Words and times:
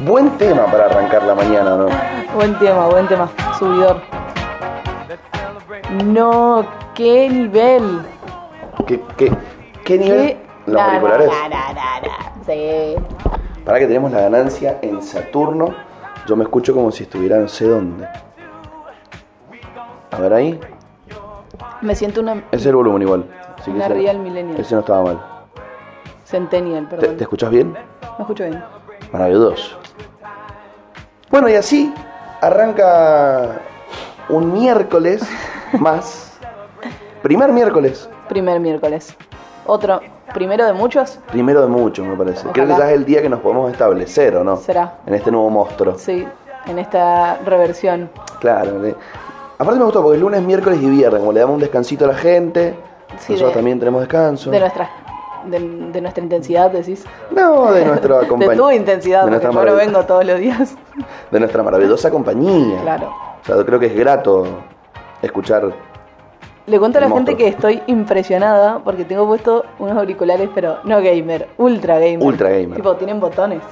Buen 0.00 0.30
tema 0.36 0.66
para 0.66 0.86
arrancar 0.86 1.22
la 1.24 1.34
mañana, 1.34 1.76
¿no? 1.76 1.88
Buen 2.34 2.58
tema, 2.58 2.86
buen 2.86 3.08
tema. 3.08 3.28
Subidor. 3.58 4.00
No, 6.04 6.66
qué 6.94 7.28
nivel. 7.28 8.02
¿Qué, 8.86 9.00
qué, 9.16 9.32
qué 9.84 9.98
nivel? 9.98 10.20
¿Qué? 10.28 10.36
Los 10.66 10.80
auriculares. 10.82 11.30
Sí. 12.44 12.94
Para 13.64 13.78
que 13.78 13.86
tenemos 13.86 14.12
la 14.12 14.20
ganancia 14.22 14.78
en 14.82 15.02
Saturno. 15.02 15.74
Yo 16.26 16.36
me 16.36 16.44
escucho 16.44 16.74
como 16.74 16.90
si 16.90 17.04
estuviera 17.04 17.38
no 17.38 17.48
sé 17.48 17.66
dónde. 17.66 18.06
A 20.10 20.18
ver 20.20 20.32
ahí. 20.32 20.60
Me 21.80 21.94
siento 21.94 22.20
una, 22.20 22.42
es 22.50 22.66
el 22.66 22.74
volumen 22.74 23.02
igual. 23.02 23.24
Así 23.58 23.70
que 23.72 23.78
ese- 23.78 23.88
real 23.88 24.18
millennial. 24.18 24.58
Ese 24.60 24.74
no 24.74 24.80
estaba 24.80 25.02
mal. 25.02 25.20
Centennial, 26.24 26.88
¿Te, 26.88 26.96
perdón. 26.96 27.16
te 27.16 27.22
escuchas 27.24 27.50
bien? 27.50 27.72
Me 27.72 28.20
escucho 28.22 28.44
bien. 28.44 28.62
Maravilloso. 29.12 29.78
Bueno, 31.30 31.48
y 31.48 31.54
así 31.54 31.92
arranca 32.40 33.60
un 34.28 34.52
miércoles 34.52 35.22
más. 35.78 36.38
Primer 37.22 37.52
miércoles. 37.52 38.08
Primer 38.28 38.60
miércoles. 38.60 39.14
Otro, 39.66 40.00
primero 40.32 40.64
de 40.64 40.72
muchos, 40.72 41.18
Primero 41.32 41.60
de 41.62 41.66
muchos, 41.68 42.06
me 42.06 42.16
parece. 42.16 42.46
Creo 42.52 42.66
que 42.66 42.76
ya 42.78 42.88
es 42.88 42.92
el 42.96 43.04
día 43.04 43.20
que 43.20 43.28
nos 43.28 43.40
podemos 43.40 43.70
establecer, 43.72 44.36
¿o 44.36 44.44
no? 44.44 44.56
será. 44.56 44.98
En 45.06 45.14
este 45.14 45.30
nuevo 45.32 45.50
monstruo. 45.50 45.96
Sí, 45.98 46.26
en 46.66 46.78
esta 46.78 47.38
reversión. 47.44 48.08
Claro. 48.40 48.80
Aparte 49.58 49.78
me 49.78 49.84
gustó 49.84 50.02
porque 50.02 50.16
es 50.16 50.22
lunes, 50.22 50.42
miércoles 50.42 50.78
y 50.82 50.88
viernes. 50.88 51.18
Como 51.20 51.32
le 51.32 51.40
damos 51.40 51.54
un 51.54 51.60
descansito 51.60 52.04
a 52.04 52.08
la 52.08 52.14
gente. 52.14 52.74
Sí, 53.18 53.32
nosotros 53.32 53.50
de- 53.50 53.54
también 53.56 53.78
tenemos 53.80 54.00
descanso. 54.02 54.50
De 54.50 54.60
nuestra, 54.60 54.88
de, 55.46 55.58
de 55.92 56.00
nuestra 56.00 56.22
intensidad, 56.22 56.70
decís. 56.70 57.04
No, 57.30 57.72
de 57.72 57.84
nuestra 57.86 58.20
De 58.20 58.28
compañía. 58.28 58.56
tu 58.56 58.70
intensidad, 58.70 59.24
de 59.24 59.30
nuestra, 59.30 59.50
porque 59.50 59.66
yo 59.66 59.72
no 59.72 59.78
vengo 59.78 60.04
todos 60.04 60.24
los 60.24 60.38
días. 60.38 60.74
de 61.30 61.40
nuestra 61.40 61.62
maravillosa 61.62 62.10
compañía. 62.10 62.80
Claro. 62.82 63.12
O 63.42 63.44
sea, 63.44 63.56
yo 63.56 63.64
creo 63.66 63.78
que 63.78 63.86
es 63.86 63.96
grato 63.96 64.44
escuchar. 65.22 65.72
Le 66.66 66.78
cuento 66.80 66.98
a 66.98 67.02
la 67.02 67.08
gente 67.08 67.36
que 67.36 67.46
estoy 67.46 67.80
impresionada 67.86 68.80
porque 68.80 69.04
tengo 69.04 69.24
puesto 69.26 69.64
unos 69.78 69.96
auriculares, 69.96 70.48
pero 70.52 70.78
no 70.82 70.96
gamer, 71.00 71.48
ultra 71.58 72.00
gamer. 72.00 72.22
Ultra 72.26 72.48
gamer. 72.50 72.74
Tipo, 72.74 72.96
tienen 72.96 73.20
botones 73.20 73.62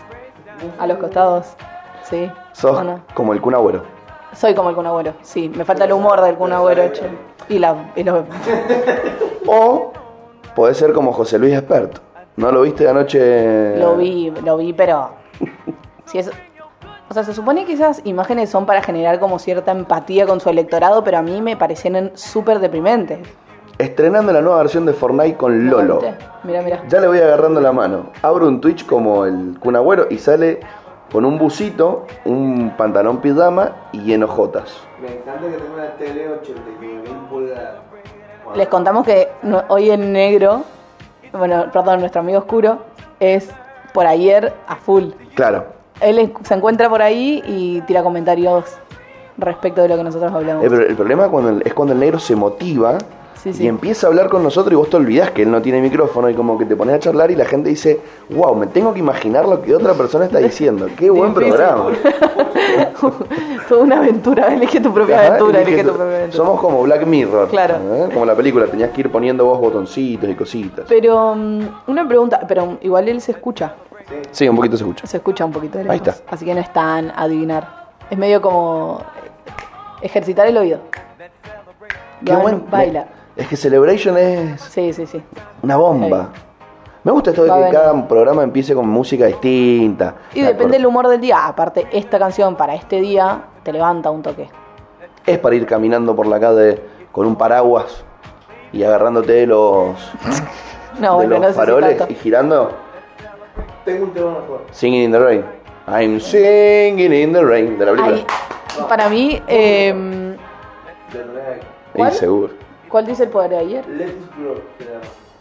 a 0.79 0.87
los 0.87 0.99
costados. 0.99 1.57
Sí. 2.05 2.31
Sos 2.53 2.81
como 3.15 3.33
el 3.33 3.41
Kun 3.41 3.55
Agüero. 3.55 3.83
Soy 4.33 4.55
como 4.55 4.71
el 4.71 4.77
Kun 4.77 4.87
Agüero, 4.87 5.15
sí. 5.23 5.49
Me 5.49 5.65
falta 5.65 5.85
el 5.87 5.93
humor 5.93 6.21
del 6.21 6.37
Kun 6.37 6.53
Agüero, 6.53 6.93
che. 6.93 7.03
Y, 7.49 7.59
la, 7.59 7.93
y 7.97 8.05
los... 8.05 8.25
O 9.47 9.93
podés 10.55 10.77
ser 10.77 10.93
como 10.93 11.13
José 11.13 11.39
Luis 11.39 11.55
Expert. 11.55 11.99
¿No 12.37 12.51
lo 12.51 12.63
viste 12.63 12.89
anoche? 12.89 13.79
Lo 13.79 13.97
vi, 13.97 14.33
lo 14.45 14.57
vi, 14.57 14.73
pero... 14.73 15.11
Si 16.07 16.19
es... 16.19 16.31
O 17.09 17.15
sea, 17.15 17.25
se 17.25 17.33
supone 17.33 17.65
que 17.65 17.73
esas 17.73 18.03
imágenes 18.05 18.51
son 18.51 18.67
para 18.67 18.83
generar 18.83 19.19
como 19.21 19.39
cierta 19.39 19.73
empatía 19.73 20.27
con 20.27 20.41
su 20.41 20.51
electorado, 20.51 21.03
pero 21.03 21.19
a 21.19 21.23
mí 21.23 21.41
me 21.41 21.57
parecieron 21.57 22.11
súper 22.15 22.59
deprimentes. 22.59 23.21
Estrenando 23.79 24.33
la 24.33 24.41
nueva 24.43 24.59
versión 24.59 24.85
de 24.85 24.93
Fortnite 24.93 25.37
con 25.37 25.69
Lolo. 25.71 26.01
Mira, 26.45 26.63
mira. 26.63 26.83
Ya 26.89 27.01
le 27.01 27.09
voy 27.09 27.19
agarrando 27.19 27.61
la 27.61 27.73
mano. 27.73 28.11
Abro 28.23 28.49
un 28.49 28.61
Twitch 28.61 28.85
como 28.87 29.25
el 29.25 29.59
Kun 29.61 29.77
Agüero 29.77 30.07
y 30.11 30.19
sale 30.19 30.61
con 31.11 31.25
un 31.25 31.39
busito, 31.39 32.07
un 32.25 32.75
pantalón 32.77 33.21
pijama 33.21 33.89
y 33.93 34.13
enojotas. 34.13 34.77
Me 35.01 35.09
encanta 35.09 35.47
que 35.49 35.57
tenga 35.57 35.75
una 35.75 35.97
tele 35.97 36.29
89.000 36.29 37.29
pulgadas. 37.29 37.77
Les 38.55 38.69
contamos 38.69 39.05
que 39.05 39.29
hoy 39.69 39.91
el 39.91 40.13
negro, 40.13 40.63
bueno, 41.33 41.67
perdón, 41.73 42.01
nuestro 42.01 42.21
amigo 42.21 42.39
oscuro, 42.39 42.79
es 43.21 43.49
por 43.93 44.07
ayer 44.07 44.53
a 44.69 44.77
full. 44.77 45.11
Claro. 45.35 45.65
Él 46.01 46.33
se 46.43 46.55
encuentra 46.55 46.89
por 46.89 47.03
ahí 47.03 47.43
y 47.47 47.81
tira 47.83 48.03
comentarios 48.03 48.65
respecto 49.39 49.83
de 49.83 49.89
lo 49.89 49.97
que 49.97 50.05
nosotros 50.05 50.33
hablamos. 50.33 50.65
Eh, 50.65 50.69
pero 50.71 50.83
el 50.87 50.95
problema 50.97 51.29
cuando 51.29 51.51
el- 51.51 51.63
es 51.65 51.75
cuando 51.75 51.95
el 51.95 52.01
negro 52.01 52.19
se 52.19 52.37
motiva 52.37 52.99
Sí, 53.45 53.53
sí. 53.53 53.65
y 53.65 53.69
empieza 53.69 54.07
a 54.07 54.11
hablar 54.11 54.31
con 54.31 54.43
nosotros 54.43 54.73
y 54.73 54.77
vos 54.77 54.89
te 54.89 54.97
olvidás 54.97 55.31
que 55.33 55.43
él 55.43 55.51
no 55.51 55.61
tiene 55.61 55.81
micrófono 55.83 56.31
y 56.31 56.35
como 56.35 56.57
que 56.57 56.65
te 56.65 56.75
pones 56.77 56.95
a 56.97 56.99
charlar 56.99 57.31
y 57.31 57.37
la 57.37 57.45
gente 57.45 57.69
dice, 57.69 58.01
wow, 58.31 58.55
me 58.57 58.67
tengo 58.67 58.93
que 58.95 59.01
imaginar 59.01 59.47
lo 59.47 59.61
que 59.61 59.75
otra 59.77 59.93
persona 59.93 60.25
está 60.25 60.39
diciendo. 60.39 60.89
Qué 60.97 61.11
buen 61.11 61.35
programa. 61.35 61.89
Toda 63.69 63.83
una 63.83 63.99
aventura, 63.99 64.53
elige 64.55 64.81
tu 64.81 64.93
propia 64.93 65.17
Ajá, 65.19 65.27
aventura, 65.29 65.59
elige 65.61 65.73
elige 65.73 65.85
tu 65.85 65.91
tu- 65.91 65.97
propia 65.99 66.17
aventura. 66.17 66.45
Somos 66.45 66.61
como 66.61 66.83
Black 66.83 67.07
Mirror. 67.07 67.49
Claro. 67.49 67.75
¿eh? 67.95 68.09
Como 68.13 68.25
la 68.25 68.35
película, 68.35 68.67
tenías 68.67 68.91
que 68.91 69.03
ir 69.03 69.13
poniendo 69.13 69.45
vos 69.45 69.61
botoncitos 69.61 70.29
y 70.29 70.35
cositas. 70.35 70.87
Pero 70.89 71.35
mm, 71.35 71.61
una 71.89 72.09
pregunta, 72.09 72.41
pero 72.49 72.79
igual 72.81 73.09
él 73.09 73.21
se 73.21 73.33
escucha, 73.33 73.75
Sí, 74.33 74.47
un 74.49 74.57
poquito 74.57 74.77
se 74.77 74.85
escucha. 74.85 75.07
se 75.07 75.17
escucha 75.17 75.45
un 75.47 75.53
poquito 75.53 75.79
de 75.79 75.91
Ahí 75.91 75.97
está. 75.97 76.17
así 76.31 76.45
que 76.45 76.55
no 76.55 76.61
es 76.61 76.73
tan 76.73 77.11
adivinar. 77.17 77.89
Es 78.11 78.19
medio 78.19 78.41
como 78.43 79.01
ejercitar 80.03 80.47
el 80.47 80.57
oído. 80.59 80.79
Qué 82.25 82.35
buen- 82.37 82.65
baila. 82.71 83.07
Es 83.37 83.49
que 83.49 83.57
Celebration 83.57 84.17
es 84.17 84.61
Sí, 84.61 84.93
sí, 84.93 85.07
sí. 85.07 85.23
una 85.63 85.77
bomba. 85.77 86.29
Me 87.03 87.13
gusta 87.13 87.31
esto 87.31 87.45
de 87.45 87.51
Va 87.51 87.67
que 87.67 87.73
cada 87.73 88.09
programa 88.09 88.43
empiece 88.43 88.75
con 88.75 88.89
música 88.89 89.27
distinta. 89.27 90.15
Y 90.35 90.41
La 90.43 90.49
depende 90.49 90.79
del 90.79 90.87
humor 90.87 91.09
del 91.09 91.21
día. 91.21 91.47
Aparte, 91.47 91.87
esta 91.93 92.19
canción 92.19 92.57
para 92.57 92.75
este 92.75 93.01
día 93.01 93.43
te 93.63 93.73
levanta 93.73 94.11
un 94.11 94.23
toque. 94.23 94.49
Es 95.27 95.39
para 95.39 95.55
ir 95.55 95.67
caminando 95.67 96.17
por 96.17 96.27
la 96.27 96.41
calle 96.41 96.81
con 97.13 97.27
un 97.27 97.37
paraguas 97.37 98.05
y 98.73 98.83
agarrándote 98.85 99.33
de 99.33 99.47
los, 99.47 99.97
No, 100.99 101.19
de 101.21 101.27
bueno, 101.27 101.39
los 101.39 101.49
no 101.49 101.53
faroles 101.55 102.03
y 102.09 102.15
girando. 102.15 102.71
Tengo 103.85 104.05
un 104.05 104.11
tema 104.13 104.31
mejor. 104.41 104.63
Singing 104.71 105.03
in 105.03 105.13
the 105.13 105.19
rain. 105.19 105.45
I'm 105.87 106.19
singing 106.21 107.13
in 107.13 107.33
the 107.35 107.43
rain. 107.45 107.79
De 107.79 107.85
la 107.85 107.93
película. 107.93 108.17
Ay, 108.17 108.85
para 108.89 109.09
mí, 109.11 109.43
De 109.47 109.95
Drake. 111.13 111.61
Y 111.95 111.99
¿cuál? 111.99 112.13
seguro. 112.13 112.64
¿Cuál 112.95 113.07
dice 113.07 113.25
el 113.25 113.29
poder 113.31 113.51
de 113.51 113.59
ayer? 113.59 113.89
Let 113.89 114.07
It 114.07 114.37
Grow. 114.39 114.55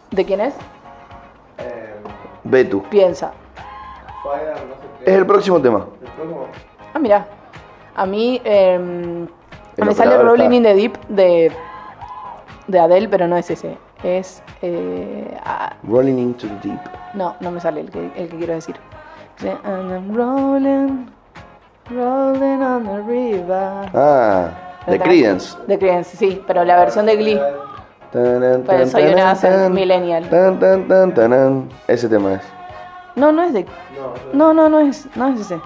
¿De 0.09 0.25
quién 0.25 0.41
es? 0.41 0.55
Eh, 1.59 1.93
Betu. 2.43 2.81
Piensa. 2.89 3.31
Fire, 4.23 4.53
no 4.67 4.73
sé 4.73 5.05
qué. 5.05 5.11
Es 5.11 5.17
el 5.19 5.25
próximo 5.27 5.61
tema. 5.61 5.85
El 6.01 6.11
próximo. 6.13 6.47
Ah, 6.95 6.97
mira. 6.97 7.27
A 7.95 8.07
mí 8.07 8.41
em, 8.43 9.27
me 9.77 9.93
sale 9.93 10.17
Rolling 10.17 10.45
está- 10.45 10.55
in 10.55 10.63
the 10.63 10.73
Deep 10.73 10.97
de, 11.09 11.51
de 12.65 12.79
Adele, 12.79 13.07
pero 13.07 13.27
no 13.27 13.37
es 13.37 13.51
ese. 13.51 13.77
Es. 14.01 14.41
eh, 14.63 15.37
ah, 15.45 15.73
Rolling 15.87 16.17
into 16.17 16.47
the 16.47 16.69
deep. 16.69 16.81
no, 17.13 17.35
no 17.39 17.51
me 17.51 17.59
sale 17.61 17.81
el 17.81 17.91
que, 17.91 17.99
el 18.15 18.29
que 18.29 18.37
quiero 18.37 18.53
decir. 18.53 18.77
And 19.63 19.91
I'm 19.91 20.15
rolling, 20.15 21.05
rolling 21.91 22.63
on 22.63 22.83
the 22.85 23.01
river. 23.03 23.91
Ah, 23.93 24.49
de 24.85 24.91
¿Verdad? 24.91 25.05
Credence. 25.05 25.57
De 25.67 25.79
Creedence, 25.79 26.17
sí, 26.17 26.41
pero 26.45 26.63
la 26.63 26.77
versión 26.77 27.05
de 27.05 27.15
Glee. 27.15 27.39
Tan, 28.11 28.63
Pues 28.65 28.91
soy 28.91 29.03
tan, 29.03 29.13
una 29.13 29.35
tan, 29.35 29.73
millennial. 29.73 30.29
tan. 30.29 31.69
Ese 31.87 32.07
tema 32.09 32.33
es. 32.33 32.41
No, 33.15 33.31
no 33.31 33.43
es 33.43 33.53
de. 33.53 33.65
No, 34.33 34.53
No, 34.53 34.69
no, 34.69 34.79
es, 34.79 35.07
no 35.15 35.27
es 35.29 35.39
ese. 35.41 35.59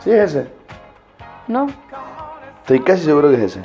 sí, 0.00 0.10
es 0.10 0.34
ese. 0.34 0.48
No. 1.48 1.66
Estoy 2.62 2.80
casi 2.80 3.04
seguro 3.04 3.28
que 3.30 3.36
es 3.36 3.42
ese. 3.56 3.60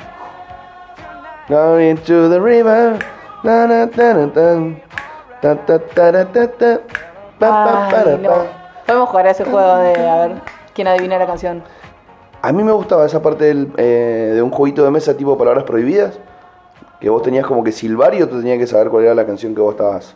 Going 1.50 1.96
to 1.96 2.30
the 2.30 2.40
river. 2.40 2.98
Na, 3.44 3.68
na, 3.68 3.88
ta, 3.88 4.14
na, 4.14 4.28
tan. 4.34 4.82
Ta, 5.42 5.56
ta, 5.56 5.80
ta, 5.80 6.12
ra, 6.12 6.26
ta, 6.26 6.48
ta. 6.52 6.80
Pa, 7.40 7.50
pa, 7.50 7.86
Ay, 7.86 7.92
para, 7.92 8.18
no. 8.18 8.30
pa. 8.30 8.46
Podemos 8.86 9.10
jugar 9.10 9.28
a 9.28 9.32
ese 9.32 9.44
juego 9.46 9.76
de 9.78 10.08
a 10.10 10.16
ver 10.28 10.32
quién 10.74 10.88
adivina 10.88 11.18
la 11.18 11.26
canción. 11.28 11.64
A 12.42 12.52
mí 12.52 12.64
me 12.64 12.72
gustaba 12.72 13.06
esa 13.06 13.22
parte 13.22 13.46
del, 13.46 13.72
eh, 13.78 14.32
de 14.36 14.42
un 14.42 14.52
jueguito 14.52 14.84
de 14.84 14.92
mesa 14.92 15.16
tipo 15.16 15.38
palabras 15.38 15.64
prohibidas. 15.64 16.20
Que 17.00 17.10
vos 17.10 17.22
tenías 17.22 17.46
como 17.46 17.64
que 17.64 17.72
silbar 17.72 18.16
y 18.16 18.22
otro 18.22 18.40
tenía 18.40 18.58
que 18.58 18.66
saber 18.66 18.90
cuál 18.90 19.06
era 19.06 19.16
la 19.16 19.26
canción 19.26 19.54
que 19.54 19.62
vos 19.62 19.72
estabas 19.72 20.16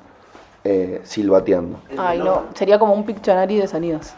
eh, 0.63 1.01
silbateando. 1.03 1.79
Ay, 1.97 2.19
no. 2.19 2.43
Sería 2.53 2.79
como 2.79 2.93
un 2.93 3.05
Pictionary 3.05 3.57
de 3.57 3.67
sonidos. 3.67 4.13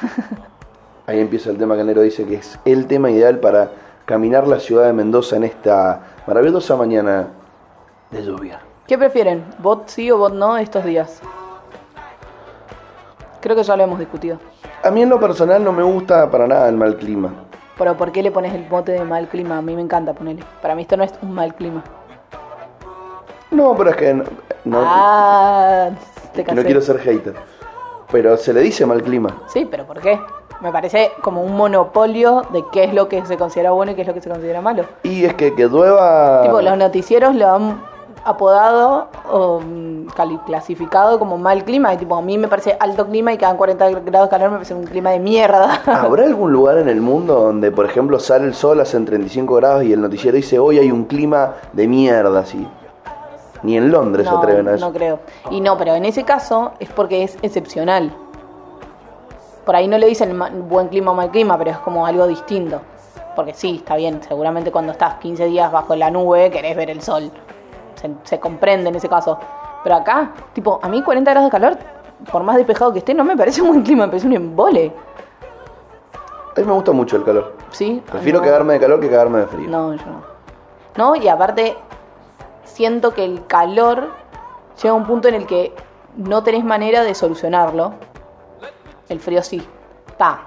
Ahí 1.06 1.20
empieza 1.20 1.50
el 1.50 1.58
tema 1.58 1.74
que 1.74 1.80
el 1.80 1.86
negro 1.86 2.02
dice 2.02 2.24
que 2.24 2.36
es 2.36 2.58
el 2.64 2.86
tema 2.86 3.10
ideal 3.10 3.40
para 3.40 3.70
caminar 4.04 4.46
la 4.46 4.60
ciudad 4.60 4.86
de 4.86 4.92
Mendoza 4.92 5.36
en 5.36 5.44
esta 5.44 6.02
maravillosa 6.26 6.76
mañana 6.76 7.28
de 8.10 8.24
lluvia. 8.24 8.60
¿Qué 8.86 8.96
prefieren? 8.98 9.44
¿Bot 9.58 9.88
sí 9.88 10.10
o 10.10 10.18
bot 10.18 10.34
no 10.34 10.56
estos 10.56 10.84
días? 10.84 11.20
Creo 13.40 13.56
que 13.56 13.62
ya 13.62 13.76
lo 13.76 13.84
hemos 13.84 13.98
discutido. 13.98 14.38
A 14.82 14.90
mí 14.90 15.02
en 15.02 15.10
lo 15.10 15.20
personal 15.20 15.62
no 15.62 15.72
me 15.72 15.82
gusta 15.82 16.30
para 16.30 16.46
nada 16.46 16.68
el 16.68 16.76
mal 16.76 16.96
clima. 16.96 17.30
Pero 17.76 17.96
¿por 17.96 18.12
qué 18.12 18.22
le 18.22 18.30
pones 18.30 18.54
el 18.54 18.66
mote 18.68 18.92
de 18.92 19.04
mal 19.04 19.28
clima? 19.28 19.58
A 19.58 19.62
mí 19.62 19.74
me 19.74 19.82
encanta 19.82 20.12
ponerle. 20.14 20.42
Para 20.62 20.74
mí 20.74 20.82
esto 20.82 20.96
no 20.96 21.04
es 21.04 21.12
un 21.22 21.32
mal 21.32 21.54
clima. 21.54 21.82
No, 23.50 23.74
pero 23.76 23.90
es 23.90 23.96
que 23.96 24.14
no, 24.14 24.24
no- 24.64 24.82
ah, 24.84 25.90
te 26.32 26.44
no 26.54 26.62
quiero 26.62 26.80
ser 26.80 26.98
hater. 26.98 27.34
Pero 28.10 28.36
se 28.36 28.52
le 28.52 28.60
dice 28.60 28.86
mal 28.86 29.02
clima. 29.02 29.42
Sí, 29.48 29.66
pero 29.70 29.84
¿por 29.86 30.00
qué? 30.00 30.18
Me 30.60 30.72
parece 30.72 31.12
como 31.22 31.42
un 31.42 31.56
monopolio 31.56 32.42
de 32.52 32.64
qué 32.72 32.84
es 32.84 32.94
lo 32.94 33.08
que 33.08 33.24
se 33.24 33.36
considera 33.38 33.70
bueno 33.70 33.92
y 33.92 33.94
qué 33.94 34.02
es 34.02 34.06
lo 34.08 34.14
que 34.14 34.20
se 34.20 34.28
considera 34.30 34.60
malo. 34.60 34.84
Y 35.02 35.24
es 35.24 35.34
que 35.34 35.54
que 35.54 35.66
llueva... 35.68 36.42
Tipo, 36.42 36.60
los 36.60 36.76
noticieros 36.76 37.34
lo 37.34 37.48
han 37.54 37.80
apodado 38.24 39.08
o 39.30 39.60
mm, 39.60 40.06
clasificado 40.46 41.18
como 41.18 41.38
mal 41.38 41.64
clima. 41.64 41.94
Y 41.94 41.96
tipo, 41.98 42.16
a 42.16 42.22
mí 42.22 42.38
me 42.38 42.48
parece 42.48 42.76
alto 42.78 43.06
clima 43.06 43.32
y 43.32 43.38
quedan 43.38 43.56
40 43.56 43.90
grados 44.02 44.28
de 44.28 44.30
calor, 44.30 44.50
me 44.50 44.56
parece 44.56 44.74
un 44.74 44.84
clima 44.84 45.10
de 45.10 45.20
mierda. 45.20 45.82
¿Habrá 45.86 46.24
algún 46.24 46.52
lugar 46.52 46.78
en 46.78 46.88
el 46.88 47.00
mundo 47.00 47.40
donde, 47.40 47.70
por 47.70 47.86
ejemplo, 47.86 48.18
sale 48.18 48.46
el 48.46 48.54
sol, 48.54 48.80
hacen 48.80 49.04
35 49.04 49.54
grados 49.54 49.84
y 49.84 49.92
el 49.92 50.00
noticiero 50.00 50.36
dice 50.36 50.58
hoy 50.58 50.78
hay 50.78 50.90
un 50.90 51.04
clima 51.04 51.54
de 51.72 51.88
mierda 51.88 52.40
así? 52.40 52.66
Ni 53.62 53.76
en 53.76 53.90
Londres 53.90 54.26
se 54.26 54.32
no, 54.32 54.38
atreven 54.38 54.68
a 54.68 54.74
eso. 54.74 54.86
no 54.86 54.92
creo. 54.92 55.20
Y 55.50 55.60
no, 55.60 55.76
pero 55.76 55.94
en 55.94 56.04
ese 56.04 56.24
caso 56.24 56.72
es 56.80 56.88
porque 56.88 57.24
es 57.24 57.36
excepcional. 57.42 58.12
Por 59.66 59.76
ahí 59.76 59.86
no 59.86 59.98
le 59.98 60.06
dicen 60.06 60.38
buen 60.68 60.88
clima 60.88 61.10
o 61.10 61.14
mal 61.14 61.30
clima, 61.30 61.58
pero 61.58 61.70
es 61.70 61.78
como 61.78 62.06
algo 62.06 62.26
distinto. 62.26 62.80
Porque 63.36 63.54
sí, 63.54 63.76
está 63.76 63.96
bien, 63.96 64.20
seguramente 64.26 64.72
cuando 64.72 64.92
estás 64.92 65.14
15 65.16 65.46
días 65.46 65.70
bajo 65.70 65.94
la 65.94 66.10
nube 66.10 66.50
querés 66.50 66.76
ver 66.76 66.90
el 66.90 67.02
sol. 67.02 67.30
Se, 68.00 68.10
se 68.24 68.40
comprende 68.40 68.88
en 68.88 68.94
ese 68.94 69.08
caso. 69.08 69.38
Pero 69.82 69.96
acá, 69.96 70.32
tipo, 70.52 70.78
a 70.82 70.88
mí 70.88 71.02
40 71.02 71.30
grados 71.30 71.50
de 71.50 71.58
calor, 71.58 71.78
por 72.30 72.42
más 72.42 72.56
despejado 72.56 72.92
que 72.92 72.98
esté, 73.00 73.14
no 73.14 73.24
me 73.24 73.36
parece 73.36 73.62
un 73.62 73.68
buen 73.68 73.82
clima, 73.82 74.04
me 74.06 74.10
parece 74.12 74.26
un 74.26 74.34
embole. 74.34 74.92
A 76.56 76.60
mí 76.60 76.66
me 76.66 76.72
gusta 76.72 76.92
mucho 76.92 77.16
el 77.16 77.24
calor. 77.24 77.54
¿Sí? 77.70 78.02
Prefiero 78.10 78.38
No. 78.40 78.44
cagarme 78.44 78.74
de 78.74 78.80
calor 78.80 79.00
que 79.00 79.08
cagarme 79.08 79.38
de 79.40 79.46
frío. 79.46 79.68
No, 79.68 79.94
yo 79.94 80.04
no. 80.06 80.22
No, 80.96 81.14
y 81.16 81.28
aparte, 81.28 81.76
siento 82.64 83.14
que 83.14 83.24
el 83.24 83.46
calor 83.46 84.08
llega 84.82 84.90
a 84.92 84.96
un 84.96 85.06
punto 85.06 85.28
en 85.28 85.34
el 85.34 85.46
que 85.46 85.74
no 86.16 86.42
tenés 86.42 86.64
manera 86.64 87.02
de 87.04 87.14
solucionarlo. 87.14 87.92
El 89.08 89.20
frío 89.20 89.42
sí. 89.42 89.66
Está. 90.08 90.40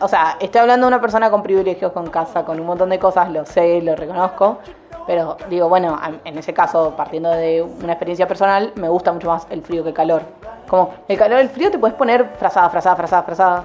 O 0.00 0.08
sea, 0.08 0.36
estoy 0.40 0.60
hablando 0.62 0.86
de 0.86 0.88
una 0.88 1.00
persona 1.00 1.30
con 1.30 1.42
privilegios, 1.42 1.92
con 1.92 2.08
casa, 2.08 2.44
con 2.44 2.58
un 2.58 2.66
montón 2.66 2.88
de 2.90 2.98
cosas, 2.98 3.30
lo 3.30 3.44
sé, 3.46 3.80
lo 3.82 3.94
reconozco. 3.94 4.58
Pero 5.06 5.36
digo, 5.50 5.68
bueno, 5.68 5.98
en 6.24 6.38
ese 6.38 6.54
caso, 6.54 6.94
partiendo 6.96 7.30
de 7.30 7.62
una 7.62 7.92
experiencia 7.92 8.26
personal, 8.26 8.72
me 8.76 8.88
gusta 8.88 9.12
mucho 9.12 9.28
más 9.28 9.46
el 9.50 9.62
frío 9.62 9.82
que 9.82 9.90
el 9.90 9.94
calor. 9.94 10.22
Como 10.68 10.94
el 11.08 11.18
calor, 11.18 11.40
el 11.40 11.50
frío 11.50 11.70
te 11.70 11.78
puedes 11.78 11.96
poner 11.96 12.30
frazada, 12.38 12.70
frazada, 12.70 12.96
frazada, 12.96 13.22
frazada. 13.22 13.64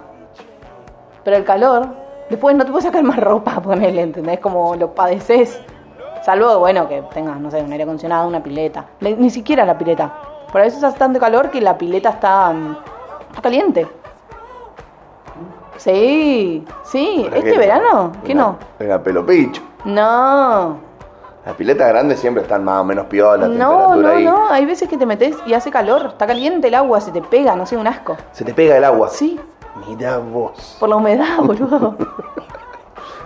Pero 1.24 1.38
el 1.38 1.46
calor, 1.46 1.88
después 2.30 2.56
no 2.56 2.66
te 2.66 2.72
puedes 2.72 2.86
sacar 2.86 3.04
más 3.04 3.18
ropa, 3.20 3.62
ponele, 3.62 4.02
¿entendés? 4.02 4.40
Como 4.40 4.76
lo 4.76 4.94
padeces. 4.94 5.62
Salvo, 6.24 6.60
bueno, 6.60 6.90
que 6.90 7.02
tengas, 7.14 7.40
no 7.40 7.50
sé, 7.50 7.62
un 7.62 7.72
aire 7.72 7.84
acondicionado, 7.84 8.28
una 8.28 8.44
pileta. 8.44 8.86
Ni, 9.00 9.30
siquiera 9.30 9.66
la 9.66 9.78
pileta. 9.78 10.12
Por 10.52 10.60
a 10.60 10.66
veces 10.66 10.84
hace 10.84 10.98
tanto 10.98 11.20
calor 11.20 11.50
que 11.50 11.62
la 11.62 11.78
pileta 11.78 12.10
está, 12.10 12.52
mm, 12.52 12.78
está 13.30 13.42
caliente. 13.42 13.88
Sí, 15.78 16.66
sí. 16.84 17.22
¿Para 17.24 17.38
¿Este 17.38 17.52
qué? 17.54 17.58
verano? 17.58 18.12
¿Qué 18.26 18.36
no? 18.36 18.58
Venga, 18.78 19.02
pelo 19.02 19.26
picho. 19.26 19.62
No. 19.86 20.89
Las 21.50 21.56
piletas 21.58 21.88
grandes 21.90 22.20
siempre 22.20 22.44
están 22.44 22.64
más 22.64 22.80
o 22.80 22.84
menos 22.84 23.08
piola, 23.08 23.48
la 23.48 23.56
No, 23.56 23.96
no, 23.96 24.08
ahí. 24.08 24.24
no. 24.24 24.50
Hay 24.52 24.66
veces 24.68 24.88
que 24.88 24.98
te 24.98 25.08
metes 25.08 25.36
y 25.48 25.56
hace 25.56 25.72
calor. 25.72 26.06
Está 26.10 26.28
caliente 26.28 26.68
el 26.68 26.76
agua, 26.76 27.02
se 27.02 27.12
te 27.12 27.24
pega, 27.24 27.56
no 27.56 27.66
sé, 27.66 27.76
un 27.76 27.88
asco. 27.88 28.16
Se 28.34 28.46
te 28.46 28.54
pega 28.54 28.78
el 28.78 28.84
agua. 28.84 29.10
Sí, 29.10 29.40
Mira 29.88 30.20
vos. 30.20 30.78
por 30.80 30.90
la 30.90 30.98
humedad, 30.98 31.38
boludo. 31.44 31.98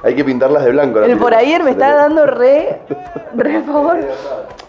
Hay 0.04 0.16
que 0.16 0.24
pintarlas 0.24 0.64
de 0.64 0.72
blanco. 0.72 1.00
El 1.00 1.18
por 1.18 1.34
ayer 1.34 1.66
me 1.66 1.72
está 1.72 1.96
dando 1.96 2.26
re, 2.26 2.84
re 3.36 3.62
favor. 3.64 4.00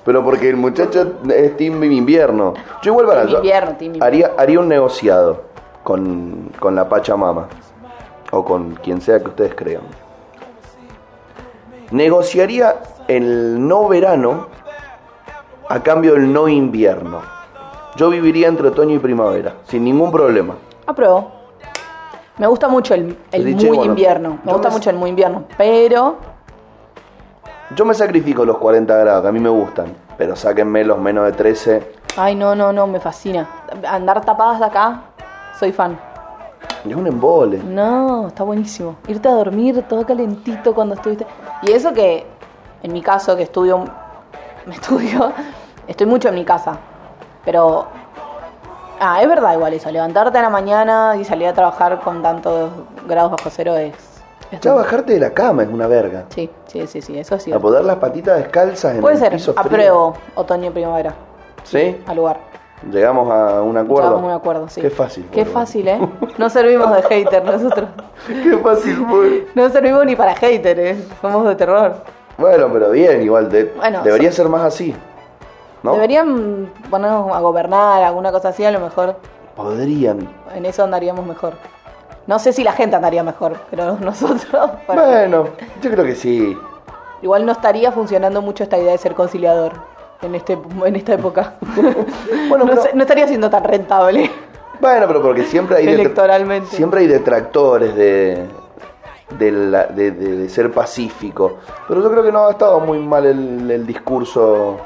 Pero 0.04 0.24
porque 0.24 0.48
el 0.50 0.56
muchacho 0.56 1.12
es 1.32 1.56
team 1.56 1.84
invierno. 1.84 2.54
Yo 2.82 2.90
igual 2.90 3.06
para 3.06 3.22
Team 3.24 3.36
invierno, 3.36 3.70
team 3.76 3.94
invierno. 3.94 4.04
haría, 4.04 4.30
haría 4.36 4.58
un 4.58 4.68
negociado 4.68 5.42
con, 5.84 6.50
con 6.58 6.74
la 6.74 6.88
Pachamama. 6.88 7.46
O 8.32 8.44
con 8.44 8.74
quien 8.74 9.00
sea 9.00 9.20
que 9.20 9.28
ustedes 9.28 9.54
crean. 9.54 9.82
Negociaría 11.92 12.76
el 13.08 13.66
no 13.66 13.88
verano 13.88 14.46
a 15.68 15.80
cambio 15.82 16.14
del 16.14 16.32
no 16.32 16.48
invierno. 16.48 17.20
Yo 17.96 18.10
viviría 18.10 18.48
entre 18.48 18.68
otoño 18.68 18.94
y 18.94 18.98
primavera, 18.98 19.54
sin 19.64 19.84
ningún 19.84 20.10
problema. 20.10 20.54
Apruebo. 20.86 21.30
Me 22.38 22.46
gusta 22.48 22.66
mucho 22.68 22.94
el, 22.94 23.16
el 23.30 23.44
Dice, 23.44 23.68
muy 23.68 23.76
bueno, 23.76 23.92
invierno. 23.92 24.38
Me 24.42 24.52
gusta 24.52 24.68
me- 24.68 24.74
mucho 24.74 24.90
el 24.90 24.96
muy 24.96 25.10
invierno. 25.10 25.44
Pero, 25.56 26.16
Yo 27.76 27.84
me 27.84 27.94
sacrifico 27.94 28.44
los 28.44 28.58
40 28.58 28.96
grados, 28.96 29.22
que 29.22 29.28
a 29.28 29.32
mí 29.32 29.38
me 29.40 29.48
gustan. 29.48 29.94
Pero 30.18 30.34
sáquenme 30.36 30.84
los 30.84 30.98
menos 30.98 31.26
de 31.26 31.32
13. 31.32 31.92
ay, 32.16 32.34
no, 32.34 32.54
no, 32.54 32.72
no, 32.72 32.86
me 32.88 32.98
fascina. 33.00 33.48
Andar 33.88 34.24
tapadas 34.24 34.58
de 34.58 34.64
acá, 34.66 35.02
soy 35.58 35.72
fan. 35.72 35.98
Es 36.88 36.94
un 36.94 37.06
embole. 37.06 37.58
No, 37.64 38.28
está 38.28 38.42
buenísimo. 38.42 38.96
Irte 39.08 39.28
a 39.28 39.32
dormir 39.32 39.82
todo 39.88 40.04
calentito 40.04 40.74
cuando 40.74 40.94
estuviste. 40.96 41.26
Y 41.62 41.72
eso 41.72 41.92
que, 41.92 42.26
en 42.84 42.92
mi 42.92 43.00
caso, 43.02 43.34
que 43.36 43.42
estudio, 43.44 43.84
me 44.66 44.74
estudio, 44.74 45.32
estoy 45.88 46.06
mucho 46.06 46.28
en 46.28 46.34
mi 46.34 46.44
casa. 46.44 46.76
Pero, 47.44 47.86
ah, 49.00 49.20
es 49.22 49.28
verdad 49.28 49.54
igual 49.54 49.72
eso. 49.72 49.90
Levantarte 49.90 50.38
a 50.38 50.42
la 50.42 50.50
mañana 50.50 51.16
y 51.18 51.24
salir 51.24 51.48
a 51.48 51.54
trabajar 51.54 52.00
con 52.00 52.22
tantos 52.22 52.70
grados 53.08 53.32
bajo 53.32 53.48
cero 53.50 53.76
es. 53.76 53.94
es 54.50 54.60
Ya 54.60 54.74
bajarte 54.74 55.14
de 55.14 55.20
la 55.20 55.30
cama 55.30 55.62
es 55.62 55.68
una 55.70 55.86
verga. 55.86 56.24
Sí, 56.28 56.50
sí, 56.66 56.86
sí, 56.86 57.00
sí, 57.00 57.18
eso 57.18 57.36
es 57.36 57.50
A 57.52 57.58
poner 57.58 57.84
las 57.84 57.96
patitas 57.96 58.36
descalzas 58.38 58.94
en 58.96 59.00
Puede 59.00 59.14
el 59.16 59.20
ser, 59.20 59.32
piso 59.32 59.52
frío. 59.54 59.62
apruebo 59.64 60.14
otoño 60.34 60.66
y 60.66 60.70
primavera, 60.70 61.14
¿Sí? 61.64 62.02
al 62.06 62.16
lugar. 62.16 62.38
Llegamos 62.90 63.30
a 63.30 63.62
un 63.62 63.78
acuerdo. 63.78 64.10
Llegamos 64.10 64.22
a 64.24 64.26
un 64.26 64.40
acuerdo, 64.40 64.68
sí. 64.68 64.82
Qué 64.82 64.90
fácil. 64.90 65.26
Qué 65.32 65.40
boludo. 65.40 65.54
fácil, 65.54 65.88
¿eh? 65.88 65.98
No 66.38 66.50
servimos 66.50 66.94
de 66.94 67.02
hater 67.02 67.42
nosotros. 67.42 67.88
Qué 68.26 68.58
fácil 68.58 69.06
fue. 69.08 69.46
No 69.54 69.70
servimos 69.70 70.04
ni 70.04 70.16
para 70.16 70.34
hater, 70.34 70.78
¿eh? 70.80 70.96
Somos 71.22 71.46
de 71.48 71.54
terror. 71.56 71.96
Bueno, 72.38 72.68
pero 72.72 72.90
bien, 72.90 73.22
igual. 73.22 73.50
de- 73.50 73.72
Bueno, 73.76 74.02
debería 74.02 74.30
so- 74.30 74.36
ser 74.38 74.48
más 74.48 74.62
así. 74.62 74.94
¿No? 75.82 75.92
Deberían 75.94 76.70
ponernos 76.90 77.34
a 77.36 77.40
gobernar, 77.40 78.02
alguna 78.02 78.32
cosa 78.32 78.48
así, 78.48 78.64
a 78.64 78.70
lo 78.70 78.80
mejor 78.80 79.16
Podrían. 79.54 80.28
en 80.54 80.64
eso 80.64 80.82
andaríamos 80.82 81.26
mejor. 81.26 81.54
No 82.26 82.38
sé 82.38 82.54
si 82.54 82.64
la 82.64 82.72
gente 82.72 82.96
andaría 82.96 83.22
mejor, 83.22 83.56
pero 83.70 83.96
nosotros. 84.00 84.70
bueno. 84.86 85.02
Bueno, 85.06 85.48
yo 85.82 85.90
creo 85.90 86.04
que 86.04 86.14
sí. 86.14 86.56
Igual 87.22 87.44
no 87.46 87.52
estaría 87.52 87.92
funcionando 87.92 88.40
mucho 88.42 88.64
esta 88.64 88.78
idea 88.78 88.92
de 88.92 88.98
ser 88.98 89.14
conciliador 89.14 89.72
en, 90.22 90.34
este, 90.34 90.58
en 90.84 90.96
esta 90.96 91.14
época. 91.14 91.54
Bueno, 92.48 92.64
no, 92.64 92.70
pero- 92.70 92.94
no 92.94 93.02
estaría 93.02 93.26
siendo 93.28 93.48
tan 93.50 93.64
rentable 93.64 94.30
Bueno, 94.80 95.06
pero 95.06 95.22
porque 95.22 95.44
siempre 95.44 95.76
hay... 95.76 95.88
electoralmente. 95.88 96.74
Siempre 96.76 97.00
hay 97.00 97.06
detractores 97.06 97.94
de, 97.96 98.46
de, 99.30 100.48
ser 100.48 100.70
pacífico. 100.72 101.58
Pero 101.88 102.02
yo 102.02 102.10
creo 102.10 102.22
que 102.22 102.32
no 102.32 102.46
ha 102.46 102.50
estado 102.50 102.80
muy 102.80 102.98
mal 102.98 103.26
el, 103.26 103.70
el 103.70 103.86
discurso 103.86 104.78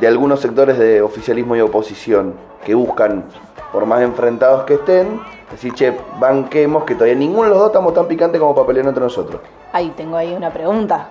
de 0.00 0.06
algunos 0.06 0.40
sectores 0.40 0.78
de 0.78 1.02
oficialismo 1.02 1.56
y 1.56 1.60
oposición 1.60 2.34
que 2.64 2.74
buscan, 2.74 3.24
por 3.72 3.86
más 3.86 4.02
enfrentados 4.02 4.64
que 4.64 4.74
estén, 4.74 5.20
decir, 5.50 5.72
che, 5.74 5.96
banquemos 6.18 6.84
que 6.84 6.94
todavía 6.94 7.14
ninguno 7.16 7.44
de 7.44 7.50
los 7.50 7.58
dos 7.58 7.68
estamos 7.68 7.94
tan 7.94 8.06
picantes 8.06 8.40
como 8.40 8.54
para 8.54 8.66
pelear 8.66 8.86
entre 8.86 9.02
nosotros. 9.02 9.40
Ahí 9.72 9.92
tengo 9.96 10.16
ahí 10.16 10.34
una 10.34 10.52
pregunta. 10.52 11.10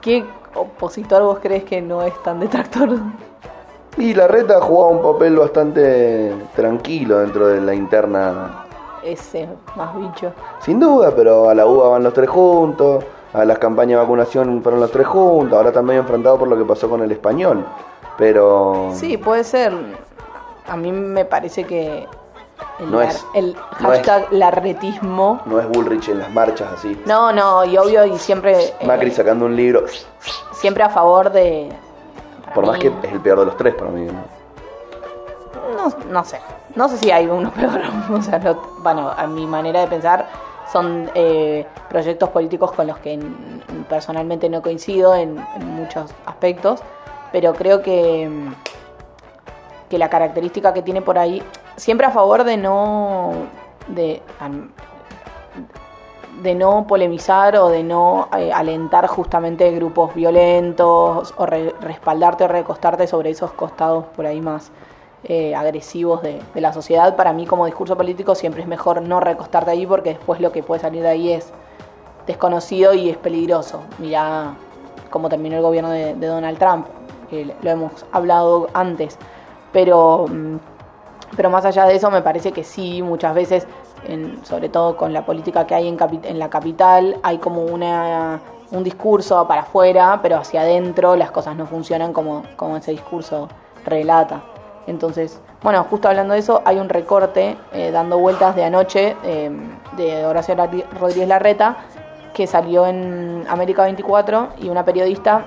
¿Qué 0.00 0.24
opositor 0.54 1.22
vos 1.22 1.38
crees 1.40 1.64
que 1.64 1.80
no 1.80 2.02
es 2.02 2.14
tan 2.22 2.40
detractor? 2.40 2.90
Y 3.96 4.12
la 4.12 4.26
reta 4.26 4.58
ha 4.58 4.60
jugado 4.60 4.90
un 4.90 5.02
papel 5.02 5.36
bastante 5.36 6.34
tranquilo 6.56 7.18
dentro 7.20 7.46
de 7.46 7.60
la 7.60 7.74
interna 7.74 8.63
Ese 9.04 9.48
más 9.76 9.94
bicho. 9.96 10.32
Sin 10.60 10.80
duda, 10.80 11.12
pero 11.14 11.48
a 11.50 11.54
la 11.54 11.66
UBA 11.66 11.88
van 11.90 12.02
los 12.02 12.14
tres 12.14 12.28
juntos, 12.30 13.04
a 13.34 13.44
las 13.44 13.58
campañas 13.58 13.98
de 13.98 14.02
vacunación 14.02 14.62
fueron 14.62 14.80
los 14.80 14.90
tres 14.90 15.06
juntos, 15.06 15.56
ahora 15.56 15.68
están 15.68 15.84
medio 15.84 16.00
enfrentados 16.00 16.38
por 16.38 16.48
lo 16.48 16.56
que 16.56 16.64
pasó 16.64 16.88
con 16.88 17.02
el 17.02 17.12
español. 17.12 17.64
Pero 18.16 18.90
Sí, 18.94 19.16
puede 19.18 19.44
ser. 19.44 19.72
A 20.68 20.76
mí 20.76 20.90
me 20.92 21.24
parece 21.24 21.64
que 21.64 22.06
el, 22.78 22.90
No 22.90 23.00
lar- 23.02 23.08
es- 23.08 23.26
el 23.34 23.54
no 23.80 23.92
es- 23.92 23.98
hashtag 24.06 24.32
larretismo. 24.32 25.40
no 25.44 25.58
es 25.60 25.68
Bullrich 25.68 26.08
en 26.08 26.20
las 26.20 26.30
marchas 26.32 26.72
así. 26.72 26.98
No, 27.04 27.32
no, 27.32 27.64
y 27.64 27.76
obvio, 27.76 28.06
y 28.06 28.16
siempre. 28.18 28.56
eh, 28.80 28.86
Macri 28.86 29.10
sacando 29.10 29.44
un 29.46 29.54
libro, 29.56 29.84
siempre 30.52 30.82
a 30.84 30.88
favor 30.88 31.30
de. 31.30 31.70
por 32.54 32.66
más 32.66 32.78
que 32.78 32.86
es 33.02 33.12
el 33.12 33.20
peor 33.20 33.40
de 33.40 33.46
los 33.46 33.56
tres 33.56 33.74
para 33.74 33.90
mí. 33.90 34.06
¿no? 34.06 34.22
No, 35.76 35.92
no 36.10 36.24
sé. 36.24 36.38
No 36.76 36.88
sé 36.88 36.98
si 36.98 37.10
hay 37.10 37.26
uno 37.26 37.50
peor. 37.52 37.80
O 38.12 38.22
sea, 38.22 38.38
no- 38.38 38.56
bueno, 38.82 39.10
a 39.16 39.26
mi 39.26 39.46
manera 39.46 39.80
de 39.80 39.86
pensar, 39.86 40.26
son 40.72 41.10
eh, 41.14 41.66
proyectos 41.88 42.28
políticos 42.30 42.72
con 42.72 42.86
los 42.86 42.98
que 42.98 43.18
personalmente 43.88 44.48
no 44.48 44.62
coincido 44.62 45.14
en, 45.14 45.36
muchos 45.76 46.12
aspectos, 46.26 46.80
pero 47.32 47.52
creo 47.54 47.82
que, 47.82 48.28
mm, 48.28 48.52
que 49.90 49.98
la 49.98 50.08
característica 50.08 50.72
que 50.72 50.82
tiene 50.82 51.02
por 51.02 51.18
ahí, 51.18 51.42
siempre 51.76 52.06
a 52.06 52.10
favor 52.10 52.44
de 52.44 52.56
no. 52.56 53.32
de 53.88 54.22
no 56.56 56.86
polemizar 56.88 57.56
o 57.56 57.68
de 57.68 57.84
no 57.84 58.28
eh, 58.36 58.52
alentar 58.52 59.06
justamente 59.06 59.70
grupos 59.70 60.14
violentos 60.14 61.32
o 61.36 61.46
re- 61.46 61.74
respaldarte 61.80 62.44
o 62.44 62.48
recostarte 62.48 63.06
sobre 63.06 63.30
esos 63.30 63.52
costados 63.52 64.06
por 64.16 64.26
ahí 64.26 64.40
más 64.40 64.72
eh, 65.24 65.54
agresivos 65.54 66.22
de, 66.22 66.40
la 66.54 66.72
sociedad. 66.72 67.16
Para 67.16 67.32
mí 67.32 67.46
como 67.46 67.66
discurso 67.66 67.96
político 67.96 68.34
siempre 68.34 68.62
es 68.62 68.68
mejor 68.68 69.02
no 69.02 69.20
recostarte 69.20 69.70
ahí 69.70 69.86
porque 69.86 70.10
después 70.10 70.40
lo 70.40 70.52
que 70.52 70.62
puede 70.62 70.80
salir 70.80 71.02
de 71.02 71.08
ahí 71.08 71.32
es 71.32 71.52
desconocido 72.26 72.94
y 72.94 73.10
es 73.10 73.16
peligroso. 73.16 73.82
Mirá 73.98 74.54
cómo 75.10 75.28
terminó 75.28 75.56
el 75.56 75.62
gobierno 75.62 75.90
de, 75.90 76.14
Donald 76.14 76.58
Trump, 76.58 76.86
que 77.30 77.54
lo 77.62 77.70
hemos 77.70 78.04
hablado 78.12 78.68
antes. 78.74 79.18
Pero, 79.72 80.26
mm, 80.28 80.56
pero 81.36 81.50
más 81.50 81.64
allá 81.64 81.86
de 81.86 81.96
eso, 81.96 82.10
me 82.10 82.22
parece 82.22 82.52
que 82.52 82.64
sí, 82.64 83.02
muchas 83.02 83.34
veces, 83.34 83.66
en- 84.06 84.44
sobre 84.44 84.68
todo 84.68 84.96
con 84.96 85.12
la 85.12 85.24
política 85.24 85.66
que 85.66 85.74
hay 85.74 85.88
en, 85.88 85.96
capi- 85.98 86.24
en 86.24 86.38
la 86.38 86.50
capital, 86.50 87.16
hay 87.22 87.38
como 87.38 87.64
una, 87.64 88.40
un 88.72 88.84
discurso 88.84 89.46
para 89.48 89.62
afuera, 89.62 90.20
pero 90.22 90.36
hacia 90.36 90.60
adentro 90.62 91.16
las 91.16 91.30
cosas 91.30 91.56
no 91.56 91.66
funcionan 91.66 92.12
como, 92.12 92.42
como 92.56 92.76
ese 92.76 92.90
discurso 92.92 93.48
relata. 93.84 94.42
Entonces, 94.86 95.40
bueno, 95.62 95.84
justo 95.84 96.08
hablando 96.08 96.34
de 96.34 96.40
eso, 96.40 96.62
hay 96.64 96.78
un 96.78 96.88
recorte 96.88 97.56
eh, 97.72 97.90
dando 97.90 98.18
vueltas 98.18 98.54
de 98.54 98.64
anoche 98.64 99.16
eh, 99.24 99.50
de 99.96 100.26
Horacio 100.26 100.54
Rodríguez 101.00 101.28
Larreta 101.28 101.76
que 102.34 102.46
salió 102.46 102.86
en 102.86 103.44
América 103.48 103.84
24 103.84 104.48
y 104.60 104.68
una 104.68 104.84
periodista, 104.84 105.44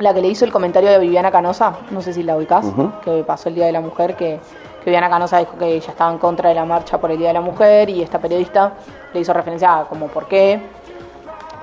la 0.00 0.12
que 0.12 0.20
le 0.20 0.28
hizo 0.28 0.44
el 0.44 0.52
comentario 0.52 0.90
de 0.90 0.98
Viviana 0.98 1.30
Canosa, 1.30 1.76
no 1.90 2.02
sé 2.02 2.12
si 2.12 2.24
la 2.24 2.36
ubicás, 2.36 2.66
que 3.04 3.22
pasó 3.22 3.48
el 3.48 3.54
Día 3.54 3.66
de 3.66 3.72
la 3.72 3.80
Mujer, 3.80 4.16
que, 4.16 4.40
que 4.80 4.84
Viviana 4.84 5.08
Canosa 5.08 5.38
dijo 5.38 5.56
que 5.56 5.76
ella 5.76 5.90
estaba 5.90 6.10
en 6.10 6.18
contra 6.18 6.48
de 6.48 6.56
la 6.56 6.64
marcha 6.64 7.00
por 7.00 7.12
el 7.12 7.18
Día 7.18 7.28
de 7.28 7.34
la 7.34 7.40
Mujer 7.40 7.88
y 7.88 8.02
esta 8.02 8.18
periodista 8.18 8.72
le 9.14 9.20
hizo 9.20 9.32
referencia 9.32 9.78
a 9.78 9.84
como 9.84 10.08
por 10.08 10.26
qué. 10.26 10.60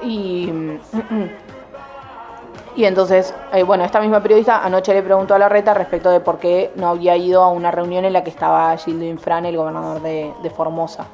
Y, 0.01 0.49
y 2.79 2.85
entonces, 2.85 3.35
eh, 3.51 3.63
bueno, 3.63 3.83
esta 3.83 3.99
misma 3.99 4.23
periodista 4.23 4.63
anoche 4.63 4.93
le 4.93 5.03
preguntó 5.03 5.35
a 5.35 5.37
Larreta 5.37 5.73
respecto 5.73 6.09
de 6.11 6.21
por 6.21 6.37
qué 6.37 6.71
no 6.77 6.87
había 6.87 7.17
ido 7.17 7.43
a 7.43 7.49
una 7.49 7.71
reunión 7.71 8.05
en 8.05 8.13
la 8.13 8.23
que 8.23 8.29
estaba 8.29 8.77
Gildo 8.77 9.03
Infran, 9.03 9.45
el 9.45 9.57
gobernador 9.57 10.01
de, 10.01 10.33
de 10.41 10.49
Formosa. 10.49 11.05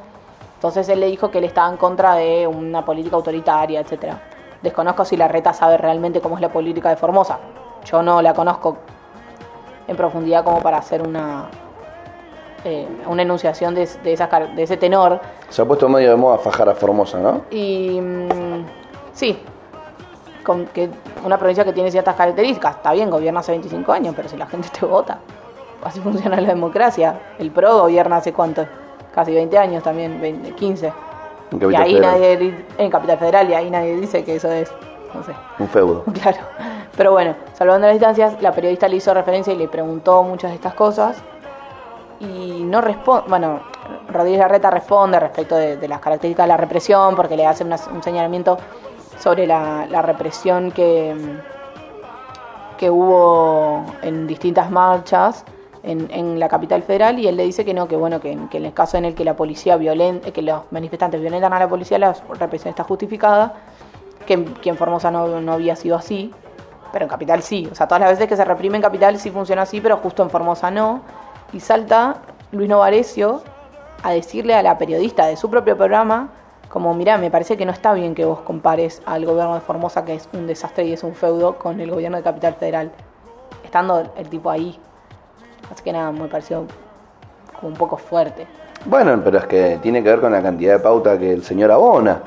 Entonces 0.54 0.88
él 0.90 1.00
le 1.00 1.08
dijo 1.08 1.32
que 1.32 1.40
él 1.40 1.44
estaba 1.44 1.68
en 1.72 1.78
contra 1.78 2.14
de 2.14 2.46
una 2.46 2.86
política 2.86 3.16
autoritaria, 3.16 3.80
etcétera. 3.80 4.22
Desconozco 4.62 5.06
si 5.06 5.18
Larreta 5.18 5.54
sabe 5.54 5.78
realmente 5.78 6.22
cómo 6.22 6.36
es 6.36 6.42
la 6.42 6.50
política 6.50 6.90
de 6.90 6.98
Formosa. 6.98 7.40
Yo 7.84 8.04
no 8.04 8.22
la 8.22 8.36
conozco 8.36 8.78
en 9.88 9.98
profundidad 9.98 10.44
como 10.44 10.62
para 10.62 10.78
hacer 10.78 11.02
una 11.02 11.50
eh, 12.64 12.88
una 13.08 13.24
enunciación 13.24 13.74
de, 13.74 13.90
de, 14.04 14.14
esas 14.14 14.30
de 14.56 14.62
ese 14.62 14.78
tenor. 14.78 15.20
Se 15.50 15.64
ha 15.64 15.66
puesto 15.66 15.90
medio 15.90 16.12
de 16.12 16.16
moda 16.16 16.38
fajar 16.38 16.70
a 16.70 16.76
Formosa, 16.76 17.18
¿no? 17.18 17.42
Y 17.50 18.00
mm, 18.00 18.66
sí, 19.14 19.40
con 20.46 20.66
que 20.68 20.90
una 21.26 21.38
provincia 21.38 21.66
que 21.66 21.74
tiene 21.74 21.92
ciertas 21.92 22.16
características. 22.16 22.78
Está 22.78 22.94
bien, 22.94 23.10
gobierna 23.10 23.42
hace 23.42 23.52
25 23.52 23.92
años, 23.92 24.14
pero 24.16 24.30
si 24.30 24.38
la 24.38 24.46
gente 24.48 24.70
te 24.70 24.86
vota, 24.86 25.18
así 25.84 26.00
funciona 26.00 26.40
la 26.40 26.48
democracia. 26.48 27.20
El 27.38 27.52
PRO 27.52 27.80
gobierna 27.82 28.18
hace 28.18 28.32
cuánto, 28.32 28.66
casi 29.14 29.34
20 29.34 29.58
años 29.58 29.84
también, 29.84 30.22
20, 30.22 30.52
15. 30.52 30.88
En 31.52 31.58
Y 31.58 31.60
Capital 31.60 31.82
ahí 31.84 31.94
Federal. 31.96 32.12
nadie, 32.14 32.38
di- 32.38 32.66
en 32.78 32.90
Capital 32.90 33.18
Federal, 33.18 33.50
y 33.50 33.54
ahí 33.54 33.70
nadie 33.70 33.96
dice 33.98 34.24
que 34.24 34.36
eso 34.38 34.50
es, 34.52 34.72
no 35.14 35.24
sé, 35.24 35.34
Un 35.60 35.68
feudo. 35.68 36.04
claro. 36.22 36.38
Pero 36.96 37.12
bueno, 37.12 37.36
salvando 37.54 37.88
las 37.88 37.96
distancias, 37.96 38.42
la 38.42 38.52
periodista 38.54 38.88
le 38.88 38.96
hizo 38.96 39.14
referencia 39.14 39.52
y 39.54 39.58
le 39.58 39.68
preguntó 39.68 40.24
muchas 40.24 40.52
de 40.52 40.56
estas 40.56 40.74
cosas. 40.76 41.18
Y 42.20 42.64
no 42.64 42.80
responde, 42.82 43.26
bueno, 43.28 43.60
Rodríguez 44.10 44.40
Larreta 44.40 44.70
responde 44.72 45.20
respecto 45.20 45.56
de, 45.56 45.76
de 45.78 45.88
las 45.88 46.00
características 46.00 46.46
de 46.46 46.48
la 46.48 46.58
represión, 46.58 47.16
porque 47.16 47.36
le 47.36 47.46
hace 47.46 47.64
una- 47.66 47.78
un 47.94 48.02
señalamiento 48.02 48.58
sobre 49.20 49.48
la, 49.48 49.88
la 49.90 50.02
represión 50.02 50.72
que, 50.72 51.16
que 52.78 52.90
hubo 52.90 53.86
en 54.02 54.28
distintas 54.28 54.70
marchas 54.72 55.46
en, 55.84 56.10
en 56.12 56.40
la 56.40 56.50
capital 56.50 56.82
federal 56.84 57.20
y 57.20 57.28
él 57.28 57.38
le 57.38 57.44
dice 57.44 57.64
que 57.64 57.74
no, 57.74 57.88
que 57.88 57.96
bueno, 57.96 58.20
que, 58.20 58.38
que 58.50 58.58
en 58.58 58.66
el 58.66 58.74
caso 58.74 58.98
en 58.98 59.06
el 59.06 59.16
que 59.16 59.24
la 59.24 59.36
policía 59.36 59.78
violenta, 59.78 60.32
que 60.32 60.42
los 60.42 60.64
manifestantes 60.72 61.22
violentan 61.22 61.54
a 61.54 61.60
la 61.60 61.70
policía, 61.70 62.00
la 62.00 62.16
represión 62.40 62.70
está 62.70 62.84
justificada, 62.84 63.54
que, 64.26 64.44
que 64.46 64.70
en 64.70 64.78
Formosa 64.78 65.12
no, 65.12 65.40
no 65.42 65.54
había 65.54 65.76
sido 65.76 65.96
así, 65.96 66.32
pero 66.92 67.06
en 67.06 67.10
Capital 67.10 67.44
sí. 67.44 67.68
O 67.72 67.76
sea, 67.76 67.88
todas 67.88 68.02
las 68.02 68.12
veces 68.12 68.28
que 68.28 68.36
se 68.36 68.46
reprime 68.46 68.78
en 68.78 68.82
Capital 68.82 69.18
sí 69.20 69.30
funciona 69.30 69.62
así, 69.62 69.80
pero 69.80 69.98
justo 69.98 70.24
en 70.24 70.30
Formosa 70.30 70.72
no. 70.72 71.02
Y 71.54 71.60
salta 71.60 72.18
Luis 72.52 72.68
Novarecio 72.68 73.44
a 74.02 74.12
decirle 74.12 74.56
a 74.56 74.64
la 74.64 74.78
periodista 74.78 75.26
de 75.28 75.38
su 75.38 75.50
propio 75.50 75.78
programa, 75.78 76.30
como, 76.76 76.94
mirá, 76.94 77.18
me 77.18 77.32
parece 77.32 77.56
que 77.56 77.66
no 77.66 77.72
está 77.72 77.94
bien 77.94 78.14
que 78.14 78.26
vos 78.26 78.42
compares 78.42 79.02
al 79.06 79.26
gobierno 79.26 79.56
de 79.56 79.62
Formosa, 79.62 80.04
que 80.04 80.16
es 80.16 80.28
un 80.34 80.46
desastre 80.46 80.84
y 80.84 80.92
es 80.92 81.04
un 81.04 81.16
feudo, 81.16 81.58
con 81.58 81.80
el 81.80 81.90
gobierno 81.90 82.18
de 82.18 82.24
Capital 82.24 82.56
Federal, 82.56 82.92
estando 83.64 84.12
el 84.18 84.28
tipo 84.28 84.50
ahí. 84.50 84.78
Así 85.72 85.82
que 85.82 85.94
nada, 85.94 86.12
me 86.12 86.28
pareció 86.28 86.66
como 87.58 87.70
un 87.70 87.76
poco 87.76 87.96
fuerte. 87.96 88.46
Bueno, 88.84 89.22
pero 89.24 89.38
es 89.38 89.46
que 89.46 89.80
tiene 89.82 90.04
que 90.04 90.10
ver 90.10 90.20
con 90.20 90.34
la 90.34 90.42
cantidad 90.42 90.74
de 90.74 90.80
pauta 90.80 91.18
que 91.18 91.32
el 91.32 91.46
señor 91.46 91.72
abona. 91.72 92.22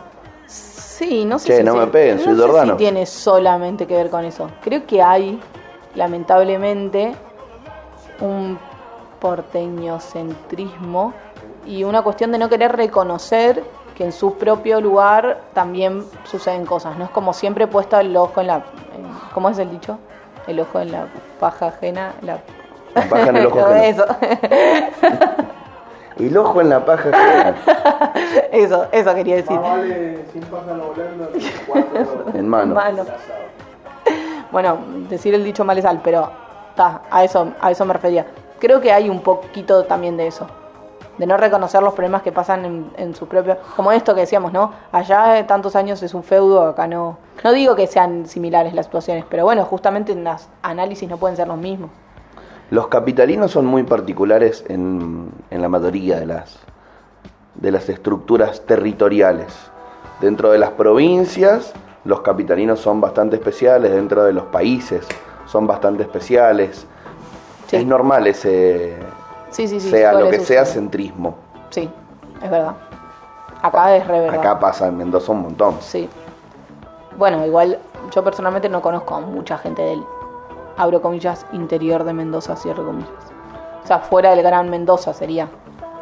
Sí, 0.46 1.26
no 1.26 1.38
sé 1.38 1.48
Che, 1.48 1.56
si, 1.58 1.62
no 1.62 1.74
me 1.74 1.86
peguen, 1.88 2.18
soy 2.18 2.32
no 2.32 2.50
sé 2.50 2.66
si 2.68 2.72
tiene 2.78 3.04
solamente 3.04 3.86
que 3.86 3.96
ver 3.96 4.08
con 4.08 4.24
eso. 4.24 4.48
Creo 4.62 4.86
que 4.86 5.02
hay, 5.02 5.38
lamentablemente, 5.94 7.14
un 8.20 8.58
porteñocentrismo 9.20 11.12
y 11.66 11.84
una 11.84 12.00
cuestión 12.00 12.32
de 12.32 12.38
no 12.38 12.48
querer 12.48 12.74
reconocer 12.74 13.62
que 13.98 14.04
en 14.04 14.12
su 14.12 14.34
propio 14.38 14.80
lugar 14.80 15.40
también 15.52 16.04
suceden 16.24 16.64
cosas. 16.64 16.96
No 16.96 17.04
es 17.04 17.10
como 17.10 17.32
siempre 17.32 17.66
puesto 17.66 17.98
el 17.98 18.16
ojo 18.16 18.40
en 18.40 18.46
la... 18.46 18.54
en- 18.94 19.08
¿Cómo 19.34 19.50
es 19.50 19.58
el 19.58 19.68
dicho? 19.70 19.98
El 20.46 20.60
ojo 20.60 20.78
en 20.78 20.92
la 20.92 21.06
paja 21.40 21.66
ajena. 21.66 22.12
La, 22.22 22.38
La 22.94 23.02
paja 23.02 23.28
en 23.30 23.36
el 23.38 23.46
ojo 23.46 23.58
ajeno. 23.58 23.82
Eso. 23.84 24.06
El 26.18 26.36
ojo 26.36 26.60
en 26.60 26.68
la 26.68 26.84
paja. 26.84 27.10
que- 27.12 28.50
eso, 28.62 28.86
eso 28.90 29.14
quería 29.14 29.36
decir. 29.36 29.52
Más 29.58 29.62
vale 29.78 30.24
sin 30.32 30.42
pájaro 30.42 30.92
volando 30.94 31.30
que 31.32 31.52
cuatro 31.66 32.24
En 32.34 32.48
mano. 32.48 32.74
Bueno, 34.50 34.78
decir 35.08 35.34
el 35.34 35.44
dicho 35.44 35.64
mal 35.64 35.78
es 35.78 35.84
al, 35.84 36.00
pero 36.00 36.28
ta, 36.74 37.02
a 37.10 37.22
eso, 37.22 37.52
a 37.60 37.70
eso 37.70 37.84
me 37.84 37.92
refería. 37.92 38.26
Creo 38.58 38.80
que 38.80 38.90
hay 38.90 39.08
un 39.08 39.20
poquito 39.20 39.84
también 39.84 40.16
de 40.16 40.26
eso. 40.26 40.48
De 41.18 41.26
no 41.26 41.36
reconocer 41.36 41.82
los 41.82 41.94
problemas 41.94 42.22
que 42.22 42.32
pasan 42.32 42.64
en, 42.64 42.90
en 42.96 43.14
su 43.14 43.26
propio. 43.26 43.56
Como 43.76 43.92
esto 43.92 44.14
que 44.14 44.20
decíamos, 44.20 44.52
¿no? 44.52 44.72
Allá 44.92 45.46
tantos 45.46 45.74
años 45.76 46.02
es 46.02 46.14
un 46.14 46.22
feudo, 46.22 46.62
acá 46.62 46.86
no. 46.86 47.18
No 47.42 47.52
digo 47.52 47.74
que 47.74 47.86
sean 47.86 48.26
similares 48.26 48.72
las 48.72 48.86
situaciones, 48.86 49.24
pero 49.28 49.44
bueno, 49.44 49.64
justamente 49.64 50.12
en 50.12 50.24
los 50.24 50.48
análisis 50.62 51.08
no 51.08 51.16
pueden 51.16 51.36
ser 51.36 51.48
los 51.48 51.58
mismos. 51.58 51.90
Los 52.70 52.88
capitalinos 52.88 53.50
son 53.50 53.66
muy 53.66 53.82
particulares 53.82 54.64
en, 54.68 55.30
en 55.50 55.62
la 55.62 55.68
mayoría 55.68 56.20
de 56.20 56.26
las, 56.26 56.58
de 57.54 57.72
las 57.72 57.88
estructuras 57.88 58.60
territoriales. 58.66 59.54
Dentro 60.20 60.50
de 60.50 60.58
las 60.58 60.70
provincias, 60.70 61.72
los 62.04 62.20
capitalinos 62.20 62.80
son 62.80 63.00
bastante 63.00 63.36
especiales, 63.36 63.92
dentro 63.92 64.24
de 64.24 64.32
los 64.32 64.44
países 64.44 65.06
son 65.46 65.66
bastante 65.66 66.02
especiales. 66.02 66.86
Sí. 67.68 67.76
Es 67.76 67.86
normal 67.86 68.26
ese, 68.26 68.96
Sí, 69.50 69.66
sí, 69.68 69.80
sí. 69.80 69.90
sea 69.90 70.12
lo 70.12 70.28
que 70.30 70.40
sea, 70.40 70.64
centrismo. 70.64 71.36
Sí, 71.70 71.90
es 72.42 72.50
verdad. 72.50 72.74
Acá 73.62 73.96
es 73.96 74.06
re 74.06 74.20
verdad. 74.20 74.38
Acá 74.40 74.58
pasa 74.60 74.86
en 74.88 74.96
Mendoza 74.96 75.32
un 75.32 75.42
montón. 75.42 75.76
Sí. 75.80 76.08
Bueno, 77.16 77.44
igual 77.44 77.78
yo 78.14 78.22
personalmente 78.22 78.68
no 78.68 78.80
conozco 78.80 79.14
a 79.16 79.20
mucha 79.20 79.58
gente 79.58 79.82
del, 79.82 80.04
abro 80.76 81.00
comillas, 81.02 81.44
interior 81.52 82.04
de 82.04 82.12
Mendoza, 82.12 82.54
cierro 82.56 82.84
comillas. 82.86 83.08
O 83.82 83.86
sea, 83.86 83.98
fuera 83.98 84.30
del 84.30 84.42
Gran 84.42 84.70
Mendoza 84.70 85.12
sería. 85.12 85.48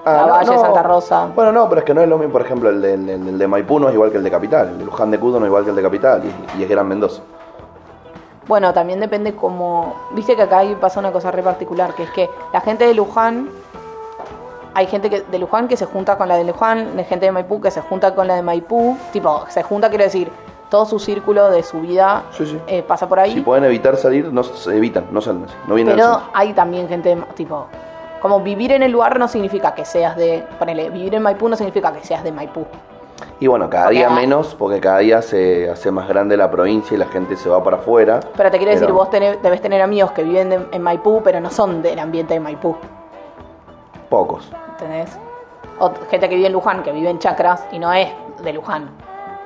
la 0.05 0.23
Ah, 0.23 0.27
no, 0.27 0.33
Valle, 0.35 0.55
no. 0.55 0.61
Santa 0.61 0.83
Rosa. 0.83 1.29
Bueno, 1.35 1.53
no, 1.53 1.69
pero 1.69 1.81
es 1.81 1.85
que 1.85 1.95
no 1.95 2.01
es 2.03 2.09
lo 2.09 2.19
mismo, 2.19 2.33
por 2.33 2.43
ejemplo, 2.43 2.69
el 2.69 2.81
de, 2.83 2.95
el 2.95 3.07
de- 3.07 3.15
el 3.15 3.39
de 3.39 3.49
Maipú 3.49 3.81
no 3.81 3.89
es 3.89 3.95
igual 3.95 4.11
que 4.11 4.19
el 4.19 4.23
de 4.25 4.31
Capital, 4.31 4.69
el 4.69 4.79
de 4.79 4.85
Luján 4.85 5.11
de 5.11 5.19
Cudo 5.19 5.39
no 5.41 5.47
es 5.47 5.49
igual 5.51 5.65
que 5.65 5.71
el 5.71 5.77
de 5.77 5.83
Capital, 5.83 6.23
y, 6.25 6.61
y 6.61 6.63
es 6.65 6.69
Gran 6.69 6.87
Mendoza. 6.87 7.23
Bueno, 8.47 8.73
también 8.73 9.01
depende 9.01 9.35
como... 9.35 9.95
Viste 10.13 10.37
que 10.37 10.43
acá 10.43 10.59
ahí 10.59 10.77
pasa 10.81 11.01
una 11.01 11.11
cosa 11.13 11.31
re 11.31 11.43
particular, 11.43 11.95
que 11.95 12.05
es 12.05 12.11
que 12.11 12.31
la 12.53 12.61
gente 12.61 12.87
de 12.87 12.95
Luján... 12.95 13.49
Hay 14.75 14.87
gente 14.89 15.09
que, 15.09 15.23
de 15.23 15.39
Luján 15.39 15.69
que 15.69 15.77
se 15.77 15.87
junta 15.87 16.19
con 16.19 16.29
la 16.29 16.37
de 16.37 16.45
Luján, 16.45 16.99
hay 16.99 17.05
gente 17.07 17.25
de 17.27 17.33
Maipú 17.33 17.63
que 17.63 17.71
se 17.71 17.81
junta 17.81 18.15
con 18.15 18.29
la 18.29 18.35
de 18.35 18.43
Maipú. 18.43 18.97
Tipo, 19.11 19.47
se 19.49 19.63
junta, 19.63 19.89
quiero 19.89 20.05
decir, 20.05 20.31
todo 20.69 20.85
su 20.85 20.99
círculo 20.99 21.51
de 21.51 21.63
su 21.63 21.81
vida 21.81 22.25
Sí, 22.33 22.45
sí. 22.45 22.61
eh, 22.67 22.83
pasa 22.83 23.09
por 23.09 23.19
ahí. 23.19 23.33
Si 23.33 23.41
pueden 23.41 23.65
evitar 23.65 23.97
salir, 23.97 24.31
no 24.31 24.43
se 24.43 24.77
evitan, 24.77 25.07
no 25.13 25.23
salen, 25.23 25.47
no 25.67 25.75
vienen 25.75 25.95
Pero 25.97 26.21
hay 26.35 26.53
también 26.53 26.89
gente, 26.89 27.15
de- 27.17 27.23
tipo, 27.35 27.67
como 28.21 28.41
vivir 28.41 28.71
en 28.73 28.83
el 28.83 28.93
lugar 28.93 29.19
no 29.19 29.29
significa 29.29 29.75
que 29.75 29.87
seas 29.87 30.15
de, 30.15 30.45
ponele, 30.59 30.91
vivir 30.91 31.15
en 31.15 31.23
Maipú 31.23 31.49
no 31.49 31.57
significa 31.57 31.91
que 31.95 32.05
seas 32.05 32.23
de 32.23 32.33
Maipú. 32.33 32.67
Y 33.41 33.47
bueno, 33.47 33.69
cada 33.71 33.91
día 33.91 34.09
menos, 34.11 34.55
porque 34.55 34.81
cada 34.81 34.99
día 34.99 35.23
se 35.23 35.71
hace 35.71 35.91
más 35.91 36.09
grande 36.09 36.37
la 36.37 36.51
provincia 36.51 36.95
y 36.95 36.99
la 36.99 37.07
gente 37.07 37.37
se 37.37 37.49
va 37.49 37.63
para 37.63 37.77
afuera. 37.79 38.21
Pero 38.37 38.51
te 38.51 38.59
quiero 38.59 38.73
decir, 38.73 38.91
vos 38.93 39.09
tenés- 39.11 39.41
debes 39.41 39.61
tener 39.61 39.81
amigos 39.83 40.13
que 40.13 40.23
viven 40.23 40.51
de- 40.51 40.67
en 40.73 40.83
Maipú, 40.83 41.23
pero 41.23 41.41
no 41.41 41.51
son 41.51 41.83
del 41.83 41.99
ambiente 41.99 42.35
de 42.35 42.41
Maipú, 42.41 42.77
Pocos. 44.09 44.51
¿entendés? 44.71 45.19
O 45.79 45.91
gente 46.11 46.29
que 46.29 46.37
vive 46.37 46.47
en 46.47 46.53
Luján, 46.53 46.83
que 46.83 46.93
vive 46.93 47.11
en 47.11 47.19
Chacras 47.19 47.65
y 47.73 47.79
no 47.79 47.93
es 47.93 48.09
de 48.43 48.53
Luján. 48.53 48.89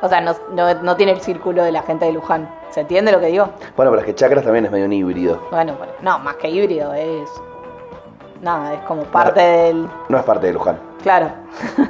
O 0.03 0.09
sea, 0.09 0.21
no, 0.21 0.35
no, 0.53 0.73
no 0.75 0.97
tiene 0.97 1.13
el 1.13 1.21
círculo 1.21 1.63
de 1.63 1.73
la 1.73 1.83
gente 1.83 2.07
de 2.07 2.13
Luján. 2.13 2.49
¿Se 2.71 2.81
entiende 2.81 3.13
lo 3.13 3.21
que 3.21 3.27
digo? 3.27 3.49
Bueno, 3.77 3.91
pero 3.91 4.01
es 4.01 4.07
que 4.07 4.15
Chacras 4.15 4.45
también 4.45 4.65
es 4.65 4.71
medio 4.71 4.87
un 4.87 4.93
híbrido. 4.93 5.41
Bueno, 5.51 5.75
pero- 5.79 5.93
no, 6.01 6.19
más 6.21 6.37
que 6.37 6.49
híbrido, 6.49 6.93
es... 6.95 7.29
Nada, 8.41 8.75
es 8.75 8.81
como 8.83 9.03
parte 9.05 9.41
del... 9.41 9.89
No 10.09 10.19
es 10.19 10.25
parte 10.25 10.47
de 10.47 10.53
Luján. 10.55 10.79
Claro, 11.03 11.31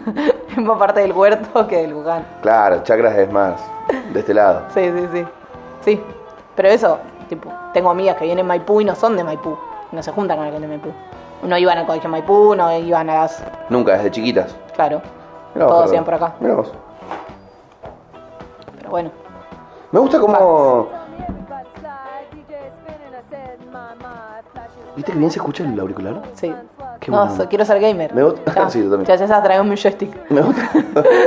es 0.51 0.59
más 0.59 0.79
parte 0.79 1.01
del 1.01 1.13
huerto 1.13 1.67
que 1.67 1.83
de 1.83 1.89
Luján. 1.89 2.25
Claro, 2.43 2.83
Chacras 2.83 3.17
es 3.17 3.31
más 3.33 3.61
de 4.13 4.21
este 4.21 4.35
lado. 4.35 4.63
Sí, 4.75 4.91
sí, 4.91 5.09
sí. 5.13 5.27
Sí. 5.83 6.03
Pero 6.57 6.69
eso, 6.69 6.99
Tipo, 7.31 7.49
tengo 7.73 7.91
amigas 7.91 8.17
que 8.17 8.25
vienen 8.25 8.45
a 8.45 8.49
Maipú 8.49 8.81
y 8.81 8.85
no 8.85 8.97
son 8.97 9.17
de 9.17 9.23
Maipú. 9.23 9.57
No 9.93 10.03
se 10.03 10.11
juntan 10.11 10.37
con 10.37 10.47
alguien 10.47 10.63
de 10.63 10.67
Maipú. 10.67 10.93
No 11.45 11.57
iban 11.57 11.79
al 11.79 11.87
colegio 11.87 12.11
Maipú, 12.11 12.57
no 12.57 12.77
iban 12.77 13.09
a 13.09 13.15
las. 13.21 13.45
Nunca, 13.69 13.93
desde 13.93 14.11
chiquitas. 14.11 14.57
Claro. 14.75 15.01
Mirá 15.55 15.69
Todos 15.69 15.93
iban 15.93 16.05
por 16.05 16.15
acá. 16.15 16.35
Mirá 16.41 16.55
vos. 16.55 16.73
Pero 18.79 18.91
bueno. 18.91 19.13
Me 19.93 20.01
gusta 20.01 20.19
como. 20.19 20.89
¿Viste 25.01 25.13
que 25.13 25.19
bien 25.19 25.31
se 25.31 25.39
escucha 25.39 25.65
el 25.65 25.81
auricular? 25.81 26.21
Sí. 26.35 26.55
Qué 27.01 27.11
no, 27.11 27.35
so- 27.35 27.49
quiero 27.49 27.65
ser 27.65 27.81
gamer. 27.81 28.15
Me 28.15 28.23
gusta- 28.23 28.53
Ya, 28.55 28.69
Sí, 28.69 28.83
yo 28.85 28.91
también. 28.91 29.07
Ya, 29.07 29.15
ya 29.15 29.35
se 29.35 29.43
traemos 29.43 29.67
un 29.71 29.75
joystick. 29.75 30.15
Me 30.31 30.43
gusta. 30.43 30.71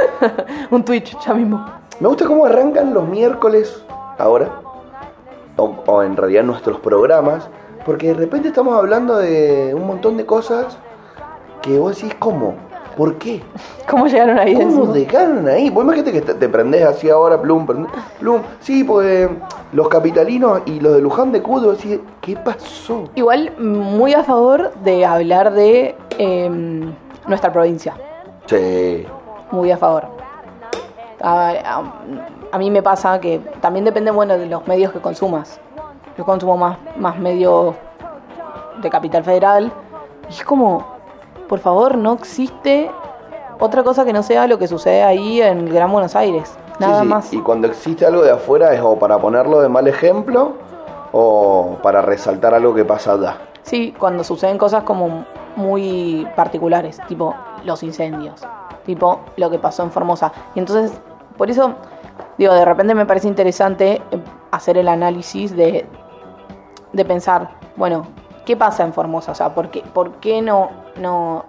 un 0.70 0.86
Twitch, 0.86 1.18
ya 1.26 1.34
mismo. 1.34 1.66
Me 2.00 2.08
gusta 2.08 2.28
cómo 2.28 2.46
arrancan 2.46 2.94
los 2.94 3.08
miércoles 3.08 3.84
ahora, 4.20 4.48
o, 5.58 5.74
o 5.88 6.04
en 6.04 6.16
realidad 6.16 6.44
nuestros 6.44 6.80
programas, 6.82 7.48
porque 7.84 8.10
de 8.10 8.14
repente 8.14 8.50
estamos 8.50 8.78
hablando 8.78 9.18
de 9.18 9.74
un 9.76 9.88
montón 9.88 10.18
de 10.18 10.26
cosas 10.28 10.78
que 11.64 11.80
vos 11.80 11.96
decís, 11.96 12.14
¿cómo? 12.20 12.54
¿Por 12.98 13.16
qué? 13.18 13.42
¿Cómo 13.90 14.06
llegaron 14.08 14.38
ahí? 14.38 14.54
¿Cómo 14.56 14.86
dejaron 14.94 15.48
ahí? 15.48 15.70
Vos 15.70 15.84
imagínate 15.84 16.12
que 16.12 16.22
te 16.22 16.48
prendés 16.50 16.84
así 16.86 17.10
ahora, 17.10 17.42
plum, 17.42 17.66
prendés, 17.66 17.92
plum. 18.20 18.42
Sí, 18.60 18.84
pues 18.84 19.30
los 19.72 19.88
capitalinos 19.90 20.62
y 20.66 20.80
los 20.80 20.94
de 20.96 21.02
Luján 21.02 21.32
de 21.32 21.42
Cudo, 21.42 21.72
decís, 21.74 22.00
¿qué 22.22 22.36
pasó? 22.36 23.06
Igual, 23.16 23.52
muy 23.58 24.14
a 24.14 24.24
favor 24.24 24.74
de 24.84 25.06
hablar 25.06 25.54
de 25.54 25.96
em, 26.20 26.94
nuestra 27.28 27.52
provincia. 27.52 27.96
Sí. 28.46 29.06
Muy 29.52 29.72
a 29.72 29.78
favor. 29.78 30.06
A, 31.22 31.50
a- 31.50 31.94
a 32.52 32.58
mí 32.60 32.70
me 32.70 32.84
pasa 32.84 33.20
que 33.20 33.40
también 33.62 33.84
depende, 33.86 34.12
bueno, 34.12 34.38
de 34.38 34.46
los 34.46 34.68
medios 34.68 34.92
que 34.92 35.00
consumas. 35.00 35.60
Yo 36.16 36.24
consumo 36.26 36.56
más, 36.56 36.78
más 36.98 37.18
medios 37.18 37.74
de 38.84 38.90
Capital 38.92 39.24
Federal. 39.24 39.72
Y 40.30 40.34
es 40.34 40.44
como, 40.44 40.93
por 41.54 41.60
favor, 41.60 42.00
no 42.00 42.14
existe 42.14 42.90
otra 43.60 43.84
cosa 43.84 44.04
que 44.06 44.12
no 44.12 44.24
sea 44.24 44.48
lo 44.48 44.58
que 44.58 44.68
sucede 44.68 45.04
ahí 45.04 45.40
en 45.40 45.60
el 45.68 45.72
Gran 45.72 45.92
Buenos 45.92 46.16
Aires. 46.16 46.58
Nada 46.80 46.96
Sí, 46.96 47.02
sí. 47.04 47.08
más. 47.08 47.34
Y 47.34 47.38
cuando 47.42 47.68
existe 47.68 48.08
algo 48.08 48.24
de 48.24 48.32
afuera 48.32 48.74
es 48.74 48.82
o 48.82 48.98
para 48.98 49.20
ponerlo 49.20 49.62
de 49.62 49.70
mal 49.70 49.88
ejemplo 49.88 50.54
o 51.12 51.78
para 51.84 52.02
resaltar 52.02 52.56
algo 52.56 52.74
que 52.74 52.84
pasa 52.84 53.12
allá. 53.14 53.38
Sí, 53.62 53.94
cuando 54.00 54.24
suceden 54.24 54.58
cosas 54.58 54.82
como 54.82 55.26
muy 55.56 56.28
particulares, 56.36 57.00
tipo 57.08 57.36
los 57.64 57.84
incendios, 57.84 58.42
tipo 58.84 59.20
lo 59.38 59.52
que 59.52 59.60
pasó 59.60 59.84
en 59.84 59.92
Formosa. 59.92 60.34
Y 60.56 60.60
entonces, 60.60 61.00
por 61.38 61.52
eso, 61.52 61.74
digo, 62.40 62.56
de 62.56 62.66
repente 62.66 62.96
me 62.96 63.06
parece 63.06 63.28
interesante 63.28 64.02
eh, 64.10 64.20
hacer 64.50 64.76
el 64.80 64.88
análisis 64.88 65.56
de, 65.56 65.86
de 66.94 67.06
pensar, 67.06 67.52
bueno, 67.76 68.08
¿qué 68.44 68.58
pasa 68.58 68.84
en 68.84 68.92
Formosa? 68.92 69.34
O 69.34 69.36
sea, 69.36 69.54
¿por 69.54 69.70
qué, 69.70 69.84
por 69.94 70.14
qué 70.14 70.42
no, 70.42 70.82
no... 70.98 71.46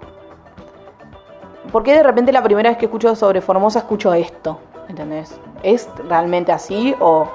¿Por 1.73 1.83
qué 1.83 1.95
de 1.95 2.03
repente 2.03 2.33
la 2.33 2.43
primera 2.43 2.71
vez 2.71 2.79
que 2.79 2.87
escucho 2.87 3.15
sobre 3.17 3.41
Formosa 3.41 3.81
escucho 3.81 4.13
esto? 4.13 4.59
¿Entendés? 4.89 5.39
¿Es 5.63 5.89
realmente 6.09 6.53
así 6.53 6.95
o 7.01 7.27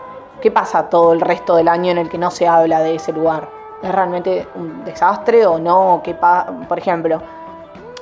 qué 0.42 0.52
pasa 0.52 0.90
todo 0.90 1.14
el 1.14 1.22
resto 1.22 1.56
del 1.56 1.68
año 1.68 1.92
en 1.92 1.98
el 1.98 2.10
que 2.10 2.18
no 2.18 2.32
se 2.32 2.48
habla 2.48 2.80
de 2.82 2.96
ese 2.96 3.12
lugar? 3.12 3.50
¿Es 3.82 3.92
realmente 3.92 4.48
un 4.56 4.84
desastre 4.86 5.46
o 5.46 5.58
no? 5.58 6.02
¿Qué 6.04 6.14
Por 6.14 6.78
ejemplo, 6.78 7.22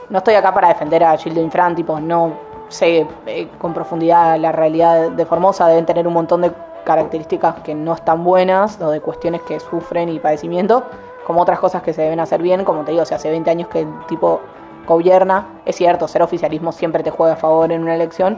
no 0.09 0.17
estoy 0.17 0.35
acá 0.35 0.53
para 0.53 0.69
defender 0.69 1.03
a 1.03 1.17
Gildo 1.17 1.41
Infran, 1.41 1.75
tipo, 1.75 1.99
no 1.99 2.33
sé 2.69 3.07
eh, 3.25 3.49
con 3.57 3.73
profundidad 3.73 4.37
la 4.37 4.51
realidad 4.51 5.11
de 5.11 5.25
Formosa, 5.25 5.67
deben 5.67 5.85
tener 5.85 6.07
un 6.07 6.13
montón 6.13 6.41
de 6.41 6.51
características 6.83 7.55
que 7.61 7.75
no 7.75 7.93
están 7.93 8.23
buenas, 8.23 8.79
o 8.81 8.89
de 8.89 9.01
cuestiones 9.01 9.41
que 9.41 9.59
sufren 9.59 10.09
y 10.09 10.19
padecimiento, 10.19 10.83
como 11.27 11.41
otras 11.41 11.59
cosas 11.59 11.81
que 11.83 11.91
se 11.91 12.01
deben 12.03 12.21
hacer 12.21 12.41
bien, 12.41 12.63
como 12.63 12.85
te 12.85 12.93
digo, 12.93 13.03
si 13.03 13.13
hace 13.13 13.29
20 13.29 13.49
años 13.51 13.67
que 13.67 13.81
el 13.81 13.89
tipo 14.07 14.39
gobierna, 14.87 15.59
es 15.65 15.75
cierto, 15.75 16.07
ser 16.07 16.21
oficialismo 16.23 16.71
siempre 16.71 17.03
te 17.03 17.11
juega 17.11 17.33
a 17.33 17.35
favor 17.35 17.69
en 17.73 17.81
una 17.83 17.93
elección, 17.95 18.37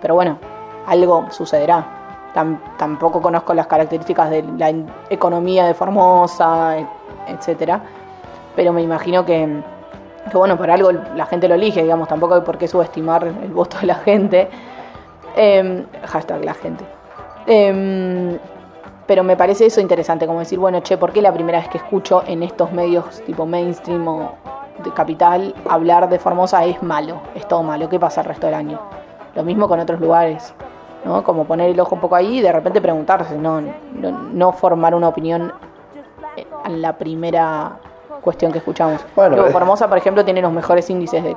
pero 0.00 0.14
bueno, 0.14 0.38
algo 0.86 1.26
sucederá. 1.30 1.84
Tam- 2.32 2.60
tampoco 2.76 3.20
conozco 3.20 3.54
las 3.54 3.66
características 3.66 4.30
de 4.30 4.44
la 4.56 4.72
economía 5.10 5.66
de 5.66 5.74
Formosa, 5.74 6.78
et- 6.78 6.86
etcétera, 7.26 7.80
pero 8.54 8.72
me 8.72 8.82
imagino 8.82 9.24
que, 9.24 9.60
bueno, 10.32 10.56
por 10.56 10.70
algo 10.70 10.92
la 10.92 11.26
gente 11.26 11.48
lo 11.48 11.56
elige, 11.56 11.82
digamos, 11.82 12.06
tampoco 12.06 12.34
hay 12.36 12.42
por 12.42 12.56
qué 12.56 12.68
subestimar 12.68 13.24
el 13.26 13.50
voto 13.52 13.78
de 13.80 13.86
la 13.88 13.96
gente. 13.96 14.48
Em, 15.34 15.84
hashtag 16.06 16.44
la 16.44 16.54
gente. 16.54 16.84
Em, 17.46 18.38
pero 19.08 19.24
me 19.24 19.38
parece 19.38 19.64
eso 19.64 19.80
interesante, 19.80 20.26
como 20.26 20.40
decir, 20.40 20.58
bueno, 20.58 20.80
che, 20.80 20.98
¿por 20.98 21.12
qué 21.12 21.22
la 21.22 21.32
primera 21.32 21.58
vez 21.58 21.68
que 21.68 21.78
escucho 21.78 22.22
en 22.26 22.42
estos 22.42 22.72
medios 22.72 23.22
tipo 23.24 23.46
mainstream 23.46 24.06
o 24.06 24.32
de 24.84 24.92
capital 24.92 25.54
hablar 25.66 26.10
de 26.10 26.18
Formosa 26.18 26.62
es 26.66 26.82
malo, 26.82 27.22
es 27.34 27.48
todo 27.48 27.62
malo? 27.62 27.88
¿Qué 27.88 27.98
pasa 27.98 28.20
el 28.20 28.26
resto 28.26 28.46
del 28.46 28.54
año? 28.54 28.78
Lo 29.34 29.42
mismo 29.44 29.66
con 29.66 29.80
otros 29.80 29.98
lugares, 29.98 30.52
¿no? 31.06 31.24
Como 31.24 31.46
poner 31.46 31.70
el 31.70 31.80
ojo 31.80 31.94
un 31.94 32.02
poco 32.02 32.16
ahí 32.16 32.38
y 32.38 32.42
de 32.42 32.52
repente 32.52 32.82
preguntarse, 32.82 33.38
no, 33.38 33.62
no, 33.62 34.10
no 34.10 34.52
formar 34.52 34.94
una 34.94 35.08
opinión 35.08 35.54
en 36.66 36.82
la 36.82 36.98
primera 36.98 37.78
cuestión 38.20 38.52
que 38.52 38.58
escuchamos. 38.58 39.00
Bueno, 39.16 39.36
Luego, 39.36 39.48
eh. 39.48 39.52
Formosa, 39.52 39.88
por 39.88 39.96
ejemplo, 39.96 40.22
tiene 40.22 40.42
los 40.42 40.52
mejores 40.52 40.90
índices 40.90 41.24
de, 41.24 41.34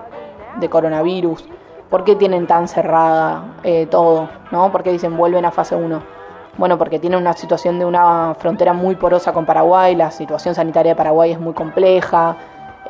de 0.59 0.69
coronavirus. 0.69 1.47
¿Por 1.89 2.03
qué 2.03 2.17
tienen 2.17 2.47
tan 2.47 2.67
cerrada 2.67 3.45
eh, 3.63 3.85
todo? 3.85 4.27
¿No? 4.51 4.73
¿Por 4.73 4.83
qué 4.83 4.91
dicen 4.91 5.15
vuelven 5.15 5.45
a 5.45 5.51
fase 5.51 5.77
1? 5.77 6.20
Bueno, 6.57 6.77
porque 6.77 6.99
tienen 6.99 7.19
una 7.19 7.33
situación 7.33 7.79
de 7.79 7.85
una 7.85 8.35
frontera 8.37 8.73
muy 8.73 8.95
porosa 8.95 9.31
con 9.31 9.45
Paraguay, 9.45 9.95
la 9.95 10.11
situación 10.11 10.53
sanitaria 10.53 10.91
de 10.91 10.95
Paraguay 10.95 11.31
es 11.31 11.39
muy 11.39 11.53
compleja. 11.53 12.35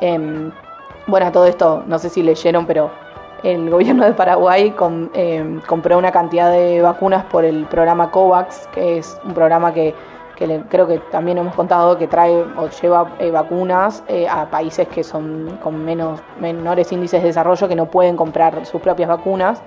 Em, 0.00 0.50
bueno, 1.06 1.30
todo 1.32 1.46
esto, 1.46 1.82
no 1.86 1.98
sé 1.98 2.08
si 2.08 2.22
leyeron, 2.22 2.66
pero 2.66 2.90
el 3.44 3.70
gobierno 3.70 4.04
de 4.04 4.12
Paraguay 4.12 4.74
em, 5.14 5.60
compró 5.62 5.96
una 5.98 6.10
cantidad 6.10 6.50
de 6.50 6.82
vacunas 6.82 7.24
por 7.26 7.44
el 7.44 7.66
programa 7.66 8.10
COVAX, 8.10 8.66
que 8.74 8.98
es 8.98 9.18
un 9.24 9.32
programa 9.32 9.72
que, 9.72 9.94
que 10.36 10.46
le- 10.48 10.62
creo 10.68 10.86
que 10.88 10.98
también 10.98 11.38
hemos 11.38 11.54
contado 11.54 11.96
que 11.98 12.08
trae 12.08 12.44
o 12.56 12.68
lleva 12.68 13.12
eh, 13.20 13.30
vacunas 13.30 14.02
eh, 14.08 14.28
a 14.28 14.46
países 14.50 14.88
que 14.88 15.04
son 15.04 15.58
con 15.62 15.84
menos 15.84 16.20
menores 16.40 16.90
índices 16.92 17.20
de 17.22 17.28
desarrollo 17.28 17.68
que 17.68 17.76
no 17.76 17.86
pueden 17.86 18.16
comprar 18.16 18.66
sus 18.66 18.80
propias 18.80 19.08
vacunas 19.08 19.62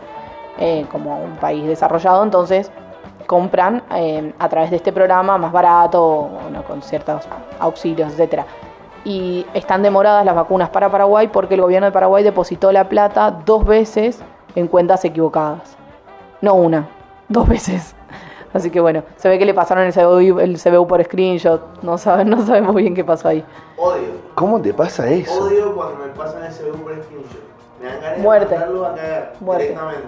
eh, 0.57 0.85
como 0.91 1.17
un 1.21 1.35
país 1.37 1.65
desarrollado, 1.65 2.23
entonces 2.23 2.71
compran 3.25 3.83
eh, 3.91 4.33
a 4.39 4.49
través 4.49 4.69
de 4.69 4.77
este 4.77 4.91
programa 4.91 5.37
más 5.37 5.51
barato, 5.51 6.29
bueno, 6.43 6.63
con 6.63 6.81
ciertos 6.81 7.23
auxilios, 7.59 8.11
etcétera. 8.13 8.45
Y 9.03 9.45
están 9.53 9.83
demoradas 9.83 10.25
las 10.25 10.35
vacunas 10.35 10.69
para 10.69 10.89
Paraguay 10.89 11.27
porque 11.27 11.55
el 11.55 11.61
gobierno 11.61 11.85
de 11.85 11.91
Paraguay 11.91 12.23
depositó 12.23 12.71
la 12.71 12.89
plata 12.89 13.31
dos 13.45 13.65
veces 13.65 14.19
en 14.55 14.67
cuentas 14.67 15.05
equivocadas. 15.05 15.77
No 16.41 16.55
una, 16.55 16.87
dos 17.27 17.47
veces. 17.47 17.95
Así 18.53 18.69
que 18.71 18.79
bueno, 18.79 19.03
se 19.17 19.27
ve 19.27 19.37
que 19.37 19.45
le 19.45 19.53
pasaron 19.53 19.83
el 19.83 19.93
CBU, 19.93 20.39
el 20.39 20.57
CBU 20.57 20.87
por 20.87 21.03
screenshot. 21.03 21.83
No, 21.83 21.97
saben, 21.97 22.29
no 22.29 22.45
sabemos 22.45 22.73
bien 22.73 22.95
qué 22.95 23.03
pasó 23.03 23.27
ahí. 23.27 23.43
Odio. 23.77 24.11
¿Cómo 24.33 24.61
te 24.61 24.73
pasa 24.73 25.09
eso? 25.09 25.43
Odio 25.43 25.75
cuando 25.75 25.97
me 26.05 26.13
pasan 26.13 26.43
ese 26.45 26.71
un 26.71 26.79
por 26.79 26.93
screenshot. 27.03 27.43
Me 27.81 27.87
dan 27.87 28.01
ganas 28.01 28.19
Muerte. 28.19 28.55
de 28.55 28.55
a 28.55 28.95
cagar 28.95 29.33
Muerte. 29.41 29.63
directamente. 29.65 30.07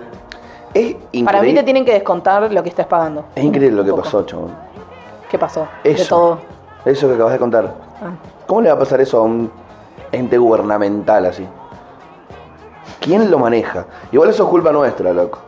Es 0.73 0.91
increíble. 1.11 1.25
Para 1.25 1.41
mí 1.41 1.53
te 1.53 1.63
tienen 1.63 1.85
que 1.85 1.93
descontar 1.93 2.51
lo 2.51 2.63
que 2.63 2.69
estés 2.69 2.85
pagando. 2.85 3.25
Es 3.35 3.43
increíble 3.43 3.77
lo 3.77 3.85
que 3.85 4.01
pasó, 4.01 4.23
chabón. 4.23 4.51
¿Qué 5.29 5.37
pasó? 5.37 5.67
De 5.83 5.91
Eso. 5.91 6.15
todo. 6.15 6.39
Eso 6.85 7.07
que 7.07 7.15
acabas 7.15 7.33
de 7.33 7.39
contar. 7.39 7.73
Ah. 8.01 8.11
¿Cómo 8.45 8.61
le 8.61 8.69
va 8.69 8.75
a 8.75 8.79
pasar 8.79 9.01
eso 9.01 9.17
a 9.17 9.21
un 9.23 9.51
ente 10.11 10.37
gubernamental 10.37 11.25
así? 11.25 11.45
¿Quién 12.99 13.29
lo 13.29 13.39
maneja? 13.39 13.85
Igual 14.11 14.29
eso 14.29 14.43
es 14.43 14.49
culpa 14.49 14.71
nuestra, 14.71 15.11
loco. 15.13 15.39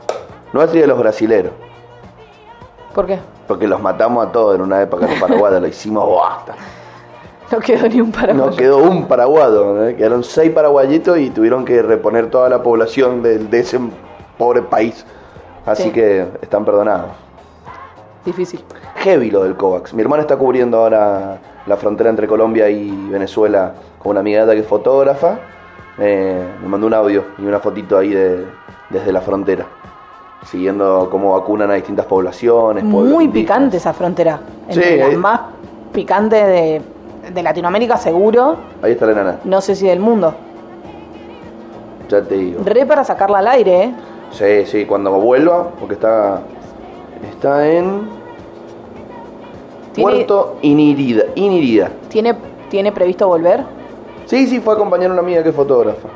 Nuestra 0.53 0.77
y 0.79 0.81
de 0.81 0.87
los 0.87 0.97
brasileros. 0.99 1.53
¿Por 2.93 3.05
qué? 3.05 3.19
Porque 3.47 3.67
los 3.67 3.81
matamos 3.81 4.25
a 4.27 4.31
todos 4.31 4.55
en 4.55 4.61
una 4.61 4.81
época 4.81 5.05
de 5.05 5.15
Paraguay, 5.15 5.59
lo 5.61 5.67
hicimos 5.67 6.07
basta. 6.15 6.55
No 7.51 7.59
quedó 7.59 7.87
ni 7.89 7.99
un 7.99 8.11
paraguayo. 8.11 8.51
No 8.51 8.55
quedó 8.55 8.77
un 8.77 9.07
paraguayo, 9.07 9.87
¿eh? 9.87 9.95
quedaron 9.95 10.23
seis 10.23 10.51
paraguayitos 10.51 11.17
y 11.17 11.31
tuvieron 11.31 11.65
que 11.65 11.81
reponer 11.81 12.29
toda 12.29 12.47
la 12.47 12.61
población 12.61 13.23
de, 13.23 13.39
de 13.39 13.59
ese 13.59 13.79
pobre 14.39 14.63
país. 14.63 15.05
Así 15.65 15.83
Sí. 15.83 15.91
que 15.91 16.25
están 16.41 16.65
perdonados. 16.65 17.11
Difícil. 18.25 18.63
Heavy 18.95 19.29
lo 19.29 19.43
del 19.43 19.55
COVAX. 19.55 19.93
Mi 19.93 20.01
hermana 20.01 20.21
está 20.21 20.37
cubriendo 20.37 20.77
ahora 20.79 21.37
la 21.67 21.77
frontera 21.77 22.09
entre 22.09 22.27
Colombia 22.27 22.69
y 22.69 22.89
Venezuela 23.09 23.73
con 23.99 24.11
una 24.11 24.21
amiga 24.21 24.49
que 24.49 24.59
es 24.59 24.65
fotógrafa. 24.65 25.37
Eh, 25.99 26.41
me 26.61 26.67
mandó 26.67 26.87
un 26.87 26.93
audio 26.93 27.25
y 27.37 27.43
una 27.43 27.59
fotito 27.59 27.97
ahí 27.97 28.09
de, 28.09 28.45
desde 28.89 29.11
la 29.11 29.21
frontera. 29.21 29.65
Siguiendo 30.45 31.09
cómo 31.11 31.33
vacunan 31.37 31.69
a 31.69 31.73
distintas 31.73 32.05
poblaciones. 32.05 32.83
Muy 32.83 33.27
picante 33.27 33.77
esa 33.77 33.91
frontera. 33.93 34.39
Sí, 34.69 34.79
Entre 34.79 34.97
las 34.97 35.13
eh. 35.13 35.17
más 35.17 35.41
picantes 35.91 36.45
de, 36.45 36.81
de 37.33 37.43
Latinoamérica, 37.43 37.97
seguro. 37.97 38.55
Ahí 38.81 38.93
está 38.93 39.05
la 39.05 39.11
enana. 39.11 39.39
No 39.43 39.59
sé 39.59 39.75
si 39.75 39.85
del 39.87 39.99
mundo. 39.99 40.33
Ya 42.09 42.21
te 42.23 42.35
digo. 42.35 42.61
Re 42.65 42.85
para 42.85 43.03
sacarla 43.03 43.39
al 43.39 43.47
aire, 43.49 43.83
¿eh? 43.83 43.93
Sí, 44.31 44.65
sí, 44.65 44.85
cuando 44.85 45.11
vuelva, 45.11 45.69
porque 45.79 45.95
está. 45.95 46.41
Está 47.29 47.67
en. 47.69 48.07
¿Tiene- 49.93 50.11
Puerto 50.11 50.57
Inirida. 50.61 51.23
Inirida. 51.35 51.89
¿Tiene, 52.09 52.35
¿Tiene 52.69 52.91
previsto 52.91 53.27
volver? 53.27 53.63
Sí, 54.25 54.47
sí, 54.47 54.59
fue 54.59 54.73
a 54.73 54.75
acompañar 54.75 55.09
a 55.09 55.13
una 55.13 55.21
amiga 55.21 55.41
que 55.43 55.49
es 55.49 55.55
fotógrafa. 55.55 56.07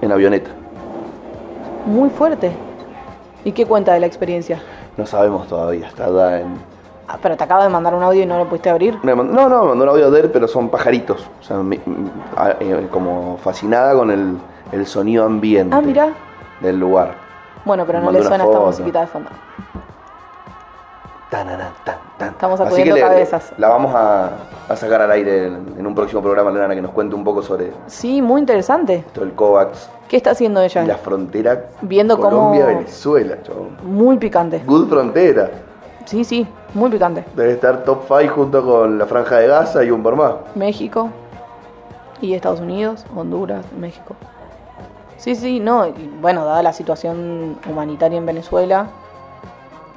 En 0.00 0.10
avioneta. 0.10 0.50
Muy 1.86 2.08
fuerte. 2.10 2.50
¿Y 3.44 3.52
qué 3.52 3.66
cuenta 3.66 3.92
de 3.92 4.00
la 4.00 4.06
experiencia? 4.06 4.62
No 4.96 5.04
sabemos 5.06 5.46
todavía, 5.48 5.86
está 5.88 6.40
en... 6.40 6.56
Ah, 7.06 7.18
pero 7.20 7.36
te 7.36 7.44
acabo 7.44 7.62
de 7.62 7.68
mandar 7.68 7.94
un 7.94 8.02
audio 8.02 8.22
y 8.22 8.26
no 8.26 8.38
lo 8.38 8.46
pudiste 8.48 8.70
abrir. 8.70 8.98
No, 9.02 9.14
no, 9.14 9.62
me 9.62 9.68
mandó 9.68 9.84
un 9.84 9.88
audio 9.90 10.10
de 10.10 10.20
él, 10.20 10.30
pero 10.30 10.48
son 10.48 10.70
pajaritos. 10.70 11.26
O 11.40 11.42
sea, 11.42 11.58
me- 11.58 11.78
m- 11.86 12.08
a- 12.36 12.52
eh, 12.58 12.88
como 12.90 13.36
fascinada 13.42 13.94
con 13.94 14.10
el, 14.10 14.36
el 14.72 14.86
sonido 14.86 15.24
ambiente 15.24 15.74
Ah, 15.76 15.80
mira. 15.80 16.08
del 16.60 16.78
lugar. 16.78 17.14
Bueno, 17.64 17.84
pero 17.86 18.00
no 18.00 18.10
le 18.10 18.22
suena 18.22 18.44
esta 18.44 18.60
musiquita 18.60 19.00
de 19.00 19.06
fondo. 19.06 19.30
Tanarán, 21.30 21.72
tan, 21.84 21.96
tan. 22.16 22.28
Estamos 22.28 22.58
sacudiendo 22.58 22.94
que 22.94 23.00
le- 23.00 23.06
cabezas. 23.08 23.52
la 23.58 23.68
vamos 23.68 23.92
a, 23.94 24.30
a 24.68 24.76
sacar 24.76 25.00
al 25.02 25.10
aire 25.10 25.48
en, 25.48 25.74
en 25.78 25.86
un 25.86 25.94
próximo 25.94 26.22
programa, 26.22 26.50
Lorena, 26.50 26.74
que 26.76 26.82
nos 26.82 26.92
cuente 26.92 27.16
un 27.16 27.24
poco 27.24 27.42
sobre 27.42 27.72
Sí, 27.86 28.22
muy 28.22 28.40
interesante. 28.40 28.96
esto 28.96 29.22
del 29.22 29.32
COVAX 29.32 29.90
¿Qué 30.08 30.16
está 30.18 30.30
haciendo 30.30 30.60
ella? 30.60 30.84
la 30.84 30.96
frontera 30.96 31.70
Viendo 31.80 32.16
cómo- 32.18 32.28
Colombia-Venezuela. 32.30 33.38
Muy 33.82 34.16
picante. 34.18 34.62
Good 34.64 34.88
frontera. 34.88 35.50
Sí, 36.04 36.22
sí, 36.22 36.46
muy 36.74 36.90
picante. 36.90 37.24
Debe 37.34 37.52
estar 37.52 37.82
top 37.82 38.02
5 38.06 38.32
junto 38.34 38.64
con 38.64 38.98
la 38.98 39.06
Franja 39.06 39.36
de 39.38 39.48
Gaza 39.48 39.82
y 39.82 39.90
un 39.90 40.02
por 40.02 40.14
más. 40.14 40.34
México 40.54 41.08
y 42.20 42.34
Estados 42.34 42.60
Unidos, 42.60 43.04
Honduras, 43.16 43.64
México. 43.76 44.14
Sí, 45.24 45.34
sí, 45.34 45.58
no, 45.58 45.86
y 45.86 45.92
bueno, 46.20 46.44
dada 46.44 46.62
la 46.62 46.74
situación 46.74 47.58
humanitaria 47.66 48.18
en 48.18 48.26
Venezuela, 48.26 48.88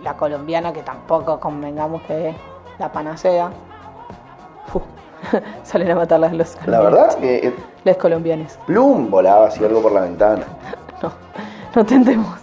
la 0.01 0.15
colombiana 0.15 0.71
que 0.71 0.83
tampoco 0.83 1.37
convengamos 1.41 2.01
que 2.03 2.29
es 2.29 2.35
la 2.79 2.93
panacea. 2.93 3.49
Salen 5.63 5.91
a 5.91 5.95
matarlas 5.95 6.31
los 6.31 6.57
La 6.65 6.79
verdad 6.79 7.13
que 7.15 7.47
eh, 7.47 7.53
Los 7.83 7.97
colombianos. 7.97 8.57
Plum 8.67 9.09
volaba 9.09 9.47
así 9.47 9.61
algo 9.65 9.81
por 9.81 9.91
la 9.91 9.99
ventana. 9.99 10.45
No, 11.03 11.11
no 11.75 11.85
tentemos, 11.85 12.39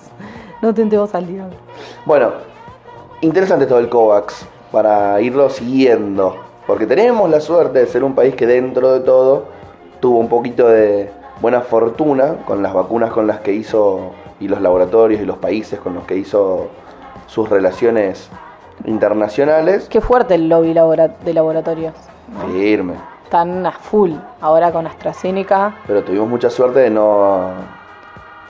no 0.61 0.75
tentemos 0.75 1.15
al 1.15 1.27
diablo. 1.27 1.57
Bueno, 2.05 2.33
interesante 3.23 3.65
todo 3.65 3.79
el 3.79 3.89
COVAX 3.89 4.47
para 4.71 5.23
irlo 5.23 5.49
siguiendo. 5.49 6.37
Porque 6.67 6.87
tenemos 6.87 7.31
la 7.31 7.41
suerte 7.41 7.79
de 7.79 7.87
ser 7.87 8.05
un 8.05 8.15
país 8.15 8.37
que 8.37 8.47
dentro 8.47 8.93
de 8.93 9.01
todo 9.01 9.47
tuvo 10.01 10.19
un 10.19 10.29
poquito 10.29 10.69
de 10.69 11.11
buena 11.41 11.61
fortuna 11.61 12.37
con 12.47 12.63
las 12.63 12.73
vacunas 12.73 13.11
con 13.13 13.27
las 13.27 13.41
que 13.41 13.53
hizo 13.53 14.13
y 14.41 14.49
los 14.49 14.61
laboratorios 14.61 15.21
y 15.21 15.25
los 15.27 15.39
países 15.39 15.79
con 15.81 15.95
los 15.95 16.05
que 16.05 16.17
hizo 16.17 16.69
sus 17.27 17.49
relaciones 17.49 18.31
internacionales. 18.85 19.87
Qué 19.89 20.01
fuerte 20.01 20.35
el 20.35 20.49
lobby 20.49 20.75
labora- 20.75 21.09
de 21.25 21.35
laboratorios. 21.35 21.95
¿no? 22.29 22.47
Firme. 22.53 22.95
Están 23.25 23.65
a 23.67 23.73
full 23.73 24.13
ahora 24.41 24.71
con 24.71 24.87
AstraZeneca, 24.87 25.75
Pero 25.87 26.03
tuvimos 26.05 26.29
mucha 26.29 26.51
suerte 26.51 26.81
de 26.81 26.91
no, 26.91 27.51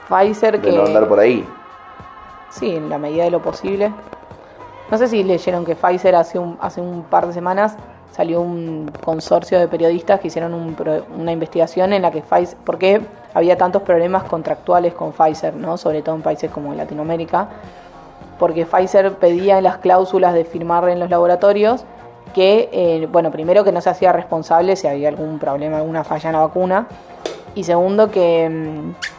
Pfizer, 0.09 0.61
de 0.61 0.69
que... 0.71 0.77
no 0.77 0.85
andar 0.85 1.07
por 1.07 1.19
ahí. 1.19 1.47
Sí, 2.49 2.75
en 2.75 2.89
la 2.89 2.97
medida 2.97 3.23
de 3.23 3.31
lo 3.31 3.41
posible. 3.41 3.91
No 4.91 4.97
sé 4.97 5.07
si 5.07 5.23
leyeron 5.23 5.65
que 5.65 5.75
Pfizer 5.75 6.15
hace 6.15 6.37
un, 6.37 6.57
hace 6.61 6.81
un 6.81 7.03
par 7.03 7.25
de 7.25 7.33
semanas 7.33 7.75
salió 8.15 8.39
un 8.39 8.89
consorcio 9.03 9.59
de 9.59 9.67
periodistas 9.67 10.21
que 10.21 10.27
hicieron 10.27 10.53
un 10.53 10.73
una 11.17 11.33
investigación 11.33 11.91
en 11.91 12.01
la 12.01 12.11
que 12.11 12.21
Pfizer, 12.21 12.57
porque 12.63 13.01
había 13.33 13.57
tantos 13.57 13.81
problemas 13.81 14.23
contractuales 14.23 14.93
con 14.93 15.11
Pfizer, 15.11 15.53
¿no? 15.53 15.75
sobre 15.75 16.01
todo 16.01 16.15
en 16.15 16.21
países 16.21 16.49
como 16.49 16.73
Latinoamérica, 16.73 17.49
porque 18.39 18.65
Pfizer 18.65 19.15
pedía 19.15 19.57
en 19.57 19.65
las 19.65 19.79
cláusulas 19.79 20.33
de 20.33 20.45
firmar 20.45 20.87
en 20.87 21.01
los 21.01 21.09
laboratorios 21.09 21.83
que, 22.33 22.69
eh, 22.71 23.05
bueno, 23.11 23.31
primero 23.31 23.65
que 23.65 23.73
no 23.73 23.81
se 23.81 23.89
hacía 23.89 24.13
responsable 24.13 24.77
si 24.77 24.87
había 24.87 25.09
algún 25.09 25.37
problema, 25.37 25.77
alguna 25.77 26.05
falla 26.05 26.29
en 26.29 26.35
la 26.35 26.41
vacuna, 26.41 26.87
y 27.53 27.65
segundo 27.65 28.09
que... 28.09 28.49
mm, 28.49 29.15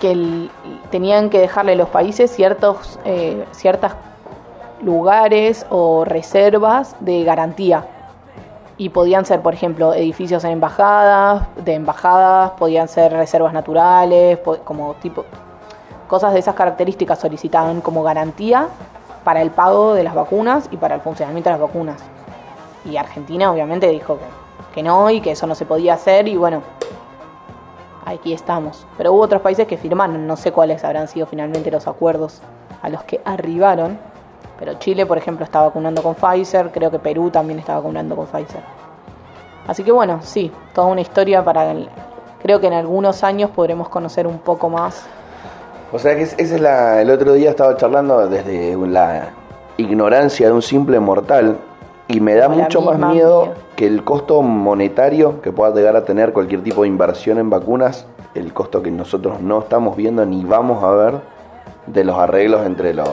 que 0.00 0.48
tenían 0.92 1.28
que 1.28 1.40
dejarle 1.40 1.72
a 1.72 1.74
los 1.74 1.88
países 1.88 2.30
ciertos 2.30 3.00
eh, 3.04 3.44
ciertas 3.50 3.96
lugares 4.82 5.66
o 5.70 6.04
reservas 6.04 6.96
de 7.00 7.24
garantía 7.24 7.86
y 8.76 8.90
podían 8.90 9.24
ser 9.24 9.40
por 9.42 9.54
ejemplo 9.54 9.92
edificios 9.94 10.44
en 10.44 10.52
embajadas 10.52 11.48
de 11.64 11.74
embajadas 11.74 12.52
podían 12.52 12.88
ser 12.88 13.12
reservas 13.12 13.52
naturales 13.52 14.38
como 14.64 14.94
tipo 14.94 15.24
cosas 16.06 16.32
de 16.32 16.38
esas 16.38 16.54
características 16.54 17.18
solicitaban 17.18 17.80
como 17.80 18.02
garantía 18.02 18.68
para 19.24 19.42
el 19.42 19.50
pago 19.50 19.94
de 19.94 20.04
las 20.04 20.14
vacunas 20.14 20.68
y 20.70 20.76
para 20.76 20.94
el 20.94 21.00
funcionamiento 21.00 21.50
de 21.50 21.54
las 21.54 21.60
vacunas 21.60 22.02
y 22.84 22.96
Argentina 22.96 23.50
obviamente 23.50 23.88
dijo 23.88 24.18
que, 24.18 24.74
que 24.74 24.82
no 24.82 25.10
y 25.10 25.20
que 25.20 25.32
eso 25.32 25.46
no 25.46 25.54
se 25.54 25.66
podía 25.66 25.94
hacer 25.94 26.28
y 26.28 26.36
bueno 26.36 26.62
aquí 28.08 28.32
estamos. 28.32 28.86
Pero 28.96 29.12
hubo 29.12 29.22
otros 29.22 29.42
países 29.42 29.66
que 29.66 29.76
firmaron, 29.76 30.26
no 30.26 30.36
sé 30.36 30.52
cuáles 30.52 30.84
habrán 30.84 31.08
sido 31.08 31.26
finalmente 31.26 31.70
los 31.70 31.86
acuerdos 31.86 32.40
a 32.82 32.88
los 32.88 33.02
que 33.04 33.20
arribaron. 33.24 33.98
Pero 34.58 34.74
Chile, 34.74 35.06
por 35.06 35.18
ejemplo, 35.18 35.44
está 35.44 35.60
vacunando 35.62 36.02
con 36.02 36.14
Pfizer, 36.14 36.70
creo 36.72 36.90
que 36.90 36.98
Perú 36.98 37.30
también 37.30 37.58
está 37.58 37.74
vacunando 37.76 38.16
con 38.16 38.26
Pfizer. 38.26 38.60
Así 39.66 39.84
que 39.84 39.92
bueno, 39.92 40.18
sí, 40.22 40.50
toda 40.74 40.86
una 40.88 41.00
historia 41.00 41.44
para... 41.44 41.70
el- 41.70 41.88
creo 42.42 42.60
que 42.60 42.66
en 42.68 42.72
algunos 42.72 43.22
años 43.24 43.50
podremos 43.50 43.88
conocer 43.88 44.26
un 44.26 44.38
poco 44.38 44.68
más. 44.68 45.06
O 45.92 45.98
sea 45.98 46.14
que 46.16 46.22
es- 46.22 46.34
ese 46.38 46.56
es 46.56 46.60
la, 46.60 47.00
el 47.00 47.10
otro 47.10 47.32
día 47.34 47.50
estaba 47.50 47.76
charlando 47.76 48.26
desde 48.28 48.76
la 48.88 49.30
ignorancia 49.76 50.46
de 50.48 50.52
un 50.52 50.62
simple 50.62 50.98
mortal 51.00 51.56
y 52.08 52.20
me 52.20 52.34
da 52.34 52.48
mucho 52.48 52.80
más 52.80 52.98
miedo 52.98 53.46
mía. 53.46 53.54
que 53.76 53.86
el 53.86 54.02
costo 54.02 54.40
monetario 54.42 55.40
que 55.42 55.52
pueda 55.52 55.72
llegar 55.74 55.94
a 55.94 56.04
tener 56.04 56.32
cualquier 56.32 56.62
tipo 56.62 56.82
de 56.82 56.88
inversión 56.88 57.38
en 57.38 57.50
vacunas, 57.50 58.06
el 58.34 58.52
costo 58.52 58.82
que 58.82 58.90
nosotros 58.90 59.40
no 59.40 59.60
estamos 59.60 59.94
viendo 59.96 60.24
ni 60.26 60.44
vamos 60.44 60.82
a 60.82 60.90
ver 60.92 61.14
de 61.86 62.04
los 62.04 62.18
arreglos 62.18 62.66
entre 62.66 62.92
los 62.94 63.08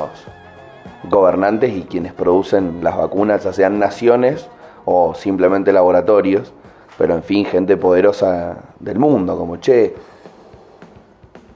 gobernantes 1.10 1.72
y 1.72 1.84
quienes 1.84 2.14
producen 2.14 2.80
las 2.84 2.98
vacunas, 2.98 3.44
ya 3.44 3.54
sean 3.54 3.80
naciones 3.80 4.48
o 4.86 5.14
simplemente 5.16 5.74
laboratorios, 5.74 6.54
pero 6.98 7.16
en 7.16 7.24
fin, 7.24 7.46
gente 7.46 7.78
poderosa 7.78 8.58
del 8.80 9.00
mundo, 9.00 9.38
como 9.38 9.58
che, 9.58 9.96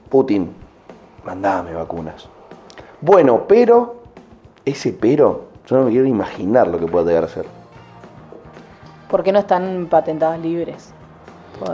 Putin, 0.08 0.52
mandame 1.24 1.72
vacunas. 1.74 2.28
Bueno, 3.00 3.44
pero, 3.48 4.02
ese 4.64 4.92
pero, 4.92 5.44
yo 5.66 5.76
no 5.76 5.84
me 5.84 5.90
quiero 5.90 6.06
imaginar 6.06 6.66
lo 6.68 6.78
que 6.78 6.86
puede 6.86 7.06
llegar 7.06 7.24
a 7.24 7.28
ser. 7.28 7.46
¿Por 9.08 9.22
qué 9.22 9.32
no 9.32 9.38
están 9.38 9.86
patentadas 9.88 10.38
libres? 10.40 10.92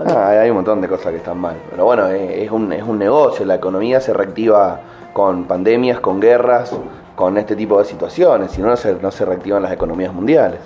Ah, 0.06 0.30
hay 0.40 0.50
un 0.50 0.56
montón 0.56 0.80
de 0.80 0.88
cosas 0.88 1.12
que 1.12 1.18
están 1.18 1.38
mal. 1.38 1.56
Pero 1.70 1.84
bueno, 1.84 2.08
eh, 2.08 2.44
es 2.44 2.50
un, 2.50 2.72
es 2.72 2.82
un 2.82 2.98
negocio, 2.98 3.44
la 3.46 3.54
economía 3.54 4.00
se 4.00 4.12
reactiva 4.12 4.80
con 5.12 5.44
pandemias, 5.44 6.00
con 6.00 6.20
guerras, 6.20 6.76
con 7.16 7.37
este 7.38 7.57
tipo 7.57 7.79
de 7.79 7.85
situaciones, 7.87 8.52
si 8.52 8.62
no, 8.62 8.68
no 8.68 8.76
se, 8.76 8.94
no 8.94 9.11
se 9.11 9.24
reactivan 9.24 9.62
las 9.62 9.72
economías 9.72 10.12
mundiales. 10.12 10.61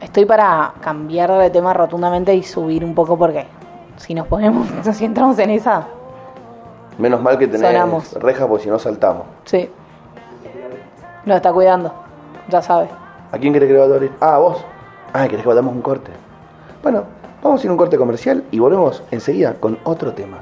Estoy 0.00 0.24
para 0.24 0.72
cambiar 0.80 1.30
de 1.30 1.50
tema 1.50 1.72
rotundamente 1.74 2.34
y 2.34 2.42
subir 2.42 2.84
un 2.84 2.94
poco 2.94 3.16
porque 3.16 3.46
si 3.98 4.14
nos 4.14 4.26
ponemos, 4.26 4.66
si 4.94 5.04
entramos 5.04 5.38
en 5.38 5.50
esa, 5.50 5.86
Menos 6.98 7.22
mal 7.22 7.38
que 7.38 7.46
tenés 7.46 7.70
Sonamos. 7.70 8.12
rejas 8.14 8.46
porque 8.46 8.64
si 8.64 8.70
no 8.70 8.78
saltamos. 8.78 9.22
sí. 9.44 9.70
Nos 11.24 11.36
está 11.36 11.52
cuidando, 11.52 11.94
ya 12.48 12.60
sabes. 12.60 12.90
¿A 13.30 13.38
quién 13.38 13.52
querés 13.52 13.68
que 13.68 13.74
le 13.74 13.82
abrir? 13.82 14.12
Ah, 14.20 14.34
¿a 14.34 14.38
vos. 14.38 14.64
Ah, 15.12 15.28
querés 15.28 15.42
que 15.42 15.48
vayamos 15.48 15.72
un 15.72 15.80
corte. 15.80 16.10
Bueno, 16.82 17.04
vamos 17.40 17.60
a 17.60 17.64
ir 17.64 17.68
a 17.68 17.72
un 17.72 17.78
corte 17.78 17.96
comercial 17.96 18.42
y 18.50 18.58
volvemos 18.58 19.04
enseguida 19.12 19.54
con 19.54 19.78
otro 19.84 20.12
tema. 20.14 20.38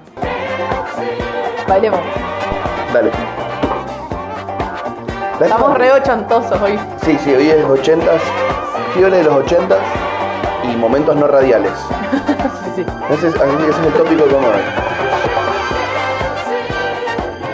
Bailemos. 1.69 2.01
Dale. 2.95 3.11
Estamos 5.41 5.79
re 5.79 5.91
ochentosos 5.93 6.61
hoy. 6.61 6.79
Sí, 7.03 7.17
sí, 7.25 7.35
hoy 7.35 7.49
es 7.49 7.65
80 7.65 8.07
fiebre 8.93 9.19
de 9.19 9.25
los 9.25 9.35
80 9.35 9.77
y 10.65 10.77
momentos 10.77 11.17
no 11.17 11.27
radiales. 11.27 11.73
Sí, 12.77 12.85
sí. 12.85 12.93
Ese 13.11 13.27
es, 13.29 13.35
ese 13.35 13.69
es 13.69 13.79
el 13.87 13.93
tópico 13.95 14.25
de 14.27 14.35
hoy. 14.37 14.45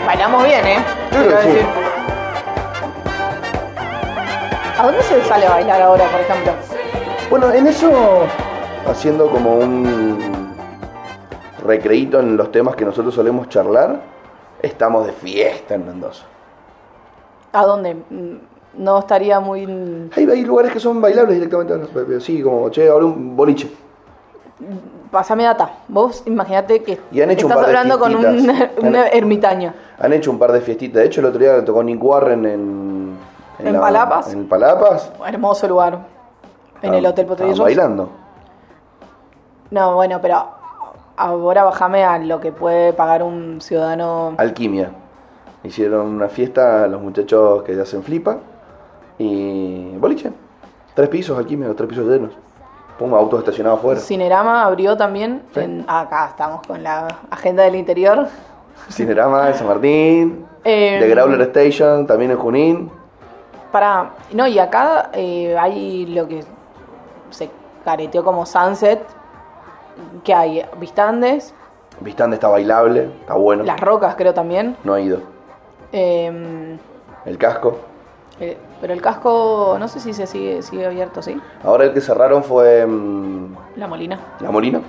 Bailamos 0.05 0.43
bien, 0.43 0.67
¿eh? 0.67 0.77
Yo 1.11 1.17
creo 1.17 1.37
que 1.37 1.41
sí. 1.41 1.47
decir. 1.47 1.65
¿A 4.77 4.83
dónde 4.85 5.01
se 5.01 5.23
sale 5.23 5.47
a 5.47 5.49
bailar 5.49 5.81
ahora, 5.81 6.05
por 6.05 6.21
ejemplo? 6.21 6.53
Bueno, 7.31 7.51
en 7.51 7.65
eso, 7.65 7.89
haciendo 8.87 9.27
como 9.31 9.55
un 9.55 10.55
recreíto 11.65 12.19
en 12.19 12.37
los 12.37 12.51
temas 12.51 12.75
que 12.75 12.85
nosotros 12.85 13.15
solemos 13.15 13.49
charlar, 13.49 14.01
estamos 14.61 15.07
de 15.07 15.13
fiesta 15.13 15.73
en 15.73 15.87
Mendoza. 15.87 16.25
¿A 17.53 17.65
dónde? 17.65 17.95
Mm, 17.95 18.37
No 18.83 18.99
estaría 18.99 19.39
muy... 19.39 19.65
Hay, 20.15 20.29
hay 20.29 20.43
lugares 20.45 20.71
que 20.71 20.79
son 20.79 21.01
bailables 21.01 21.35
directamente, 21.35 22.19
sí, 22.19 22.41
como, 22.43 22.69
che, 22.69 22.87
ahora 22.89 23.05
un 23.05 23.35
boliche. 23.35 23.71
Pásame 25.11 25.43
data. 25.43 25.71
Vos 25.87 26.23
imaginate 26.25 26.83
que 26.83 26.99
Y 27.11 27.21
han 27.21 27.31
hecho 27.31 27.45
un 27.45 27.51
estás 27.51 27.65
par 27.65 27.73
de 27.73 27.77
hablando 27.77 27.99
con 27.99 28.15
un, 28.15 28.95
ermitaño. 29.13 29.73
Han 29.99 30.13
hecho 30.13 30.31
un 30.31 30.39
par 30.39 30.51
de 30.51 30.61
fiestitas. 30.61 31.01
De 31.01 31.05
hecho, 31.07 31.21
el 31.21 31.27
otro 31.27 31.39
día 31.39 31.63
tocó 31.63 31.81
Nick 31.83 32.03
Warren 32.03 32.45
en, 32.45 33.17
¿En 33.59 33.79
Palapas? 33.79 34.33
En 34.33 34.47
Palapas. 34.47 35.11
Hermoso 35.25 35.67
lugar. 35.67 35.99
En 36.81 36.93
el 36.93 37.05
Hotel 37.05 37.23
Estaban 37.23 37.27
Potrillos. 37.37 37.59
bailando. 37.59 38.09
No, 39.71 39.95
bueno, 39.95 40.19
pero 40.21 40.45
ahora 41.15 41.63
bajame 41.63 42.03
a 42.03 42.17
lo 42.19 42.39
que 42.39 42.51
puede 42.51 42.93
pagar 42.93 43.23
un 43.23 43.59
ciudadano. 43.61 44.35
Alquimia. 44.37 44.91
Hicieron 45.63 46.07
una 46.07 46.29
fiesta 46.29 46.87
los 46.87 47.01
muchachos 47.01 47.63
que 47.63 47.79
hacen 47.79 48.03
flipa. 48.03 48.37
Y. 49.17 49.95
boliche. 49.97 50.31
Tres 50.93 51.09
pisos, 51.09 51.37
alquimia, 51.37 51.73
tres 51.75 51.89
pisos 51.89 52.05
llenos. 52.07 52.31
Pongo 52.97 53.15
autos 53.17 53.39
estacionados 53.39 53.79
afuera. 53.79 53.99
Cinerama 53.99 54.63
abrió 54.65 54.97
también. 54.97 55.43
Sí. 55.53 55.59
en- 55.59 55.85
acá 55.87 56.27
estamos 56.29 56.61
con 56.65 56.81
la 56.81 57.07
agenda 57.29 57.63
del 57.63 57.75
interior. 57.75 58.27
Cinerama 58.89 59.47
de 59.47 59.53
San 59.53 59.67
Martín. 59.67 60.45
Eh, 60.63 60.97
The 60.99 61.09
Growler 61.09 61.41
Station, 61.41 62.07
también 62.07 62.31
en 62.31 62.37
Junín. 62.37 62.91
Para. 63.71 64.11
No, 64.33 64.47
y 64.47 64.57
acá 64.59 65.09
eh, 65.13 65.55
hay 65.57 66.05
lo 66.07 66.27
que 66.27 66.43
se 67.29 67.49
careteó 67.83 68.23
como 68.23 68.45
Sunset. 68.45 69.01
Que 70.23 70.31
hay 70.33 70.63
Vistandes, 70.79 71.55
Vistande 72.01 72.35
está 72.35 72.47
bailable, 72.47 73.09
está 73.21 73.33
bueno. 73.33 73.63
Las 73.63 73.79
Rocas, 73.79 74.13
creo 74.15 74.31
también. 74.33 74.77
No 74.83 74.93
ha 74.93 74.99
ido. 75.01 75.21
Eh, 75.91 76.77
El 77.25 77.37
casco. 77.37 77.77
eh, 78.39 78.57
pero 78.81 78.93
el 78.93 79.01
casco, 79.01 79.77
no 79.79 79.87
sé 79.87 79.99
si 79.99 80.13
se 80.13 80.27
sigue, 80.27 80.61
sigue 80.61 80.85
abierto, 80.85 81.21
¿sí? 81.21 81.39
Ahora 81.63 81.85
el 81.85 81.93
que 81.93 82.01
cerraron 82.01 82.43
fue 82.43 82.85
mm, 82.85 83.55
La 83.77 83.87
Molina. 83.87 84.19
La 84.39 84.51
Molina. 84.51 84.81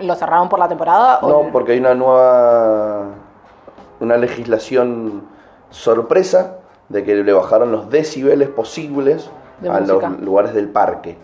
¿Lo 0.00 0.14
cerraron 0.14 0.48
por 0.48 0.58
la 0.58 0.68
temporada? 0.68 1.18
o 1.22 1.28
No, 1.28 1.40
el- 1.42 1.52
porque 1.52 1.72
hay 1.72 1.78
una 1.80 1.94
nueva. 1.94 3.04
Una 4.00 4.16
legislación 4.16 5.24
sorpresa 5.68 6.56
de 6.88 7.04
que 7.04 7.14
le 7.16 7.32
bajaron 7.34 7.70
los 7.70 7.90
decibeles 7.90 8.48
posibles 8.48 9.30
De 9.60 9.68
a 9.68 9.72
música. 9.80 10.08
los 10.08 10.20
lugares 10.20 10.54
del 10.54 10.68
parque 10.70 11.18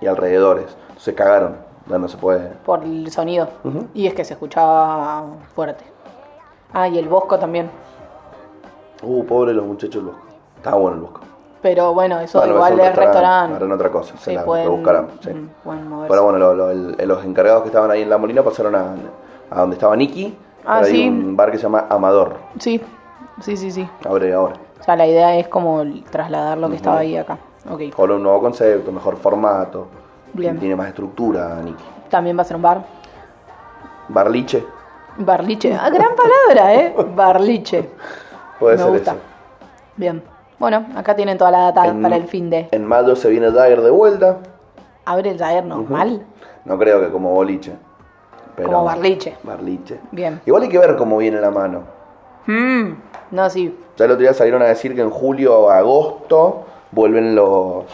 y 0.00 0.06
alrededores. 0.06 0.74
Se 0.96 1.14
cagaron. 1.14 1.56
No 1.86 2.06
se 2.08 2.16
puede. 2.18 2.48
por 2.66 2.82
el 2.84 3.10
sonido. 3.10 3.48
Ujú. 3.64 3.88
Y 3.94 4.06
es 4.06 4.14
que 4.14 4.22
se 4.24 4.34
escuchaba 4.34 5.24
fuerte. 5.54 5.84
Ah, 6.72 6.86
y 6.88 6.98
el 6.98 7.08
Bosco 7.08 7.38
también. 7.38 7.70
Uh, 9.02 9.24
pobre 9.24 9.52
los 9.54 9.64
muchachos 9.66 10.02
del 10.04 10.12
Bosco. 10.12 10.26
Estaba 10.56 10.76
bueno 10.76 10.96
el 10.96 11.02
Bosco. 11.02 11.20
Pero 11.62 11.92
bueno, 11.92 12.20
eso 12.20 12.38
Bueno, 12.38 12.54
igual 12.54 12.80
es 12.80 12.94
restaurante. 12.96 13.56
Harán 13.56 13.72
otra 13.72 13.90
cosa. 13.90 14.16
Se 14.18 14.30
Sí, 14.30 14.34
la 14.36 14.44
pueden, 14.44 14.66
rebuscarán, 14.66 15.08
sí. 15.20 15.30
mm, 15.30 15.48
pueden. 15.64 15.88
Pero 16.08 16.22
bueno, 16.24 16.38
lo- 16.38 16.54
lo- 16.54 16.70
el- 16.70 16.96
los 17.08 17.24
encargados 17.24 17.62
que 17.62 17.68
estaban 17.68 17.90
ahí 17.90 18.02
en 18.02 18.10
La 18.10 18.16
Molina 18.18 18.42
pasaron 18.42 18.74
a, 18.76 18.94
a 19.50 19.60
donde 19.60 19.74
estaba 19.74 19.96
Nicky. 19.96 20.36
Ah, 20.64 20.76
Ahora 20.76 20.86
hay 20.86 20.92
sí. 20.92 21.08
un 21.08 21.36
bar 21.36 21.50
que 21.50 21.56
se 21.56 21.64
llama 21.64 21.86
Amador. 21.88 22.36
Sí, 22.58 22.80
sí, 23.40 23.56
sí, 23.56 23.70
sí. 23.72 23.88
Abre 24.08 24.32
ahora. 24.32 24.54
O 24.80 24.84
sea, 24.84 24.94
la 24.94 25.06
idea 25.06 25.36
es 25.36 25.48
como 25.48 25.82
trasladar 26.10 26.58
lo 26.58 26.68
que 26.70 26.76
estaba 26.76 26.98
ahí 26.98 27.16
acá. 27.16 27.38
Ok. 27.70 27.82
Ahora 27.98 28.14
un 28.14 28.22
nuevo 28.22 28.40
concepto, 28.40 28.92
mejor 28.92 29.16
formato. 29.16 29.88
Bien. 30.32 30.58
Tiene 30.60 30.76
más 30.76 30.88
estructura, 30.88 31.56
Nicky. 31.64 31.82
También 32.08 32.36
va 32.38 32.42
a 32.42 32.44
ser 32.44 32.56
un 32.56 32.62
bar. 32.62 32.84
Barliche. 34.08 34.64
Barliche. 35.18 35.74
Ah, 35.74 35.90
gran 35.90 36.10
palabra, 36.14 36.74
¿eh? 36.74 36.94
Barliche. 37.16 37.90
Puede 38.58 38.76
Me 38.76 38.82
ser 38.82 38.92
gusta. 38.92 39.10
eso. 39.12 39.20
Bien. 39.96 40.22
Bueno, 40.58 40.86
acá 40.96 41.14
tienen 41.14 41.38
toda 41.38 41.50
la 41.50 41.58
data 41.72 41.86
En- 41.86 42.02
para 42.02 42.16
el 42.16 42.24
fin 42.26 42.50
de. 42.50 42.68
En 42.72 42.84
mayo 42.84 43.14
se 43.16 43.28
viene 43.28 43.50
Dagger 43.50 43.82
de 43.82 43.90
vuelta. 43.90 44.38
Abre 45.04 45.30
el 45.30 45.38
Jair 45.38 45.64
normal. 45.64 46.26
No 46.64 46.78
creo 46.78 47.00
que 47.00 47.10
como 47.10 47.32
boliche. 47.32 47.72
pero- 48.56 48.70
Como 48.72 48.84
barliche. 48.84 49.36
Barliche. 49.44 50.00
Bien. 50.10 50.40
Igual 50.44 50.64
hay 50.64 50.68
que 50.68 50.78
ver 50.78 50.96
cómo 50.96 51.18
viene 51.18 51.40
la 51.40 51.50
mano. 51.52 51.82
Mm, 52.46 52.92
No, 53.30 53.48
sí. 53.50 53.78
Ya 53.96 54.04
el 54.06 54.10
otro 54.10 54.22
día 54.22 54.34
salieron 54.34 54.62
a 54.62 54.64
decir 54.64 54.94
que 54.96 55.00
en 55.02 55.10
julio 55.10 55.56
o 55.60 55.70
agosto 55.70 56.64
vuelven 56.90 57.36
los, 57.36 57.84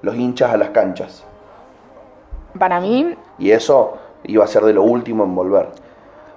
los 0.00 0.14
hinchas 0.16 0.54
a 0.54 0.56
las 0.56 0.70
canchas. 0.70 1.22
Para 2.58 2.80
mí, 2.80 3.14
Y 3.38 3.50
eso 3.50 3.98
iba 4.24 4.44
a 4.44 4.46
ser 4.46 4.62
de 4.64 4.72
lo 4.72 4.82
último 4.84 5.24
en 5.24 5.34
volver. 5.34 5.68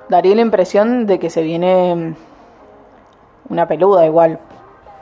daría 0.10 0.36
la 0.36 0.42
impresión 0.42 1.06
de 1.06 1.20
que 1.20 1.30
se 1.30 1.42
viene 1.44 2.16
una 3.50 3.68
peluda 3.68 4.06
igual. 4.06 4.40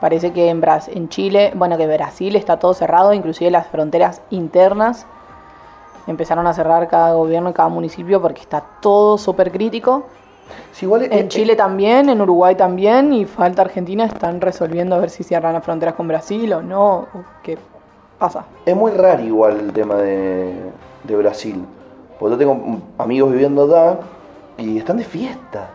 Parece 0.00 0.32
que 0.32 0.48
en, 0.48 0.60
Bras- 0.60 0.88
en 0.88 1.08
Chile, 1.08 1.52
bueno, 1.56 1.76
que 1.76 1.86
Brasil 1.86 2.36
está 2.36 2.58
todo 2.58 2.72
cerrado, 2.74 3.12
inclusive 3.12 3.50
las 3.50 3.66
fronteras 3.66 4.22
internas 4.30 5.06
empezaron 6.06 6.46
a 6.46 6.54
cerrar 6.54 6.88
cada 6.88 7.12
gobierno 7.14 7.50
y 7.50 7.52
cada 7.52 7.68
municipio 7.68 8.22
porque 8.22 8.40
está 8.40 8.62
todo 8.80 9.18
súper 9.18 9.50
crítico. 9.52 10.04
Igual 10.80 11.02
En 11.04 11.12
es- 11.12 11.28
Chile 11.28 11.56
también, 11.56 12.08
en 12.08 12.20
Uruguay 12.20 12.54
también, 12.54 13.12
y 13.12 13.24
falta 13.26 13.62
Argentina, 13.62 14.04
están 14.04 14.40
resolviendo 14.40 14.94
a 14.94 14.98
ver 14.98 15.10
si 15.10 15.22
cierran 15.24 15.52
las 15.52 15.64
fronteras 15.64 15.94
con 15.94 16.08
Brasil 16.08 16.52
o 16.54 16.62
no, 16.62 16.94
o 17.00 17.06
qué 17.42 17.58
pasa. 18.18 18.44
Es 18.64 18.74
muy 18.76 18.92
raro 18.92 19.22
igual 19.22 19.58
el 19.60 19.72
tema 19.72 19.96
de, 19.96 20.54
de 21.04 21.16
Brasil. 21.16 21.62
Porque 22.18 22.34
yo 22.34 22.38
tengo 22.38 22.78
amigos 22.96 23.30
viviendo 23.32 23.64
allá 23.64 23.98
y 24.56 24.78
están 24.78 24.96
de 24.96 25.04
fiesta. 25.04 25.68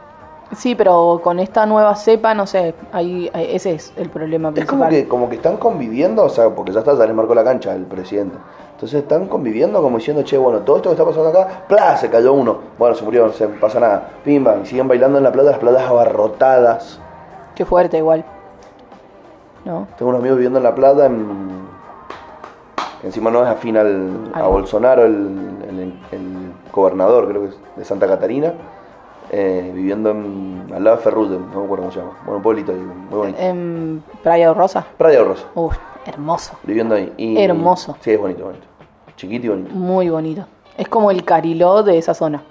Sí, 0.55 0.75
pero 0.75 1.19
con 1.23 1.39
esta 1.39 1.65
nueva 1.65 1.95
cepa, 1.95 2.33
no 2.33 2.45
sé, 2.47 2.75
ahí, 2.91 3.29
ese 3.33 3.73
es 3.75 3.93
el 3.97 4.09
problema 4.09 4.49
Es 4.49 4.53
principal. 4.55 4.77
como 4.79 4.89
que, 4.89 5.07
como 5.07 5.29
que 5.29 5.35
están 5.35 5.57
conviviendo, 5.57 6.23
o 6.23 6.29
sea, 6.29 6.49
porque 6.49 6.71
ya 6.71 6.79
está, 6.79 6.93
ya 6.95 7.05
les 7.05 7.15
marcó 7.15 7.33
la 7.35 7.43
cancha 7.43 7.73
el 7.73 7.85
presidente. 7.85 8.37
Entonces 8.73 9.01
están 9.01 9.27
conviviendo 9.27 9.81
como 9.81 9.97
diciendo, 9.97 10.23
che, 10.23 10.37
bueno, 10.37 10.59
todo 10.59 10.77
esto 10.77 10.89
que 10.89 10.93
está 10.93 11.05
pasando 11.05 11.29
acá, 11.29 11.63
¡plá! 11.67 11.95
Se 11.97 12.09
cayó 12.09 12.33
uno. 12.33 12.57
Bueno, 12.77 12.95
se 12.95 13.03
murió, 13.05 13.25
no 13.27 13.31
se 13.33 13.47
pasa 13.47 13.79
nada. 13.79 14.09
Pimba, 14.25 14.57
y 14.61 14.65
siguen 14.65 14.87
bailando 14.87 15.17
en 15.17 15.23
la 15.23 15.31
playa, 15.31 15.51
las 15.51 15.59
playas 15.59 15.83
abarrotadas. 15.83 16.99
Qué 17.55 17.63
fuerte 17.65 17.97
igual. 17.99 18.25
¿No? 19.63 19.87
Tengo 19.97 20.09
unos 20.09 20.19
amigos 20.19 20.37
viviendo 20.37 20.57
en 20.59 20.63
la 20.63 20.75
playa, 20.75 21.05
en... 21.05 21.61
encima 23.03 23.31
no 23.31 23.43
es 23.43 23.49
afín 23.49 23.77
al, 23.77 24.31
a 24.33 24.43
Bolsonaro, 24.47 25.05
el, 25.05 25.13
el- 25.69 25.93
el 26.11 26.51
gobernador, 26.73 27.27
creo 27.29 27.41
que 27.43 27.47
es 27.49 27.57
de 27.77 27.85
Santa 27.85 28.07
Catarina, 28.07 28.53
eh, 29.35 29.71
viviendo 29.73 30.11
en, 30.11 30.71
al 30.75 30.83
lado 30.83 30.97
de 30.97 31.01
Ferrugem, 31.03 31.41
no 31.51 31.59
me 31.59 31.65
acuerdo 31.65 31.77
cómo 31.85 31.91
se 31.91 31.99
llama. 31.99 32.11
Bueno, 32.23 32.37
un 32.37 32.43
pueblito 32.43 32.71
ahí, 32.71 32.77
muy 32.77 33.17
bonito. 33.17 33.39
En 33.41 34.03
Playa 34.21 34.49
de 34.49 34.53
Rosa. 34.53 34.85
Praia 34.95 35.19
de 35.19 35.25
Rosa, 35.25 35.45
Uf, 35.55 35.75
hermoso. 36.05 36.53
viviendo 36.63 36.93
ahí. 36.93 37.11
Y- 37.17 37.41
Hermoso. 37.41 37.97
Sí, 38.01 38.11
es 38.11 38.19
bonito, 38.19 38.45
bonito. 38.45 38.65
Chiquito 39.15 39.45
y 39.47 39.49
bonito. 39.49 39.73
Muy 39.73 40.09
bonito. 40.09 40.45
Es 40.77 40.87
como 40.87 41.09
el 41.09 41.23
Cariló 41.25 41.81
de 41.81 41.97
esa 41.97 42.13
zona. 42.13 42.43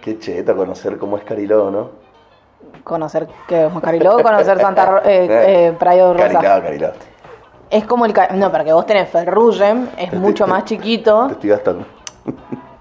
Qué 0.00 0.18
cheta 0.18 0.54
conocer 0.54 0.98
cómo 0.98 1.16
es 1.16 1.22
Cariló, 1.22 1.70
¿no? 1.70 1.90
Conocer 2.82 3.28
que 3.46 3.68
Cariló, 3.80 4.20
conocer 4.20 4.58
Santa 4.58 4.84
Ro- 4.86 4.98
eh, 5.04 5.68
eh, 5.68 5.76
Playa 5.78 6.08
de 6.08 6.12
Rosa. 6.14 6.40
Cariló, 6.40 6.62
Cariló. 6.64 6.88
Es 7.70 7.84
como 7.86 8.04
el 8.04 8.12
no, 8.34 8.50
porque 8.50 8.72
vos 8.72 8.84
tenés 8.84 9.08
Ferrugem, 9.08 9.86
es 9.96 10.12
mucho 10.12 10.46
más 10.48 10.64
chiquito. 10.64 11.26
Te 11.28 11.32
estoy 11.34 11.50
gastando. 11.50 11.86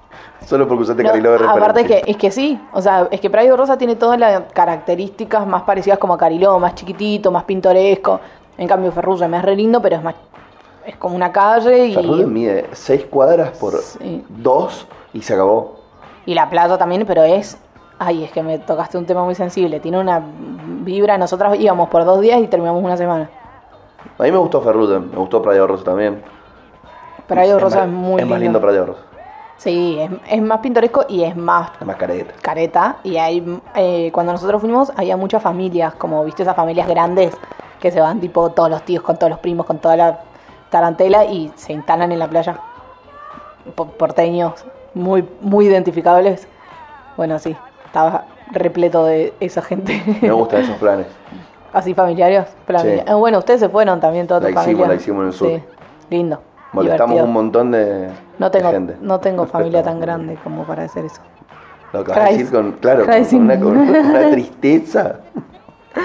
Solo 0.45 0.67
porque 0.67 0.83
usaste 0.83 1.03
No, 1.03 1.09
Cariló 1.09 1.31
de 1.31 1.37
referencia. 1.37 1.63
aparte 1.69 1.85
que 1.85 2.11
es 2.11 2.17
que 2.17 2.31
sí, 2.31 2.59
o 2.73 2.81
sea, 2.81 3.07
es 3.11 3.21
que 3.21 3.29
Praia 3.29 3.51
de 3.51 3.57
Rosa 3.57 3.77
tiene 3.77 3.95
todas 3.95 4.19
las 4.19 4.43
características 4.53 5.45
más 5.47 5.63
parecidas 5.63 5.99
como 5.99 6.13
a 6.13 6.17
Cariló, 6.17 6.59
más 6.59 6.75
chiquitito, 6.75 7.31
más 7.31 7.43
pintoresco. 7.43 8.19
En 8.57 8.67
cambio 8.67 8.91
Ferrugem 8.91 9.33
es 9.35 9.43
re 9.43 9.55
lindo, 9.55 9.81
pero 9.81 9.95
es 9.97 10.03
más 10.03 10.15
es 10.85 10.95
como 10.97 11.15
una 11.15 11.31
calle 11.31 11.85
y 11.87 11.93
Ferrugem 11.93 12.33
mide 12.33 12.65
6 12.71 13.05
cuadras 13.09 13.57
por 13.57 13.77
Sí. 13.77 14.25
2 14.29 14.87
y 15.13 15.21
se 15.21 15.33
acabó. 15.35 15.75
y 16.25 16.33
la 16.33 16.49
playa 16.49 16.77
también, 16.77 17.05
pero 17.05 17.23
es 17.23 17.57
ay, 17.99 18.23
es 18.23 18.31
que 18.31 18.41
me 18.41 18.57
tocaste 18.57 18.97
un 18.97 19.05
tema 19.05 19.23
muy 19.23 19.35
sensible, 19.35 19.79
tiene 19.79 19.99
una 19.99 20.21
vibra, 20.83 21.17
nosotras 21.19 21.59
íbamos 21.59 21.87
por 21.89 22.03
dos 22.03 22.19
días 22.19 22.41
y 22.41 22.47
terminamos 22.47 22.83
una 22.83 22.97
semana. 22.97 23.29
A 24.17 24.23
mí 24.23 24.31
me 24.31 24.37
gustó 24.39 24.59
Ferrugem, 24.61 25.11
me 25.11 25.17
gustó 25.17 25.39
Praia 25.41 25.65
Rosa 25.67 25.83
también. 25.83 26.23
Praia 27.27 27.57
Rosa 27.59 27.77
más- 27.81 27.85
es 27.87 27.91
muy 27.93 28.21
Es 28.21 28.27
más 28.27 28.39
lindo. 28.39 28.59
Praia 28.59 28.83
Rosa. 28.83 29.01
Sí, 29.61 29.99
es, 29.99 30.09
es 30.27 30.41
más 30.41 30.57
pintoresco 30.59 31.05
y 31.07 31.23
es 31.23 31.35
más 31.35 31.69
más 31.85 31.95
careta. 31.95 32.33
careta 32.41 32.95
y 33.03 33.17
hay 33.17 33.59
eh, 33.75 34.09
cuando 34.11 34.31
nosotros 34.31 34.59
fuimos 34.59 34.91
había 34.97 35.15
muchas 35.17 35.43
familias 35.43 35.93
como 35.93 36.23
viste 36.25 36.41
esas 36.41 36.55
familias 36.55 36.87
grandes 36.87 37.37
que 37.79 37.91
se 37.91 38.01
van 38.01 38.19
tipo 38.19 38.49
todos 38.49 38.71
los 38.71 38.81
tíos 38.83 39.03
con 39.03 39.17
todos 39.17 39.29
los 39.29 39.37
primos 39.39 39.67
con 39.67 39.77
toda 39.77 39.95
la 39.95 40.19
tarantela 40.71 41.25
y 41.25 41.51
se 41.55 41.73
instalan 41.73 42.11
en 42.11 42.17
la 42.17 42.27
playa 42.27 42.57
Po- 43.75 43.85
porteños 43.85 44.65
muy 44.95 45.23
muy 45.41 45.67
identificables 45.67 46.47
bueno 47.15 47.37
sí 47.37 47.55
estaba 47.85 48.25
repleto 48.51 49.05
de 49.05 49.31
esa 49.39 49.61
gente 49.61 50.01
Me 50.23 50.31
gustan 50.31 50.61
esos 50.63 50.77
planes. 50.77 51.05
así 51.73 51.93
familiares 51.93 52.47
familia- 52.65 53.03
Sí. 53.03 53.11
eh, 53.11 53.13
bueno 53.13 53.37
ustedes 53.37 53.59
se 53.59 53.69
fueron 53.69 53.99
también 53.99 54.25
toda 54.25 54.39
tu 54.39 54.45
La 54.45 54.49
hicimos, 54.49 54.65
familia 54.65 54.87
la 54.87 54.95
hicimos 54.95 55.21
en 55.21 55.27
el 55.27 55.33
sur. 55.33 55.47
sí 55.49 55.63
lindo 56.09 56.41
Molestamos 56.73 57.15
divertido. 57.15 57.25
un 57.25 57.33
montón 57.33 57.71
de, 57.71 58.09
no 58.39 58.49
de 58.49 58.57
tengo 58.57 58.71
gente. 58.71 58.97
no 59.01 59.19
tengo 59.19 59.45
familia 59.47 59.83
tan 59.83 59.99
grande 59.99 60.37
como 60.43 60.63
para 60.63 60.83
hacer 60.83 61.05
eso 61.05 61.21
Lo 61.91 62.03
que 62.03 62.11
vas 62.11 62.19
a 62.19 62.23
decir 62.25 62.51
con, 62.51 62.71
claro, 62.73 63.05
con 63.05 63.41
una, 63.41 63.59
con 63.59 63.77
una 63.77 64.29
tristeza. 64.31 65.19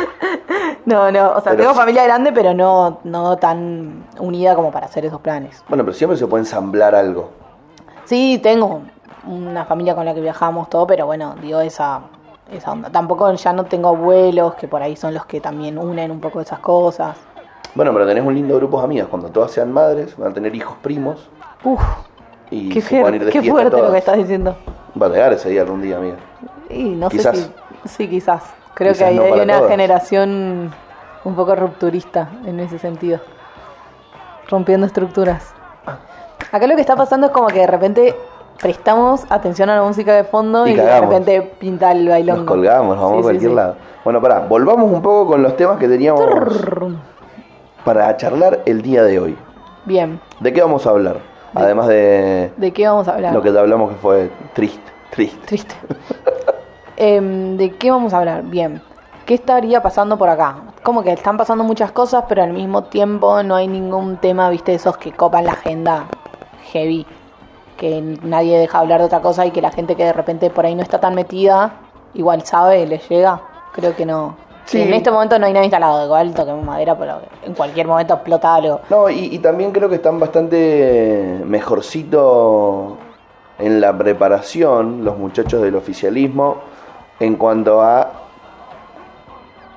No, 0.85 1.11
no, 1.11 1.31
o 1.33 1.40
sea, 1.40 1.50
Pero 1.52 1.64
tengo 1.64 1.74
familia 1.74 2.05
grande, 2.05 2.31
pero 2.33 2.55
no, 2.55 3.00
no 3.02 3.37
tan 3.38 4.05
unida 4.20 4.55
como 4.55 4.70
para 4.70 4.87
hacer 4.87 5.05
esos 5.05 5.20
planes. 5.20 5.64
Bueno, 5.68 5.85
pero 5.85 5.96
siempre 5.96 6.16
se 6.16 6.29
puede 6.29 6.42
ensamblar 6.42 6.94
algo. 6.94 7.31
Sí, 8.05 8.38
tengo 8.40 8.83
una 9.26 9.64
familia 9.64 9.96
con 9.96 10.05
la 10.05 10.14
que 10.14 10.20
viajamos 10.20 10.70
todo, 10.70 10.87
pero 10.87 11.07
bueno, 11.07 11.35
digo 11.42 11.61
esa, 11.61 12.02
esa 12.52 12.70
onda. 12.70 12.90
Tampoco 12.90 13.33
ya 13.33 13.52
no 13.52 13.64
tengo 13.64 13.88
abuelos, 13.88 14.55
que 14.55 14.68
por 14.68 14.81
ahí 14.81 14.94
son 14.94 15.12
los 15.12 15.26
que 15.26 15.40
también 15.40 15.76
unen 15.76 16.12
un 16.12 16.20
poco 16.20 16.40
esas 16.40 16.61
cosas. 16.61 17.16
Bueno, 17.76 17.92
pero 17.92 18.06
tenés 18.06 18.24
un 18.24 18.34
lindo 18.34 18.56
grupo 18.56 18.78
de 18.78 18.84
amigas. 18.84 19.06
Cuando 19.08 19.28
todas 19.28 19.50
sean 19.50 19.70
madres, 19.70 20.16
van 20.16 20.30
a 20.30 20.34
tener 20.34 20.54
hijos 20.54 20.76
primos 20.80 21.28
Uf, 21.62 21.82
y 22.50 22.70
qué, 22.70 22.80
se 22.80 23.00
pueden 23.00 23.16
ir 23.16 23.20
fuerte, 23.20 23.38
de 23.38 23.44
qué 23.44 23.50
fuerte 23.50 23.82
lo 23.82 23.92
que 23.92 23.98
estás 23.98 24.16
diciendo. 24.16 24.56
Va 25.00 25.06
a 25.06 25.08
llegar 25.10 25.32
ese 25.34 25.50
día 25.50 25.60
algún 25.60 25.82
día, 25.82 25.98
amiga. 25.98 26.16
Y 26.70 26.84
no 26.84 27.10
Quizás. 27.10 27.36
sé 27.36 27.42
si. 27.44 27.88
Sí, 27.88 28.08
quizás. 28.08 28.42
Creo 28.72 28.92
Quizás 28.92 29.10
que 29.10 29.10
hay, 29.10 29.16
no 29.16 29.24
hay 29.24 29.40
una 29.40 29.58
todas. 29.58 29.70
generación 29.70 30.72
un 31.24 31.34
poco 31.34 31.54
rupturista 31.54 32.30
en 32.46 32.60
ese 32.60 32.78
sentido. 32.78 33.20
Rompiendo 34.48 34.86
estructuras. 34.86 35.52
Acá 36.52 36.66
lo 36.66 36.76
que 36.76 36.80
está 36.80 36.96
pasando 36.96 37.26
es 37.26 37.32
como 37.32 37.48
que 37.48 37.60
de 37.60 37.66
repente 37.66 38.16
prestamos 38.62 39.24
atención 39.28 39.68
a 39.68 39.76
la 39.76 39.82
música 39.82 40.14
de 40.14 40.24
fondo 40.24 40.66
Y 40.66 40.70
y, 40.70 40.76
de 40.76 41.00
repente 41.00 41.42
pinta 41.60 41.92
el 41.92 42.08
bailón. 42.08 42.38
Nos 42.38 42.46
colgamos, 42.46 42.96
nos 42.96 43.04
vamos 43.04 43.18
a 43.18 43.22
cualquier 43.22 43.50
lado. 43.50 43.74
Bueno, 44.02 44.22
pará, 44.22 44.46
volvamos 44.48 44.90
un 44.90 45.02
poco 45.02 45.32
con 45.32 45.42
los 45.42 45.56
temas 45.56 45.78
que 45.78 45.88
teníamos 45.88 46.24
para 47.87 48.16
charlar 48.16 48.62
el 48.66 48.83
día 48.83 49.05
de 49.05 49.20
hoy. 49.20 49.38
Bien. 49.85 50.20
¿De 50.40 50.53
qué 50.53 50.61
vamos 50.61 50.85
a 50.88 50.90
hablar? 50.90 51.18
Además 51.55 51.87
de 51.87 52.53
¿De 52.57 52.72
qué 52.72 52.88
vamos 52.88 53.07
a 53.07 53.14
hablar? 53.14 53.33
lo 53.33 53.40
que 53.40 53.53
te 53.53 53.59
hablamos 53.61 53.90
que 53.92 53.96
fue 53.96 54.31
triste, 54.55 54.92
triste. 55.11 55.46
Triste. 55.46 55.75
Em, 56.96 57.57
¿De 57.57 57.77
qué 57.77 57.90
vamos 57.92 58.12
a 58.12 58.18
hablar? 58.18 58.42
Bien. 58.42 58.83
¿Qué 59.25 59.35
estaría 59.35 59.83
pasando 59.83 60.18
por 60.18 60.29
acá? 60.29 60.57
Como 60.83 61.05
que 61.05 61.12
están 61.12 61.37
pasando 61.37 61.62
muchas 61.62 61.92
cosas, 61.92 62.25
pero 62.29 62.42
al 62.42 62.53
mismo 62.53 62.85
tiempo 62.85 63.42
no 63.44 63.55
hay 63.55 63.68
ningún 63.68 64.16
tema, 64.16 64.51
viste, 64.51 64.72
de 64.72 64.79
esos 64.79 64.96
que 64.96 65.12
copan 65.12 65.44
la 65.44 65.53
agenda 65.53 66.07
heavy. 66.72 67.07
Que 67.77 68.18
nadie 68.22 68.59
deja 68.59 68.81
hablar 68.81 68.99
de 69.01 69.07
otra 69.07 69.20
cosa 69.20 69.46
y 69.46 69.53
que 69.53 69.62
la 69.62 69.70
gente 69.70 69.94
que 69.94 70.05
de 70.05 70.12
repente 70.12 70.51
por 70.51 70.66
ahí 70.66 70.75
no 70.75 70.83
está 70.83 70.99
tan 70.99 71.14
metida, 71.14 71.75
igual 72.14 72.42
sabe, 72.42 72.85
le 72.87 72.99
llega. 72.99 73.40
Creo 73.72 73.94
que 73.94 74.07
no. 74.07 74.37
Sí. 74.66 74.83
En 74.83 74.92
este 74.92 75.11
momento 75.11 75.38
no 75.38 75.46
hay 75.46 75.52
nada 75.52 75.64
instalado, 75.64 76.05
igual 76.05 76.35
toquemos 76.35 76.64
madera, 76.64 76.98
pero 76.98 77.20
en 77.44 77.55
cualquier 77.55 77.87
momento 77.87 78.14
explota 78.14 78.55
algo. 78.55 78.81
No, 78.90 79.09
y, 79.09 79.26
y 79.26 79.38
también 79.38 79.70
creo 79.70 79.88
que 79.88 79.94
están 79.94 80.18
bastante 80.18 81.40
mejorcito 81.44 82.98
en 83.59 83.81
la 83.81 83.96
preparación 83.96 85.05
los 85.05 85.16
muchachos 85.16 85.62
del 85.62 85.76
oficialismo 85.76 86.57
en 87.20 87.37
cuanto 87.37 87.81
a 87.81 88.11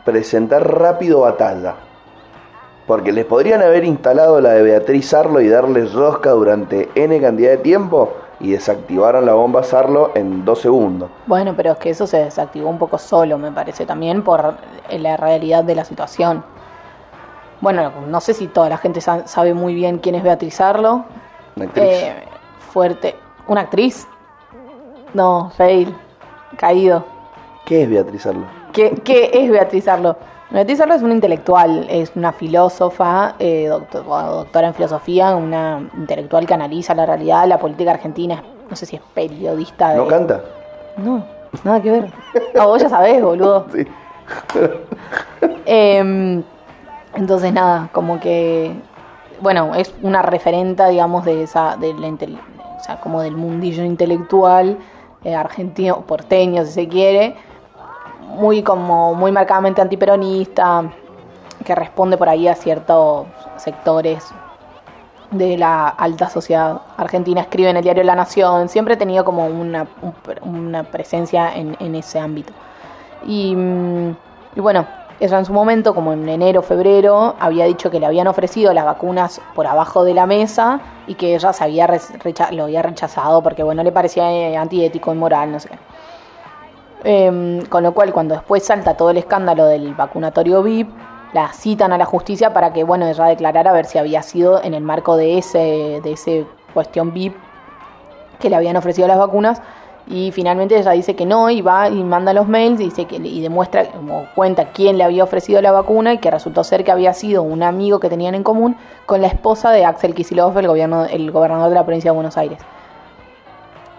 presentar 0.03 0.67
rápido 0.67 1.21
batalla. 1.21 1.75
Porque 2.87 3.11
les 3.11 3.25
podrían 3.25 3.61
haber 3.61 3.85
instalado 3.85 4.41
la 4.41 4.53
de 4.53 4.63
Beatriz 4.63 5.13
Arlo 5.13 5.39
y 5.41 5.47
darles 5.47 5.93
rosca 5.93 6.31
durante 6.31 6.89
N 6.95 7.21
cantidad 7.21 7.51
de 7.51 7.57
tiempo 7.57 8.13
y 8.39 8.51
desactivaron 8.51 9.25
la 9.25 9.33
bomba 9.33 9.63
Sarlo 9.63 10.11
en 10.15 10.45
dos 10.45 10.59
segundos. 10.61 11.09
Bueno, 11.27 11.53
pero 11.57 11.73
es 11.73 11.77
que 11.77 11.89
eso 11.89 12.07
se 12.07 12.23
desactivó 12.23 12.69
un 12.69 12.77
poco 12.77 12.97
solo, 12.97 13.37
me 13.37 13.51
parece, 13.51 13.85
también 13.85 14.23
por 14.23 14.55
la 14.89 15.17
realidad 15.17 15.63
de 15.63 15.75
la 15.75 15.83
situación. 15.83 16.43
Bueno, 17.61 17.91
no 18.07 18.21
sé 18.21 18.33
si 18.33 18.47
toda 18.47 18.69
la 18.69 18.77
gente 18.77 19.01
sa- 19.01 19.27
sabe 19.27 19.53
muy 19.53 19.73
bien 19.75 19.97
quién 19.99 20.15
es 20.15 20.23
Beatriz 20.23 20.61
Arlo. 20.61 21.03
Una 21.57 21.65
actriz. 21.65 21.83
Eh, 21.85 22.15
fuerte. 22.71 23.15
¿Una 23.47 23.61
actriz? 23.61 24.07
No, 25.13 25.51
fail. 25.57 25.93
Caído. 26.57 27.03
¿Qué 27.65 27.83
es 27.83 27.89
Beatriz 27.89 28.25
Arlo? 28.25 28.45
¿Qué, 28.71 28.91
qué 29.03 29.31
es 29.33 29.51
Beatriz 29.51 29.87
Arlo? 29.87 30.15
Beatriz 30.51 30.81
Arlo 30.81 30.95
es 30.95 31.03
una 31.03 31.13
intelectual, 31.13 31.85
es 31.89 32.11
una 32.15 32.31
filósofa, 32.33 33.35
eh, 33.37 33.67
doctor- 33.67 34.03
doctora 34.05 34.67
en 34.69 34.73
filosofía, 34.73 35.35
una 35.35 35.87
intelectual 35.95 36.47
que 36.47 36.53
analiza 36.55 36.95
la 36.95 37.05
realidad, 37.05 37.47
la 37.47 37.59
política 37.59 37.91
argentina. 37.91 38.43
No 38.69 38.75
sé 38.75 38.85
si 38.87 38.95
es 38.95 39.01
periodista. 39.13 39.91
De... 39.91 39.97
¿No 39.97 40.07
canta? 40.07 40.41
No, 40.97 41.23
nada 41.63 41.81
que 41.81 41.91
ver. 41.91 42.11
No, 42.55 42.67
vos 42.67 42.81
ya 42.81 42.89
sabés, 42.89 43.21
boludo. 43.21 43.65
Sí. 43.73 43.85
Em, 45.65 46.43
entonces 47.15 47.51
nada, 47.51 47.89
como 47.91 48.19
que 48.19 48.71
bueno, 49.41 49.73
es 49.73 49.93
una 50.03 50.21
referenta, 50.21 50.87
digamos, 50.87 51.25
de 51.25 51.43
esa, 51.43 51.77
de 51.77 51.93
la 51.93 52.07
o 52.09 52.83
sea, 52.83 52.99
como 52.99 53.21
del 53.21 53.35
mundillo 53.37 53.83
intelectual 53.83 54.77
eh, 55.23 55.33
argentino, 55.33 56.01
porteño, 56.01 56.63
si 56.65 56.71
se 56.73 56.87
quiere, 56.87 57.35
muy 58.29 58.63
como 58.63 59.13
muy 59.15 59.31
marcadamente 59.31 59.81
antiperonista, 59.81 60.83
que 61.65 61.75
responde 61.75 62.17
por 62.17 62.29
ahí 62.29 62.47
a 62.47 62.55
ciertos 62.55 63.27
sectores 63.57 64.25
de 65.31 65.57
la 65.57 65.89
alta 65.89 66.29
sociedad 66.29 66.81
argentina, 66.97 67.41
escribe 67.41 67.69
en 67.69 67.77
el 67.77 67.83
diario 67.83 68.03
La 68.03 68.15
Nación, 68.15 68.67
siempre 68.69 68.95
ha 68.95 68.97
tenido 68.97 69.23
como 69.23 69.45
una, 69.45 69.87
un- 70.01 70.15
una 70.41 70.83
presencia 70.83 71.53
en, 71.55 71.75
en 71.79 71.95
ese 71.95 72.19
ámbito. 72.19 72.51
Y, 73.25 73.55
mm, 73.55 74.09
y 74.55 74.59
bueno, 74.61 74.87
ella 75.19 75.37
en 75.37 75.45
su 75.45 75.53
momento, 75.53 75.93
como 75.93 76.13
en 76.13 76.27
enero, 76.29 76.61
febrero, 76.63 77.35
había 77.39 77.65
dicho 77.65 77.91
que 77.91 77.99
le 77.99 78.05
habían 78.07 78.27
ofrecido 78.27 78.73
las 78.73 78.85
vacunas 78.85 79.41
por 79.53 79.67
abajo 79.67 80.03
de 80.03 80.13
la 80.13 80.25
mesa 80.25 80.79
y 81.07 81.15
que 81.15 81.35
ella 81.35 81.51
se 81.53 81.63
había 81.63 81.87
lo 82.51 82.63
había 82.63 82.81
rechazado 82.81 83.41
porque 83.43 83.61
bueno, 83.63 83.83
le 83.83 83.91
parecía 83.91 84.31
eh, 84.31 84.57
antiético, 84.57 85.13
inmoral, 85.13 85.51
no 85.51 85.59
sé 85.59 85.69
qué. 85.69 85.77
Em, 87.03 87.65
con 87.67 87.83
lo 87.83 87.93
cual, 87.93 88.11
cuando 88.11 88.35
después 88.35 88.63
salta 88.63 88.95
todo 88.95 89.11
el 89.11 89.17
escándalo 89.17 89.65
del 89.65 89.93
vacunatorio 89.93 90.61
VIP, 90.61 90.89
la 91.33 91.53
citan 91.53 91.93
a 91.93 91.97
la 91.97 92.05
justicia 92.05 92.53
para 92.53 92.73
que, 92.73 92.83
bueno, 92.83 93.07
ella 93.07 93.25
declarara 93.25 93.69
a 93.69 93.73
ver 93.73 93.85
si 93.85 93.97
había 93.97 94.21
sido 94.23 94.61
en 94.63 94.73
el 94.73 94.83
marco 94.83 95.15
de 95.15 95.37
ese, 95.37 96.01
de 96.03 96.11
ese 96.11 96.45
cuestión 96.73 97.13
VIP 97.13 97.35
que 98.39 98.49
le 98.49 98.55
habían 98.55 98.75
ofrecido 98.77 99.07
las 99.07 99.17
vacunas. 99.17 99.61
Y 100.07 100.31
finalmente 100.31 100.75
ella 100.75 100.91
dice 100.91 101.15
que 101.15 101.25
no, 101.27 101.51
y 101.51 101.61
va 101.61 101.87
y 101.87 102.03
manda 102.03 102.33
los 102.33 102.47
mails 102.47 102.81
y, 102.81 102.85
dice 102.85 103.05
que, 103.05 103.17
y 103.17 103.41
demuestra, 103.41 103.85
como 103.91 104.25
cuenta 104.33 104.71
quién 104.71 104.97
le 104.97 105.03
había 105.03 105.23
ofrecido 105.23 105.61
la 105.61 105.71
vacuna 105.71 106.13
y 106.13 106.17
que 106.17 106.31
resultó 106.31 106.63
ser 106.63 106.83
que 106.83 106.91
había 106.91 107.13
sido 107.13 107.43
un 107.43 107.61
amigo 107.61 107.99
que 107.99 108.09
tenían 108.09 108.33
en 108.33 108.41
común 108.41 108.75
con 109.05 109.21
la 109.21 109.27
esposa 109.27 109.69
de 109.71 109.85
Axel 109.85 110.15
Kicillof, 110.15 110.57
el, 110.57 110.67
gobierno, 110.67 111.05
el 111.05 111.29
gobernador 111.31 111.69
de 111.69 111.75
la 111.75 111.85
provincia 111.85 112.09
de 112.09 112.15
Buenos 112.15 112.37
Aires. 112.37 112.59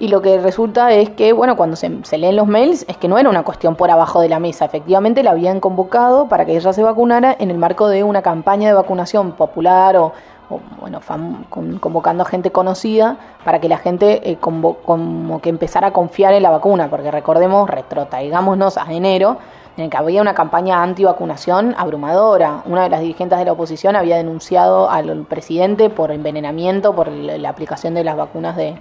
Y 0.01 0.09
lo 0.09 0.23
que 0.23 0.39
resulta 0.39 0.93
es 0.93 1.11
que, 1.11 1.35
bueno, 1.35 1.57
cuando 1.57 1.77
se, 1.77 1.91
leen 2.17 2.35
los 2.35 2.47
mails, 2.47 2.87
es 2.89 2.97
que 2.97 3.07
no 3.07 3.19
era 3.19 3.29
una 3.29 3.43
cuestión 3.43 3.77
por 3.77 3.91
abajo 3.91 4.21
de 4.23 4.31
la 4.31 4.39
mesa. 4.39 4.65
Efectivamente, 4.65 5.23
la 5.23 5.33
habían 5.33 5.61
convocado 5.61 6.27
para 6.27 6.47
que 6.47 6.57
ella 6.57 6.73
se 6.73 6.83
vacunara 6.83 7.37
en 7.39 7.51
el 7.51 7.59
marco 7.59 7.87
de 7.87 8.03
una 8.03 8.23
campaña 8.23 8.67
de 8.69 8.75
vacunación 8.75 9.33
popular 9.33 9.97
o, 9.99 10.13
o, 10.49 10.59
bueno, 10.81 11.01
fam- 11.03 11.47
con- 11.51 11.79
convocando 11.79 12.23
a 12.23 12.27
gente 12.27 12.51
conocida 12.51 13.19
para 13.45 13.61
que 13.61 13.69
la 13.69 13.77
gente 13.77 14.31
eh, 14.31 14.39
convo- 14.41 14.79
como 14.87 15.41
que 15.43 15.51
empezara 15.51 15.89
a 15.89 15.93
confiar 15.93 16.33
en 16.33 16.45
la 16.45 16.51
vacuna. 16.51 16.89
Porque 16.89 17.11
recordemos, 17.11 17.69
retrotraigámonos 17.69 18.79
a 18.79 18.91
enero, 18.91 19.37
en 19.77 19.85
el 19.85 19.91
que 19.91 19.99
había 19.99 20.23
una 20.23 20.33
campaña 20.33 20.83
antivacunación 20.83 21.75
abrumadora. 21.77 22.63
Una 22.65 22.85
de 22.85 22.89
las 22.89 23.01
dirigentes 23.01 23.39
de 23.39 23.45
la 23.45 23.53
oposición 23.53 23.97
había 23.97 24.17
denunciado 24.17 24.89
al 24.89 25.25
presidente 25.27 25.91
por 25.91 26.11
envenenamiento, 26.11 26.95
por 26.95 27.09
la 27.09 27.51
aplicación 27.51 27.93
de 27.93 28.03
las 28.03 28.17
vacunas 28.17 28.57
de 28.57 28.77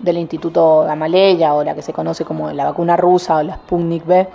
del 0.00 0.18
Instituto 0.18 0.80
Gamaleya 0.80 1.54
o 1.54 1.64
la 1.64 1.74
que 1.74 1.82
se 1.82 1.92
conoce 1.92 2.24
como 2.24 2.50
la 2.50 2.64
vacuna 2.64 2.96
rusa 2.96 3.36
o 3.36 3.42
la 3.42 3.54
Sputnik 3.54 4.04
B. 4.06 4.28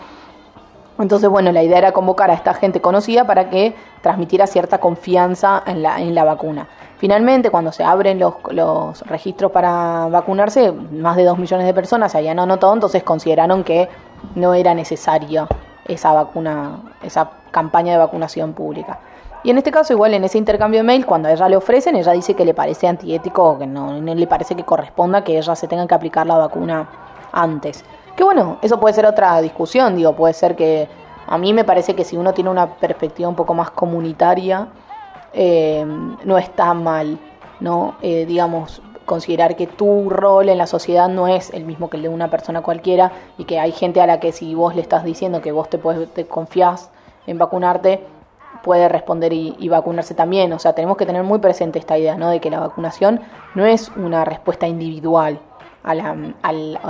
Entonces, 1.00 1.30
bueno, 1.30 1.52
la 1.52 1.64
idea 1.64 1.80
era 1.80 1.92
convocar 1.92 2.30
a 2.30 2.34
esta 2.34 2.54
gente 2.54 2.80
conocida 2.80 3.26
para 3.26 3.50
que 3.50 3.76
transmitiera 4.02 4.46
cierta 4.46 4.80
confianza 4.80 5.64
en 5.66 5.82
la, 5.82 6.00
en 6.00 6.14
la 6.14 6.24
vacuna. 6.24 6.68
Finalmente, 6.98 7.50
cuando 7.50 7.72
se 7.72 7.84
abren 7.84 8.20
los, 8.20 8.36
los 8.52 9.02
registros 9.02 9.52
para 9.52 10.08
vacunarse, 10.10 10.72
más 10.72 11.16
de 11.16 11.24
2 11.26 11.40
millones 11.40 11.66
de 11.66 11.74
personas 11.74 12.12
se 12.12 12.20
habían 12.20 12.40
anotado, 12.40 12.74
entonces 12.74 13.04
consideraron 13.04 13.64
que 13.64 13.90
no 14.36 14.54
era 14.54 14.74
necesaria 14.74 15.48
esa 15.86 16.14
vacuna, 16.14 16.80
esa 17.02 17.32
campaña 17.52 17.94
de 17.94 17.98
vacunación 17.98 18.54
pública. 18.54 19.00
Y 19.44 19.50
en 19.50 19.58
este 19.58 19.72
caso, 19.72 19.92
igual 19.92 20.14
en 20.14 20.24
ese 20.24 20.38
intercambio 20.38 20.80
de 20.80 20.84
mail, 20.84 21.06
cuando 21.06 21.28
a 21.28 21.34
ella 21.34 21.50
le 21.50 21.58
ofrecen, 21.58 21.98
ella 21.98 22.14
dice 22.14 22.34
que 22.34 22.46
le 22.46 22.54
parece 22.54 22.88
antiético, 22.88 23.60
que 23.60 23.68
no, 23.68 24.00
no 24.00 24.16
le 24.16 24.26
parece 24.26 24.56
que 24.56 24.64
corresponda 24.64 25.24
que 25.24 25.38
ella 25.38 25.56
se 25.56 25.68
tenga 25.68 25.86
que 25.86 25.94
aplicar 25.94 26.26
la 26.26 26.38
vacuna 26.38 26.90
antes. 27.34 27.84
Que 28.16 28.24
bueno, 28.24 28.58
eso 28.62 28.80
puede 28.80 28.94
ser 28.94 29.06
otra 29.06 29.42
discusión, 29.42 29.96
digo, 29.96 30.14
puede 30.14 30.34
ser 30.34 30.56
que 30.56 30.88
a 31.28 31.38
mí 31.38 31.52
me 31.52 31.66
parece 31.66 31.94
que 31.94 32.06
si 32.06 32.16
uno 32.16 32.34
tiene 32.34 32.50
una 32.50 32.76
perspectiva 32.76 33.28
un 33.28 33.36
poco 33.36 33.54
más 33.54 33.72
comunitaria, 33.72 34.68
eh, 35.34 35.86
no 36.24 36.38
está 36.38 36.74
mal, 36.74 37.20
¿no? 37.60 37.96
Eh, 38.02 38.26
digamos, 38.26 38.82
considerar 39.06 39.56
que 39.56 39.68
tu 39.68 40.10
rol 40.10 40.48
en 40.48 40.58
la 40.58 40.68
sociedad 40.68 41.10
no 41.10 41.28
es 41.28 41.50
el 41.54 41.66
mismo 41.66 41.90
que 41.90 41.98
el 41.98 42.04
de 42.04 42.10
una 42.10 42.30
persona 42.30 42.62
cualquiera 42.62 43.12
y 43.38 43.46
que 43.46 43.60
hay 43.60 43.72
gente 43.72 44.00
a 44.00 44.08
la 44.08 44.20
que 44.20 44.32
si 44.32 44.56
vos 44.56 44.76
le 44.76 44.82
estás 44.82 45.04
diciendo 45.04 45.42
que 45.42 45.52
vos 45.52 45.70
te, 45.70 45.78
puedes, 45.78 46.14
te 46.14 46.26
confías 46.28 46.90
en 47.28 47.38
vacunarte, 47.38 48.06
puede 48.62 48.88
responder 48.90 49.34
y, 49.34 49.68
vacunarse 49.70 50.14
también. 50.14 50.54
O 50.54 50.60
sea, 50.60 50.74
tenemos 50.74 50.98
que 50.98 51.06
tener 51.06 51.24
muy 51.24 51.40
presente 51.40 51.80
esta 51.80 51.98
idea, 51.98 52.16
¿no? 52.16 52.30
De 52.30 52.40
que 52.40 52.50
la 52.50 52.60
vacunación 52.60 53.22
no 53.56 53.66
es 53.66 53.90
una 53.96 54.26
respuesta 54.26 54.68
individual 54.68 55.40
a 55.84 55.94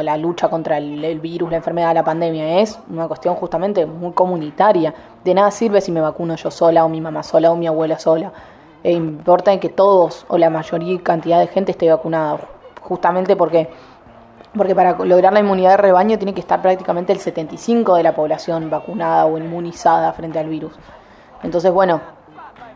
la, 0.04 0.18
lucha 0.18 0.50
contra 0.50 0.78
el, 0.78 1.04
el 1.04 1.20
virus, 1.20 1.50
la 1.50 1.58
enfermedad, 1.58 1.94
la 1.94 2.04
pandemia. 2.04 2.60
Es 2.60 2.80
una 2.90 3.08
cuestión 3.08 3.36
justamente 3.36 3.86
muy 3.86 4.12
comunitaria. 4.12 4.94
De 5.24 5.34
nada 5.34 5.52
sirve 5.52 5.82
si 5.82 5.92
me 5.92 6.02
vacuno 6.02 6.36
yo 6.36 6.52
sola, 6.52 6.86
o 6.86 6.90
mi 6.90 7.02
mamá 7.02 7.24
sola, 7.24 7.52
o 7.52 7.56
mi 7.56 7.68
abuela 7.68 7.98
sola. 7.98 8.32
E 8.84 8.92
importa 8.92 9.58
que 9.60 9.70
todos, 9.70 10.26
o 10.28 10.38
la 10.38 10.50
mayoría 10.50 11.02
cantidad 11.02 11.40
de 11.40 11.48
gente 11.48 11.72
esté 11.72 11.90
vacunada. 11.90 12.40
Justamente 12.82 13.36
porque 13.36 13.70
porque 14.56 14.76
para 14.76 14.98
lograr 15.04 15.34
la 15.34 15.40
inmunidad 15.40 15.72
de 15.72 15.78
rebaño 15.78 16.18
tiene 16.18 16.34
que 16.34 16.40
estar 16.40 16.62
prácticamente 16.62 17.12
el 17.12 17.20
75 17.20 17.96
de 17.96 18.04
la 18.04 18.14
población 18.14 18.70
vacunada 18.70 19.26
o 19.26 19.38
inmunizada 19.38 20.14
frente 20.14 20.38
al 20.38 20.48
virus. 20.48 20.74
Entonces, 21.44 21.72
bueno, 21.72 22.00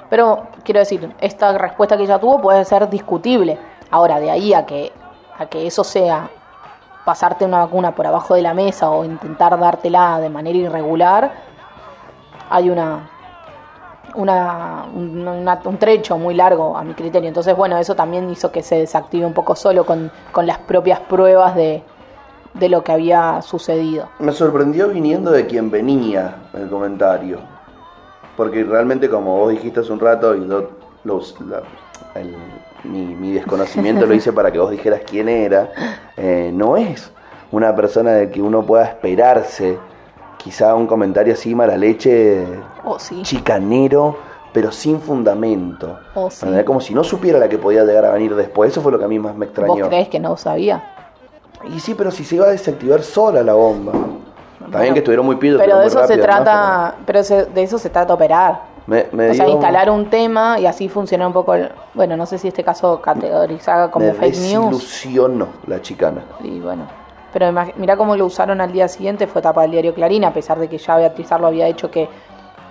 Pero 0.09 0.47
quiero 0.63 0.80
decir, 0.80 1.13
esta 1.20 1.57
respuesta 1.57 1.97
que 1.97 2.03
ella 2.03 2.18
tuvo 2.18 2.39
puede 2.41 2.63
ser 2.63 2.89
discutible. 2.89 3.57
Ahora, 3.91 4.20
de 4.22 4.32
ahí 4.32 4.53
a 4.53 4.65
que, 4.65 4.93
a 5.38 5.45
que 5.47 5.68
eso 5.68 5.84
sea 5.84 6.30
pasarte 7.03 7.43
una 7.43 7.59
vacuna 7.59 7.93
por 7.93 8.07
abajo 8.07 8.34
de 8.36 8.41
la 8.41 8.53
mesa 8.53 8.89
o 8.89 9.03
intentar 9.03 9.59
dártela 9.59 10.20
de 10.22 10.30
manera 10.30 10.57
irregular, 10.57 11.32
hay 12.49 12.70
una, 12.70 13.09
una, 14.15 14.86
un, 14.93 15.28
una- 15.28 15.59
un 15.65 15.78
trecho 15.78 16.18
muy 16.18 16.34
largo 16.36 16.78
a 16.78 16.84
mi 16.84 16.93
criterio. 16.93 17.28
Entonces, 17.28 17.55
bueno, 17.55 17.78
eso 17.78 17.95
también 17.95 18.30
hizo 18.30 18.51
que 18.51 18.63
se 18.63 18.76
desactive 18.80 19.26
un 19.26 19.34
poco 19.34 19.55
solo 19.55 19.86
con, 19.86 20.09
con 20.32 20.47
las 20.47 20.57
propias 20.59 20.99
pruebas 21.01 21.53
de, 21.55 21.84
de 22.53 22.70
lo 22.70 22.84
que 22.84 22.91
había 22.93 23.41
sucedido. 23.41 24.07
Me 24.20 24.32
sorprendió 24.32 24.88
viniendo 24.89 25.32
de 25.32 25.45
quien 25.47 25.70
venía 25.70 26.36
el 26.53 26.70
comentario. 26.70 27.39
Porque 28.38 28.63
realmente, 28.63 29.09
como 29.09 29.38
vos 29.38 29.51
dijiste 29.51 29.81
hace 29.81 29.91
un 29.91 29.99
rato, 29.99 30.35
y 30.35 30.47
yo 30.47 30.69
los- 31.03 31.35
la- 31.41 31.63
el- 32.15 32.35
mi, 32.83 33.01
mi 33.15 33.33
desconocimiento 33.33 34.05
lo 34.05 34.13
hice 34.13 34.31
para 34.33 34.51
que 34.51 34.59
vos 34.59 34.71
dijeras 34.71 35.01
quién 35.05 35.27
era, 35.27 35.71
eh, 36.15 36.51
no 36.53 36.77
es 36.77 37.11
una 37.51 37.75
persona 37.75 38.11
de 38.11 38.29
que 38.29 38.41
uno 38.41 38.63
pueda 38.65 38.85
esperarse 38.85 39.77
quizá 40.38 40.75
un 40.75 40.85
comentario 40.88 41.33
así 41.33 41.55
mala 41.55 41.75
leche, 41.75 42.45
Oh, 42.85 42.99
sí. 42.99 43.21
chicanero, 43.23 44.15
pero 44.53 44.71
sin 44.71 45.01
fundamento. 45.01 45.97
Oh. 46.15 46.29
Como 46.65 46.79
si 46.79 46.93
no 46.93 47.03
supiera 47.03 47.39
la 47.39 47.49
que 47.49 47.57
podía 47.57 47.83
llegar 47.83 48.05
a 48.05 48.11
venir 48.13 48.35
después. 48.35 48.71
Eso 48.71 48.81
fue 48.81 48.91
lo 48.91 48.99
que 48.99 49.05
a 49.05 49.07
mí 49.07 49.17
más 49.19 49.33
me 49.35 49.45
¿Vos 49.47 49.55
extrañó. 49.57 49.88
crees 49.88 50.07
que 50.09 50.19
no 50.19 50.38
sabía? 50.38 50.83
Y 51.75 51.79
sí, 51.79 51.95
pero 51.95 52.11
si 52.11 52.23
se 52.23 52.35
iba 52.35 52.45
a 52.45 52.49
desactivar 52.51 53.01
sola 53.01 53.41
la 53.43 53.53
bomba. 53.55 53.93
También 54.72 54.93
que 54.93 54.99
estuvieron 54.99 55.26
muy 55.26 55.36
pidos. 55.38 55.61
Pero 55.63 55.80
de 55.80 55.88
eso 55.88 56.05
se 56.05 56.18
trata, 56.18 56.95
pero 57.05 57.24
se- 57.24 57.45
de 57.45 57.63
eso 57.63 57.78
se 57.78 57.89
trata 57.89 58.13
operar. 58.13 58.61
Me, 58.86 59.05
me 59.11 59.32
o 59.32 59.34
sea, 59.34 59.47
instalar 59.49 59.89
un 59.89 60.09
tema 60.09 60.59
y 60.59 60.65
así 60.65 60.88
funciona 60.88 61.28
un 61.28 61.34
poco, 61.34 61.53
el- 61.55 61.70
bueno, 61.93 62.15
no 62.15 62.26
sé 62.26 62.38
si 62.38 62.47
este 62.47 62.63
caso 62.63 63.01
categorizada 63.01 63.91
como 63.91 64.05
me 64.05 64.13
fake 64.13 64.38
news. 64.38 64.72
desilusionó 64.78 65.47
la 65.68 65.82
chicana. 65.82 66.22
Y 66.41 66.59
bueno, 66.61 66.84
pero 67.34 67.51
mirá 67.76 67.97
cómo 67.97 68.15
lo 68.15 68.26
usaron 68.26 68.61
al 68.61 68.72
día 68.72 68.88
siguiente, 68.88 69.28
fue 69.28 69.41
tapa 69.41 69.63
del 69.63 69.72
diario 69.72 69.93
Clarín, 69.93 70.24
a 70.24 70.32
pesar 70.34 70.57
de 70.57 70.70
que 70.70 70.78
ya 70.78 70.95
Beatriz 70.95 71.30
Arlo 71.32 71.47
había 71.47 71.68
hecho 71.68 71.91
que, 71.91 72.07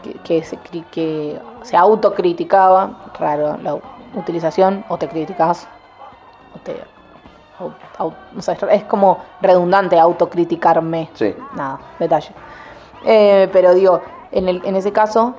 que, 0.02 0.14
que 0.24 0.42
se, 0.42 0.56
que 0.90 1.38
se 1.62 1.76
autocriticaba, 1.76 3.12
raro 3.20 3.58
la 3.62 3.76
utilización, 4.14 4.84
o 4.88 4.96
te 4.96 5.08
criticas, 5.08 5.68
o 6.54 6.58
te... 6.60 6.76
o 7.58 8.12
sea, 8.42 8.54
es- 8.70 8.84
como 8.84 9.18
redundante 9.40 9.98
autocriticarme. 9.98 11.10
Sí. 11.14 11.34
Nada, 11.54 11.78
detalle. 11.98 12.30
Eh, 13.04 13.48
pero 13.52 13.74
digo, 13.74 14.00
en, 14.32 14.48
el, 14.48 14.62
en 14.64 14.76
ese 14.76 14.92
caso, 14.92 15.34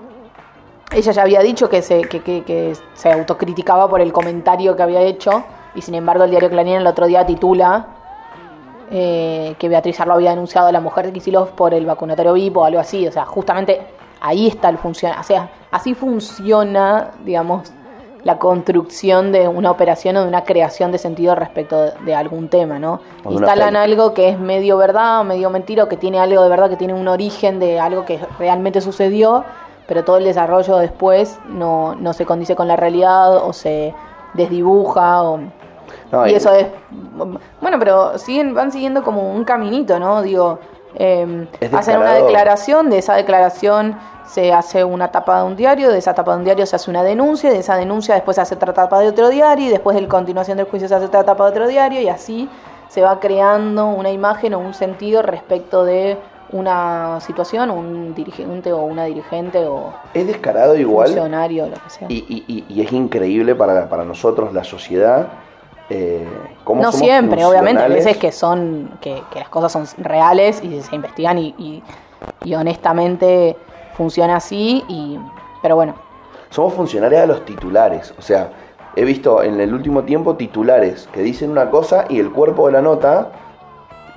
ella 0.91 1.11
ya 1.11 1.21
había 1.21 1.41
dicho 1.41 1.69
que 1.69 1.81
se, 1.81 2.01
que, 2.01 2.21
que- 2.21 2.43
que 2.43 2.75
se 2.93 3.11
autocriticaba 3.11 3.89
por 3.89 4.01
el 4.01 4.11
comentario 4.13 4.75
que 4.75 4.83
había 4.83 5.01
hecho, 5.01 5.43
y 5.75 5.81
sin 5.81 5.95
embargo 5.95 6.23
el 6.23 6.31
diario 6.31 6.49
Clarín 6.49 6.75
el 6.75 6.87
otro 6.87 7.05
día 7.07 7.25
titula 7.25 7.87
eh, 8.89 9.55
que 9.59 9.67
Beatriz 9.69 9.99
Arlo 9.99 10.13
había 10.13 10.29
denunciado 10.29 10.67
a 10.67 10.71
la 10.71 10.79
mujer 10.79 11.05
de 11.05 11.13
Kicillof 11.13 11.51
por 11.51 11.73
el 11.73 11.85
vacunatorio 11.85 12.33
VIP 12.33 12.55
o 12.57 12.65
algo 12.65 12.79
así. 12.79 13.05
O 13.07 13.11
sea, 13.11 13.25
justamente 13.25 13.85
ahí 14.21 14.47
está 14.47 14.69
el 14.69 14.77
funciona. 14.77 15.19
O 15.19 15.23
sea, 15.23 15.49
así 15.71 15.93
funciona, 15.93 17.11
digamos, 17.25 17.71
la 18.27 18.39
construcción 18.39 19.31
de 19.31 19.47
una 19.47 19.71
operación 19.71 20.17
o 20.17 20.21
de 20.21 20.27
una 20.27 20.43
creación 20.43 20.91
de 20.91 20.97
sentido 20.97 21.33
respecto 21.33 21.81
de, 21.81 21.93
de 22.03 22.13
algún 22.13 22.49
tema, 22.49 22.77
¿no? 22.77 22.99
O 23.23 23.31
Instalan 23.31 23.77
algo 23.77 24.13
que 24.13 24.27
es 24.27 24.37
medio 24.37 24.75
verdad 24.75 25.21
o 25.21 25.23
medio 25.23 25.49
mentira, 25.49 25.85
o 25.85 25.87
que 25.87 25.95
tiene 25.95 26.19
algo 26.19 26.43
de 26.43 26.49
verdad, 26.49 26.69
que 26.69 26.75
tiene 26.75 26.93
un 26.93 27.07
origen 27.07 27.57
de 27.61 27.79
algo 27.79 28.03
que 28.03 28.19
realmente 28.37 28.81
sucedió, 28.81 29.45
pero 29.87 30.03
todo 30.03 30.17
el 30.17 30.25
desarrollo 30.25 30.75
después 30.75 31.39
no, 31.47 31.95
no 31.95 32.11
se 32.11 32.25
condice 32.25 32.53
con 32.53 32.67
la 32.67 32.75
realidad 32.75 33.37
o 33.37 33.53
se 33.53 33.93
desdibuja 34.33 35.23
o 35.23 35.39
No, 36.11 36.27
y 36.27 36.33
eso 36.33 36.53
es 36.53 36.67
bueno 37.61 37.79
pero 37.79 38.17
siguen 38.17 38.53
van 38.53 38.73
siguiendo 38.73 39.03
como 39.03 39.31
un 39.33 39.45
caminito 39.45 39.97
no 39.99 40.21
digo 40.21 40.59
eh, 40.99 41.47
Es 41.59 41.73
hacen 41.73 41.97
una 41.97 42.13
declaración 42.13 42.89
de 42.89 42.97
esa 42.97 43.15
declaración 43.15 43.97
se 44.25 44.51
hace 44.51 44.83
una 44.83 45.09
tapa 45.09 45.39
de 45.39 45.45
un 45.45 45.55
diario 45.55 45.89
de 45.91 45.97
esa 45.99 46.13
tapa 46.13 46.31
de 46.33 46.39
un 46.39 46.43
diario 46.43 46.65
se 46.65 46.75
hace 46.75 46.89
una 46.91 47.03
denuncia 47.03 47.49
de 47.49 47.59
esa 47.59 47.75
denuncia 47.77 48.13
después 48.15 48.35
se 48.35 48.41
hace 48.41 48.55
otra 48.55 48.73
tapa 48.73 48.99
de 48.99 49.07
otro 49.07 49.29
diario 49.29 49.67
y 49.67 49.69
después 49.69 49.95
de 49.95 50.01
la 50.01 50.07
continuación 50.09 50.57
del 50.57 50.65
juicio 50.67 50.87
se 50.87 50.95
hace 50.95 51.05
otra 51.05 51.23
tapa 51.23 51.45
de 51.45 51.51
otro 51.51 51.67
diario 51.67 52.01
y 52.01 52.09
así 52.09 52.49
se 52.89 53.01
va 53.01 53.19
creando 53.19 53.87
una 53.87 54.09
imagen 54.11 54.53
o 54.53 54.59
un 54.59 54.73
sentido 54.73 55.21
respecto 55.21 55.85
de 55.85 56.17
una 56.51 57.19
situación 57.19 57.69
un 57.71 58.15
dirigente 58.15 58.71
o 58.71 58.81
una 58.83 59.03
dirigente 59.05 59.65
o 59.65 59.93
Es 60.13 60.25
descarado 60.25 60.75
igual. 60.77 61.07
funcionario 61.07 61.65
lo 61.67 61.73
que 61.73 61.89
sea 61.89 62.07
Y, 62.09 62.25
y- 62.27 62.43
y- 62.47 62.65
y 62.69 62.81
es 62.81 62.91
increíble 62.93 63.53
para, 63.55 63.89
para 63.89 64.03
nosotros, 64.05 64.53
la 64.53 64.63
sociedad. 64.63 65.27
Eh, 65.89 66.27
cómo 66.63 66.81
No 66.81 66.91
somos 66.91 67.05
siempre, 67.05 67.45
obviamente, 67.45 67.81
hay 67.81 67.87
funcionales. 67.89 68.05
veces 68.05 68.17
que 68.17 68.31
son, 68.31 68.91
que, 69.01 69.21
que 69.31 69.39
las 69.39 69.49
cosas 69.49 69.71
son 69.71 69.85
reales 70.03 70.61
y 70.63 70.81
se 70.81 70.95
investigan 70.95 71.37
y, 71.37 71.55
y, 71.57 71.83
y 72.43 72.55
honestamente 72.55 73.55
funciona 73.95 74.35
así, 74.35 74.83
y 74.87 75.17
pero 75.61 75.75
bueno, 75.75 75.95
Somos 76.49 76.73
funcionarios 76.73 77.21
a 77.21 77.25
los 77.25 77.45
titulares. 77.45 78.13
O 78.17 78.21
sea, 78.21 78.51
he 78.95 79.03
visto 79.05 79.41
en 79.43 79.59
el 79.59 79.73
último 79.73 80.03
tiempo 80.03 80.35
titulares 80.35 81.07
que 81.13 81.21
dicen 81.21 81.49
una 81.51 81.69
cosa 81.69 82.05
y 82.09 82.19
el 82.19 82.31
cuerpo 82.31 82.67
de 82.67 82.73
la 82.73 82.81
nota 82.81 83.31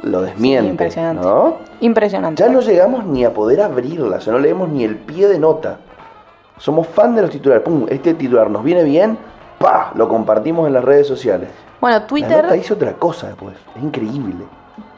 lo 0.02 0.22
desmiente. 0.22 0.70
impresionante. 0.70 1.22
¿no? 1.22 1.56
impresionante. 1.80 2.42
Ya 2.42 2.48
no 2.48 2.60
llegamos 2.60 3.04
ni 3.06 3.24
a 3.24 3.32
poder 3.34 3.60
abrirla, 3.60 4.16
o 4.16 4.20
sea, 4.20 4.32
no 4.32 4.38
leemos 4.38 4.68
ni 4.68 4.84
el 4.84 4.96
pie 4.96 5.28
de 5.28 5.38
nota. 5.38 5.78
Somos 6.58 6.86
fan 6.88 7.14
de 7.14 7.22
los 7.22 7.30
titulares. 7.30 7.62
Pum, 7.64 7.86
este 7.88 8.14
titular 8.14 8.50
nos 8.50 8.62
viene 8.64 8.82
bien, 8.84 9.18
pa, 9.60 9.92
lo 9.94 10.08
compartimos 10.08 10.66
en 10.66 10.72
las 10.72 10.82
redes 10.82 11.06
sociales. 11.06 11.50
Bueno, 11.82 11.96
La 11.96 12.00
nota 12.00 12.08
Twitter, 12.08 12.52
dice 12.52 12.72
otra 12.72 12.94
cosa 12.94 13.26
después. 13.26 13.54
Es 13.76 13.82
increíble. 13.82 14.46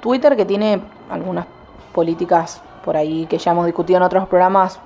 Twitter 0.01 0.37
que 0.37 0.45
tiene 0.45 0.81
algunas 1.11 1.47
políticas 1.93 2.63
por 2.85 2.97
ahí 2.97 3.27
que 3.27 3.39
ya 3.39 3.51
hemos 3.51 3.67
discutido 3.67 3.97
en 3.97 4.05
otros 4.05 4.29
programas, 4.29 4.79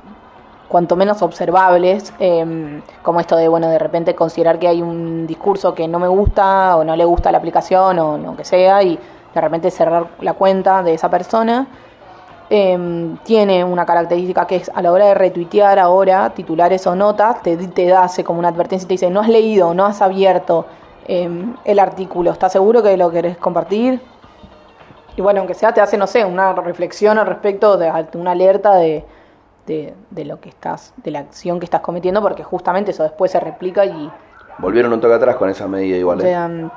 cuanto 0.66 0.96
menos 0.96 1.20
observables, 1.20 2.14
eh, 2.18 2.80
como 3.02 3.20
esto 3.20 3.36
de, 3.36 3.48
bueno, 3.48 3.68
de 3.68 3.78
repente 3.78 4.14
considerar 4.14 4.58
que 4.58 4.66
hay 4.66 4.80
un 4.80 5.26
discurso 5.26 5.74
que 5.74 5.86
no 5.86 5.98
me 5.98 6.08
gusta 6.08 6.76
o 6.76 6.82
no 6.82 6.96
le 6.96 7.04
gusta 7.04 7.30
la 7.30 7.38
aplicación 7.38 7.98
o 7.98 8.16
lo 8.16 8.34
que 8.34 8.44
sea 8.44 8.82
y 8.82 8.98
de 9.34 9.40
repente 9.40 9.70
cerrar 9.70 10.06
la 10.20 10.32
cuenta 10.32 10.82
de 10.82 10.94
esa 10.94 11.10
persona. 11.10 11.66
Eh, 12.48 13.16
tiene 13.24 13.64
una 13.64 13.84
característica 13.84 14.46
que 14.46 14.56
es 14.56 14.70
a 14.72 14.80
la 14.80 14.92
hora 14.92 15.06
de 15.06 15.14
retuitear 15.14 15.78
ahora 15.80 16.30
titulares 16.30 16.86
o 16.86 16.94
notas, 16.94 17.42
te, 17.42 17.56
te 17.56 17.86
da 17.86 18.04
hace 18.04 18.22
como 18.22 18.38
una 18.38 18.48
advertencia 18.48 18.84
y 18.84 18.88
te 18.88 18.94
dice, 18.94 19.10
no 19.10 19.20
has 19.20 19.28
leído, 19.28 19.74
no 19.74 19.84
has 19.84 20.00
abierto 20.00 20.66
eh, 21.08 21.28
el 21.64 21.78
artículo, 21.78 22.30
¿estás 22.30 22.52
seguro 22.52 22.82
que 22.82 22.96
lo 22.96 23.10
querés 23.10 23.36
compartir? 23.36 24.00
Y 25.16 25.22
bueno, 25.22 25.40
aunque 25.40 25.54
sea, 25.54 25.72
te 25.72 25.80
hace, 25.80 25.96
no 25.96 26.06
sé, 26.06 26.24
una 26.24 26.52
reflexión 26.52 27.18
al 27.18 27.26
respecto 27.26 27.76
de 27.78 27.90
una 28.14 28.32
alerta 28.32 28.74
de, 28.74 29.04
de, 29.66 29.94
de 30.10 30.24
lo 30.24 30.40
que 30.40 30.50
estás, 30.50 30.94
de 30.98 31.10
la 31.10 31.20
acción 31.20 31.58
que 31.58 31.64
estás 31.64 31.80
cometiendo, 31.80 32.22
porque 32.22 32.44
justamente 32.44 32.92
eso 32.92 33.02
después 33.02 33.32
se 33.32 33.40
replica 33.40 33.84
y 33.84 34.10
Volvieron 34.58 34.92
un 34.92 35.00
toque 35.00 35.14
atrás 35.14 35.36
con 35.36 35.50
esa 35.50 35.66
medida 35.68 35.96
igual. 35.96 36.18
o 36.18 36.22
¿eh? 36.22 36.24
sea, 36.24 36.48
mm, 36.48 36.70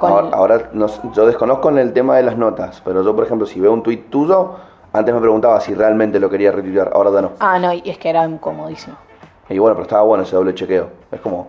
con- 0.00 0.10
Ahora, 0.12 0.28
ahora 0.36 0.70
no 0.72 0.88
sé, 0.88 1.00
yo 1.12 1.26
desconozco 1.26 1.68
en 1.68 1.78
el 1.78 1.92
tema 1.92 2.16
de 2.16 2.22
las 2.24 2.36
notas, 2.36 2.80
pero 2.84 3.02
yo, 3.04 3.14
por 3.14 3.24
ejemplo, 3.24 3.46
si 3.46 3.60
veo 3.60 3.72
un 3.72 3.82
tuit 3.82 4.10
tuyo, 4.10 4.56
antes 4.92 5.14
me 5.14 5.20
preguntaba 5.20 5.60
si 5.60 5.74
realmente 5.74 6.18
lo 6.18 6.28
quería 6.30 6.50
retuitear, 6.50 6.90
ahora 6.94 7.10
ya 7.12 7.22
no. 7.22 7.32
Ah, 7.38 7.58
no, 7.58 7.72
y 7.72 7.82
es 7.84 7.98
que 7.98 8.10
era 8.10 8.24
incomodísimo. 8.24 8.96
Y 9.48 9.58
bueno, 9.58 9.74
pero 9.76 9.82
estaba 9.84 10.02
bueno 10.02 10.22
ese 10.24 10.34
doble 10.36 10.54
chequeo. 10.54 10.88
Es 11.12 11.20
como, 11.20 11.48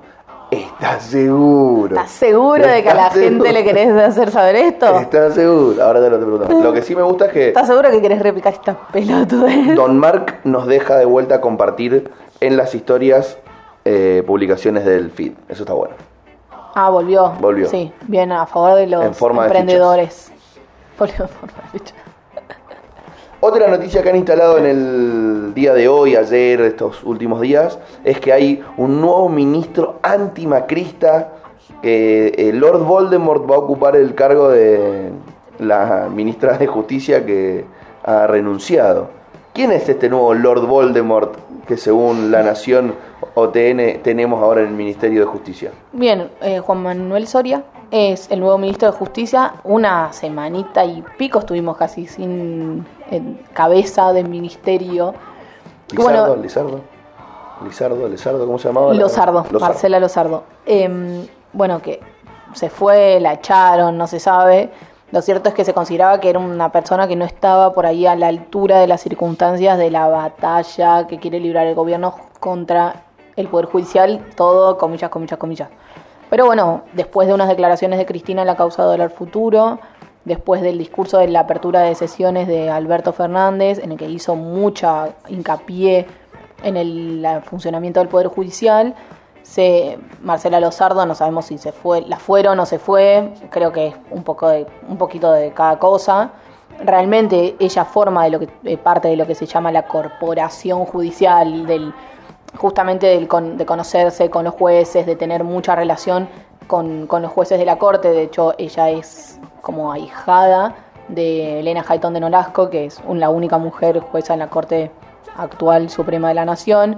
¿estás 0.49 1.03
seguro? 1.03 1.95
¿Estás 1.95 2.11
seguro 2.11 2.65
de 2.67 2.81
que 2.83 2.89
a 2.89 2.93
la 2.95 3.07
¿Estás 3.07 3.19
gente 3.19 3.53
le 3.53 3.63
querés 3.63 3.91
hacer 3.95 4.31
saber 4.31 4.55
esto? 4.55 4.99
¿Estás 4.99 5.33
seguro? 5.35 5.83
Ahora 5.83 6.01
ya 6.01 6.09
no 6.09 6.17
te 6.17 6.25
pregunto. 6.25 6.61
Lo 6.63 6.73
que 6.73 6.81
sí 6.81 6.95
me 6.95 7.03
gusta 7.03 7.27
es 7.27 7.31
que 7.31 7.47
¿Estás 7.49 7.67
seguro 7.67 7.89
que 7.91 8.01
querés 8.01 8.21
replicar 8.21 8.53
esta 8.53 8.75
pelotudez? 8.91 9.75
Don 9.75 9.97
Mark 9.97 10.39
nos 10.43 10.65
deja 10.67 10.97
de 10.97 11.05
vuelta 11.05 11.35
a 11.35 11.41
compartir 11.41 12.11
en 12.39 12.57
las 12.57 12.73
historias 12.75 13.37
eh, 13.85 14.23
publicaciones 14.25 14.83
del 14.85 15.09
feed. 15.11 15.33
Eso 15.47 15.63
está 15.63 15.73
bueno. 15.73 15.93
Ah, 16.74 16.89
volvió. 16.89 17.34
Volvió. 17.39 17.67
Sí, 17.67 17.91
bien 18.07 18.32
a 18.32 18.45
favor 18.45 18.76
de 18.76 18.88
los 18.88 19.03
En 19.03 19.13
forma 19.13 19.43
de 19.43 19.47
emprendedores. 19.47 20.32
Volvió 20.99 21.24
en 21.24 21.30
forma 21.30 21.57
de 21.63 21.80
ficha. 21.80 21.95
Otra 23.39 23.67
noticia 23.67 24.03
que 24.03 24.09
han 24.09 24.15
instalado 24.15 24.57
en 24.57 24.65
el 24.65 25.53
día 25.53 25.74
de 25.74 25.88
hoy, 25.88 26.15
ayer, 26.15 26.61
estos 26.61 27.03
últimos 27.03 27.41
días, 27.41 27.80
es 28.03 28.19
que 28.19 28.32
hay 28.32 28.63
un 28.78 29.01
nuevo 29.01 29.30
ministro 29.30 29.99
antimacrista. 30.03 31.34
que 31.82 32.34
eh, 32.38 32.51
Lord 32.53 32.84
Voldemort 32.84 33.49
va 33.49 33.55
a 33.55 33.59
ocupar 33.59 33.95
el 33.95 34.13
cargo 34.13 34.49
de 34.49 35.11
la 35.59 36.07
ministra 36.13 36.57
de 36.57 36.67
Justicia 36.67 37.26
que 37.26 37.65
ha 38.03 38.28
renunciado. 38.28 39.09
¿Quién 39.53 39.72
es 39.72 39.89
este 39.89 40.09
nuevo 40.09 40.34
Lord 40.34 40.65
Voldemort 40.65 41.36
que 41.67 41.78
según 41.78 42.32
la 42.32 42.43
Nación 42.43 42.95
OTN 43.34 44.01
tenemos 44.03 44.41
ahora 44.41 44.61
en 44.61 44.67
el 44.67 44.73
Ministerio 44.73 45.21
de 45.21 45.25
Justicia? 45.25 45.71
Bien, 45.93 46.29
eh, 46.41 46.59
Juan 46.59 46.84
Manuel 46.84 47.27
Soria 47.27 47.63
es 47.89 48.29
el 48.32 48.39
nuevo 48.39 48.57
ministro 48.57 48.91
de 48.91 48.97
Justicia. 48.97 49.53
Una 49.63 50.11
semanita 50.11 50.84
y 50.84 51.03
pico 51.17 51.39
estuvimos 51.39 51.77
casi 51.77 52.07
sin 52.07 52.86
eh, 53.09 53.21
cabeza 53.53 54.13
del 54.13 54.27
ministerio. 54.27 55.13
Lizardo, 55.91 56.27
bueno, 56.27 56.36
Lizardo. 56.41 56.82
Lizardo, 57.63 58.07
Lizardo, 58.07 58.45
¿cómo 58.45 58.57
se 58.57 58.67
llamaba? 58.67 58.93
Lozardo, 58.93 59.45
Marcela 59.59 59.99
Lozardo. 59.99 60.43
Em, 60.65 61.27
bueno, 61.53 61.82
que 61.82 61.99
se 62.53 62.69
fue, 62.69 63.19
la 63.19 63.34
echaron, 63.34 63.97
no 63.97 64.07
se 64.07 64.19
sabe. 64.19 64.71
Lo 65.11 65.21
cierto 65.21 65.49
es 65.49 65.55
que 65.55 65.65
se 65.65 65.73
consideraba 65.73 66.19
que 66.19 66.29
era 66.29 66.39
una 66.39 66.71
persona 66.71 67.07
que 67.07 67.17
no 67.17 67.25
estaba 67.25 67.73
por 67.73 67.86
ahí 67.86 68.05
a 68.07 68.15
la 68.15 68.27
altura 68.27 68.79
de 68.79 68.88
las 68.88 69.01
circunstancias 69.01 69.77
de 69.77 69.91
la 69.91 70.07
batalla 70.07 71.05
que 71.07 71.19
quiere 71.19 71.39
librar 71.39 71.67
el 71.67 71.75
gobierno 71.75 72.15
contra 72.39 73.03
el 73.36 73.47
Poder 73.47 73.65
Judicial, 73.67 74.25
todo 74.36 74.77
comillas, 74.77 75.09
comillas, 75.09 75.38
comillas. 75.39 75.69
Pero 76.29 76.45
bueno, 76.45 76.84
después 76.93 77.27
de 77.27 77.34
unas 77.34 77.49
declaraciones 77.49 77.99
de 77.99 78.05
Cristina 78.05 78.45
la 78.45 78.55
causa 78.55 78.88
del 78.88 79.09
futuro, 79.09 79.79
después 80.25 80.61
del 80.61 80.77
discurso 80.77 81.17
de 81.17 81.27
la 81.27 81.41
apertura 81.41 81.82
de 81.82 81.95
sesiones 81.95 82.47
de 82.47 82.69
Alberto 82.69 83.11
Fernández, 83.11 83.79
en 83.79 83.91
el 83.91 83.97
que 83.97 84.09
hizo 84.09 84.36
mucha 84.36 85.09
hincapié 85.27 86.07
en 86.63 86.77
el 86.77 87.41
funcionamiento 87.43 87.99
del 87.99 88.07
Poder 88.07 88.27
Judicial, 88.27 88.95
se, 89.43 89.97
Marcela 90.21 90.59
Lozardo, 90.59 91.05
no 91.05 91.15
sabemos 91.15 91.45
si 91.45 91.57
se 91.57 91.71
fue, 91.71 92.01
la 92.01 92.17
fueron 92.17 92.59
o 92.59 92.65
se 92.65 92.79
fue, 92.79 93.34
creo 93.49 93.71
que 93.71 93.88
es 93.88 93.95
un, 94.11 94.23
poco 94.23 94.47
de, 94.47 94.67
un 94.88 94.97
poquito 94.97 95.32
de 95.32 95.51
cada 95.51 95.79
cosa. 95.79 96.32
Realmente 96.79 97.55
ella 97.59 97.86
forma 97.86 98.23
de 98.23 98.29
lo 98.29 98.39
que, 98.39 98.49
eh, 98.63 98.77
parte 98.77 99.07
de 99.07 99.15
lo 99.15 99.27
que 99.27 99.36
se 99.36 99.45
llama 99.45 99.71
la 99.71 99.88
corporación 99.88 100.86
judicial, 100.86 101.65
del, 101.65 101.93
justamente 102.57 103.07
del, 103.07 103.27
de 103.57 103.65
conocerse 103.65 104.29
con 104.29 104.45
los 104.45 104.53
jueces, 104.53 105.05
de 105.05 105.15
tener 105.15 105.43
mucha 105.43 105.75
relación 105.75 106.27
con, 106.67 107.07
con 107.07 107.21
los 107.21 107.31
jueces 107.31 107.59
de 107.59 107.65
la 107.65 107.77
corte. 107.77 108.09
De 108.09 108.23
hecho, 108.23 108.53
ella 108.57 108.89
es 108.89 109.39
como 109.61 109.91
ahijada 109.91 110.75
de 111.07 111.59
Elena 111.59 111.83
Hayton 111.87 112.13
de 112.13 112.19
Nolasco, 112.19 112.69
que 112.69 112.85
es 112.85 113.01
la 113.09 113.29
única 113.29 113.57
mujer 113.57 113.99
jueza 113.99 114.33
en 114.33 114.39
la 114.39 114.47
Corte 114.47 114.91
actual 115.35 115.89
Suprema 115.89 116.29
de 116.29 116.33
la 116.35 116.45
Nación. 116.45 116.97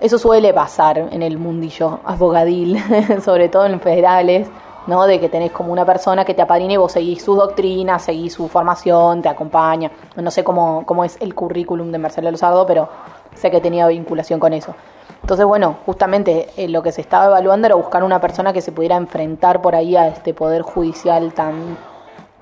Eso 0.00 0.18
suele 0.18 0.52
pasar 0.52 0.98
en 0.98 1.22
el 1.22 1.38
mundillo 1.38 2.00
abogadil, 2.04 2.78
sobre 3.24 3.48
todo 3.48 3.66
en 3.66 3.80
federales, 3.80 4.48
¿no? 4.86 5.06
De 5.06 5.20
que 5.20 5.28
tenés 5.28 5.52
como 5.52 5.72
una 5.72 5.84
persona 5.84 6.24
que 6.24 6.34
te 6.34 6.42
apadrina 6.42 6.74
y 6.74 6.76
vos 6.76 6.92
seguís 6.92 7.22
su 7.22 7.34
doctrina, 7.34 7.98
seguís 7.98 8.32
su 8.34 8.48
formación, 8.48 9.22
te 9.22 9.28
acompaña. 9.28 9.90
No 10.16 10.30
sé 10.30 10.42
cómo, 10.44 10.84
cómo 10.86 11.04
es 11.04 11.16
el 11.20 11.34
currículum 11.34 11.92
de 11.92 11.98
Marcelo 11.98 12.30
Lozardo, 12.30 12.66
pero 12.66 12.88
sé 13.34 13.50
que 13.50 13.60
tenía 13.60 13.86
vinculación 13.86 14.40
con 14.40 14.52
eso. 14.52 14.74
Entonces, 15.22 15.46
bueno, 15.46 15.76
justamente 15.86 16.48
eh, 16.56 16.68
lo 16.68 16.82
que 16.82 16.92
se 16.92 17.00
estaba 17.00 17.26
evaluando 17.26 17.66
era 17.66 17.76
buscar 17.76 18.02
una 18.02 18.20
persona 18.20 18.52
que 18.52 18.62
se 18.62 18.72
pudiera 18.72 18.96
enfrentar 18.96 19.60
por 19.60 19.74
ahí 19.74 19.96
a 19.96 20.08
este 20.08 20.34
poder 20.34 20.62
judicial 20.62 21.32
tan 21.32 21.76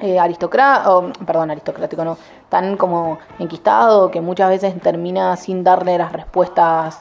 eh, 0.01 0.18
aristocrático, 0.18 1.11
perdón, 1.26 1.51
aristocrático 1.51 2.05
no, 2.05 2.16
tan 2.49 2.76
como 2.76 3.18
enquistado 3.39 4.11
que 4.11 4.20
muchas 4.20 4.49
veces 4.49 4.80
termina 4.80 5.36
sin 5.36 5.64
darle 5.64 5.99
las 5.99 6.12
respuestas 6.12 7.01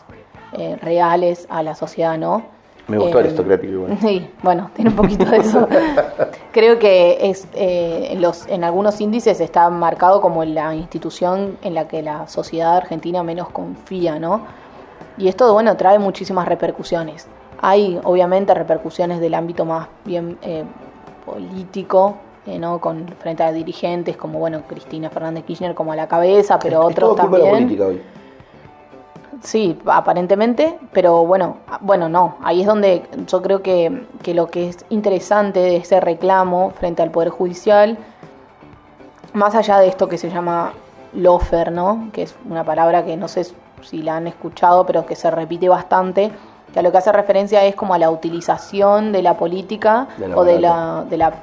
eh, 0.53 0.77
reales 0.81 1.45
a 1.49 1.61
la 1.61 1.75
sociedad, 1.75 2.17
¿no? 2.17 2.56
Me 2.87 2.97
gustó 2.97 3.19
aristocrático 3.19 3.73
igual. 3.73 3.97
Sí, 4.01 4.29
bueno, 4.43 4.69
tiene 4.73 4.91
un 4.91 4.95
poquito 4.95 5.25
de 5.25 5.37
eso. 5.37 5.67
Creo 6.51 6.79
que 6.79 7.29
es 7.29 7.47
en, 7.53 8.21
los, 8.21 8.47
en 8.47 8.63
algunos 8.63 9.01
índices 9.01 9.39
está 9.41 9.69
marcado 9.69 10.21
como 10.21 10.43
la 10.45 10.73
institución 10.75 11.57
en 11.61 11.73
la 11.73 11.87
que 11.87 12.01
la 12.01 12.27
sociedad 12.27 12.77
argentina 12.77 13.23
menos 13.23 13.49
confía, 13.49 14.19
¿no? 14.19 14.41
Y 15.17 15.27
esto, 15.27 15.51
bueno, 15.51 15.75
trae 15.77 15.97
muchísimas 15.99 16.47
repercusiones. 16.47 17.27
Hay, 17.59 17.99
obviamente, 18.03 18.53
repercusiones 18.53 19.19
del 19.19 19.33
ámbito 19.33 19.65
más 19.65 19.87
bien 20.05 20.37
eh, 20.43 20.63
político, 21.25 22.17
eh, 22.45 22.59
¿no? 22.59 22.79
Con 22.79 23.07
frente 23.19 23.43
a 23.43 23.51
dirigentes 23.51 24.15
como, 24.15 24.37
bueno, 24.37 24.61
Cristina 24.67 25.09
Fernández 25.09 25.43
Kirchner 25.45 25.73
como 25.73 25.91
a 25.91 25.95
la 25.95 26.07
cabeza, 26.07 26.59
pero 26.59 26.81
otros 26.81 27.15
también. 27.15 27.49
política 27.49 27.87
hoy. 27.87 28.01
Sí, 29.41 29.77
aparentemente, 29.85 30.79
pero 30.93 31.25
bueno, 31.25 31.57
bueno, 31.81 32.09
no. 32.09 32.37
Ahí 32.43 32.61
es 32.61 32.67
donde 32.67 33.03
yo 33.27 33.41
creo 33.41 33.61
que, 33.61 34.05
que 34.23 34.33
lo 34.33 34.47
que 34.47 34.69
es 34.69 34.85
interesante 34.89 35.59
de 35.59 35.77
ese 35.77 35.99
reclamo 35.99 36.71
frente 36.71 37.01
al 37.01 37.11
Poder 37.11 37.29
Judicial, 37.29 37.97
más 39.33 39.55
allá 39.55 39.79
de 39.79 39.87
esto 39.87 40.07
que 40.07 40.17
se 40.17 40.29
llama 40.29 40.73
lofer, 41.13 41.71
¿no? 41.71 42.09
Que 42.11 42.23
es 42.23 42.35
una 42.49 42.63
palabra 42.63 43.05
que 43.05 43.17
no 43.17 43.27
sé 43.27 43.47
si 43.81 44.01
la 44.01 44.17
han 44.17 44.27
escuchado, 44.27 44.85
pero 44.85 45.05
que 45.05 45.15
se 45.15 45.29
repite 45.31 45.69
bastante, 45.69 46.31
que 46.73 46.79
a 46.79 46.81
lo 46.81 46.91
que 46.91 46.97
hace 46.97 47.11
referencia 47.11 47.63
es 47.63 47.75
como 47.75 47.93
a 47.93 47.97
la 47.97 48.09
utilización 48.09 49.11
de 49.11 49.21
la 49.21 49.35
política 49.35 50.07
o 50.35 50.43
de, 50.43 50.59
la, 50.59 51.05
de, 51.09 51.17
la, 51.17 51.33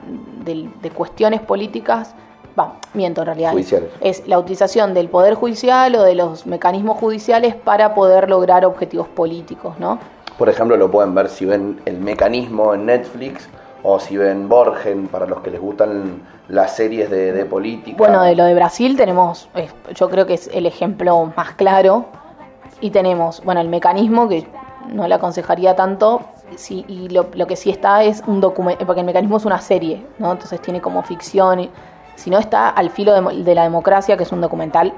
de, 0.45 0.90
cuestiones 0.90 1.40
políticas, 1.40 2.14
va, 2.59 2.75
miento 2.93 3.23
en 3.23 3.27
realidad, 3.27 3.55
es 4.01 4.27
la 4.29 4.39
utilización 4.39 4.95
del 4.95 5.09
poder 5.09 5.35
judicial 5.35 5.95
o 5.97 6.03
de 6.03 6.15
los 6.15 6.47
mecanismos 6.47 6.99
judiciales 6.99 7.55
para 7.55 7.95
poder 7.95 8.29
lograr 8.29 8.65
objetivos 8.65 9.09
políticos, 9.09 9.75
¿no? 9.79 9.99
Por 10.39 10.49
ejemplo, 10.49 10.77
lo 10.77 10.91
pueden 10.91 11.15
ver 11.15 11.29
si 11.29 11.45
ven 11.45 11.81
el 11.85 11.99
mecanismo 11.99 12.75
en 12.75 12.87
Netflix 12.87 13.49
o 13.83 14.01
si 14.01 14.17
ven 14.17 14.49
Borgen, 14.49 15.09
para 15.09 15.27
los 15.27 15.41
que 15.41 15.51
les 15.51 15.61
gustan 15.61 16.23
las 16.49 16.75
series 16.75 17.11
de, 17.11 17.33
de 17.33 17.45
política. 17.45 17.99
Bueno, 17.99 18.23
de 18.23 18.35
lo 18.35 18.45
de 18.45 18.55
Brasil 18.55 18.97
tenemos, 18.97 19.49
yo 19.95 20.09
creo 20.09 20.27
que 20.27 20.35
es 20.35 20.49
el 20.53 20.67
ejemplo 20.67 21.33
más 21.37 21.53
claro, 21.53 22.07
y 22.81 22.91
tenemos, 22.91 23.43
bueno, 23.45 23.61
el 23.61 23.69
mecanismo 23.69 24.29
que 24.29 24.47
no 24.93 25.09
le 25.09 25.15
aconsejaría 25.15 25.75
tanto, 25.75 26.23
sí, 26.57 26.85
y 26.89 27.09
lo, 27.09 27.31
que 27.47 27.57
sí 27.57 27.71
está 27.71 28.05
es 28.05 28.23
un 28.27 28.41
documento, 28.41 28.85
porque 28.87 29.01
el 29.01 29.07
mecanismo 29.07 29.37
es 29.37 29.45
una 29.45 29.61
serie, 29.61 30.05
¿no? 30.19 30.33
Entonces 30.33 30.61
tiene 30.61 30.81
como 30.81 31.03
ficción, 31.03 31.71
si 32.17 32.31
no 32.31 32.39
está 32.39 32.69
al 32.69 32.91
filo 32.91 33.12
de, 33.12 33.55
la 33.55 33.62
democracia, 33.62 34.17
que 34.17 34.23
es 34.23 34.33
un 34.33 34.41
documental 34.41 34.93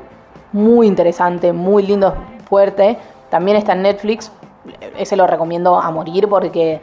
muy 0.53 0.87
interesante, 0.87 1.53
muy 1.53 1.85
lindo, 1.85 2.14
fuerte, 2.49 2.99
también 3.31 3.57
está 3.57 3.73
en 3.73 3.83
Netflix, 3.83 4.31
ese 4.97 5.17
lo 5.17 5.27
recomiendo 5.27 5.79
a 5.79 5.91
morir 5.91 6.29
porque 6.29 6.81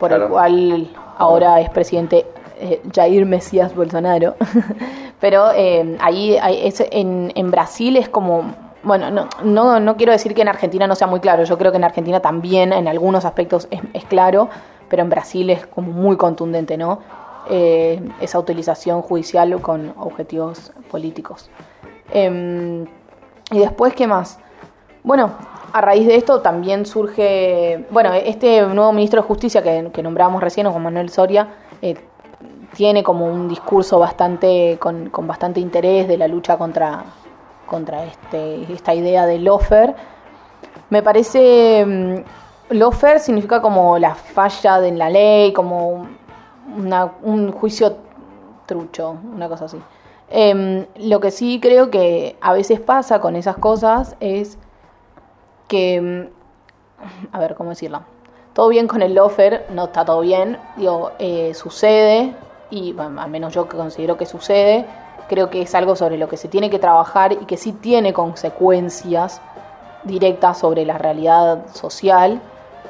por 0.00 0.12
el 0.12 0.26
cual 0.28 0.88
ahora 1.18 1.60
es 1.60 1.70
presidente 1.70 2.26
eh, 2.58 2.82
Jair 2.92 3.26
Mesías 3.26 3.74
Bolsonaro. 3.74 4.34
Pero 5.20 5.52
eh, 5.54 5.96
ahí 6.00 6.36
en, 6.40 7.30
en, 7.34 7.50
Brasil 7.50 7.98
es 7.98 8.08
como, 8.08 8.54
bueno, 8.82 9.10
no, 9.10 9.28
no, 9.44 9.78
no, 9.78 9.96
quiero 9.96 10.12
decir 10.12 10.34
que 10.34 10.40
en 10.40 10.48
Argentina 10.48 10.86
no 10.86 10.94
sea 10.94 11.06
muy 11.06 11.20
claro, 11.20 11.44
yo 11.44 11.58
creo 11.58 11.70
que 11.70 11.76
en 11.76 11.84
Argentina 11.84 12.20
también 12.20 12.72
en 12.72 12.88
algunos 12.88 13.26
aspectos 13.26 13.68
es, 13.70 13.80
es 13.92 14.04
claro, 14.06 14.48
pero 14.88 15.02
en 15.02 15.10
Brasil 15.10 15.50
es 15.50 15.66
como 15.66 15.92
muy 15.92 16.16
contundente, 16.16 16.76
¿no? 16.76 16.98
esa 17.48 18.38
utilización 18.38 19.02
judicial 19.02 19.60
con 19.60 19.92
objetivos 19.96 20.72
políticos. 20.88 21.50
Em, 22.12 22.86
y 23.50 23.58
después, 23.58 23.94
¿qué 23.94 24.06
más? 24.06 24.38
Bueno, 25.02 25.32
a 25.72 25.80
raíz 25.80 26.06
de 26.06 26.16
esto 26.16 26.40
también 26.40 26.86
surge, 26.86 27.86
bueno, 27.90 28.12
este 28.12 28.62
nuevo 28.62 28.92
ministro 28.92 29.22
de 29.22 29.28
Justicia 29.28 29.62
que, 29.62 29.90
que 29.92 30.02
nombramos 30.02 30.42
recién, 30.42 30.68
Juan 30.68 30.82
Manuel 30.82 31.10
Soria, 31.10 31.48
eh, 31.82 31.94
tiene 32.74 33.02
como 33.02 33.26
un 33.26 33.48
discurso 33.48 33.98
bastante 33.98 34.78
con, 34.80 35.10
bastante 35.26 35.60
interés 35.60 36.08
de 36.08 36.16
la 36.16 36.28
lucha 36.28 36.56
contra, 36.56 37.04
contra 37.66 38.04
este, 38.04 38.72
esta 38.72 38.94
idea 38.94 39.26
de 39.26 39.38
lofer. 39.38 39.94
Me 40.88 41.02
parece, 41.02 41.84
mm, 41.86 42.74
lofer 42.74 43.20
significa 43.20 43.60
como 43.60 43.98
la 43.98 44.14
falla 44.14 44.86
en 44.86 44.98
la 44.98 45.10
ley, 45.10 45.52
como 45.52 46.06
un 47.22 47.52
juicio 47.52 47.96
trucho, 48.66 49.16
una 49.34 49.48
cosa 49.48 49.64
así. 49.64 49.78
Em, 50.32 50.86
lo 50.96 51.18
que 51.18 51.32
sí 51.32 51.58
creo 51.60 51.90
que 51.90 52.36
a 52.40 52.52
veces 52.52 52.78
pasa 52.78 53.20
con 53.20 53.34
esas 53.34 53.56
cosas 53.56 54.16
es 54.20 54.58
que, 55.70 55.94
em, 55.94 56.28
a 57.32 57.38
ver, 57.38 57.54
¿cómo 57.54 57.70
decirlo? 57.70 58.02
Todo 58.52 58.68
bien 58.68 58.88
con 58.88 59.00
el 59.00 59.14
lofer, 59.14 59.66
no 59.70 59.84
está 59.84 60.04
todo 60.04 60.20
bien, 60.20 60.58
digo, 60.76 61.12
eh, 61.20 61.54
sucede, 61.54 62.34
y 62.70 62.94
al 62.98 63.30
menos 63.30 63.54
yo 63.54 63.68
considero 63.68 64.16
que 64.16 64.26
sucede, 64.26 64.84
creo 65.28 65.48
que 65.48 65.62
es 65.62 65.74
algo 65.76 65.94
sobre 65.94 66.18
lo 66.18 66.28
que 66.28 66.36
se 66.36 66.48
tiene 66.48 66.68
que 66.70 66.80
trabajar 66.80 67.32
y 67.32 67.46
que 67.46 67.56
sí 67.56 67.72
tiene 67.72 68.12
consecuencias 68.12 69.40
directas 70.02 70.58
sobre 70.58 70.84
la 70.84 70.98
realidad 70.98 71.68
social, 71.72 72.40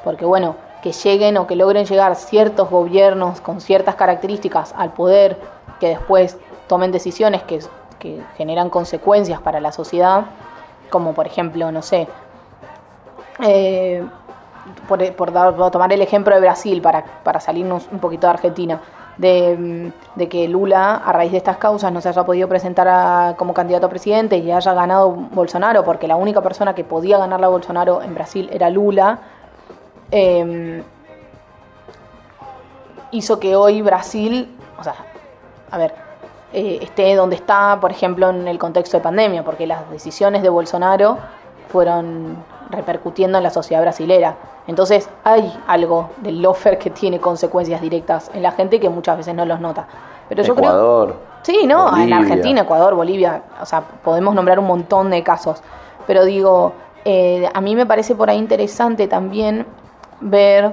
porque 0.03 0.25
bueno, 0.25 0.55
que 0.81 0.91
lleguen 0.91 1.37
o 1.37 1.45
que 1.45 1.55
logren 1.55 1.85
llegar 1.85 2.15
ciertos 2.15 2.69
gobiernos 2.69 3.41
con 3.41 3.61
ciertas 3.61 3.95
características 3.95 4.73
al 4.75 4.91
poder 4.93 5.37
que 5.79 5.89
después 5.89 6.37
tomen 6.67 6.91
decisiones 6.91 7.43
que, 7.43 7.59
generan 8.35 8.71
consecuencias 8.71 9.39
para 9.41 9.59
la 9.59 9.71
sociedad, 9.71 10.25
como 10.89 11.13
por 11.13 11.27
ejemplo, 11.27 11.71
no 11.71 11.83
sé, 11.83 12.07
eh, 13.43 14.03
por, 14.87 15.31
tomar 15.71 15.93
el 15.93 16.01
ejemplo 16.01 16.33
de 16.35 16.41
Brasil, 16.41 16.81
para, 16.81 17.03
para 17.23 17.39
salirnos 17.39 17.87
un 17.91 17.99
poquito 17.99 18.27
de 18.27 18.33
Argentina, 18.33 18.81
de, 19.17 19.57
mm, 19.57 20.17
de 20.19 20.29
que 20.29 20.47
Lula, 20.47 20.95
a 20.97 21.11
raíz 21.11 21.31
de 21.31 21.37
estas 21.37 21.57
causas, 21.57 21.91
no 21.91 22.01
se 22.01 22.09
haya 22.09 22.23
podido 22.23 22.47
presentar 22.47 23.35
como 23.35 23.53
candidato 23.53 23.87
a 23.87 23.89
presidente 23.89 24.37
y 24.37 24.51
haya 24.51 24.73
ganado 24.73 25.11
Bolsonaro, 25.11 25.83
porque 25.83 26.07
la 26.07 26.15
única 26.15 26.41
persona 26.41 26.75
que 26.75 26.83
podía 26.83 27.17
ganarla 27.17 27.47
a 27.47 27.49
Bolsonaro 27.49 28.01
en 28.01 28.13
Brasil 28.13 28.49
era 28.51 28.69
Lula, 28.69 29.19
eh, 30.11 30.83
hizo 33.11 33.39
que 33.39 33.55
hoy 33.55 33.81
Brasil, 33.81 34.57
o 34.79 34.83
sea, 34.83 34.95
a 35.69 35.77
ver, 35.77 35.93
eh, 36.53 36.79
esté 36.81 37.15
donde 37.15 37.35
está, 37.35 37.77
por 37.79 37.91
ejemplo, 37.91 38.29
en 38.29 38.47
el 38.47 38.57
contexto 38.57 38.97
de 38.97 39.03
pandemia, 39.03 39.43
porque 39.43 39.67
las 39.67 39.89
decisiones 39.89 40.41
de 40.41 40.49
Bolsonaro 40.49 41.17
fueron 41.69 42.37
repercutiendo 42.71 43.37
en 43.37 43.43
la 43.43 43.49
sociedad 43.49 43.81
brasilera. 43.81 44.35
Entonces 44.67 45.09
hay 45.23 45.51
algo 45.67 46.09
del 46.17 46.41
lofer 46.41 46.77
que 46.77 46.89
tiene 46.89 47.19
consecuencias 47.19 47.81
directas 47.81 48.31
en 48.33 48.43
la 48.43 48.51
gente 48.51 48.79
que 48.79 48.89
muchas 48.89 49.17
veces 49.17 49.35
no 49.35 49.45
los 49.45 49.59
nota. 49.59 49.87
Pero 50.29 50.43
yo 50.43 50.55
creo 50.55 50.69
Ecuador. 50.69 51.15
Sí, 51.43 51.65
no, 51.65 51.97
en. 51.97 52.13
Argentina, 52.13 52.61
Ecuador, 52.61 52.95
Bolivia, 52.95 53.43
o 53.61 53.65
sea, 53.65 53.81
podemos 53.81 54.33
nombrar 54.35 54.59
un 54.59 54.67
montón 54.67 55.09
de 55.09 55.23
casos. 55.23 55.61
Pero 56.07 56.23
digo, 56.23 56.73
eh, 57.03 57.49
a 57.53 57.61
mí 57.61 57.75
me 57.75 57.85
parece 57.85 58.15
por 58.15 58.29
ahí 58.29 58.37
interesante 58.37 59.07
también 59.07 59.65
ver 60.19 60.71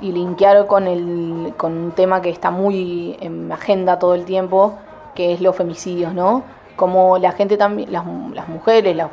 y 0.00 0.12
linkear 0.12 0.66
con, 0.66 0.86
el, 0.86 1.54
con 1.56 1.76
un 1.76 1.90
tema 1.92 2.20
que 2.20 2.30
está 2.30 2.50
muy 2.50 3.16
en 3.20 3.50
agenda 3.50 3.98
todo 3.98 4.14
el 4.14 4.24
tiempo, 4.24 4.74
que 5.14 5.32
es 5.32 5.40
los 5.40 5.56
femicidios, 5.56 6.12
¿no? 6.14 6.42
Como 6.78 7.18
la 7.18 7.32
gente 7.32 7.56
también, 7.56 7.92
las, 7.92 8.04
las 8.32 8.48
mujeres, 8.48 8.96
los 8.96 9.10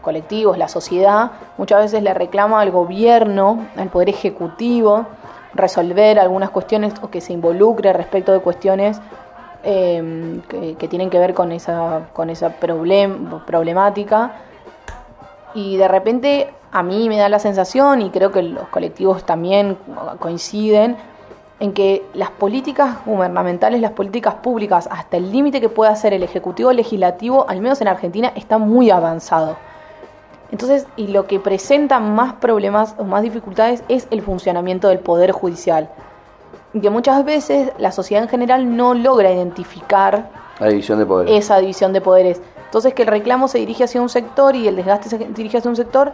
colectivos, 0.00 0.56
la 0.56 0.68
sociedad, 0.68 1.32
muchas 1.58 1.82
veces 1.82 2.02
le 2.02 2.14
reclama 2.14 2.62
al 2.62 2.70
gobierno, 2.70 3.66
al 3.76 3.88
poder 3.90 4.08
ejecutivo, 4.08 5.04
resolver 5.52 6.18
algunas 6.18 6.48
cuestiones 6.48 6.94
o 7.02 7.10
que 7.10 7.20
se 7.20 7.34
involucre 7.34 7.92
respecto 7.92 8.32
de 8.32 8.40
cuestiones 8.40 9.02
eh, 9.64 10.40
que, 10.48 10.76
que 10.76 10.88
tienen 10.88 11.10
que 11.10 11.18
ver 11.18 11.34
con 11.34 11.52
esa, 11.52 12.08
con 12.14 12.30
esa 12.30 12.58
problem- 12.58 13.44
problemática. 13.44 14.32
Y 15.52 15.76
de 15.76 15.88
repente 15.88 16.54
a 16.72 16.82
mí 16.82 17.10
me 17.10 17.18
da 17.18 17.28
la 17.28 17.38
sensación, 17.38 18.00
y 18.00 18.08
creo 18.08 18.32
que 18.32 18.42
los 18.42 18.66
colectivos 18.68 19.24
también 19.24 19.76
coinciden, 20.20 20.96
en 21.64 21.72
que 21.72 22.04
las 22.12 22.30
políticas 22.30 22.98
gubernamentales, 23.06 23.80
las 23.80 23.92
políticas 23.92 24.34
públicas, 24.34 24.86
hasta 24.92 25.16
el 25.16 25.32
límite 25.32 25.62
que 25.62 25.70
puede 25.70 25.90
hacer 25.90 26.12
el 26.12 26.22
Ejecutivo 26.22 26.70
Legislativo, 26.72 27.46
al 27.48 27.62
menos 27.62 27.80
en 27.80 27.88
Argentina, 27.88 28.32
está 28.36 28.58
muy 28.58 28.90
avanzado. 28.90 29.56
Entonces, 30.52 30.86
y 30.96 31.06
lo 31.06 31.26
que 31.26 31.40
presenta 31.40 32.00
más 32.00 32.34
problemas 32.34 32.94
o 32.98 33.04
más 33.04 33.22
dificultades 33.22 33.82
es 33.88 34.06
el 34.10 34.20
funcionamiento 34.20 34.88
del 34.88 34.98
Poder 34.98 35.32
Judicial. 35.32 35.88
Y 36.74 36.80
que 36.80 36.90
muchas 36.90 37.24
veces 37.24 37.72
la 37.78 37.92
sociedad 37.92 38.22
en 38.22 38.28
general 38.28 38.76
no 38.76 38.92
logra 38.92 39.32
identificar 39.32 40.28
La 40.60 40.68
división 40.68 40.98
de 40.98 41.06
poder. 41.06 41.30
esa 41.30 41.58
división 41.60 41.94
de 41.94 42.02
poderes. 42.02 42.42
Entonces 42.66 42.92
que 42.92 43.04
el 43.04 43.08
reclamo 43.08 43.48
se 43.48 43.58
dirige 43.58 43.84
hacia 43.84 44.02
un 44.02 44.10
sector 44.10 44.54
y 44.54 44.68
el 44.68 44.76
desgaste 44.76 45.08
se 45.08 45.16
dirige 45.16 45.56
hacia 45.56 45.70
un 45.70 45.76
sector 45.76 46.12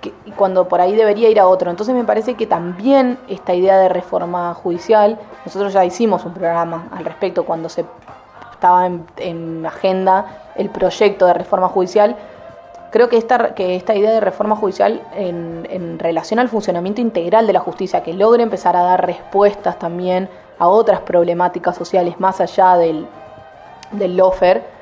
que, 0.00 0.12
cuando 0.36 0.68
por 0.68 0.80
ahí 0.80 0.94
debería 0.94 1.28
ir 1.28 1.40
a 1.40 1.46
otro. 1.46 1.70
Entonces 1.70 1.94
me 1.94 2.04
parece 2.04 2.34
que 2.34 2.46
también 2.46 3.18
esta 3.28 3.54
idea 3.54 3.78
de 3.78 3.88
reforma 3.88 4.54
judicial, 4.54 5.18
nosotros 5.44 5.72
ya 5.72 5.84
hicimos 5.84 6.24
un 6.24 6.34
programa 6.34 6.88
al 6.92 7.04
respecto 7.04 7.44
cuando 7.44 7.68
se 7.68 7.84
estaba 8.52 8.86
en, 8.86 9.04
en 9.18 9.66
agenda 9.66 10.52
el 10.56 10.70
proyecto 10.70 11.26
de 11.26 11.34
reforma 11.34 11.68
judicial. 11.68 12.16
Creo 12.90 13.08
que 13.08 13.16
esta, 13.16 13.54
que 13.54 13.76
esta 13.76 13.94
idea 13.94 14.10
de 14.10 14.20
reforma 14.20 14.56
judicial 14.56 15.02
en, 15.14 15.66
en 15.70 15.98
relación 15.98 16.38
al 16.38 16.48
funcionamiento 16.48 17.00
integral 17.00 17.46
de 17.46 17.52
la 17.52 17.60
justicia, 17.60 18.02
que 18.02 18.14
logre 18.14 18.42
empezar 18.42 18.76
a 18.76 18.82
dar 18.82 19.04
respuestas 19.04 19.78
también 19.78 20.28
a 20.58 20.68
otras 20.68 21.00
problemáticas 21.00 21.76
sociales 21.76 22.18
más 22.18 22.40
allá 22.40 22.76
del, 22.76 23.06
del 23.92 24.16
lofer 24.16 24.76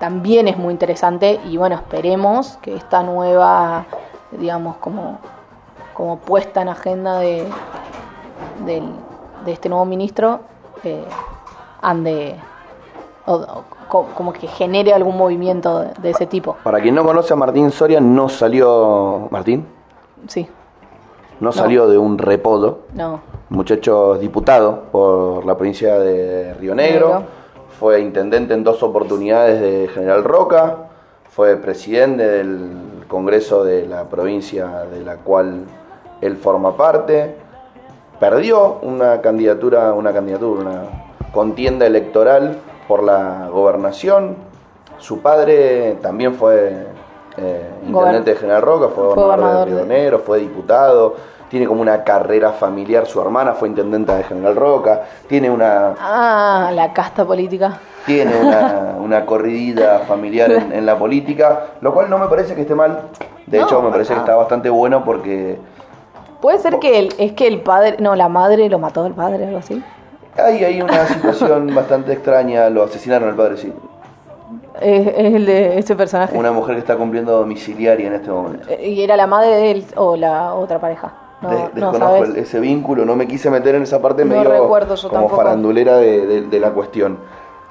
también 0.00 0.48
es 0.48 0.56
muy 0.56 0.72
interesante 0.72 1.38
y 1.44 1.58
bueno, 1.58 1.76
esperemos 1.76 2.56
que 2.62 2.74
esta 2.74 3.02
nueva, 3.02 3.84
digamos, 4.32 4.76
como, 4.76 5.18
como 5.94 6.18
puesta 6.18 6.62
en 6.62 6.68
agenda 6.68 7.18
de, 7.20 7.46
del- 8.64 8.92
de 9.44 9.52
este 9.52 9.68
nuevo 9.68 9.84
ministro 9.84 10.40
eh, 10.84 11.04
ande, 11.82 12.36
o- 13.26 13.34
o 13.34 13.64
co- 13.88 14.06
como 14.14 14.32
que 14.32 14.46
genere 14.46 14.92
algún 14.92 15.16
movimiento 15.16 15.80
de, 15.80 15.92
de 16.00 16.10
ese 16.10 16.26
tipo. 16.26 16.56
Para 16.62 16.80
quien 16.80 16.94
no 16.94 17.04
conoce 17.04 17.32
a 17.32 17.36
Martín 17.36 17.70
Soria, 17.70 18.00
no 18.00 18.28
salió. 18.28 19.28
¿Martín? 19.30 19.66
Sí, 20.28 20.46
No, 21.40 21.52
salió 21.52 21.88
de 21.88 21.96
un 21.98 22.18
repodo. 22.18 22.80
no, 22.94 23.20
Muchacho 23.48 24.14
diputado 24.16 24.82
por 24.92 25.44
la 25.44 25.56
provincia 25.56 25.98
de 25.98 26.54
Río 26.54 26.74
Negro. 26.74 27.08
Negro. 27.08 27.22
Fue 27.80 28.00
intendente 28.00 28.52
en 28.54 28.62
dos 28.62 28.82
oportunidades 28.82 29.60
de 29.60 29.88
General 29.88 30.22
Roca. 30.22 30.76
Fue 31.30 31.56
presidente 31.56 32.22
del 32.28 32.99
Congreso 33.10 33.64
de 33.64 33.86
la 33.86 34.04
provincia 34.04 34.84
de 34.90 35.00
la 35.04 35.16
cual 35.16 35.64
él 36.20 36.36
forma 36.36 36.76
parte. 36.76 37.34
Perdió 38.20 38.78
una 38.82 39.20
candidatura, 39.20 39.92
una 39.92 40.12
candidatura, 40.12 40.60
una 40.62 40.82
contienda 41.32 41.86
electoral 41.86 42.56
por 42.86 43.02
la 43.02 43.48
gobernación. 43.52 44.36
Su 44.98 45.20
padre 45.20 45.96
también 46.02 46.34
fue 46.34 46.86
eh, 47.36 47.70
intendente 47.86 48.30
de 48.32 48.36
General 48.36 48.62
Roca, 48.62 48.88
fue 48.94 49.14
Fue 49.14 49.22
gobernador, 49.24 49.58
de 49.60 49.64
Río 49.74 49.76
de- 49.84 49.86
Negro, 49.86 50.18
fue 50.18 50.38
diputado, 50.38 51.14
tiene 51.48 51.66
como 51.66 51.80
una 51.80 52.04
carrera 52.04 52.52
familiar, 52.52 53.06
su 53.06 53.20
hermana 53.20 53.54
fue 53.54 53.68
intendenta 53.68 54.16
de 54.16 54.24
General 54.24 54.54
Roca, 54.54 55.02
tiene 55.26 55.50
una, 55.50 55.94
Ah, 55.98 56.70
la 56.74 56.92
casta 56.92 57.24
política. 57.24 57.78
Tiene 58.06 58.36
una, 58.36 58.94
una 59.00 59.26
corridita 59.26 60.00
familiar 60.00 60.50
en, 60.52 60.72
en 60.72 60.86
la 60.86 60.98
política, 60.98 61.66
lo 61.80 61.92
cual 61.94 62.08
no 62.10 62.18
me 62.18 62.26
parece 62.26 62.54
que 62.54 62.62
esté 62.62 62.74
mal, 62.74 63.00
de 63.46 63.58
No, 63.58 63.64
hecho 63.66 63.82
me 63.82 63.90
parece 63.90 64.14
que 64.14 64.20
está 64.20 64.36
bastante 64.36 64.70
bueno 64.70 65.04
porque 65.04 65.58
Puede 66.40 66.58
ser 66.58 66.78
que 66.78 66.98
el, 66.98 67.14
es 67.18 67.32
que 67.32 67.46
el 67.46 67.60
padre, 67.60 67.96
no, 68.00 68.14
la 68.16 68.28
madre 68.30 68.68
lo 68.70 68.78
mató 68.78 69.04
el 69.06 69.12
padre, 69.12 69.44
algo 69.46 69.58
así. 69.58 69.82
hay, 70.38 70.64
hay 70.64 70.80
una 70.80 71.06
situación 71.06 71.66
bastante 71.74 72.12
extraña, 72.14 72.70
lo 72.70 72.84
asesinaron 72.84 73.28
al 73.28 73.34
padre, 73.36 73.58
sí, 73.58 73.72
Es, 74.80 75.06
es 75.06 75.34
el 75.34 75.44
de 75.44 75.78
ese 75.78 75.94
personaje. 75.96 76.36
una 76.38 76.50
mujer 76.52 76.76
que 76.76 76.80
está 76.80 76.96
cumpliendo 76.96 77.32
domiciliaria 77.36 78.06
en 78.06 78.14
este 78.14 78.30
momento. 78.30 78.66
Eh, 78.70 78.88
¿Y 78.88 79.02
era 79.02 79.16
la 79.16 79.26
madre 79.26 79.50
de 79.56 79.70
él 79.72 79.84
o 79.96 80.16
la 80.16 80.54
otra 80.54 80.78
pareja? 80.78 81.12
No, 81.42 81.50
De- 81.50 81.56
no 81.74 81.90
desconozco 81.92 82.24
ese 82.38 82.60
vínculo, 82.60 83.04
no 83.04 83.16
me 83.16 83.26
quise 83.26 83.50
meter 83.50 83.74
en 83.74 83.82
esa 83.82 84.00
parte 84.00 84.24
No 84.24 84.42
yo 84.42 84.68
como 84.68 84.78
tampoco. 85.10 85.36
farandulera 85.36 85.96
de, 85.98 86.26
de- 86.26 86.42
de 86.42 86.60
la 86.60 86.70
cuestión. 86.70 87.18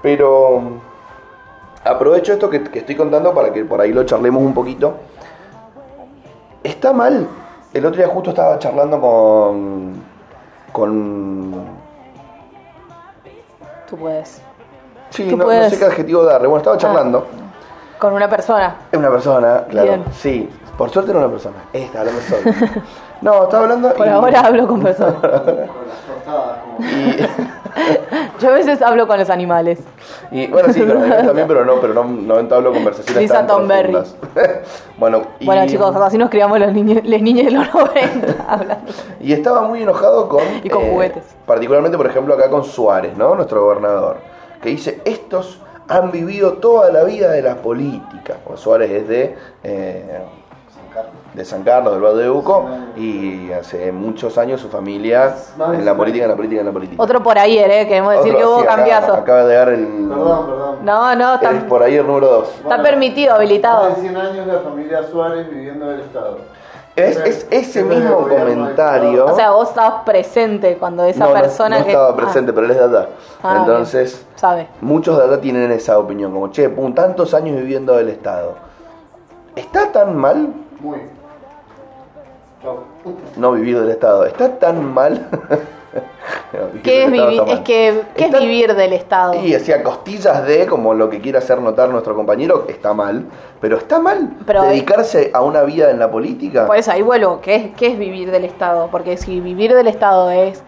Pero 0.02 0.62
aprovecho 1.84 2.34
esto 2.34 2.50
que, 2.50 2.64
que 2.64 2.80
estoy 2.80 2.96
contando 2.96 3.34
para 3.34 3.52
que 3.52 3.66
por 3.66 3.82
ahí 3.82 3.92
lo 3.92 4.04
charlemos 4.04 4.42
un 4.42 4.54
poquito. 4.54 4.96
Está 6.64 6.94
mal. 6.94 7.28
El 7.74 7.86
otro 7.86 7.98
día 7.98 8.08
justo 8.08 8.32
estaba 8.32 8.58
charlando 8.60 9.00
con. 9.00 10.02
con. 10.72 11.52
Tú 13.90 13.98
puedes. 13.98 14.42
Sí, 15.10 15.24
Tú 15.26 15.32
no, 15.32 15.38
no 15.38 15.44
puedes. 15.46 15.72
sé 15.72 15.80
qué 15.80 15.86
adjetivo 15.86 16.24
darle. 16.24 16.48
Bueno, 16.48 16.60
estaba 16.60 16.78
charlando. 16.78 17.28
Con 17.98 18.14
una 18.14 18.30
persona. 18.30 18.76
Es 18.92 18.98
una 18.98 19.10
persona, 19.10 19.66
claro. 19.70 19.88
Bien. 19.88 20.06
Sí, 20.14 20.50
por 20.78 20.90
suerte 20.90 21.12
era 21.12 21.20
una 21.20 21.30
persona. 21.30 21.58
Esta, 21.74 22.00
hablando 22.00 22.22
solo. 22.22 22.42
No, 23.22 23.44
estaba 23.44 23.64
hablando. 23.64 23.94
Por 23.94 24.06
y- 24.08 24.10
ahora 24.10 24.40
hablo 24.42 24.68
con 24.68 24.82
personas. 24.82 25.16
Y- 26.80 27.18
Yo 28.42 28.50
a 28.50 28.54
veces 28.54 28.82
hablo 28.82 29.08
con 29.08 29.18
los 29.20 29.30
animales. 29.30 29.80
Y 30.32 30.48
bueno, 30.48 30.72
sí, 30.74 30.82
pero 30.86 31.00
también, 31.26 31.48
pero 31.48 31.66
no, 31.66 31.80
pero 31.82 31.94
no, 31.94 32.04
no 32.04 32.40
entablo 32.40 32.72
conversaciones 32.74 33.22
Lisa 33.24 33.46
tan 33.46 33.68
profundas. 33.68 34.16
bueno, 34.98 35.22
y, 35.40 35.46
Bueno, 35.46 35.66
chicos, 35.68 35.96
así 35.96 36.18
nos 36.18 36.30
criamos 36.30 36.60
los 36.60 36.72
niños, 36.74 37.04
les 37.04 37.22
niños 37.22 37.46
de 37.46 37.52
los 37.52 37.74
90 37.74 38.46
hablando. 38.48 38.92
y 39.20 39.34
estaba 39.34 39.62
muy 39.64 39.84
enojado 39.84 40.30
con... 40.30 40.42
eh, 40.42 40.62
Y 40.64 40.70
con 40.70 40.90
juguetes. 40.90 41.24
Particularmente, 41.46 41.98
por 41.98 42.08
ejemplo, 42.08 42.34
acá 42.36 42.50
con 42.50 42.64
Suárez, 42.64 43.16
¿no? 43.18 43.36
Nuestro 43.36 43.62
gobernador, 43.64 44.18
que 44.62 44.70
dice, 44.70 45.02
estos 45.06 45.60
han 45.88 46.12
vivido 46.12 46.54
toda 46.54 46.92
la 46.92 47.04
vida 47.04 47.32
de 47.32 47.42
la 47.42 47.56
política. 47.56 48.36
Porque 48.44 48.62
Suárez 48.62 48.92
es 48.92 49.08
de... 49.08 49.36
eh, 49.64 50.20
de 51.34 51.46
San 51.46 51.64
Carlos, 51.64 51.94
del 51.94 52.02
Valle 52.04 52.24
de 52.24 52.30
Uco, 52.30 52.66
y 52.98 53.52
hace 53.52 53.92
muchos 53.92 54.38
años 54.38 54.60
su 54.62 54.70
familia 54.70 55.36
en 55.74 55.86
la 55.86 55.96
política, 55.96 56.26
en 56.26 56.32
la 56.32 56.36
política, 56.36 56.62
en 56.62 56.68
la 56.68 56.74
política. 56.74 57.02
Otro 57.04 57.22
por 57.22 57.38
ahí, 57.38 57.58
¿eh? 57.58 57.86
Queremos 57.88 58.14
decir 58.16 58.34
Otro, 58.34 58.40
que 58.40 58.46
hubo 58.46 58.62
sí, 58.62 58.66
cambiazo. 58.68 59.14
Acaba 59.14 59.46
de 59.46 59.56
dar 59.56 59.70
el... 59.70 59.86
Perdón, 59.86 60.46
perdón. 60.48 60.76
No, 60.84 61.16
no, 61.16 61.36
está, 61.36 61.52
Es 61.52 61.64
por 61.64 61.84
ahí 61.84 61.96
el 61.96 62.08
número 62.08 62.28
2. 62.28 62.50
está 62.64 62.82
permitido, 62.82 63.36
habilitado. 63.36 63.90
De 63.90 63.96
100 63.96 64.18
años 64.18 64.48
la 64.48 64.60
familia 64.60 65.04
Suárez 65.04 65.50
viviendo 65.50 65.88
del 65.88 66.02
Estado. 66.02 66.38
Es, 66.96 67.16
es 67.18 67.48
ese 67.50 67.84
mismo 67.84 68.28
el 68.28 68.38
comentario. 68.40 69.26
O 69.28 69.36
sea, 69.36 69.52
vos 69.52 69.70
estabas 69.70 70.04
presente 70.04 70.76
cuando 70.78 71.06
esa 71.06 71.26
no, 71.26 71.34
no- 71.34 71.40
persona 71.40 71.80
no 71.80 71.86
que. 71.86 71.92
estaba 71.92 72.14
presente, 72.16 72.52
pero 72.52 72.66
él 72.66 72.72
es 72.72 72.78
de 72.78 72.84
allá. 72.84 73.08
Ah, 73.42 73.58
Entonces. 73.60 74.26
Sabe. 74.36 74.68
muchos 74.82 75.18
de 75.18 75.24
allá 75.24 75.40
tienen 75.40 75.72
esa 75.72 75.98
opinión, 75.98 76.34
como, 76.34 76.50
che, 76.50 76.68
pum, 76.70 76.94
tantos 76.94 77.34
años 77.34 77.56
viviendo 77.56 77.96
del 77.96 78.10
Estado. 78.10 78.56
¿Está 79.56 79.92
tan 79.94 80.16
mal 80.18 80.50
Muy. 80.82 81.00
No 83.38 83.52
vivir 83.54 83.80
del 83.80 83.90
Estado? 83.92 84.26
¿Está 84.26 84.60
tan 84.60 84.94
mal 84.94 85.30
¿Qué 86.84 87.06
es, 87.06 87.12
que, 87.62 88.04
¿qué 88.16 88.24
es 88.26 88.26
Está- 88.28 88.40
vivir 88.40 88.76
del 88.76 88.94
Estado? 88.94 89.34
Y 89.36 89.52
decía 89.52 89.82
costillas 89.82 90.46
de, 90.46 90.68
como 90.68 90.94
lo 90.94 91.10
que 91.10 91.20
quiere 91.20 91.38
hacer 91.38 91.60
notar 91.62 91.90
nuestro 91.90 92.16
compañero, 92.16 92.66
está 92.68 92.94
mal. 92.94 93.26
Pero 93.62 93.78
está 93.78 94.00
mal 94.00 94.36
Pero- 94.46 94.64
dedicarse 94.64 95.32
a 95.34 95.42
una 95.42 95.64
vida 95.64 95.90
en 95.90 96.00
la 96.00 96.12
política. 96.12 96.68
Por 96.68 96.78
eso 96.78 96.92
ahí 96.92 97.02
vuelvo, 97.02 97.40
¿qué 97.42 97.56
es, 97.56 97.76
¿qué 97.76 97.88
es 97.88 97.98
vivir 97.98 98.30
del 98.32 98.46
Estado? 98.46 98.90
Porque 98.92 99.18
si 99.18 99.40
vivir 99.40 99.74
del 99.74 99.88
Estado 99.88 100.30
es 100.30 100.62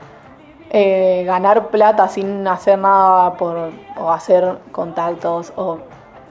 eh, 0.71 1.23
ganar 1.25 1.67
plata 1.67 2.07
sin 2.07 2.47
hacer 2.47 2.79
nada 2.79 3.33
por, 3.33 3.57
o 3.99 4.11
hacer 4.11 4.57
contactos 4.71 5.51
o 5.55 5.79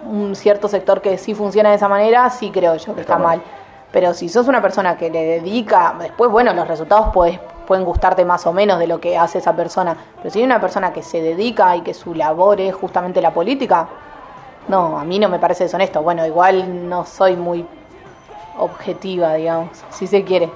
un 0.09 0.35
cierto 0.35 0.67
sector 0.69 1.01
que 1.03 1.19
sí 1.19 1.35
funciona 1.35 1.69
de 1.71 1.77
esa 1.77 1.89
manera, 1.89 2.29
sí 2.31 2.51
creo 2.51 2.75
yo 2.77 2.95
que 2.95 3.03
Está 3.03 3.15
está, 3.15 3.19
mal. 3.19 3.39
mal. 3.39 3.47
Pero 3.93 4.15
si 4.15 4.29
sos 4.29 4.47
una 4.49 4.63
persona 4.63 4.97
que 4.97 5.11
le 5.11 5.25
dedica, 5.25 5.97
después, 5.99 6.31
bueno, 6.31 6.53
los 6.55 6.67
resultados 6.69 7.09
puedes- 7.13 7.41
pueden 7.67 7.85
gustarte 7.85 8.25
más 8.25 8.47
o 8.47 8.53
menos 8.53 8.79
de 8.79 8.87
lo 8.87 9.01
que 9.01 9.17
hace 9.19 9.39
esa 9.39 9.55
persona. 9.55 9.97
Pero 10.19 10.31
si 10.31 10.39
hay 10.41 10.45
una 10.45 10.61
persona 10.61 10.93
que 10.93 11.03
se 11.03 11.21
dedica 11.21 11.77
y 11.77 11.83
que 11.83 11.95
su 11.95 12.15
labor 12.15 12.61
es 12.61 12.75
justamente 12.75 13.21
la 13.21 13.33
política, 13.33 13.89
no, 14.69 14.99
a 14.99 15.05
mí 15.05 15.19
no 15.19 15.29
me 15.29 15.39
parece 15.39 15.65
deshonesto. 15.65 16.03
Bueno, 16.03 16.25
igual 16.27 16.89
no 16.89 17.05
soy 17.05 17.37
muy 17.37 17.67
objetiva, 18.59 19.35
digamos, 19.35 19.71
si 19.91 20.07
se 20.07 20.25
quiere. 20.25 20.51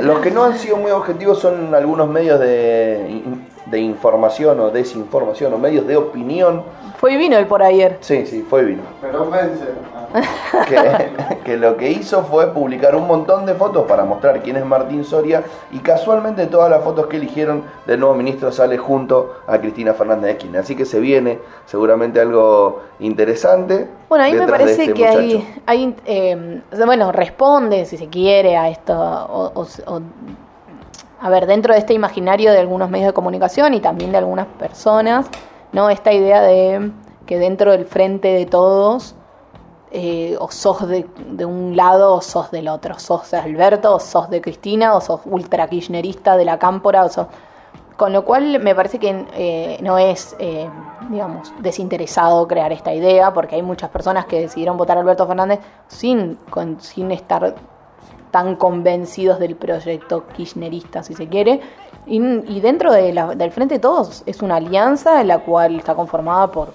Los 0.00 0.18
que 0.20 0.30
no 0.30 0.44
han 0.44 0.58
sido 0.58 0.76
muy 0.76 0.90
objetivos 0.90 1.38
son 1.40 1.74
algunos 1.74 2.08
medios 2.08 2.40
de, 2.40 3.22
de 3.66 3.80
información 3.80 4.60
o 4.60 4.70
desinformación 4.70 5.52
o 5.54 5.58
medios 5.58 5.86
de 5.86 5.96
opinión. 5.96 6.62
Fue 6.98 7.12
y 7.12 7.16
vino 7.16 7.36
el 7.36 7.46
por 7.46 7.62
ayer. 7.62 7.98
Sí, 8.00 8.26
sí, 8.26 8.42
fue 8.48 8.62
y 8.62 8.64
vino. 8.66 8.82
Pero 9.00 9.30
que, 10.68 11.10
que 11.44 11.56
lo 11.56 11.76
que 11.76 11.90
hizo 11.90 12.22
fue 12.24 12.52
publicar 12.52 12.94
un 12.94 13.06
montón 13.06 13.46
de 13.46 13.54
fotos 13.54 13.84
para 13.86 14.04
mostrar 14.04 14.40
quién 14.42 14.56
es 14.56 14.64
Martín 14.64 15.04
Soria 15.04 15.42
y 15.72 15.78
casualmente 15.78 16.46
todas 16.46 16.70
las 16.70 16.82
fotos 16.84 17.06
que 17.08 17.16
eligieron 17.16 17.64
del 17.86 18.00
nuevo 18.00 18.14
ministro 18.14 18.52
sale 18.52 18.78
junto 18.78 19.40
a 19.46 19.58
Cristina 19.58 19.92
Fernández 19.92 20.32
de 20.32 20.36
Kirchner. 20.38 20.60
Así 20.62 20.76
que 20.76 20.84
se 20.84 21.00
viene 21.00 21.40
seguramente 21.66 22.20
algo 22.20 22.82
interesante. 23.00 23.88
Bueno, 24.08 24.24
a 24.24 24.28
mí 24.28 24.34
me 24.34 24.46
parece 24.46 24.84
este 24.84 24.94
que 24.94 25.06
hay, 25.66 25.96
eh, 26.06 26.60
bueno, 26.86 27.10
responde 27.10 27.84
si 27.86 27.96
se 27.96 28.08
quiere 28.08 28.56
a 28.56 28.68
esto, 28.68 28.92
o, 28.94 29.52
o- 29.54 29.66
o- 29.94 30.00
a 31.24 31.30
ver, 31.30 31.46
dentro 31.46 31.72
de 31.72 31.78
este 31.80 31.94
imaginario 31.94 32.52
de 32.52 32.58
algunos 32.58 32.90
medios 32.90 33.06
de 33.06 33.12
comunicación 33.14 33.72
y 33.72 33.80
también 33.80 34.12
de 34.12 34.18
algunas 34.18 34.46
personas, 34.46 35.26
¿no? 35.72 35.88
Esta 35.88 36.12
idea 36.12 36.42
de 36.42 36.90
que 37.24 37.38
dentro 37.38 37.72
del 37.72 37.86
frente 37.86 38.28
de 38.28 38.44
todos, 38.44 39.14
eh, 39.90 40.36
o 40.38 40.50
sos 40.50 40.86
de, 40.86 41.06
un 41.46 41.76
lado 41.76 42.12
o 42.12 42.20
sos 42.20 42.50
del 42.50 42.68
otro, 42.68 42.98
sos 42.98 43.30
de 43.30 43.38
Alberto 43.38 43.94
o 43.94 44.00
sos 44.00 44.28
de 44.28 44.42
Cristina 44.42 44.94
o 44.94 45.00
sos 45.00 45.22
ultra 45.24 45.66
kirchnerista 45.66 46.36
de 46.36 46.44
la 46.44 46.58
cámpora 46.58 47.04
o 47.04 47.08
sos... 47.08 47.26
Con 47.96 48.12
lo 48.12 48.24
cual 48.24 48.58
me 48.60 48.74
parece 48.74 48.98
que 48.98 49.24
eh, 49.34 49.78
no 49.80 49.96
es, 49.96 50.36
eh, 50.40 50.68
digamos, 51.08 51.54
desinteresado 51.60 52.46
crear 52.48 52.70
esta 52.72 52.92
idea, 52.92 53.32
porque 53.32 53.54
hay 53.54 53.62
muchas 53.62 53.88
personas 53.88 54.26
que 54.26 54.40
decidieron 54.40 54.76
votar 54.76 54.98
a 54.98 55.00
Alberto 55.00 55.26
Fernández 55.26 55.60
sin, 55.86 56.34
con- 56.50 56.80
sin 56.80 57.12
estar 57.12 57.54
tan 58.34 58.56
convencidos 58.56 59.38
del 59.38 59.54
proyecto 59.54 60.26
kirchnerista, 60.36 61.04
si 61.04 61.14
se 61.14 61.28
quiere. 61.28 61.60
Y, 62.04 62.18
dentro 62.58 62.92
del 62.92 63.52
Frente 63.52 63.74
de 63.74 63.78
Todos 63.78 64.24
es 64.26 64.42
una 64.42 64.56
alianza 64.56 65.20
en 65.20 65.28
la 65.28 65.38
cual 65.38 65.76
está 65.78 65.94
conformada 65.94 66.50
por, 66.50 66.74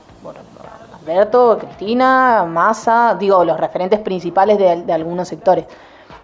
Alberto, 1.01 1.57
Cristina, 1.59 2.45
Massa, 2.45 3.17
digo, 3.19 3.43
los 3.43 3.59
referentes 3.59 3.99
principales 3.99 4.57
de, 4.57 4.93
algunos 4.93 5.27
sectores. 5.27 5.65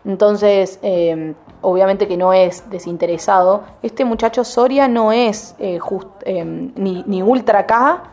Entonces, 0.05 0.79
eh, 0.81 1.33
obviamente 1.59 2.07
que 2.07 2.15
no 2.15 2.31
es 2.31 2.69
desinteresado. 2.69 3.63
Este 3.83 4.05
muchacho 4.05 4.45
Soria 4.45 4.87
no 4.87 5.11
es 5.11 5.53
eh, 5.59 5.79
eh, 6.21 6.45
ni, 6.45 7.03
ni 7.07 7.21
ultra 7.21 7.65
K, 7.65 8.03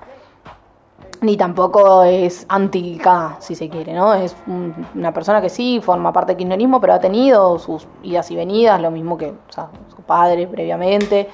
ni 1.22 1.36
tampoco 1.36 2.02
es 2.02 2.44
anti 2.48 2.98
K, 2.98 3.36
si 3.38 3.54
se 3.54 3.68
quiere, 3.68 3.92
¿no? 3.94 4.12
Es 4.14 4.36
un- 4.46 4.74
una 4.94 5.12
persona 5.12 5.40
que 5.40 5.48
sí 5.48 5.80
forma 5.82 6.12
parte 6.12 6.32
del 6.32 6.36
kirchnerismo, 6.38 6.80
pero 6.80 6.92
ha 6.94 6.98
tenido 7.00 7.58
sus 7.58 7.86
idas 8.02 8.30
y 8.30 8.36
venidas, 8.36 8.80
lo 8.80 8.90
mismo 8.90 9.16
que 9.16 9.28
o 9.30 9.52
sea, 9.52 9.68
su 9.94 10.02
padre 10.02 10.46
previamente. 10.46 11.28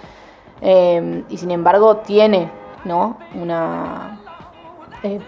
Eh, 0.61 1.25
y 1.29 1.37
sin 1.37 1.51
embargo 1.51 1.97
tiene, 1.99 2.51
¿no? 2.85 3.17
Una 3.35 4.19
eh, 5.03 5.21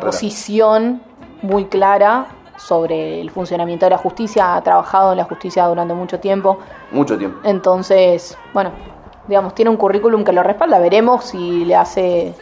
posición 0.00 1.00
muy 1.42 1.66
clara 1.66 2.26
sobre 2.56 3.20
el 3.20 3.30
funcionamiento 3.30 3.86
de 3.86 3.90
la 3.90 3.98
justicia, 3.98 4.56
ha 4.56 4.62
trabajado 4.62 5.12
en 5.12 5.18
la 5.18 5.24
justicia 5.24 5.66
durante 5.66 5.94
mucho 5.94 6.18
tiempo, 6.20 6.58
Mucho 6.90 7.16
tiempo. 7.18 7.38
entonces, 7.44 8.36
bueno, 8.54 8.70
digamos, 9.28 9.54
tiene 9.54 9.70
un 9.70 9.76
currículum 9.76 10.24
que 10.24 10.32
lo 10.32 10.42
respalda, 10.42 10.78
veremos 10.78 11.24
si 11.24 11.64
le 11.64 11.76
hace... 11.76 12.34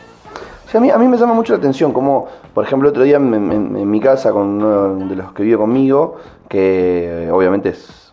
A, 0.73 0.81
mí, 0.81 0.91
a 0.91 0.99
mí 0.99 1.07
me 1.07 1.17
llama 1.17 1.35
mucho 1.35 1.53
la 1.53 1.59
atención, 1.59 1.93
como 1.93 2.27
por 2.53 2.65
ejemplo 2.65 2.89
otro 2.89 3.03
día 3.05 3.17
en, 3.17 3.33
en- 3.53 3.91
mi 3.91 4.01
casa 4.01 4.33
con 4.33 4.43
uno 4.63 4.97
de 5.09 5.15
los 5.17 5.33
que 5.33 5.43
vive 5.45 5.57
conmigo, 5.57 6.17
que 6.49 7.27
eh, 7.27 7.31
obviamente 7.31 7.69
es- 7.71 8.13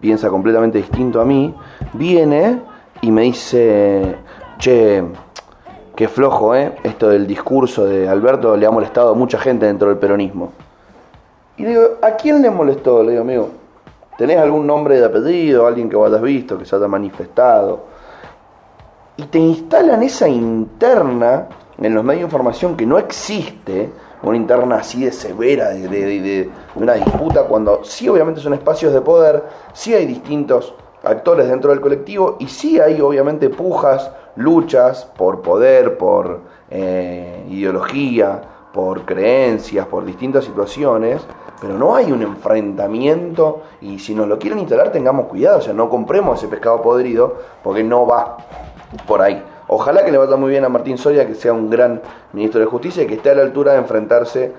piensa 0.00 0.30
completamente 0.30 0.78
distinto 0.78 1.20
a 1.20 1.24
mí, 1.24 1.54
viene 1.92 2.60
y 3.02 3.10
me 3.10 3.22
dice, 3.22 4.16
che, 4.58 5.02
qué 5.94 6.08
flojo, 6.08 6.54
¿eh? 6.54 6.74
Esto 6.82 7.08
del 7.10 7.26
discurso 7.26 7.84
de 7.84 8.08
Alberto 8.08 8.56
le 8.56 8.64
ha 8.66 8.70
molestado 8.70 9.10
a 9.10 9.14
mucha 9.14 9.38
gente 9.38 9.66
dentro 9.66 9.88
del 9.88 9.98
peronismo. 9.98 10.52
Y 11.56 11.64
digo, 11.64 11.82
¿a 12.02 12.12
quién 12.12 12.40
le 12.42 12.50
molestó? 12.50 13.02
Le 13.02 13.10
digo, 13.12 13.22
amigo, 13.22 13.48
¿tenés 14.16 14.38
algún 14.38 14.66
nombre 14.66 14.98
de 14.98 15.04
apellido, 15.04 15.66
alguien 15.66 15.88
que 15.90 15.96
vos 15.96 16.08
hayas 16.08 16.22
visto, 16.22 16.58
que 16.58 16.64
se 16.64 16.74
haya 16.76 16.88
manifestado? 16.88 17.92
Y 19.16 19.24
te 19.24 19.38
instalan 19.38 20.02
esa 20.02 20.28
interna 20.28 21.48
en 21.78 21.94
los 21.94 22.04
medios 22.04 22.20
de 22.20 22.24
información 22.26 22.76
que 22.76 22.86
no 22.86 22.98
existe, 22.98 23.90
una 24.22 24.36
interna 24.36 24.76
así 24.76 25.04
de 25.04 25.12
severa, 25.12 25.70
de, 25.70 26.50
una 26.74 26.94
disputa, 26.94 27.44
cuando 27.44 27.84
sí 27.84 28.08
obviamente 28.08 28.40
son 28.40 28.54
espacios 28.54 28.92
de 28.92 29.00
poder, 29.00 29.44
sí 29.72 29.94
hay 29.94 30.06
distintos 30.06 30.74
actores 31.02 31.48
dentro 31.48 31.70
del 31.70 31.80
colectivo 31.80 32.36
y 32.40 32.48
sí 32.48 32.80
hay 32.80 33.00
obviamente 33.00 33.50
pujas, 33.50 34.10
luchas 34.36 35.04
por 35.16 35.42
poder, 35.42 35.98
por 35.98 36.40
eh, 36.70 37.46
ideología, 37.50 38.40
por 38.72 39.02
creencias, 39.04 39.86
por 39.86 40.04
distintas 40.04 40.44
situaciones, 40.44 41.22
pero 41.60 41.78
no 41.78 41.94
hay 41.94 42.10
un 42.10 42.22
enfrentamiento 42.22 43.62
y 43.80 43.98
si 43.98 44.14
nos 44.14 44.26
lo 44.26 44.38
quieren 44.38 44.58
instalar 44.58 44.90
tengamos 44.90 45.26
cuidado, 45.26 45.58
o 45.58 45.62
sea, 45.62 45.74
no 45.74 45.88
compremos 45.88 46.38
ese 46.38 46.48
pescado 46.48 46.82
podrido 46.82 47.36
porque 47.62 47.84
no 47.84 48.06
va 48.06 48.38
por 49.06 49.22
ahí. 49.22 49.42
Ojalá 49.66 50.04
que 50.04 50.12
le 50.12 50.18
vaya 50.18 50.36
muy 50.36 50.50
bien 50.50 50.64
a 50.64 50.68
Martín 50.68 50.98
Soria, 50.98 51.26
que 51.26 51.34
sea 51.34 51.52
un 51.52 51.70
gran 51.70 52.00
ministro 52.32 52.60
de 52.60 52.66
Justicia 52.66 53.02
y 53.02 53.06
que 53.06 53.14
esté 53.14 53.30
a 53.30 53.34
la 53.34 53.42
altura 53.42 53.72
de 53.72 53.78
enfrentarse 53.78 54.52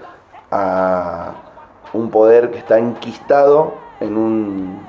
a 0.52 1.32
un 1.94 2.10
poder 2.10 2.52
que 2.52 2.58
está 2.58 2.78
enquistado 2.78 3.74
en 4.00 4.18
un 4.18 4.80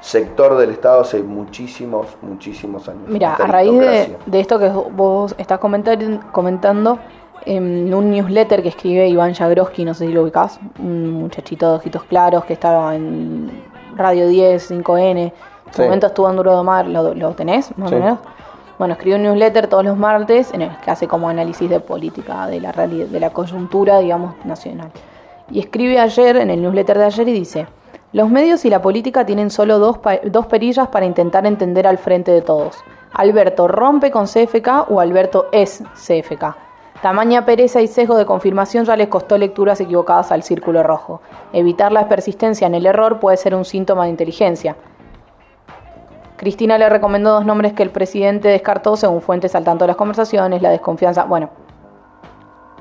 sector 0.00 0.56
del 0.56 0.70
Estado 0.70 1.00
hace 1.00 1.22
muchísimos, 1.22 2.06
muchísimos 2.22 2.88
años. 2.88 3.02
Mira, 3.08 3.34
a 3.34 3.46
raíz 3.46 3.78
de, 3.78 4.16
de 4.24 4.40
esto 4.40 4.58
que 4.58 4.68
vos 4.68 5.34
estás 5.38 5.58
comentar- 5.58 6.30
comentando, 6.32 6.98
en 7.44 7.92
un 7.94 8.10
newsletter 8.10 8.62
que 8.62 8.70
escribe 8.70 9.06
Iván 9.08 9.32
Jagroski, 9.34 9.84
no 9.84 9.94
sé 9.94 10.06
si 10.06 10.12
lo 10.12 10.22
ubicás, 10.22 10.58
un 10.80 11.12
muchachito 11.12 11.70
de 11.70 11.76
ojitos 11.76 12.02
claros 12.04 12.44
que 12.44 12.54
estaba 12.54 12.94
en 12.96 13.62
Radio 13.94 14.26
10, 14.26 14.70
5N, 14.70 15.18
en 15.18 15.32
su 15.70 15.76
Sí. 15.76 15.82
momento 15.82 16.08
estuvo 16.08 16.28
en 16.28 16.36
Duro 16.36 16.56
de 16.56 16.62
Mar, 16.64 16.86
¿lo, 16.86 17.14
lo 17.14 17.30
tenés 17.34 17.76
más 17.78 17.88
Sí. 17.90 17.94
o 17.96 17.98
menos? 18.00 18.18
Bueno, 18.78 18.94
escribe 18.94 19.16
un 19.16 19.22
newsletter 19.22 19.68
todos 19.68 19.84
los 19.84 19.96
martes 19.96 20.52
en 20.52 20.62
el 20.62 20.76
que 20.78 20.90
hace 20.90 21.08
como 21.08 21.28
análisis 21.28 21.68
de 21.70 21.80
política, 21.80 22.46
de 22.46 22.60
la 22.60 22.72
realidad, 22.72 23.06
de 23.06 23.20
la 23.20 23.30
coyuntura, 23.30 24.00
digamos, 24.00 24.34
nacional. 24.44 24.90
Y 25.50 25.60
escribe 25.60 25.98
ayer, 25.98 26.36
en 26.36 26.50
el 26.50 26.60
newsletter 26.60 26.98
de 26.98 27.04
ayer, 27.04 27.28
y 27.28 27.32
dice, 27.32 27.66
los 28.12 28.28
medios 28.28 28.64
y 28.64 28.70
la 28.70 28.82
política 28.82 29.24
tienen 29.24 29.50
solo 29.50 29.78
dos, 29.78 29.98
dos 30.24 30.46
perillas 30.46 30.88
para 30.88 31.06
intentar 31.06 31.46
entender 31.46 31.86
al 31.86 31.98
frente 31.98 32.32
de 32.32 32.42
todos. 32.42 32.76
Alberto 33.12 33.66
rompe 33.66 34.10
con 34.10 34.26
CFK 34.26 34.90
o 34.90 35.00
Alberto 35.00 35.46
es 35.52 35.82
CFK. 35.94 36.56
Tamaña 37.00 37.44
pereza 37.44 37.80
y 37.80 37.86
sesgo 37.86 38.16
de 38.16 38.26
confirmación 38.26 38.84
ya 38.84 38.96
les 38.96 39.08
costó 39.08 39.38
lecturas 39.38 39.80
equivocadas 39.80 40.32
al 40.32 40.42
círculo 40.42 40.82
rojo. 40.82 41.20
Evitar 41.52 41.92
la 41.92 42.08
persistencia 42.08 42.66
en 42.66 42.74
el 42.74 42.86
error 42.86 43.20
puede 43.20 43.36
ser 43.36 43.54
un 43.54 43.64
síntoma 43.64 44.04
de 44.04 44.10
inteligencia. 44.10 44.76
Cristina 46.36 46.76
le 46.76 46.88
recomendó 46.88 47.32
dos 47.32 47.46
nombres 47.46 47.72
que 47.72 47.82
el 47.82 47.90
presidente 47.90 48.48
descartó 48.48 48.96
según 48.96 49.22
fuentes 49.22 49.54
al 49.54 49.64
tanto 49.64 49.84
de 49.84 49.88
las 49.88 49.96
conversaciones, 49.96 50.60
la 50.60 50.70
desconfianza, 50.70 51.24
bueno, 51.24 51.50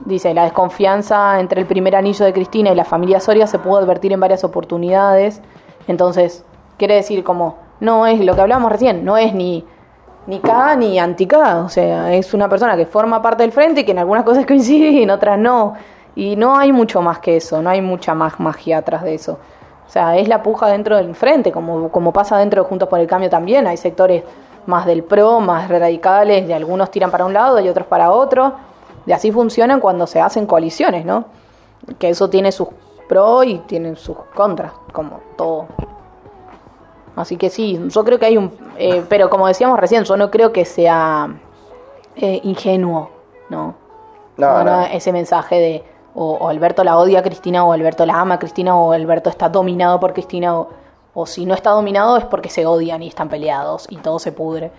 dice, 0.05 0.33
la 0.33 0.43
desconfianza 0.43 1.39
entre 1.39 1.61
el 1.61 1.67
primer 1.67 1.95
anillo 1.95 2.25
de 2.25 2.33
Cristina 2.33 2.71
y 2.71 2.75
la 2.75 2.83
familia 2.83 3.19
Soria 3.19 3.47
se 3.47 3.59
pudo 3.59 3.77
advertir 3.77 4.11
en 4.11 4.19
varias 4.19 4.43
oportunidades, 4.43 5.41
entonces, 5.87 6.43
quiere 6.77 6.95
decir 6.95 7.23
como, 7.23 7.57
no 7.79 8.07
es 8.07 8.19
lo 8.19 8.35
que 8.35 8.41
hablábamos 8.41 8.71
recién, 8.71 9.05
no 9.05 9.17
es 9.17 9.33
ni, 9.33 9.65
ni 10.27 10.39
K 10.39 10.75
ni 10.75 10.99
anti-K, 10.99 11.63
o 11.63 11.69
sea, 11.69 12.13
es 12.13 12.33
una 12.33 12.49
persona 12.49 12.75
que 12.75 12.85
forma 12.85 13.21
parte 13.21 13.43
del 13.43 13.51
frente 13.53 13.81
y 13.81 13.83
que 13.85 13.91
en 13.91 13.99
algunas 13.99 14.25
cosas 14.25 14.45
coincide 14.47 14.89
y 14.89 15.03
en 15.03 15.11
otras 15.11 15.39
no, 15.39 15.75
y 16.15 16.35
no 16.35 16.57
hay 16.57 16.71
mucho 16.71 17.01
más 17.01 17.19
que 17.19 17.37
eso, 17.37 17.61
no 17.61 17.69
hay 17.69 17.81
mucha 17.81 18.13
más 18.13 18.39
magia 18.39 18.79
atrás 18.79 19.03
de 19.03 19.15
eso. 19.15 19.39
O 19.87 19.89
sea, 19.89 20.17
es 20.17 20.27
la 20.27 20.41
puja 20.43 20.67
dentro 20.67 20.97
del 20.97 21.13
frente, 21.15 21.51
como, 21.51 21.89
como 21.89 22.11
pasa 22.11 22.37
dentro 22.37 22.63
de 22.63 22.69
Juntos 22.69 22.89
por 22.89 22.99
el 22.99 23.07
Cambio 23.07 23.29
también. 23.29 23.67
Hay 23.67 23.77
sectores 23.77 24.23
más 24.65 24.85
del 24.85 25.03
pro, 25.03 25.39
más 25.39 25.69
radicales, 25.69 26.47
de 26.47 26.53
algunos 26.53 26.89
tiran 26.91 27.11
para 27.11 27.25
un 27.25 27.33
lado 27.33 27.59
y 27.59 27.69
otros 27.69 27.85
para 27.87 28.11
otro. 28.11 28.53
Y 29.05 29.11
así 29.11 29.31
funcionan 29.31 29.79
cuando 29.79 30.07
se 30.07 30.19
hacen 30.19 30.47
coaliciones, 30.47 31.05
¿no? 31.05 31.25
Que 31.99 32.09
eso 32.09 32.29
tiene 32.29 32.51
sus 32.51 32.69
pros 33.07 33.45
y 33.45 33.59
tiene 33.59 33.95
sus 33.95 34.17
contras, 34.33 34.71
como 34.91 35.19
todo. 35.37 35.67
Así 37.15 37.37
que 37.37 37.49
sí, 37.49 37.79
yo 37.87 38.03
creo 38.03 38.19
que 38.19 38.25
hay 38.25 38.37
un... 38.37 38.51
eh, 38.77 39.03
pero 39.09 39.29
como 39.29 39.47
decíamos 39.47 39.79
recién, 39.79 40.03
yo 40.03 40.17
no 40.17 40.31
creo 40.31 40.51
que 40.51 40.65
sea 40.65 41.29
eh, 42.15 42.41
ingenuo, 42.43 43.11
¿no? 43.49 43.75
No, 44.37 44.47
No, 44.47 44.63
no, 44.63 44.77
no. 44.81 44.85
ese 44.87 45.13
mensaje 45.13 45.55
de 45.59 45.83
o, 46.15 46.33
o 46.33 46.49
Alberto 46.49 46.83
la 46.83 46.97
odia 46.97 47.19
a 47.19 47.23
Cristina 47.23 47.63
o 47.65 47.73
Alberto 47.73 48.05
la 48.05 48.19
ama 48.19 48.35
a 48.35 48.39
Cristina 48.39 48.75
o 48.75 48.93
Alberto 48.93 49.29
está 49.29 49.49
dominado 49.49 49.99
por 49.99 50.13
Cristina 50.13 50.57
o, 50.57 50.69
o 51.13 51.25
si 51.25 51.45
no 51.45 51.53
está 51.53 51.71
dominado 51.71 52.17
es 52.17 52.25
porque 52.25 52.49
se 52.49 52.65
odian 52.65 53.03
y 53.03 53.07
están 53.07 53.29
peleados 53.29 53.87
y 53.89 53.97
todo 53.97 54.19
se 54.19 54.31
pudre. 54.31 54.71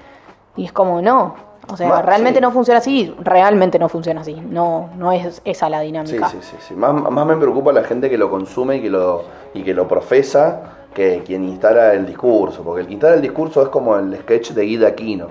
Y 0.56 0.64
es 0.64 0.72
como, 0.72 1.02
no, 1.02 1.34
o 1.68 1.76
sea, 1.76 2.00
realmente 2.02 2.38
sí. 2.38 2.42
no 2.42 2.50
funciona 2.50 2.78
así, 2.78 3.14
realmente 3.18 3.78
no 3.78 3.88
funciona 3.88 4.20
así, 4.20 4.34
no, 4.34 4.90
no 4.96 5.12
es 5.12 5.42
esa 5.44 5.68
la 5.68 5.80
dinámica. 5.80 6.28
sí, 6.28 6.38
sí, 6.40 6.56
sí. 6.60 6.74
Más, 6.74 6.94
más 6.94 7.26
me 7.26 7.36
preocupa 7.36 7.72
la 7.72 7.82
gente 7.82 8.08
que 8.08 8.16
lo 8.16 8.30
consume 8.30 8.76
y 8.76 8.82
que 8.82 8.90
lo, 8.90 9.24
y 9.52 9.62
que 9.62 9.74
lo 9.74 9.86
profesa 9.86 10.62
que 10.94 11.22
quien 11.26 11.44
instala 11.44 11.92
el 11.92 12.06
discurso. 12.06 12.62
Porque 12.62 12.80
el 12.80 12.86
que 12.86 12.94
instala 12.94 13.16
el 13.16 13.22
discurso 13.22 13.62
es 13.62 13.68
como 13.68 13.96
el 13.96 14.16
sketch 14.16 14.52
de 14.52 14.62
Guida 14.62 14.88
Aquino. 14.88 15.26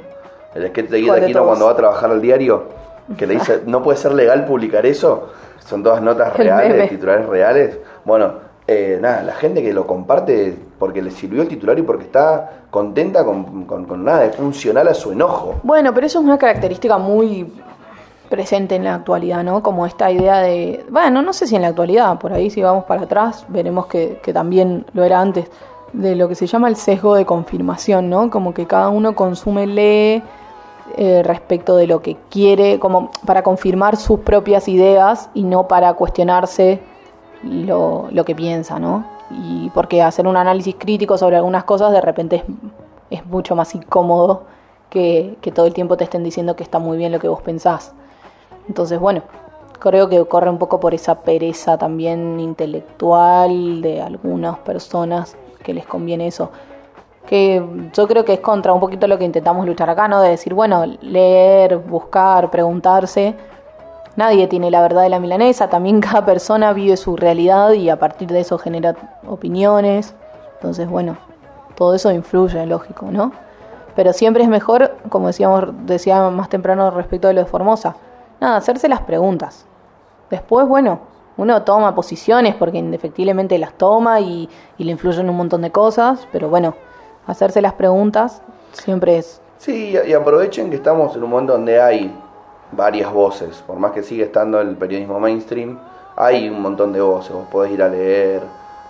El 0.54 0.68
sketch 0.68 0.90
de 0.90 0.98
Guida 1.00 1.08
¿Cuál 1.14 1.20
de 1.22 1.26
Aquino 1.26 1.46
cuando 1.46 1.66
va 1.66 1.72
a 1.72 1.76
trabajar 1.76 2.12
al 2.12 2.22
diario, 2.22 2.66
que 3.18 3.26
le 3.26 3.34
dice, 3.40 3.64
no 3.66 3.82
puede 3.82 3.98
ser 3.98 4.14
legal 4.14 4.46
publicar 4.46 4.86
eso. 4.86 5.30
Son 5.66 5.84
todas 5.84 6.02
notas 6.02 6.34
reales, 6.38 6.90
titulares 6.90 7.28
reales. 7.28 7.78
Bueno, 8.06 8.34
eh, 8.68 8.98
nada, 9.02 9.24
la 9.24 9.34
gente 9.34 9.62
que 9.62 9.74
lo 9.74 9.86
comparte 9.86 10.58
porque 10.80 11.02
le 11.02 11.12
sirvió 11.12 11.42
el 11.42 11.48
titular 11.48 11.78
y 11.78 11.82
porque 11.82 12.06
está 12.06 12.64
contenta 12.72 13.24
con, 13.24 13.66
con, 13.66 13.86
con 13.86 14.04
nada, 14.04 14.26
es 14.26 14.36
funcional 14.36 14.88
a 14.88 14.94
su 14.94 15.12
enojo. 15.12 15.56
Bueno, 15.64 15.94
pero 15.94 16.08
eso 16.08 16.20
es 16.20 16.26
una 16.26 16.38
característica 16.38 16.98
muy 16.98 17.52
presente 18.30 18.76
en 18.76 18.84
la 18.84 18.96
actualidad, 18.96 19.44
¿no? 19.44 19.62
Como 19.62 19.86
esta 19.86 20.12
idea 20.12 20.40
de, 20.40 20.84
bueno, 20.90 21.22
no 21.22 21.32
sé 21.32 21.48
si 21.48 21.56
en 21.56 21.62
la 21.62 21.70
actualidad, 21.70 22.18
por 22.18 22.34
ahí 22.34 22.50
si 22.50 22.62
vamos 22.62 22.86
para 22.86 23.04
atrás, 23.04 23.46
veremos 23.50 23.86
que, 23.86 24.20
que 24.24 24.34
también 24.34 24.86
lo 24.94 25.04
era 25.04 25.22
antes, 25.22 25.50
de 25.94 26.16
lo 26.16 26.28
que 26.28 26.36
se 26.36 26.48
llama 26.48 26.68
el 26.68 26.76
sesgo 26.76 27.16
de 27.16 27.26
confirmación, 27.26 28.10
¿no? 28.10 28.30
Como 28.30 28.54
que 28.54 28.66
cada 28.66 28.90
uno 28.90 29.16
consume, 29.16 29.68
lee 29.68 30.24
eh, 30.98 31.24
respecto 31.24 31.76
de 31.76 31.88
lo 31.88 32.02
que 32.02 32.16
quiere, 32.30 32.80
como 32.80 33.12
para 33.26 33.44
confirmar 33.44 33.98
sus 33.98 34.20
propias 34.20 34.68
ideas 34.68 35.30
y 35.34 35.44
no 35.44 35.68
para 35.68 35.94
cuestionarse 35.94 36.80
lo, 37.44 38.08
lo 38.12 38.26
que 38.26 38.36
piensa, 38.36 38.80
¿no? 38.80 39.06
Y 39.32 39.70
porque 39.72 40.02
hacer 40.02 40.28
un 40.28 40.38
análisis 40.38 40.76
crítico 40.78 41.18
sobre 41.18 41.38
algunas 41.38 41.64
cosas 41.64 41.92
de 41.92 42.02
repente 42.02 42.36
es, 42.38 42.44
es 43.10 43.26
mucho 43.26 43.56
más 43.56 43.74
incómodo 43.74 44.44
que, 44.90 45.38
que 45.42 45.52
todo 45.52 45.66
el 45.66 45.74
tiempo 45.74 45.98
te 45.98 46.04
estén 46.04 46.24
diciendo 46.24 46.56
que 46.56 46.64
está 46.64 46.80
muy 46.80 46.98
bien 46.98 47.12
lo 47.12 47.20
que 47.20 47.28
vos 47.28 47.42
pensás. 47.42 47.94
Entonces, 48.68 49.00
bueno, 49.00 49.24
creo 49.80 50.10
que 50.10 50.24
corre 50.26 50.50
un 50.50 50.58
poco 50.58 50.80
por 50.80 50.94
esa 50.94 51.22
pereza 51.22 51.78
también 51.78 52.40
intelectual 52.40 53.82
de 53.82 54.02
algunas 54.02 54.58
personas 54.60 55.36
que 55.64 55.74
les 55.74 55.86
conviene 55.86 56.28
eso. 56.28 56.52
Que 57.28 57.90
yo 57.94 58.08
creo 58.08 58.24
que 58.24 58.34
es 58.34 58.40
contra 58.40 58.74
un 58.74 58.80
poquito 58.80 59.08
lo 59.08 59.18
que 59.18 59.26
intentamos 59.26 59.66
luchar 59.66 59.90
acá, 59.90 60.08
¿no? 60.08 60.22
De 60.22 60.30
decir, 60.30 60.54
bueno, 60.54 60.86
leer, 61.02 61.78
buscar, 61.78 62.52
preguntarse. 62.52 63.36
Nadie 64.16 64.48
tiene 64.48 64.72
la 64.72 64.82
verdad 64.82 65.02
de 65.02 65.10
la 65.10 65.20
milanesa, 65.20 65.70
también 65.70 66.00
cada 66.02 66.26
persona 66.26 66.74
vive 66.74 66.98
su 66.98 67.16
realidad 67.16 67.72
y 67.74 67.90
a 67.90 68.00
partir 68.00 68.30
de 68.30 68.42
eso 68.42 68.58
genera 68.58 68.96
opiniones. 69.28 70.16
Entonces, 70.56 70.88
bueno, 70.88 71.18
todo 71.76 71.96
eso 71.96 72.12
influye, 72.12 72.66
lógico, 72.66 73.08
¿no? 73.12 73.32
Pero 73.96 74.14
siempre 74.14 74.44
es 74.44 74.50
mejor, 74.50 74.96
como 75.10 75.28
decíamos, 75.28 75.66
decía 75.86 76.30
más 76.30 76.50
temprano 76.50 76.92
respecto 76.92 77.28
de 77.28 77.34
lo 77.34 77.42
de 77.42 77.46
Formosa, 77.46 77.96
nada, 78.42 78.58
hacerse 78.58 78.90
las 78.90 79.02
preguntas. 79.02 79.66
Después, 80.30 80.68
bueno, 80.68 81.00
uno 81.38 81.64
toma 81.64 81.96
posiciones 81.96 82.56
porque 82.56 82.78
indefectiblemente 82.78 83.58
las 83.58 83.74
toma 83.74 84.20
y, 84.20 84.50
y 84.78 84.84
le 84.84 84.92
influyen 84.92 85.30
un 85.30 85.38
montón 85.38 85.62
de 85.62 85.72
cosas, 85.72 86.28
pero 86.32 86.50
bueno, 86.50 86.76
hacerse 87.28 87.62
las 87.62 87.74
preguntas 87.74 88.42
siempre 88.74 89.18
es... 89.18 89.42
Sí, 89.58 89.98
y 90.06 90.14
aprovechen 90.14 90.70
que 90.70 90.76
estamos 90.76 91.16
en 91.16 91.24
un 91.24 91.30
momento 91.30 91.54
donde 91.54 91.82
hay 91.82 92.14
varias 92.72 93.12
voces, 93.12 93.64
por 93.66 93.78
más 93.78 93.94
que 93.94 94.04
siga 94.04 94.26
estando 94.26 94.60
el 94.60 94.76
periodismo 94.76 95.20
mainstream, 95.20 95.80
hay 96.16 96.50
un 96.50 96.62
montón 96.62 96.94
de 96.94 97.02
voces, 97.02 97.32
vos 97.32 97.48
podés 97.52 97.72
ir 97.72 97.82
a 97.82 97.88
leer 97.88 98.42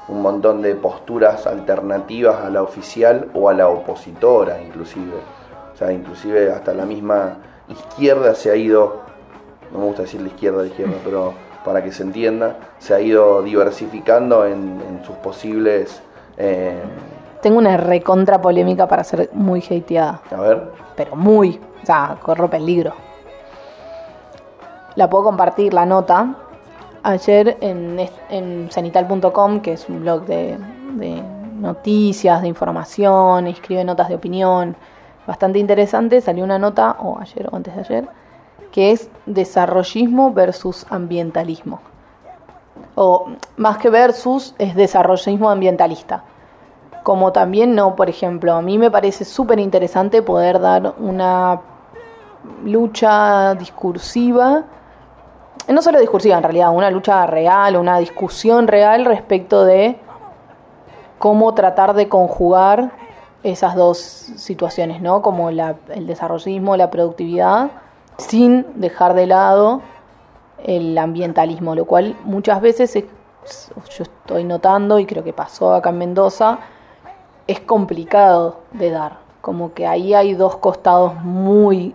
un 0.07 0.21
montón 0.21 0.61
de 0.61 0.75
posturas 0.75 1.47
alternativas 1.47 2.41
a 2.43 2.49
la 2.49 2.61
oficial 2.61 3.29
o 3.33 3.49
a 3.49 3.53
la 3.53 3.67
opositora 3.69 4.61
inclusive. 4.61 5.17
O 5.73 5.77
sea, 5.77 5.91
inclusive 5.91 6.51
hasta 6.51 6.73
la 6.73 6.85
misma 6.85 7.37
izquierda 7.69 8.33
se 8.35 8.51
ha 8.51 8.55
ido, 8.55 9.01
no 9.71 9.79
me 9.79 9.85
gusta 9.85 10.03
decir 10.03 10.21
la 10.21 10.27
izquierda 10.27 10.61
de 10.61 10.69
izquierda, 10.69 10.95
pero 11.03 11.33
para 11.63 11.83
que 11.83 11.91
se 11.91 12.03
entienda, 12.03 12.57
se 12.79 12.93
ha 12.93 13.01
ido 13.01 13.41
diversificando 13.43 14.45
en, 14.45 14.81
en 14.87 15.03
sus 15.05 15.15
posibles... 15.17 16.01
eh, 16.37 16.81
Tengo 17.45 17.59
una 17.59 17.77
recontra 17.77 18.41
polémica 18.41 18.87
para 18.87 19.03
ser 19.03 19.29
muy 19.31 19.61
hateada. 19.61 20.19
a 20.31 20.41
ver, 20.41 20.71
pero 20.95 21.15
muy, 21.15 21.61
o 21.83 21.85
sea, 21.85 22.17
corro 22.19 22.49
peligro. 22.49 22.93
La 24.95 25.07
puedo 25.07 25.25
compartir 25.25 25.71
la 25.71 25.85
nota. 25.85 26.37
Ayer 27.03 27.55
en, 27.61 27.99
en 28.31 28.67
cenital.com, 28.71 29.59
que 29.59 29.73
es 29.73 29.87
un 29.87 30.01
blog 30.01 30.25
de, 30.25 30.57
de 30.93 31.21
noticias, 31.59 32.41
de 32.41 32.47
información, 32.47 33.45
escribe 33.45 33.83
notas 33.83 34.09
de 34.09 34.15
opinión, 34.15 34.75
bastante 35.27 35.59
interesante, 35.59 36.21
salió 36.21 36.43
una 36.43 36.57
nota, 36.57 36.95
o 36.97 37.19
ayer 37.19 37.47
o 37.51 37.55
antes 37.55 37.75
de 37.75 37.81
ayer, 37.81 38.07
que 38.71 38.89
es 38.89 39.07
desarrollismo 39.27 40.33
versus 40.33 40.87
ambientalismo. 40.89 41.79
O 42.95 43.33
más 43.57 43.77
que 43.77 43.91
versus, 43.91 44.55
es 44.57 44.73
desarrollismo 44.73 45.51
ambientalista 45.51 46.23
como 47.05 47.31
también 47.31 47.75
no, 47.75 47.95
por 47.95 48.09
ejemplo, 48.09 48.53
a 48.55 48.63
mí 48.63 48.79
me 48.79 48.89
parece 48.89 49.25
súper 49.25 49.59
interesante 49.59 50.23
poder 50.23 50.59
dar 50.59 50.95
una 50.97 51.61
lucha 52.63 53.53
discursiva, 53.53 54.63
no 55.67 55.81
solo 55.83 55.99
discursiva 55.99 56.35
en 56.35 56.41
realidad, 56.41 56.71
una 56.73 56.89
lucha 56.89 57.27
real, 57.27 57.75
una 57.75 57.99
discusión 57.99 58.67
real 58.67 59.05
respecto 59.05 59.65
de 59.65 59.99
cómo 61.19 61.53
tratar 61.53 61.93
de 61.93 62.09
conjugar 62.09 62.93
esas 63.43 63.75
dos 63.75 63.99
situaciones, 63.99 64.99
¿no? 64.99 65.21
Como 65.21 65.51
la- 65.51 65.75
el 65.89 66.07
desarrollismo, 66.07 66.75
la 66.75 66.89
productividad, 66.89 67.69
sin 68.17 68.65
dejar 68.81 69.13
de 69.13 69.27
lado 69.27 69.81
el 70.63 70.97
ambientalismo, 70.97 71.75
lo 71.75 71.85
cual 71.85 72.15
muchas 72.23 72.61
veces 72.61 72.95
es- 72.95 73.71
yo 73.95 74.01
estoy 74.01 74.43
notando 74.43 74.97
y 74.97 75.05
creo 75.05 75.23
que 75.23 75.33
pasó 75.33 75.75
acá 75.75 75.91
en 75.91 75.99
Mendoza, 75.99 76.57
es 77.47 77.59
complicado 77.59 78.59
de 78.71 78.91
dar. 78.91 79.17
Como 79.41 79.73
que 79.73 79.85
ahí 79.85 80.13
hay 80.13 80.33
dos 80.33 80.57
costados 80.57 81.15
muy 81.23 81.93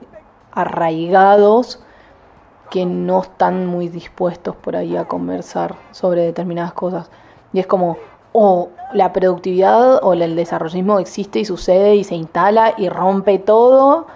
arraigados 0.53 1.81
que 2.71 2.87
no 2.87 3.23
están 3.23 3.67
muy 3.67 3.89
dispuestos 3.89 4.55
por 4.55 4.77
ahí 4.77 4.97
a 4.97 5.07
conversar 5.07 5.75
sobre 5.91 6.23
determinadas 6.23 6.73
cosas. 6.73 7.11
Y 7.53 7.59
es 7.59 7.67
como, 7.67 7.97
o 8.33 8.69
la 8.95 9.13
productividad 9.13 10.03
o 10.05 10.13
el 10.13 10.37
desarrollismo 10.37 11.01
existe 11.01 11.41
y 11.41 11.45
sucede 11.45 11.97
y 11.97 12.05
se 12.05 12.15
instala 12.15 12.75
y 12.77 12.89
rompe 12.89 13.39
todo. 13.39 14.07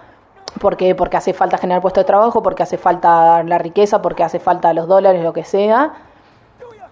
porque 0.61 0.95
Porque 0.95 1.17
hace 1.17 1.33
falta 1.33 1.59
generar 1.59 1.83
puestos 1.83 2.03
de 2.03 2.07
trabajo, 2.07 2.43
porque 2.43 2.63
hace 2.63 2.79
falta 2.79 3.43
la 3.43 3.59
riqueza, 3.59 4.01
porque 4.01 4.23
hace 4.23 4.39
falta 4.39 4.73
los 4.73 4.87
dólares, 4.87 5.25
lo 5.25 5.33
que 5.33 5.45
sea. 5.45 5.95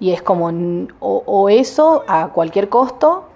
Y 0.00 0.12
es 0.12 0.20
como, 0.22 0.50
o, 0.98 1.22
o 1.26 1.48
eso 1.48 2.02
a 2.08 2.28
cualquier 2.28 2.68
costo, 2.68 3.26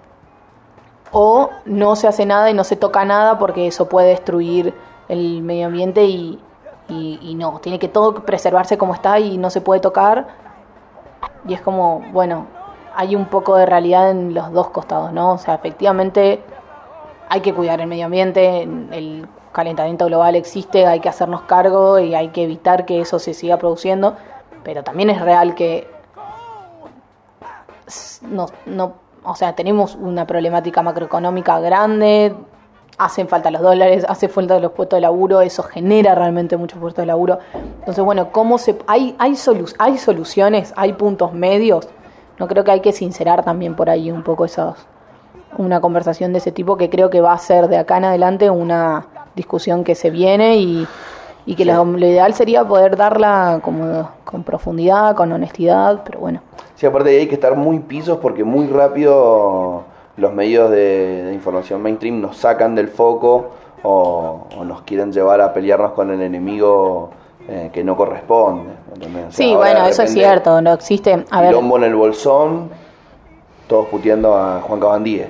o 1.11 1.49
no 1.65 1.95
se 1.95 2.07
hace 2.07 2.25
nada 2.25 2.49
y 2.49 2.53
no 2.53 2.63
se 2.63 2.75
toca 2.75 3.05
nada 3.05 3.39
porque 3.39 3.67
eso 3.67 3.87
puede 3.87 4.09
destruir 4.09 4.73
el 5.07 5.41
medio 5.41 5.67
ambiente 5.67 6.03
y, 6.05 6.39
no, 7.35 7.59
tiene 7.59 7.79
que 7.79 7.87
todo 7.87 8.13
preservarse 8.25 8.77
como 8.77 8.93
está 8.93 9.19
y 9.19 9.37
no 9.37 9.49
se 9.49 9.61
puede 9.61 9.79
tocar. 9.79 10.27
Y 11.47 11.53
es 11.53 11.61
como, 11.61 12.01
bueno, 12.11 12.47
hay 12.95 13.15
un 13.15 13.25
poco 13.25 13.55
de 13.55 13.65
realidad 13.65 14.09
en 14.09 14.33
los 14.33 14.51
dos 14.51 14.69
costados, 14.69 15.13
¿no? 15.13 15.33
O 15.33 15.37
sea, 15.37 15.55
efectivamente 15.55 16.41
hay 17.29 17.41
que 17.41 17.53
cuidar 17.53 17.79
el 17.81 17.87
medio 17.87 18.05
ambiente, 18.05 18.63
el 18.63 19.27
calentamiento 19.51 20.05
global 20.05 20.35
existe, 20.35 20.85
hay 20.85 20.99
que 20.99 21.09
hacernos 21.09 21.41
cargo 21.41 21.99
y 21.99 22.15
hay 22.15 22.29
que 22.29 22.43
evitar 22.43 22.85
que 22.85 23.01
eso 23.01 23.19
se 23.19 23.33
siga 23.33 23.57
produciendo, 23.57 24.15
pero 24.63 24.83
también 24.83 25.09
es 25.09 25.21
real 25.21 25.55
que 25.55 25.89
no, 28.21 28.47
no, 28.65 28.93
o 29.29 29.35
sea, 29.35 29.53
tenemos 29.53 29.95
una 29.95 30.25
problemática 30.25 30.81
macroeconómica 30.81 31.59
grande, 31.59 32.33
hacen 32.97 33.27
falta 33.27 33.51
los 33.51 33.61
dólares, 33.61 34.05
hace 34.07 34.27
falta 34.27 34.57
los 34.59 34.71
puestos 34.71 34.97
de 34.97 35.01
laburo, 35.01 35.41
eso 35.41 35.63
genera 35.63 36.15
realmente 36.15 36.57
muchos 36.57 36.79
puestos 36.79 37.03
de 37.03 37.07
laburo. 37.07 37.39
Entonces, 37.79 38.03
bueno, 38.03 38.31
¿cómo 38.31 38.57
se 38.57 38.77
hay 38.87 39.15
hay 39.19 39.33
solu- 39.33 39.75
hay 39.77 39.97
soluciones, 39.97 40.73
hay 40.75 40.93
puntos 40.93 41.33
medios? 41.33 41.87
No 42.39 42.47
creo 42.47 42.63
que 42.63 42.71
hay 42.71 42.79
que 42.79 42.93
sincerar 42.93 43.43
también 43.43 43.75
por 43.75 43.89
ahí 43.89 44.11
un 44.11 44.23
poco 44.23 44.45
esas 44.45 44.87
una 45.57 45.81
conversación 45.81 46.33
de 46.33 46.39
ese 46.39 46.51
tipo 46.51 46.77
que 46.77 46.89
creo 46.89 47.09
que 47.09 47.19
va 47.21 47.33
a 47.33 47.37
ser 47.37 47.67
de 47.67 47.77
acá 47.77 47.97
en 47.97 48.05
adelante 48.05 48.49
una 48.49 49.07
discusión 49.35 49.83
que 49.83 49.95
se 49.95 50.09
viene 50.09 50.57
y, 50.57 50.87
y 51.47 51.55
que 51.55 51.65
lo, 51.65 51.83
lo 51.83 52.05
ideal 52.05 52.33
sería 52.33 52.63
poder 52.65 52.97
darla 52.97 53.59
como 53.63 54.09
con 54.25 54.43
profundidad, 54.43 55.15
con 55.15 55.31
honestidad, 55.31 56.01
pero 56.05 56.19
bueno. 56.19 56.41
Sí, 56.75 56.85
aparte 56.85 57.09
hay 57.17 57.27
que 57.27 57.35
estar 57.35 57.55
muy 57.55 57.79
pisos 57.79 58.17
porque 58.17 58.43
muy 58.43 58.67
rápido 58.67 59.83
los 60.17 60.33
medios 60.33 60.69
de, 60.69 61.23
de 61.23 61.33
información 61.33 61.81
mainstream 61.81 62.19
nos 62.21 62.37
sacan 62.37 62.75
del 62.75 62.89
foco 62.89 63.51
o, 63.81 64.41
o 64.59 64.63
nos 64.65 64.81
quieren 64.81 65.11
llevar 65.13 65.39
a 65.39 65.53
pelearnos 65.53 65.93
con 65.93 66.11
el 66.11 66.21
enemigo 66.21 67.11
eh, 67.47 67.69
que 67.71 67.81
no 67.83 67.95
corresponde. 67.95 68.73
¿entendés? 68.93 69.27
O 69.27 69.31
sea, 69.31 69.45
Sí, 69.45 69.55
bueno, 69.55 69.85
eso 69.85 70.03
es 70.03 70.11
cierto, 70.11 70.61
no 70.61 70.73
existe, 70.73 71.25
a 71.31 71.41
ver, 71.41 71.55
en 71.55 71.83
el 71.83 71.95
bolsón, 71.95 72.69
todos 73.67 73.87
puteando 73.87 74.35
a 74.35 74.59
Juan 74.61 74.79
Cabandíe. 74.81 75.29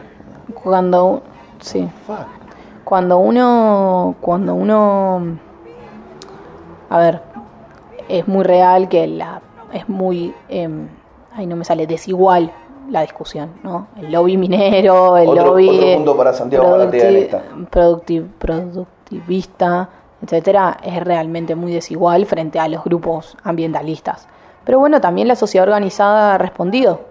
cuando 0.63 1.22
sí, 1.59 1.88
cuando 2.84 3.20
uno 3.20 4.15
cuando 4.22 4.55
uno 4.55 5.38
a 6.89 6.97
ver, 6.99 7.21
es 8.09 8.27
muy 8.27 8.43
real 8.43 8.89
que 8.89 9.07
la 9.07 9.41
es 9.73 9.88
muy 9.89 10.33
em, 10.49 10.88
ay 11.33 11.45
no 11.45 11.55
me 11.55 11.65
sale 11.65 11.88
desigual 11.88 12.51
la 12.89 13.01
discusión, 13.01 13.51
¿no? 13.63 13.88
El 13.97 14.11
lobby 14.13 14.38
minero, 14.38 15.17
el 15.17 15.27
Otro- 15.27 15.45
lobby 15.47 15.67
otro 15.69 15.93
punto 15.97 16.17
para 16.17 16.31
Santiago 16.33 16.77
productivista, 17.69 19.89
etcétera, 20.21 20.77
es 20.83 21.03
realmente 21.03 21.55
muy 21.55 21.73
desigual 21.73 22.25
frente 22.25 22.59
a 22.59 22.67
los 22.67 22.83
grupos 22.83 23.38
ambientalistas. 23.43 24.27
Pero 24.63 24.79
bueno, 24.79 24.99
también 25.01 25.27
la 25.27 25.35
sociedad 25.35 25.67
organizada 25.67 26.35
ha 26.35 26.38
respondido. 26.38 27.01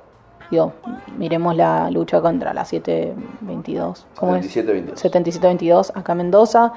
Digo, 0.50 0.72
miremos 1.18 1.56
la 1.56 1.90
lucha 1.90 2.20
contra 2.20 2.54
la 2.54 2.64
722. 2.64 4.06
¿Cómo 4.16 4.36
es? 4.36 4.56
77-22. 4.56 4.94
77-22 4.94 5.90
acá 5.94 6.12
en 6.12 6.18
Mendoza, 6.18 6.72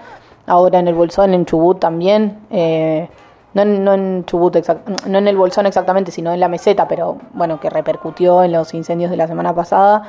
ahora 0.50 0.80
en 0.80 0.88
el 0.88 0.96
Bolsón, 0.96 1.34
en 1.34 1.46
Chubut 1.46 1.80
también, 1.80 2.40
eh, 2.50 3.08
no, 3.54 3.62
en, 3.94 4.26
Chubut, 4.26 4.56
exact- 4.56 5.06
no 5.08 5.18
en 5.18 5.28
el 5.28 5.38
Bolsón 5.38 5.66
exactamente, 5.66 6.12
sino 6.12 6.34
en 6.34 6.40
la 6.40 6.48
meseta, 6.50 6.88
pero 6.88 7.18
bueno, 7.34 7.60
que 7.60 7.70
repercutió 7.70 8.44
en 8.44 8.52
los 8.52 8.74
incendios 8.74 9.10
de 9.12 9.18
la 9.18 9.28
semana 9.28 9.54
pasada, 9.54 10.04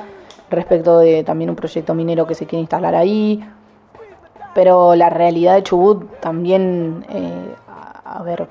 respecto 0.49 0.99
de 0.99 1.23
también 1.23 1.49
un 1.49 1.55
proyecto 1.55 1.93
minero 1.93 2.27
que 2.27 2.35
se 2.35 2.45
quiere 2.45 2.61
instalar 2.61 2.95
ahí, 2.95 3.43
pero 4.53 4.95
la 4.95 5.09
realidad 5.09 5.55
de 5.55 5.63
Chubut 5.63 6.19
también, 6.19 7.05
eh, 7.09 7.55
a, 8.05 8.19
a 8.19 8.23
ver, 8.23 8.47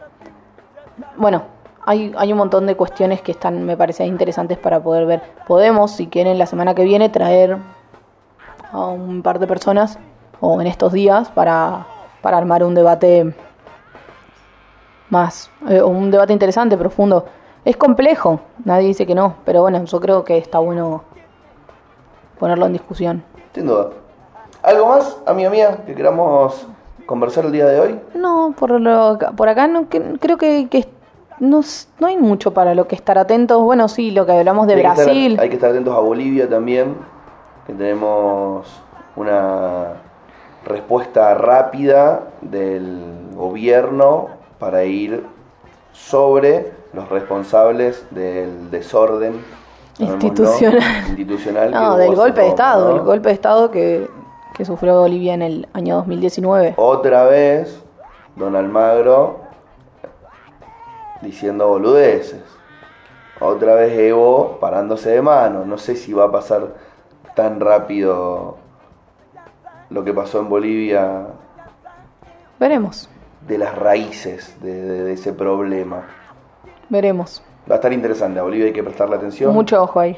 bueno, 1.16 1.42
hay, 1.84 2.12
hay 2.16 2.32
un 2.32 2.38
montón 2.38 2.66
de 2.66 2.76
cuestiones 2.76 3.20
que 3.22 3.32
están, 3.32 3.64
me 3.64 3.76
parece, 3.76 4.04
interesantes 4.06 4.58
para 4.58 4.82
poder 4.82 5.06
ver. 5.06 5.22
Podemos, 5.46 5.90
si 5.92 6.06
quieren, 6.06 6.38
la 6.38 6.46
semana 6.46 6.74
que 6.74 6.84
viene 6.84 7.08
traer 7.08 7.56
a 8.72 8.86
un 8.86 9.22
par 9.22 9.38
de 9.38 9.46
personas 9.46 9.98
o 10.40 10.60
en 10.60 10.66
estos 10.66 10.92
días 10.92 11.28
para, 11.30 11.86
para 12.22 12.38
armar 12.38 12.64
un 12.64 12.74
debate 12.74 13.34
más, 15.10 15.50
eh, 15.68 15.82
un 15.82 16.10
debate 16.10 16.32
interesante, 16.32 16.76
profundo. 16.76 17.24
Es 17.64 17.76
complejo, 17.76 18.40
nadie 18.64 18.88
dice 18.88 19.06
que 19.06 19.14
no, 19.14 19.34
pero 19.44 19.62
bueno, 19.62 19.84
yo 19.84 20.00
creo 20.00 20.24
que 20.24 20.38
está 20.38 20.58
bueno 20.60 21.02
ponerlo 22.38 22.66
en 22.66 22.72
discusión. 22.72 23.22
Sin 23.54 23.66
duda. 23.66 23.90
¿Algo 24.62 24.88
más, 24.88 25.18
amiga 25.26 25.50
mía, 25.50 25.78
que 25.86 25.94
queramos 25.94 26.66
conversar 27.06 27.44
el 27.44 27.52
día 27.52 27.66
de 27.66 27.80
hoy? 27.80 28.00
No, 28.14 28.54
por, 28.58 28.70
lo, 28.80 29.18
por 29.36 29.48
acá 29.48 29.66
no, 29.66 29.88
que- 29.88 30.16
creo 30.20 30.36
que, 30.38 30.68
que 30.70 30.88
no, 31.38 31.60
no 31.98 32.06
hay 32.06 32.16
mucho 32.16 32.52
para 32.54 32.74
lo 32.74 32.86
que 32.86 32.94
estar 32.94 33.18
atentos. 33.18 33.60
Bueno, 33.62 33.88
sí, 33.88 34.10
lo 34.10 34.24
que 34.26 34.32
hablamos 34.32 34.66
de 34.66 34.74
hay 34.74 34.80
Que 34.82 34.86
Brasil. 34.88 35.30
estar, 35.32 35.42
hay 35.42 35.48
que 35.50 35.56
estar 35.56 35.70
atentos 35.70 35.94
a 35.94 36.00
Bolivia 36.00 36.48
también, 36.48 36.96
que 37.66 37.72
tenemos 37.72 38.66
una 39.16 39.94
respuesta 40.64 41.34
rápida 41.34 42.28
del 42.40 43.30
gobierno 43.34 44.28
para 44.58 44.84
ir 44.84 45.24
sobre 45.92 46.72
los 46.92 47.08
responsables 47.08 48.04
del 48.10 48.70
desorden 48.70 49.42
Institucional. 49.98 50.82
institucional 51.08 51.70
No, 51.70 51.96
del 51.96 52.14
golpe 52.14 52.40
de 52.40 52.48
Estado, 52.48 52.90
¿no? 52.90 52.96
el 52.96 53.02
golpe 53.02 53.28
de 53.28 53.34
Estado 53.34 53.70
que, 53.70 54.08
que 54.54 54.64
sufrió 54.64 55.00
Bolivia 55.00 55.34
en 55.34 55.42
el 55.42 55.68
año 55.74 55.96
2019. 55.96 56.74
Otra 56.76 57.24
vez, 57.24 57.82
don 58.36 58.56
Almagro 58.56 59.40
diciendo 61.20 61.68
boludeces. 61.68 62.42
Otra 63.40 63.74
vez 63.74 63.98
Evo 63.98 64.58
parándose 64.60 65.10
de 65.10 65.22
mano. 65.22 65.64
No 65.64 65.78
sé 65.78 65.96
si 65.96 66.12
va 66.12 66.24
a 66.24 66.30
pasar 66.30 66.74
tan 67.34 67.60
rápido 67.60 68.56
lo 69.90 70.04
que 70.04 70.12
pasó 70.12 70.40
en 70.40 70.48
Bolivia 70.48 71.26
Veremos, 72.58 73.08
de 73.46 73.58
las 73.58 73.74
raíces 73.76 74.56
de, 74.62 74.74
de- 74.82 75.04
de 75.04 75.12
ese 75.12 75.32
problema. 75.32 76.02
veremos. 76.88 77.42
Va 77.70 77.74
a 77.74 77.76
estar 77.76 77.92
interesante. 77.92 78.40
A 78.40 78.42
Bolivia 78.42 78.66
hay 78.66 78.72
que 78.72 78.82
prestarle 78.82 79.16
atención. 79.16 79.52
Mucho 79.54 79.82
ojo 79.82 80.00
ahí. 80.00 80.16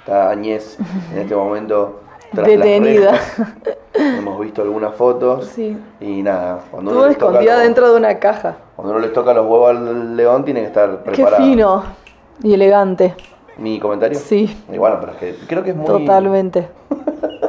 Está 0.00 0.30
Añez 0.30 0.76
en 1.12 1.18
este 1.20 1.34
momento 1.36 2.00
tras 2.32 2.48
las 2.48 2.58
Detenida. 2.58 3.12
rejas. 3.12 3.48
Hemos 3.94 4.40
visto 4.40 4.62
algunas 4.62 4.94
fotos. 4.94 5.46
Sí. 5.46 5.76
Y 6.00 6.22
nada, 6.22 6.60
cuando 6.70 6.90
Estuvo 6.90 7.04
uno, 7.04 7.12
escondida 7.12 7.54
los- 7.54 7.62
dentro 7.62 7.90
de 7.92 7.96
una 7.96 8.18
caja. 8.18 8.56
cuando 8.76 8.92
uno 8.94 9.00
les 9.02 9.12
toca 9.12 9.32
los 9.32 9.46
huevos 9.46 9.70
al 9.70 10.16
león, 10.16 10.44
tiene 10.44 10.60
que 10.60 10.66
estar 10.66 11.02
Qué 11.04 11.10
preparado. 11.12 11.42
fino 11.44 11.82
y 12.42 12.54
elegante. 12.54 13.14
¿Mi 13.56 13.78
comentario? 13.78 14.18
Sí. 14.18 14.64
Y 14.72 14.76
bueno, 14.78 14.96
pero 15.00 15.12
es 15.12 15.18
que 15.18 15.46
creo 15.46 15.62
que 15.62 15.70
es 15.70 15.76
muy. 15.76 15.86
Totalmente. 15.86 16.68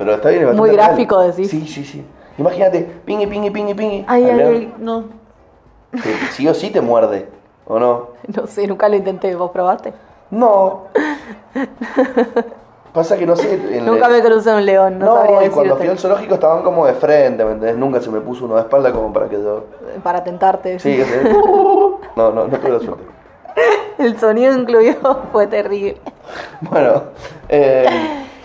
Pero 0.00 0.14
está 0.14 0.30
bien, 0.30 0.48
es 0.48 0.54
Muy 0.56 0.70
gráfico, 0.70 1.18
real. 1.18 1.30
decís. 1.30 1.50
Sí, 1.50 1.66
sí, 1.68 1.84
sí. 1.84 2.02
Imagínate, 2.38 2.80
pingui, 3.04 3.26
pingui, 3.26 3.50
pingui, 3.50 3.74
pingui. 3.74 4.04
Ay, 4.08 4.24
ay, 4.30 4.40
ay, 4.40 4.74
no. 4.78 5.04
que 5.92 6.14
sí 6.32 6.48
o 6.48 6.54
sí 6.54 6.70
te 6.70 6.80
muerde, 6.80 7.28
¿o 7.66 7.78
no? 7.78 8.06
No 8.34 8.46
sé, 8.46 8.66
nunca 8.66 8.88
lo 8.88 8.96
intenté. 8.96 9.34
¿Vos 9.36 9.50
probaste? 9.50 9.92
No. 10.30 10.84
Pasa 12.94 13.18
que 13.18 13.26
no 13.26 13.36
sé. 13.36 13.76
en 13.76 13.84
Nunca 13.84 14.08
me 14.08 14.22
crucé 14.22 14.54
un 14.54 14.64
león, 14.64 14.98
no, 14.98 15.04
No, 15.04 15.14
sabría 15.16 15.44
y 15.44 15.50
cuando 15.50 15.76
fui 15.76 15.86
al 15.86 15.98
zoológico 15.98 16.34
estaban 16.34 16.62
como 16.62 16.86
de 16.86 16.94
frente, 16.94 17.44
¿me 17.44 17.52
entendés? 17.52 17.76
Nunca 17.76 18.00
se 18.00 18.08
me 18.10 18.20
puso 18.22 18.46
uno 18.46 18.54
de 18.54 18.62
espalda 18.62 18.90
como 18.92 19.12
para 19.12 19.28
que 19.28 19.36
yo. 19.36 19.64
Para 20.02 20.24
tentarte. 20.24 20.78
Sí, 20.78 20.96
que 20.96 21.04
se- 21.04 21.22
No, 22.16 22.32
no, 22.32 22.46
no 22.48 22.58
tuve 22.58 22.70
la 22.70 22.80
suerte. 22.80 23.04
El 23.98 24.18
sonido 24.18 24.54
incluido 24.54 25.24
fue 25.30 25.46
terrible. 25.46 25.98
Bueno, 26.62 27.02
eh, 27.50 27.84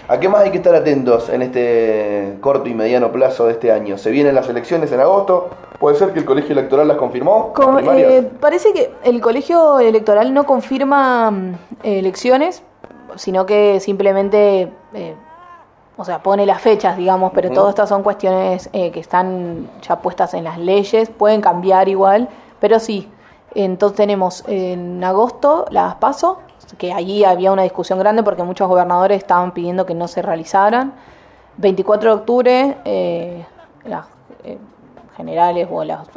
¿a 0.08 0.20
qué 0.20 0.30
más 0.30 0.42
hay 0.42 0.52
que 0.52 0.58
estar 0.58 0.76
atentos 0.76 1.30
en 1.30 1.42
este 1.42 2.38
corto 2.42 2.70
y 2.70 2.74
mediano 2.74 3.12
plazo 3.12 3.48
de 3.48 3.54
este 3.54 3.72
año? 3.72 3.98
Se 3.98 4.12
vienen 4.12 4.36
las 4.36 4.50
elecciones 4.50 4.92
en 4.92 5.00
agosto. 5.00 5.50
¿Puede 5.80 5.98
ser 5.98 6.14
que 6.14 6.20
el 6.20 6.26
colegio 6.26 6.54
electoral 6.54 6.88
las 6.88 6.98
confirmó? 6.98 7.54
Eh, 7.96 8.30
parece 8.40 8.72
que 8.74 8.92
el 9.04 9.20
colegio 9.22 9.80
electoral 9.80 10.34
no 10.34 10.46
confirma 10.46 11.32
mm, 11.32 11.56
elecciones, 11.84 12.64
sino 13.16 13.46
que 13.46 13.80
simplemente, 13.80 14.72
eh, 14.94 15.16
o 15.98 16.06
sea, 16.06 16.24
pone 16.24 16.46
las 16.46 16.62
fechas, 16.62 16.98
digamos, 16.98 17.32
pero 17.34 17.52
todas 17.52 17.70
estas 17.70 17.90
son 17.90 18.04
cuestiones 18.04 18.70
eh, 18.74 18.92
que 18.92 19.00
están 19.00 19.70
ya 19.82 20.00
puestas 20.00 20.34
en 20.34 20.44
las 20.44 20.58
leyes, 20.58 21.10
pueden 21.10 21.42
cambiar 21.42 21.90
igual, 21.90 22.30
pero 22.60 22.80
sí. 22.80 23.10
Entonces 23.54 23.96
tenemos 23.96 24.44
en 24.48 25.02
agosto 25.04 25.66
las 25.70 25.96
PASO, 25.96 26.40
que 26.78 26.94
allí 26.94 27.24
había 27.24 27.52
una 27.52 27.64
discusión 27.64 28.00
grande 28.00 28.24
porque 28.24 28.44
muchos 28.44 28.68
gobernadores 28.68 29.18
estaban 29.18 29.54
pidiendo 29.54 29.86
que 29.86 29.94
no 29.96 30.08
se 30.08 30.22
realizaran. 30.22 30.94
24 31.58 32.10
de 32.10 32.16
octubre, 32.16 32.78
eh, 32.86 33.46
las 33.86 34.08
eh, 34.44 34.58
generales 35.16 35.68
o 35.72 35.84
las, 35.84 36.08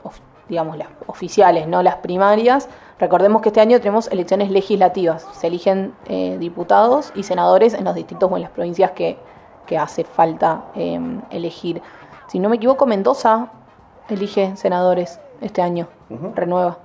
digamos, 0.48 0.76
las 0.76 0.88
oficiales, 1.06 1.68
no 1.68 1.82
las 1.82 1.96
primarias. 1.96 2.68
Recordemos 2.98 3.42
que 3.42 3.50
este 3.50 3.60
año 3.60 3.78
tenemos 3.78 4.08
elecciones 4.10 4.50
legislativas. 4.50 5.26
Se 5.32 5.46
eligen 5.46 5.94
eh, 6.06 6.36
diputados 6.40 7.12
y 7.14 7.22
senadores 7.22 7.74
en 7.74 7.84
los 7.84 7.94
distritos 7.94 8.30
o 8.32 8.36
en 8.36 8.42
las 8.42 8.50
provincias 8.50 8.90
que, 8.92 9.16
que 9.66 9.78
hace 9.78 10.02
falta 10.04 10.64
eh, 10.74 10.98
elegir. 11.30 11.80
Si 12.26 12.40
no 12.40 12.48
me 12.48 12.56
equivoco, 12.56 12.86
Mendoza 12.86 13.48
elige 14.08 14.56
senadores 14.56 15.20
este 15.40 15.62
año. 15.62 15.86
Renueva. 16.34 16.78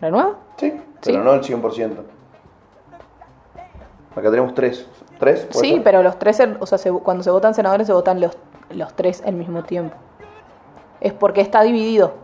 ¿Renueva? 0.00 0.34
Sí, 0.56 0.72
Sí. 1.00 1.12
pero 1.12 1.24
no 1.24 1.32
el 1.32 1.40
100%. 1.40 1.96
Acá 4.12 4.30
tenemos 4.30 4.54
tres. 4.54 4.86
¿Tres? 5.18 5.46
Sí, 5.50 5.72
ser? 5.74 5.82
pero 5.82 6.02
los 6.02 6.18
tres, 6.18 6.42
o 6.58 6.66
sea, 6.66 6.78
se- 6.78 6.90
cuando 6.92 7.22
se 7.22 7.30
votan 7.30 7.54
senadores 7.54 7.86
se 7.86 7.92
votan 7.92 8.20
los, 8.20 8.36
los 8.70 8.92
tres 8.94 9.22
al 9.24 9.34
mismo 9.34 9.62
tiempo. 9.62 9.94
Es 11.00 11.12
porque 11.12 11.40
está 11.40 11.62
dividido. 11.62 12.14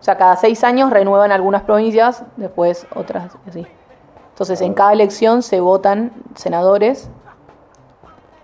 O 0.00 0.02
sea, 0.06 0.16
cada 0.16 0.36
seis 0.36 0.62
años 0.62 0.90
renuevan 0.90 1.32
algunas 1.32 1.62
provincias, 1.62 2.22
después 2.36 2.86
otras 2.94 3.36
así. 3.48 3.66
Entonces, 4.30 4.60
en 4.60 4.74
cada 4.74 4.92
elección 4.92 5.42
se 5.42 5.60
votan 5.60 6.12
senadores, 6.34 7.08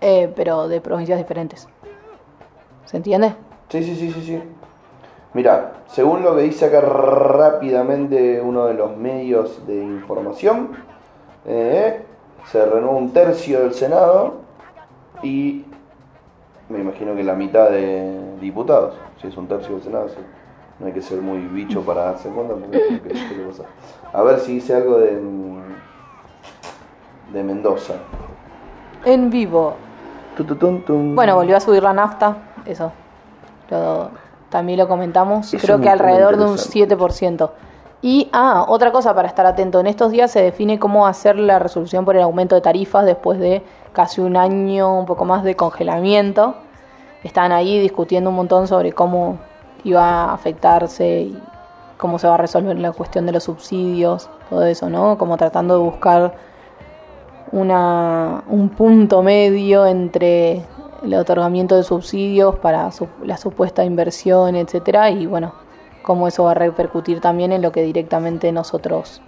eh, 0.01 0.31
pero 0.35 0.67
de 0.67 0.81
provincias 0.81 1.17
diferentes. 1.19 1.67
¿Se 2.85 2.97
entiende? 2.97 3.35
Sí, 3.69 3.83
sí, 3.83 3.95
sí, 3.95 4.11
sí, 4.11 4.21
sí. 4.23 4.43
Mira, 5.33 5.73
según 5.87 6.23
lo 6.23 6.35
que 6.35 6.41
dice 6.43 6.65
acá 6.65 6.81
rápidamente 6.81 8.41
uno 8.41 8.65
de 8.65 8.73
los 8.73 8.97
medios 8.97 9.65
de 9.65 9.75
información, 9.75 10.71
eh, 11.45 12.03
se 12.51 12.65
renueva 12.65 12.95
un 12.97 13.11
tercio 13.13 13.61
del 13.61 13.73
Senado 13.73 14.35
y 15.21 15.65
me 16.69 16.79
imagino 16.79 17.15
que 17.15 17.23
la 17.23 17.33
mitad 17.33 17.69
de 17.69 18.37
diputados, 18.39 18.95
si 19.21 19.27
es 19.27 19.37
un 19.37 19.47
tercio 19.47 19.75
del 19.75 19.83
Senado, 19.83 20.09
sí. 20.09 20.17
no 20.79 20.87
hay 20.87 20.93
que 20.93 21.01
ser 21.01 21.21
muy 21.21 21.39
bicho 21.39 21.81
para 21.81 22.03
darse 22.05 22.29
cuenta. 22.29 22.55
porque. 22.55 23.13
A 24.13 24.21
ver 24.23 24.39
si 24.39 24.53
hice 24.57 24.75
algo 24.75 24.97
de, 24.99 25.19
de 27.33 27.43
Mendoza. 27.43 27.95
En 29.05 29.29
vivo. 29.29 29.75
Bueno, 31.15 31.35
volvió 31.35 31.57
a 31.57 31.59
subir 31.59 31.83
la 31.83 31.93
nafta, 31.93 32.37
eso. 32.65 32.91
Lo- 33.69 34.09
también 34.49 34.77
lo 34.79 34.87
comentamos, 34.87 35.51
Eso 35.53 35.65
creo 35.65 35.79
que 35.81 35.89
alrededor 35.89 36.37
de 36.37 36.43
un 36.43 36.51
interesante. 36.51 36.95
7%. 36.95 37.49
Y, 38.03 38.29
ah, 38.33 38.65
otra 38.67 38.91
cosa 38.91 39.15
para 39.15 39.29
estar 39.29 39.45
atento, 39.45 39.79
en 39.79 39.87
estos 39.87 40.11
días 40.11 40.29
se 40.29 40.41
define 40.41 40.77
cómo 40.77 41.07
hacer 41.07 41.37
la 41.39 41.57
resolución 41.57 42.03
por 42.03 42.17
el 42.17 42.21
aumento 42.21 42.53
de 42.53 42.59
tarifas 42.61 43.05
después 43.05 43.39
de 43.39 43.63
casi 43.93 44.19
un 44.19 44.35
año, 44.35 44.99
un 44.99 45.05
poco 45.05 45.23
más 45.23 45.43
de 45.45 45.55
congelamiento. 45.55 46.55
Están 47.23 47.53
ahí 47.53 47.79
discutiendo 47.79 48.29
un 48.29 48.35
montón 48.35 48.67
sobre 48.67 48.91
cómo 48.91 49.37
iba 49.85 50.03
a 50.03 50.33
afectarse 50.33 51.21
y 51.21 51.41
cómo 51.97 52.19
se 52.19 52.27
va 52.27 52.33
a 52.33 52.37
resolver 52.37 52.77
la 52.77 52.91
cuestión 52.91 53.25
de 53.25 53.31
los 53.31 53.45
subsidios, 53.45 54.29
todo 54.49 54.65
eso, 54.65 54.89
¿no? 54.89 55.17
Como 55.17 55.37
tratando 55.37 55.75
de 55.77 55.83
buscar 55.85 56.33
una, 57.53 58.43
un 58.49 58.67
punto 58.67 59.23
medio 59.23 59.85
entre 59.85 60.65
el 61.03 61.13
otorgamiento 61.13 61.77
de 61.77 61.83
subsidios 61.83 62.55
para 62.59 62.91
su- 62.91 63.07
la 63.23 63.37
supuesta 63.37 63.85
inversión, 63.85 64.55
etcétera, 64.57 65.09
y 65.09 65.25
bueno, 65.25 65.53
cómo 66.03 66.27
eso 66.27 66.43
va 66.43 66.51
a 66.51 66.55
repercutir 66.55 67.19
también 67.21 67.51
en 67.51 67.61
lo 67.61 67.71
que 67.71 67.81
directamente 67.81 68.51
nosotros 68.51 69.21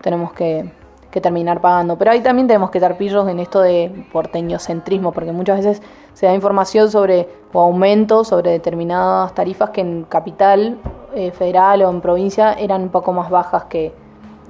tenemos 0.00 0.32
que, 0.32 0.70
que 1.14 1.20
terminar 1.20 1.60
pagando. 1.60 1.96
Pero 1.96 2.10
ahí 2.10 2.20
también 2.22 2.48
tenemos 2.48 2.70
que 2.70 2.78
estar 2.78 2.96
pillos 2.96 3.28
en 3.28 3.38
esto 3.38 3.60
de 3.60 4.06
porteñocentrismo, 4.12 5.12
porque 5.12 5.30
muchas 5.30 5.58
veces 5.58 5.82
se 6.12 6.26
da 6.26 6.34
información 6.34 6.90
sobre 6.90 7.28
o 7.52 7.60
aumentos 7.60 8.26
sobre 8.28 8.50
determinadas 8.50 9.32
tarifas 9.32 9.70
que 9.70 9.80
en 9.80 10.02
capital 10.04 10.76
eh, 11.14 11.30
federal 11.30 11.82
o 11.82 11.90
en 11.90 12.00
provincia 12.00 12.54
eran 12.54 12.82
un 12.82 12.88
poco 12.88 13.12
más 13.12 13.30
bajas 13.30 13.66
que, 13.66 13.94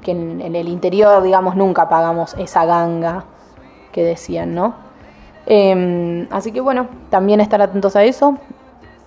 que 0.01 0.13
en, 0.13 0.41
el 0.41 0.69
interior, 0.69 1.23
digamos, 1.23 1.55
nunca 1.55 1.87
pagamos 1.87 2.35
esa 2.39 2.65
ganga 2.65 3.27
que 3.93 4.03
decían, 4.03 4.55
¿no? 4.55 4.75
Eh, 5.45 6.27
así 6.31 6.51
que 6.51 6.63
bueno, 6.63 6.89
también 7.11 7.43
estar 7.43 7.61
atentos 7.61 7.95
a 7.95 8.05
eso. 8.05 8.39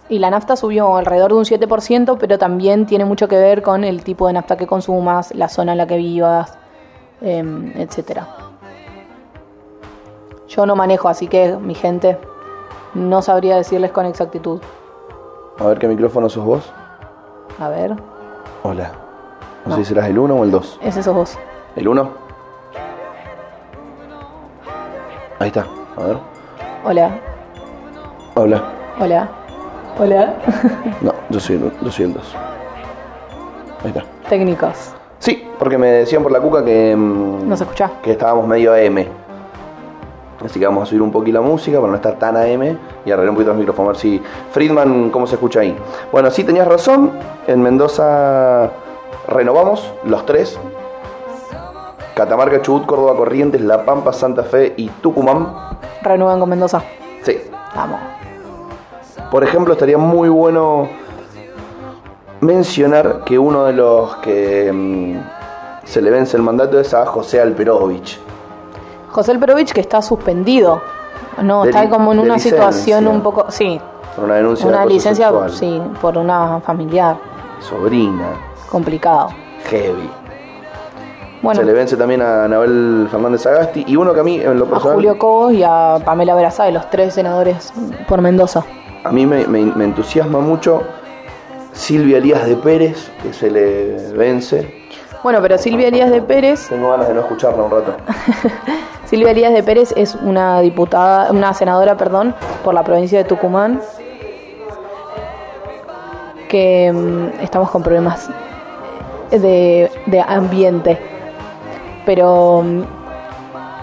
Y 0.10 0.20
la 0.20 0.30
nafta 0.30 0.56
subió 0.56 0.96
alrededor 0.96 1.32
de 1.34 1.38
un 1.38 1.44
7%, 1.46 2.18
pero 2.18 2.38
también 2.38 2.86
tiene 2.86 3.04
mucho 3.04 3.28
que 3.28 3.36
ver 3.38 3.62
con 3.62 3.84
el 3.84 4.04
tipo 4.04 4.28
de 4.28 4.34
nafta 4.34 4.56
que 4.56 4.66
consumas, 4.66 5.36
la 5.36 5.50
zona 5.50 5.74
en 5.74 5.78
la 5.80 5.88
que 5.88 5.98
vivas, 5.98 6.58
eh, 7.22 7.44
etcétera. 7.76 8.26
Yo 10.48 10.66
no 10.66 10.76
manejo, 10.78 11.10
así 11.10 11.28
que 11.28 11.58
mi 11.58 11.76
gente 11.76 12.18
no 12.94 13.22
sabría 13.22 13.58
decirles 13.58 13.92
con 13.92 14.06
exactitud. 14.06 14.62
A 15.60 15.66
ver 15.66 15.78
qué 15.78 15.88
micrófono 15.90 16.30
sos 16.30 16.46
vos. 16.46 16.72
A 17.60 17.68
ver, 17.70 17.96
Hola. 18.64 18.92
No, 19.66 19.72
No. 19.72 19.76
sé 19.76 19.84
si 19.84 19.90
serás 19.90 20.08
el 20.10 20.18
1 20.18 20.34
o 20.36 20.44
el 20.46 20.52
2. 20.52 20.80
ese 20.84 21.04
sos 21.04 21.14
vos. 21.16 21.38
¿El 21.76 21.88
1? 21.88 22.10
Ahí 25.40 25.48
está. 25.48 25.66
A 25.98 26.04
ver. 26.04 26.18
Hola, 26.86 27.20
Hola. 28.36 28.64
hola, 29.00 29.30
hola. 30.00 30.34
No, 31.02 31.14
yo 31.30 31.40
soy, 31.40 31.56
el- 31.58 31.72
yo 31.82 31.92
soy 31.92 32.06
el 32.06 32.14
2. 32.14 32.36
Ahí 33.84 33.90
está. 33.90 34.04
Técnicos. 34.30 34.94
Sí, 35.20 35.48
porque 35.58 35.78
me 35.78 35.88
decían 35.88 36.24
por 36.24 36.32
la 36.32 36.40
cuca 36.40 36.64
que, 36.64 36.96
mm, 36.96 37.48
¿No 37.50 37.58
se 37.58 37.64
escucha? 37.64 37.92
que 38.02 38.12
estábamos 38.12 38.48
medio 38.48 38.74
AM. 38.74 39.08
Así 40.46 40.60
que 40.60 40.66
vamos 40.68 40.84
a 40.84 40.86
subir 40.86 41.02
un 41.02 41.12
poquito 41.12 41.42
la 41.42 41.48
música 41.48 41.80
para 41.80 41.90
no 41.90 41.96
estar 41.96 42.14
tan 42.20 42.38
AM 42.38 42.78
y 43.06 43.12
arreglar 43.12 43.30
un 43.30 43.36
poquito 43.36 43.50
los 43.52 43.58
micrófonos. 43.58 43.90
A 43.90 43.92
ver 43.94 44.00
si. 44.00 44.22
Friedman, 44.52 45.10
¿cómo 45.10 45.26
se 45.26 45.36
escucha 45.36 45.62
ahí? 45.62 45.76
Bueno, 46.12 46.30
sí, 46.30 46.44
tenías 46.44 46.68
razón. 46.68 47.12
En 47.48 47.62
Mendoza 47.64 48.70
renovamos 49.28 49.92
los 50.04 50.26
tres: 50.28 50.60
Catamarca, 52.16 52.62
Chubut, 52.62 52.86
Córdoba, 52.86 53.16
Corrientes, 53.18 53.62
La 53.62 53.84
Pampa, 53.84 54.14
Santa 54.14 54.44
Fe 54.44 54.74
y 54.78 54.90
Tucumán. 54.90 55.48
Renuevan 56.04 56.40
con 56.40 56.50
Mendoza. 56.50 56.84
Sí. 57.24 57.40
Vamos. 57.76 58.00
Por 59.32 59.44
ejemplo, 59.44 59.74
estaría 59.74 59.98
muy 59.98 60.30
bueno 60.30 60.88
mencionar 62.42 63.24
que 63.26 63.38
uno 63.40 63.66
de 63.66 63.74
los 63.74 64.16
que 64.18 64.72
mm, 64.72 65.86
se 65.86 66.02
le 66.02 66.10
vence 66.12 66.38
el 66.38 66.44
mandato 66.44 66.80
es 66.80 66.94
a 66.94 67.06
José 67.06 67.42
Alperovich. 67.42 68.20
José 69.10 69.38
Perovich 69.40 69.72
que 69.74 69.82
está 69.82 70.02
suspendido. 70.02 70.82
No, 71.42 71.64
De 71.64 71.70
está 71.70 71.90
como 71.90 72.12
en 72.12 72.20
de 72.20 72.24
una 72.26 72.40
situación 72.40 73.08
un 73.08 73.22
poco. 73.22 73.46
Sí, 73.50 73.80
Por 74.16 74.26
una 74.26 74.36
denuncia 74.36 74.68
de 74.68 74.74
una 74.74 74.86
licencia, 74.86 75.28
sexual. 75.30 75.52
sí, 75.52 75.82
por 76.02 76.18
una 76.18 76.60
familiar. 76.62 77.18
Sobrina, 77.60 78.28
Complicado. 78.70 79.30
heavy. 79.70 80.10
Bueno, 81.42 81.60
Se 81.60 81.66
le 81.66 81.74
vence 81.74 81.96
también 81.96 82.22
a 82.22 82.46
Anabel 82.46 83.08
Fernández 83.12 83.46
Agasti 83.46 83.84
y 83.88 83.96
uno 83.96 84.14
que 84.14 84.20
a 84.20 84.24
mí, 84.24 84.40
en 84.42 84.58
lo 84.58 84.66
a 84.66 84.70
personal, 84.70 84.96
Julio 84.96 85.18
Cobos 85.20 85.54
y 85.54 85.64
a 85.64 86.00
Pamela 86.04 86.34
Verazade, 86.36 86.72
los 86.72 86.90
tres 86.90 87.14
senadores 87.14 87.72
por 88.08 88.22
Mendoza. 88.22 88.64
A 89.08 89.12
mí 89.12 89.26
me, 89.26 89.46
me- 89.48 89.66
me 89.76 89.86
entusiasma 89.86 90.40
mucho 90.40 90.84
Silvia 91.74 92.18
Elías 92.18 92.46
de 92.48 92.56
Pérez, 92.56 93.12
que 93.24 93.34
se 93.34 93.50
le 93.52 94.12
vence. 94.14 94.88
Bueno, 95.24 95.40
pero 95.42 95.58
Silvia 95.58 95.88
Elías 95.88 96.12
de 96.12 96.22
Pérez, 96.22 96.68
Tengo 96.70 96.90
ganas 96.92 97.08
de 97.08 97.14
no 97.14 97.22
escucharla 97.22 97.64
un 97.64 97.72
rato. 97.72 97.96
Silvia 99.06 99.32
Elías 99.32 99.54
de 99.54 99.64
Pérez 99.64 99.94
es 99.96 100.16
una 100.16 100.60
diputada, 100.62 101.32
una 101.32 101.54
senadora, 101.54 101.96
perdón, 101.98 102.36
por 102.64 102.74
la 102.74 102.84
provincia 102.84 103.18
de 103.18 103.24
Tucumán, 103.24 103.80
que 106.50 106.92
mm, 106.94 107.42
estamos 107.44 107.70
con 107.72 107.84
problemas 107.84 108.30
de, 109.32 109.90
de 110.06 110.22
ambiente. 110.22 110.98
Pero 112.06 112.62
mm, 112.64 112.82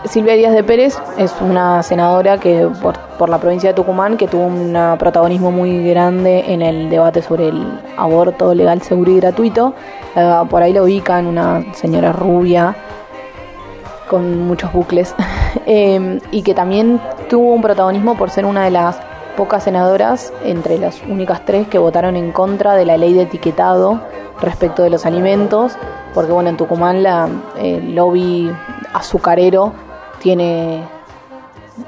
Silvia 0.05 0.35
Díaz 0.35 0.53
de 0.53 0.63
Pérez 0.63 0.99
es 1.17 1.35
una 1.41 1.83
senadora 1.83 2.39
que 2.39 2.69
por, 2.83 2.99
por 3.19 3.31
la 3.31 3.39
provincia 3.39 3.71
de 3.71 3.75
Tucumán 3.75 4.19
que 4.19 4.29
tuvo 4.29 4.47
un 4.47 4.97
protagonismo 4.99 5.51
muy 5.51 5.89
grande 5.89 6.45
en 6.53 6.61
el 6.61 6.91
debate 6.91 7.23
sobre 7.23 7.49
el 7.49 7.81
aborto 7.97 8.55
legal, 8.55 8.83
seguro 8.83 9.13
y 9.13 9.17
gratuito. 9.17 9.75
Eh, 10.15 10.43
por 10.51 10.63
ahí 10.63 10.75
la 10.75 10.83
ubican, 10.83 11.27
una 11.27 11.65
señora 11.75 12.13
rubia 12.13 12.77
con 14.09 14.47
muchos 14.47 14.73
bucles 14.73 15.15
Eh, 15.67 16.19
y 16.33 16.43
que 16.43 16.53
también 16.53 17.01
tuvo 17.31 17.55
un 17.55 17.63
protagonismo 17.63 18.17
por 18.17 18.29
ser 18.29 18.45
una 18.45 18.65
de 18.65 18.73
las 18.73 18.99
pocas 19.37 19.63
senadoras 19.63 20.33
entre 20.45 20.79
las 20.79 21.01
únicas 21.09 21.45
tres 21.45 21.69
que 21.69 21.79
votaron 21.79 22.17
en 22.17 22.33
contra 22.33 22.75
de 22.75 22.85
la 22.85 22.97
ley 22.97 23.13
de 23.15 23.23
etiquetado 23.23 24.01
respecto 24.43 24.83
de 24.83 24.91
los 24.91 25.07
alimentos 25.07 25.77
porque 26.13 26.33
bueno 26.33 26.51
en 26.51 26.57
Tucumán 26.57 27.05
la 27.05 27.29
el 27.57 27.95
lobby 27.95 28.51
azucarero 28.93 29.73
tiene 30.25 30.81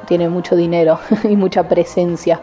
tiene 0.07 0.29
mucho 0.29 0.55
dinero 0.57 0.99
y 1.25 1.35
mucha 1.37 1.67
presencia. 1.69 2.39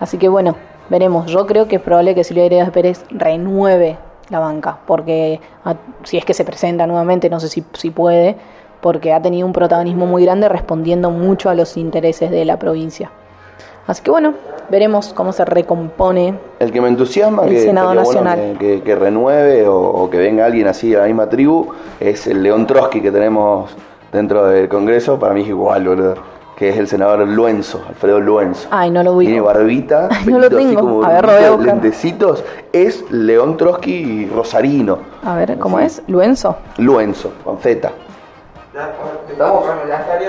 Así 0.00 0.18
que 0.18 0.28
bueno 0.28 0.56
veremos. 0.90 1.26
Yo 1.26 1.46
creo 1.46 1.68
que 1.68 1.76
es 1.76 1.82
probable 1.82 2.14
que 2.14 2.24
Silvia 2.24 2.44
Heredas 2.46 2.70
Pérez 2.70 3.04
renueve 3.10 3.96
la 4.30 4.40
banca 4.40 4.78
porque 4.86 5.40
a- 5.64 5.76
si 6.04 6.18
es 6.18 6.24
que 6.24 6.34
se 6.34 6.44
presenta 6.44 6.86
nuevamente 6.86 7.30
no 7.30 7.40
sé 7.40 7.48
si, 7.48 7.64
si 7.74 7.90
puede 7.90 8.36
porque 8.80 9.12
ha 9.12 9.20
tenido 9.22 9.46
un 9.46 9.52
protagonismo 9.52 10.06
muy 10.06 10.24
grande 10.24 10.48
respondiendo 10.48 11.10
mucho 11.10 11.50
a 11.50 11.54
los 11.54 11.76
intereses 11.76 12.30
de 12.30 12.44
la 12.44 12.58
provincia. 12.58 13.10
Así 13.86 14.02
que 14.02 14.10
bueno 14.10 14.34
veremos 14.70 15.12
cómo 15.14 15.32
se 15.32 15.44
recompone 15.44 16.34
El 16.58 16.70
que 16.72 16.80
me 16.80 16.88
entusiasma, 16.88 17.44
El 17.44 17.50
que, 17.50 17.60
Senado 17.62 17.94
Nacional. 17.94 18.56
que, 18.58 18.76
que- 18.78 18.82
que 18.82 18.94
renueve 18.96 19.66
o, 19.68 19.78
o 19.78 20.10
que 20.10 20.18
venga 20.18 20.44
alguien 20.46 20.66
así 20.68 20.90
de 20.90 20.98
la 20.98 21.04
misma 21.06 21.28
tribu, 21.28 21.68
es 22.00 22.26
el 22.26 22.42
León 22.42 22.66
Trotsky 22.66 23.00
que 23.00 23.10
tenemos 23.12 23.70
dentro 24.12 24.46
del 24.46 24.68
Congreso. 24.68 25.18
Para 25.18 25.34
mí 25.34 25.42
es 25.42 25.48
igual, 25.48 25.86
boludo. 25.86 26.14
Que 26.56 26.70
es 26.70 26.76
el 26.76 26.88
senador 26.88 27.20
Luenzo, 27.28 27.84
Alfredo 27.88 28.18
Luenzo. 28.18 28.66
ay 28.72 28.90
no 28.90 29.04
lo 29.04 29.12
ubico 29.12 29.28
Tiene 29.28 29.40
barbita, 29.40 30.08
Ay, 30.10 30.26
no 30.26 30.38
lo 30.40 30.48
pelito 30.48 30.56
así 30.58 30.66
tengo. 30.76 30.80
como 30.80 31.04
A 31.04 31.08
ver, 31.12 31.24
lo 31.24 31.56
voy 31.56 31.68
a 31.68 31.72
lentecitos. 31.72 32.44
Es 32.72 33.08
León 33.12 33.56
Trotsky 33.56 33.92
y 33.92 34.26
Rosarino. 34.28 34.98
a 35.24 35.36
ver 35.36 35.56
cómo 35.58 35.78
Sí. 35.78 35.84
es 35.84 36.02
Luenzo 36.08 36.56
Luenzo, 36.78 37.32
con 37.44 37.58
Z. 37.58 37.90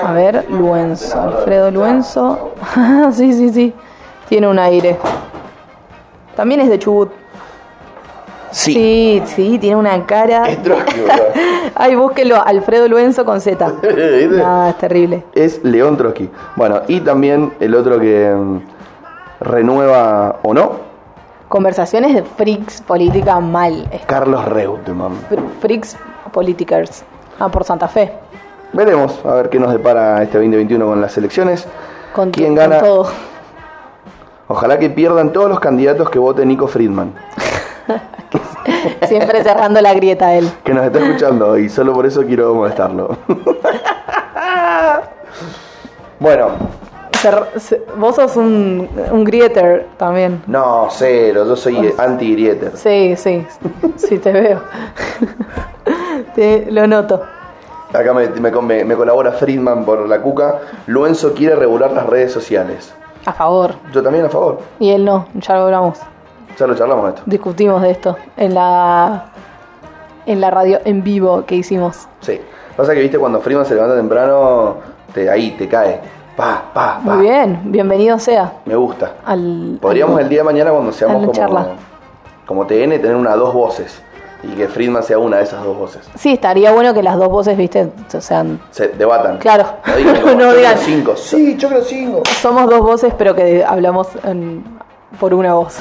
A 0.03 0.13
ver, 0.13 0.45
Luenzo, 0.49 1.19
Alfredo 1.19 1.71
Luenzo. 1.71 2.51
sí, 3.13 3.33
sí, 3.33 3.49
sí. 3.49 3.73
Tiene 4.27 4.47
un 4.47 4.59
aire. 4.59 4.97
También 6.35 6.61
es 6.61 6.69
de 6.69 6.79
Chubut. 6.79 7.09
Sí, 8.51 8.73
Sí, 8.73 9.23
sí, 9.35 9.59
tiene 9.59 9.75
una 9.75 10.05
cara. 10.05 10.49
es 10.49 10.61
Trotsky. 10.63 11.01
Ay, 11.75 11.95
búsquelo, 11.95 12.41
Alfredo 12.43 12.87
Luenzo 12.87 13.23
con 13.25 13.39
Z. 13.41 13.65
No, 14.31 14.67
es 14.67 14.77
terrible. 14.77 15.23
es 15.33 15.63
León 15.63 15.97
Trotsky. 15.97 16.29
Bueno, 16.55 16.81
y 16.87 16.99
también 17.01 17.53
el 17.59 17.75
otro 17.75 17.99
que 17.99 18.33
mm, 18.35 18.59
renueva 19.41 20.37
o 20.43 20.53
no, 20.53 20.89
Conversaciones 21.47 22.13
de 22.13 22.21
freaks 22.21 22.79
política 22.81 23.39
mal. 23.39 23.89
Carlos 24.05 24.45
Reutemann. 24.45 25.13
fr- 25.31 25.41
Freaks 25.59 25.97
politikers. 26.31 27.03
Ah, 27.39 27.49
por 27.49 27.63
Santa 27.63 27.87
Fe. 27.87 28.13
Veremos 28.71 29.19
a 29.25 29.33
ver 29.33 29.49
qué 29.49 29.57
nos 29.59 29.71
depara 29.71 30.21
este 30.21 30.37
2021 30.37 30.85
con 30.85 31.01
las 31.01 31.17
elecciones. 31.17 31.67
Con, 32.13 32.29
¿Quién 32.29 32.49
con 32.49 32.55
gana? 32.55 32.79
todo. 32.79 33.07
Ojalá 34.47 34.77
que 34.77 34.91
pierdan 34.91 35.31
todos 35.33 35.49
los 35.49 35.59
candidatos 35.59 36.09
que 36.11 36.19
vote 36.19 36.45
Nico 36.45 36.67
Friedman, 36.67 37.13
Siempre 39.07 39.43
cerrando 39.43 39.81
la 39.81 39.93
grieta 39.93 40.33
él. 40.35 40.49
que 40.63 40.73
nos 40.73 40.85
está 40.85 40.99
escuchando 40.99 41.57
y 41.57 41.69
solo 41.69 41.93
por 41.93 42.05
eso 42.05 42.23
quiero 42.25 42.53
molestarlo. 42.53 43.17
bueno, 46.19 46.49
vos 47.97 48.15
sos 48.15 48.35
un, 48.35 48.89
un 49.11 49.23
grieter 49.23 49.87
también. 49.97 50.41
no, 50.47 50.87
cero, 50.91 51.45
yo 51.45 51.55
soy 51.55 51.93
anti-grieter. 51.97 52.75
Sí, 52.77 53.15
sí, 53.17 53.45
sí 53.97 54.17
te 54.19 54.31
veo. 54.31 54.61
Te- 56.35 56.67
lo 56.71 56.85
noto. 56.87 57.21
Acá 57.93 58.13
me- 58.13 58.27
me 58.85 58.95
colabora 58.95 59.31
Friedman 59.31 59.83
por 59.83 60.07
la 60.07 60.21
cuca. 60.21 60.59
Luenzo 60.85 61.33
quiere 61.33 61.55
regular 61.55 61.91
las 61.91 62.05
redes 62.05 62.31
sociales. 62.31 62.93
A 63.25 63.33
favor. 63.33 63.73
Yo 63.91 64.01
también 64.03 64.25
a 64.25 64.29
favor. 64.29 64.59
Y 64.79 64.91
él 64.91 65.03
no, 65.05 65.27
ya 65.33 65.55
lo 65.55 65.61
hablamos. 65.65 65.99
Ya 66.59 66.67
lo 66.67 66.75
charlamos 66.75 67.05
de 67.05 67.09
esto. 67.11 67.21
Discutimos 67.25 67.81
de 67.81 67.91
esto 67.91 68.17
en 68.37 68.53
la 68.53 69.25
en 70.25 70.41
la 70.41 70.51
radio 70.51 70.79
en 70.85 71.03
vivo 71.03 71.43
que 71.45 71.55
hicimos. 71.55 72.07
Sí. 72.21 72.39
Pasa 72.75 72.93
que 72.93 72.99
viste 73.01 73.17
cuando 73.17 73.39
Friedman 73.41 73.65
se 73.65 73.73
levanta 73.75 73.95
temprano, 73.95 74.75
te, 75.13 75.29
ahí 75.29 75.51
te 75.51 75.67
cae. 75.67 75.99
Pa, 76.35 76.63
pa, 76.73 77.01
pa. 77.03 77.15
Muy 77.15 77.23
bien, 77.25 77.59
bienvenido 77.65 78.17
sea 78.19 78.53
Me 78.65 78.75
gusta. 78.75 79.13
al 79.25 79.77
Podríamos 79.81 80.17
al- 80.17 80.23
el 80.23 80.29
día 80.29 80.39
de 80.39 80.43
mañana 80.43 80.71
cuando 80.71 80.91
seamos 80.91 81.17
como, 81.21 81.31
charla. 81.31 81.67
como 82.45 82.65
TN 82.65 82.99
tener 82.99 83.15
una 83.15 83.35
dos 83.35 83.53
voces. 83.53 84.01
Y 84.41 84.47
que 84.55 84.69
Friedman 84.69 85.03
sea 85.03 85.17
una 85.19 85.37
de 85.37 85.43
esas 85.43 85.61
dos 85.65 85.77
voces. 85.77 86.09
Sí, 86.15 86.31
estaría 86.31 86.71
bueno 86.71 86.93
que 86.93 87.03
las 87.03 87.17
dos 87.17 87.27
voces, 87.27 87.57
viste, 87.57 87.91
sean 88.19 88.59
Se 88.71 88.87
debatan. 88.87 89.37
Claro. 89.37 89.65
No 89.85 89.95
digan 89.97 90.21
como, 90.21 90.33
No 90.35 90.39
"Yo 90.51 90.57
digan- 90.57 90.73
creo 90.75 90.85
cinco. 90.85 91.15
Sí, 91.17 91.57
yo 91.57 91.67
creo 91.67 91.81
cinco. 91.83 92.23
somos 92.39 92.69
dos 92.69 92.79
voces, 92.81 93.13
pero 93.17 93.35
que 93.35 93.65
hablamos 93.65 94.07
en- 94.23 94.63
por 95.19 95.33
una 95.33 95.53
voz. 95.55 95.77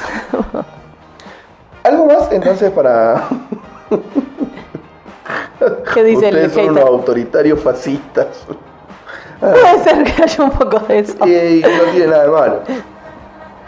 ¿Algo 1.83 2.05
más 2.05 2.31
entonces 2.31 2.71
para... 2.71 3.23
¿Qué 5.93 6.03
dice 6.03 6.29
el 6.29 6.35
Ustedes 6.35 6.53
son 6.53 6.61
hater? 6.67 6.71
unos 6.71 6.83
autoritarios 6.89 7.59
fascistas. 7.61 8.27
Puede 9.39 9.79
ser 9.83 10.03
que 10.03 10.23
haya 10.23 10.43
un 10.43 10.51
poco 10.51 10.79
de 10.79 10.99
eso. 10.99 11.13
Y 11.25 11.61
no 11.61 11.91
tiene 11.91 12.07
nada 12.07 12.23
de 12.23 12.29
malo. 12.29 12.59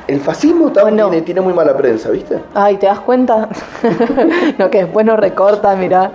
El 0.07 0.19
fascismo 0.19 0.71
también 0.71 0.95
Bueno. 0.97 1.09
tiene, 1.09 1.25
tiene 1.25 1.41
muy 1.41 1.53
mala 1.53 1.75
prensa, 1.77 2.09
¿viste? 2.09 2.41
Ay, 2.53 2.77
¿te 2.77 2.85
das 2.87 2.99
cuenta? 2.99 3.47
no, 4.57 4.69
que 4.69 4.79
después 4.83 5.05
nos 5.05 5.17
recorta, 5.19 5.75
mirá. 5.75 6.11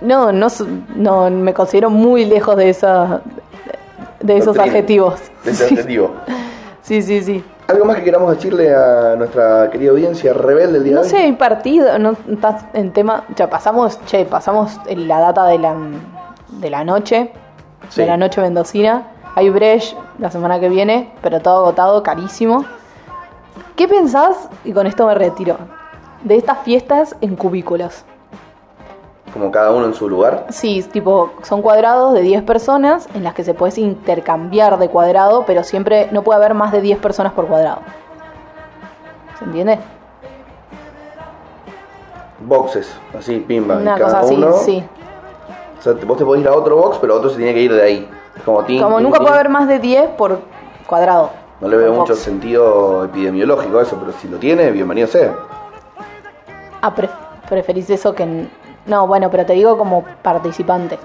No, 0.00 0.32
no, 0.32 0.48
no, 0.96 1.30
me 1.30 1.54
considero 1.54 1.90
muy 1.90 2.24
lejos 2.24 2.56
de 2.56 2.70
esa, 2.70 3.20
de 4.20 4.34
esos 4.36 4.46
Doctrina. 4.56 4.64
adjetivos. 4.72 5.20
De 5.44 5.50
ese 5.52 5.68
Sí. 5.68 5.74
adjetivo. 5.74 6.10
Sí, 6.82 7.02
sí, 7.02 7.22
sí. 7.22 7.44
¿Algo 7.66 7.86
más 7.86 7.96
que 7.96 8.04
queramos 8.04 8.30
decirle 8.36 8.74
a 8.74 9.14
nuestra 9.16 9.70
querida 9.70 9.90
audiencia 9.92 10.34
rebelde 10.34 10.78
el 10.78 10.84
día 10.84 10.94
No 10.96 11.02
de 11.02 11.08
sé, 11.08 11.16
hoy? 11.16 11.22
hay 11.22 11.32
partido, 11.32 11.98
no 11.98 12.14
estás 12.30 12.66
en 12.74 12.92
tema, 12.92 13.24
ya 13.36 13.48
pasamos, 13.48 13.98
che, 14.04 14.26
pasamos 14.26 14.78
la 14.94 15.18
data 15.20 15.44
de 15.46 15.58
la 15.58 15.74
de 16.48 16.70
la 16.70 16.84
noche, 16.84 17.32
Sí. 17.88 18.02
de 18.02 18.06
la 18.06 18.16
noche 18.16 18.40
mendocina. 18.40 19.08
Hay 19.34 19.48
Brecht 19.50 19.96
la 20.18 20.30
semana 20.30 20.60
que 20.60 20.68
viene, 20.68 21.12
pero 21.22 21.40
todo 21.40 21.64
agotado, 21.64 22.02
carísimo. 22.02 22.64
¿Qué 23.76 23.88
pensás? 23.88 24.48
Y 24.64 24.72
con 24.72 24.86
esto 24.86 25.06
me 25.06 25.14
retiro. 25.14 25.56
De 26.22 26.36
estas 26.36 26.58
fiestas 26.58 27.16
en 27.20 27.34
cubículos. 27.34 28.04
Como 29.34 29.50
cada 29.50 29.72
uno 29.72 29.84
en 29.86 29.94
su 29.94 30.08
lugar. 30.08 30.46
Sí, 30.50 30.82
tipo, 30.92 31.32
son 31.42 31.60
cuadrados 31.60 32.14
de 32.14 32.22
10 32.22 32.44
personas 32.44 33.08
en 33.14 33.24
las 33.24 33.34
que 33.34 33.42
se 33.44 33.52
puedes 33.52 33.76
intercambiar 33.78 34.78
de 34.78 34.88
cuadrado, 34.88 35.44
pero 35.44 35.62
siempre 35.64 36.08
no 36.12 36.22
puede 36.22 36.36
haber 36.38 36.54
más 36.54 36.70
de 36.72 36.80
10 36.80 36.98
personas 37.00 37.32
por 37.32 37.46
cuadrado. 37.48 37.80
¿Se 39.38 39.44
entiende? 39.44 39.78
Boxes, 42.40 42.94
así, 43.18 43.40
pimba. 43.40 43.76
Una 43.76 43.94
cada 43.96 44.04
cosa 44.04 44.20
así, 44.20 44.34
uno, 44.34 44.52
sí. 44.58 44.84
O 45.78 45.82
sea, 45.82 45.94
vos 46.06 46.16
te 46.16 46.24
podés 46.24 46.42
ir 46.42 46.48
a 46.48 46.52
otro 46.54 46.76
box, 46.76 46.98
pero 47.00 47.16
otro 47.16 47.30
se 47.30 47.36
tiene 47.36 47.54
que 47.54 47.60
ir 47.60 47.72
de 47.72 47.82
ahí. 47.82 48.08
Como 48.44 48.64
tin, 48.64 48.82
Como 48.82 48.96
tin, 48.96 49.04
nunca 49.04 49.18
tin. 49.18 49.26
puede 49.26 49.34
haber 49.40 49.48
más 49.50 49.68
de 49.68 49.78
10 49.78 50.10
por 50.10 50.40
cuadrado. 50.86 51.30
No 51.60 51.68
le 51.68 51.76
veo 51.76 51.92
mucho 51.92 52.12
box. 52.12 52.18
sentido 52.18 53.04
epidemiológico 53.04 53.78
a 53.78 53.82
eso, 53.82 53.96
pero 53.98 54.12
si 54.12 54.28
lo 54.28 54.38
tiene, 54.38 54.70
bienvenido 54.70 55.06
sea. 55.08 55.34
Ah, 56.82 56.94
pre- 56.94 57.08
preferís 57.48 57.88
eso 57.90 58.14
que... 58.14 58.24
n- 58.24 58.48
No, 58.86 59.06
bueno, 59.06 59.30
pero 59.30 59.46
te 59.46 59.54
digo 59.54 59.78
como 59.78 60.04
participante. 60.22 60.98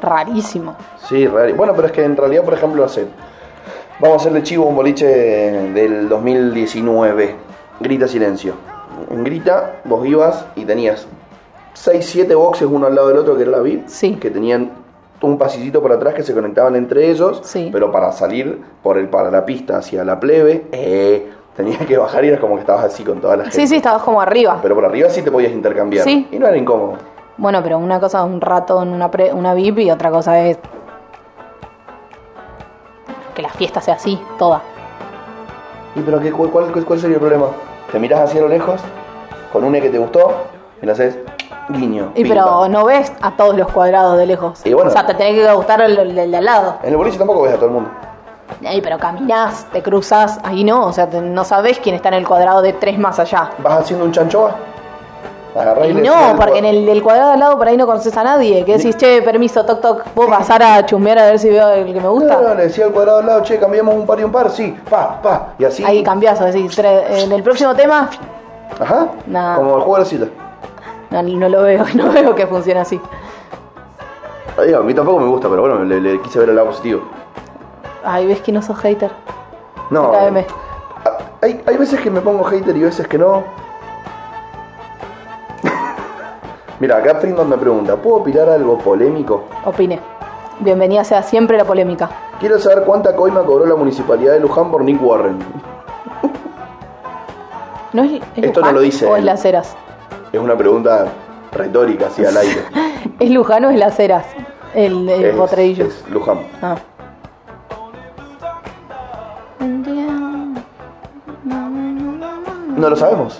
Rarísimo. 0.00 0.76
Sí, 1.08 1.26
raro. 1.26 1.54
Bueno, 1.54 1.72
pero 1.74 1.88
es 1.88 1.92
que 1.92 2.04
en 2.04 2.16
realidad, 2.16 2.44
por 2.44 2.54
ejemplo, 2.54 2.84
hace. 2.84 3.06
Vamos 4.00 4.18
a 4.18 4.20
hacerle 4.20 4.42
chivo 4.42 4.66
un 4.66 4.76
boliche 4.76 5.06
del 5.06 6.08
2019. 6.08 7.36
Grita 7.80 8.06
silencio. 8.06 8.54
En 9.10 9.24
Grita, 9.24 9.80
vos 9.84 10.06
ibas 10.06 10.46
y 10.56 10.64
tenías 10.64 11.06
6, 11.74 12.04
7 12.04 12.34
boxes 12.34 12.68
uno 12.70 12.86
al 12.86 12.94
lado 12.94 13.08
del 13.08 13.18
otro, 13.18 13.36
que 13.36 13.42
era 13.42 13.52
la 13.52 13.60
VIP. 13.60 13.86
Sí. 13.88 14.14
Que 14.16 14.30
tenían 14.30 14.70
un 15.20 15.38
pasillito 15.38 15.80
por 15.80 15.92
atrás 15.92 16.14
que 16.14 16.22
se 16.22 16.34
conectaban 16.34 16.76
entre 16.76 17.10
ellos. 17.10 17.40
Sí. 17.44 17.70
Pero 17.72 17.90
para 17.90 18.12
salir 18.12 18.60
por 18.82 18.98
el, 18.98 19.08
para 19.08 19.30
la 19.30 19.44
pista 19.44 19.78
hacia 19.78 20.04
la 20.04 20.20
plebe, 20.20 20.66
eh, 20.72 21.30
tenías 21.56 21.84
que 21.86 21.96
bajar 21.96 22.24
y 22.24 22.28
era 22.28 22.40
como 22.40 22.54
que 22.54 22.60
estabas 22.60 22.84
así 22.84 23.04
con 23.04 23.20
toda 23.20 23.36
la 23.36 23.44
gente. 23.44 23.56
Sí, 23.60 23.66
sí, 23.66 23.76
estabas 23.76 24.02
como 24.02 24.20
arriba. 24.20 24.58
Pero 24.62 24.74
por 24.74 24.84
arriba 24.84 25.08
sí 25.10 25.22
te 25.22 25.30
podías 25.30 25.52
intercambiar. 25.52 26.04
Sí. 26.04 26.28
Y 26.30 26.38
no 26.38 26.46
era 26.46 26.56
incómodo. 26.56 26.94
Bueno, 27.36 27.60
pero 27.62 27.78
una 27.78 27.98
cosa 28.00 28.18
es 28.20 28.24
un 28.26 28.40
rato 28.40 28.82
en 28.82 28.88
una, 28.90 29.10
pre- 29.10 29.32
una 29.32 29.54
VIP 29.54 29.78
y 29.80 29.90
otra 29.90 30.10
cosa 30.10 30.38
es 30.40 30.58
que 33.34 33.42
la 33.42 33.48
fiesta 33.50 33.80
sea 33.80 33.94
así, 33.94 34.20
toda. 34.38 34.62
¿Y 35.96 36.00
pero 36.00 36.20
qué, 36.20 36.30
cuál, 36.32 36.50
cuál, 36.50 36.84
cuál 36.84 36.98
sería 37.00 37.16
el 37.16 37.20
problema? 37.20 37.46
Te 37.90 37.98
mirás 37.98 38.20
hacia 38.20 38.40
lo 38.40 38.48
lejos, 38.48 38.80
con 39.52 39.64
una 39.64 39.80
que 39.80 39.90
te 39.90 39.98
gustó, 39.98 40.32
y 40.82 40.86
le 40.86 40.92
haces 40.92 41.18
guiño. 41.68 42.12
Y 42.14 42.24
pero 42.28 42.68
no 42.68 42.84
ves 42.84 43.12
a 43.22 43.32
todos 43.36 43.56
los 43.56 43.70
cuadrados 43.70 44.16
de 44.18 44.26
lejos. 44.26 44.64
Y 44.64 44.72
bueno. 44.72 44.90
o 44.90 44.92
sea, 44.92 45.06
te 45.06 45.14
tenés 45.14 45.34
que 45.44 45.52
gustar 45.52 45.80
el, 45.82 45.98
el- 45.98 46.18
el 46.18 46.30
de 46.30 46.36
al 46.36 46.44
lado. 46.44 46.76
En 46.82 46.90
el 46.90 46.96
boliche 46.96 47.18
tampoco 47.18 47.42
ves 47.42 47.52
a 47.54 47.56
todo 47.56 47.66
el 47.66 47.72
mundo. 47.72 47.90
Ahí, 48.66 48.80
pero 48.80 48.98
caminás, 48.98 49.66
te 49.72 49.82
cruzas, 49.82 50.38
ahí 50.44 50.64
no, 50.64 50.86
o 50.86 50.92
sea, 50.92 51.08
te- 51.08 51.20
no 51.20 51.44
sabés 51.44 51.78
quién 51.80 51.94
está 51.94 52.08
en 52.08 52.14
el 52.14 52.26
cuadrado 52.26 52.62
de 52.62 52.72
tres 52.74 52.98
más 52.98 53.18
allá. 53.18 53.50
¿Vas 53.58 53.80
haciendo 53.80 54.04
un 54.04 54.12
chanchoa? 54.12 54.54
Agarrás 55.56 55.86
y, 55.86 55.90
Y 55.90 55.94
le 55.94 56.02
no, 56.02 56.14
al 56.14 56.36
porque 56.36 56.58
en 56.58 56.64
el 56.64 56.84
del 56.86 57.02
cuadrado 57.02 57.32
al 57.32 57.38
lado 57.40 57.56
por 57.56 57.68
ahí 57.68 57.76
no 57.76 57.86
conoces 57.86 58.16
a 58.16 58.24
nadie. 58.24 58.64
Que 58.64 58.76
decís, 58.76 58.96
che, 58.96 59.22
permiso, 59.22 59.64
toc 59.64 59.80
toc, 59.80 60.02
¿puedo 60.08 60.28
pasar 60.28 60.62
a 60.62 60.84
chumbear 60.84 61.18
a 61.18 61.26
ver 61.26 61.38
si 61.38 61.48
veo 61.48 61.68
el 61.70 61.92
que 61.92 62.00
me 62.00 62.08
gusta? 62.08 62.34
No, 62.40 62.48
no, 62.48 62.54
le 62.54 62.64
decía 62.64 62.86
al 62.86 62.92
cuadrado 62.92 63.18
al 63.20 63.26
lado, 63.26 63.42
che, 63.42 63.58
cambiamos 63.58 63.94
un 63.94 64.04
par 64.06 64.18
y 64.20 64.24
un 64.24 64.32
par, 64.32 64.50
sí, 64.50 64.76
pa, 64.90 65.20
pa, 65.22 65.48
y 65.58 65.64
así. 65.64 65.84
Ahí 65.84 66.02
cambiás, 66.02 66.40
o 66.40 66.44
decís, 66.44 66.76
tre- 66.76 67.04
en 67.08 67.30
el 67.32 67.42
próximo 67.42 67.74
tema, 67.74 68.08
Ajá. 68.80 69.06
Como 69.56 69.76
el 69.76 69.82
juego 69.82 69.94
de 69.94 70.00
la 70.00 70.04
cita. 70.06 70.26
no, 71.10 71.22
no 71.22 71.48
lo 71.48 71.62
veo, 71.62 71.84
no 71.94 72.10
veo 72.10 72.34
que 72.34 72.46
funcione 72.48 72.80
así. 72.80 73.00
A 74.56 74.80
mí 74.80 74.92
tampoco 74.94 75.20
me 75.20 75.26
gusta, 75.28 75.48
pero 75.48 75.62
bueno, 75.62 75.84
le, 75.84 76.00
le 76.00 76.20
quise 76.20 76.38
ver 76.40 76.48
el 76.50 76.56
lado 76.56 76.68
positivo. 76.68 77.02
Ay, 78.04 78.26
ves 78.26 78.40
que 78.40 78.52
no 78.52 78.62
sos 78.62 78.78
hater. 78.78 79.10
No. 79.90 80.12
Hay, 81.42 81.62
hay 81.66 81.76
veces 81.76 82.00
que 82.00 82.10
me 82.10 82.20
pongo 82.20 82.44
hater 82.44 82.76
y 82.76 82.82
veces 82.82 83.06
que 83.08 83.18
no. 83.18 83.44
Mira, 86.80 86.96
acá 86.98 87.16
Friedman 87.16 87.48
me 87.48 87.56
pregunta, 87.56 87.96
¿puedo 87.96 88.16
opinar 88.16 88.48
algo 88.48 88.78
polémico? 88.78 89.44
Opine. 89.64 90.00
Bienvenida 90.60 91.02
sea 91.04 91.22
siempre 91.22 91.56
la 91.56 91.64
polémica. 91.64 92.08
Quiero 92.40 92.58
saber 92.58 92.84
cuánta 92.84 93.14
coima 93.16 93.42
cobró 93.42 93.66
la 93.66 93.74
municipalidad 93.74 94.32
de 94.34 94.40
Luján 94.40 94.70
por 94.70 94.82
Nick 94.84 95.02
Warren. 95.02 95.38
¿No 97.92 98.02
es, 98.02 98.12
es 98.36 98.44
Esto 98.44 98.60
no 98.60 98.72
lo 98.72 98.80
dice 98.80 99.06
¿O 99.06 99.16
es. 99.16 99.24
Las 99.24 99.44
Heras? 99.44 99.76
Es 100.32 100.40
una 100.40 100.56
pregunta 100.56 101.06
retórica, 101.52 102.06
así 102.08 102.24
al 102.24 102.36
aire. 102.36 102.62
¿Es 103.20 103.30
Luján 103.30 103.64
o 103.64 103.70
es 103.70 103.78
Las 103.78 103.98
Heras? 104.00 104.26
El, 104.74 105.08
el 105.08 105.24
Es- 105.24 105.80
es 105.80 106.04
Luján. 106.10 106.40
Ah. 106.60 106.74
No 112.84 112.90
lo 112.90 112.96
sabemos. 112.96 113.38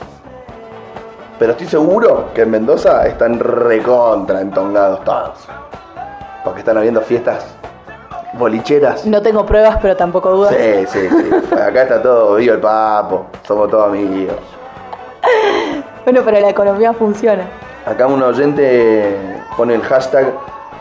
Pero 1.39 1.53
estoy 1.53 1.66
seguro 1.66 2.31
que 2.33 2.41
en 2.41 2.51
Mendoza 2.51 3.07
están 3.07 3.39
recontra 3.39 4.41
entongados 4.41 5.05
todos. 5.05 5.47
Porque 6.43 6.61
están 6.61 6.79
habiendo 6.79 7.03
fiestas 7.03 7.55
bolicheras. 8.33 9.05
No 9.05 9.21
tengo 9.21 9.45
pruebas, 9.45 9.77
pero 9.83 9.99
tampoco 9.99 10.31
dudas. 10.31 10.55
Sí, 10.57 10.87
sí, 10.87 11.09
sí. 11.11 11.55
Acá 11.57 11.83
está 11.83 12.03
todo, 12.03 12.37
vivo 12.37 12.55
el 12.55 12.61
papo. 12.62 13.27
Somos 13.47 13.69
todos 13.69 13.89
amigos. 13.89 14.35
Bueno, 16.05 16.23
pero 16.25 16.41
la 16.41 16.49
economía 16.49 16.95
funciona. 16.95 17.47
Acá 17.85 18.07
un 18.07 18.23
oyente 18.23 19.43
pone 19.59 19.75
el 19.75 19.83
hashtag 19.83 20.33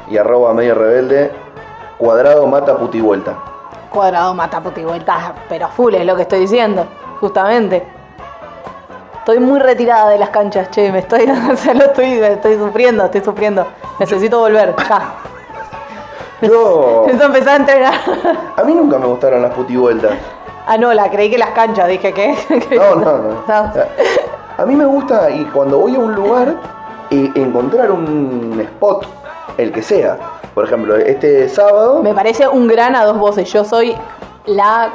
y 0.10 0.15
arroba 0.15 0.53
medio 0.53 0.76
rebelde. 0.76 1.34
Cuadrado 1.98 2.48
mata 2.48 2.77
puti 2.77 3.02
vuelta. 3.02 3.34
Cuadrado 3.90 4.34
mata 4.34 4.61
puta 4.61 4.80
y 4.80 4.85
vuelta, 4.85 5.34
pero 5.49 5.68
full 5.68 5.95
es 5.95 6.06
lo 6.06 6.15
que 6.15 6.22
estoy 6.22 6.40
diciendo, 6.40 6.85
justamente. 7.19 8.02
Estoy 9.23 9.39
muy 9.39 9.57
retirada 9.57 10.09
de 10.09 10.17
las 10.17 10.31
canchas, 10.31 10.69
che, 10.71 10.91
me 10.91 10.99
estoy, 10.99 11.21
o 11.51 11.55
sea, 11.55 11.73
lo 11.73 11.85
estoy, 11.85 12.11
estoy 12.19 12.57
sufriendo, 12.57 13.05
estoy 13.05 13.21
sufriendo. 13.21 13.65
Necesito 13.97 14.39
volver, 14.39 14.75
ya. 14.89 15.13
Yo. 16.41 17.03
Necesito 17.07 17.27
empezar 17.27 17.53
a 17.53 17.55
entrenar. 17.55 17.93
A 18.57 18.63
mí 18.63 18.73
nunca 18.73 18.97
me 18.97 19.05
gustaron 19.05 19.41
las 19.41 19.53
puti 19.53 19.77
vueltas. 19.77 20.11
Ah, 20.67 20.77
no, 20.77 20.93
la 20.93 21.09
creí 21.09 21.29
que 21.29 21.37
las 21.37 21.51
canchas, 21.51 21.87
dije 21.87 22.11
que. 22.11 22.35
No, 22.75 22.95
no, 22.95 23.17
no. 23.17 23.43
A 24.57 24.65
mí 24.65 24.75
me 24.75 24.83
gusta, 24.83 25.29
y 25.29 25.45
cuando 25.45 25.77
voy 25.77 25.95
a 25.95 25.99
un 25.99 26.13
lugar, 26.13 26.55
e- 27.09 27.31
encontrar 27.35 27.91
un 27.91 28.59
spot, 28.61 29.07
el 29.57 29.71
que 29.71 29.81
sea. 29.81 30.17
Por 30.53 30.65
ejemplo, 30.65 30.97
este 30.97 31.47
sábado. 31.47 32.03
Me 32.03 32.13
parece 32.13 32.45
un 32.49 32.67
gran 32.67 32.93
a 32.97 33.05
dos 33.05 33.17
voces. 33.17 33.49
Yo 33.53 33.63
soy 33.63 33.95
la. 34.47 34.89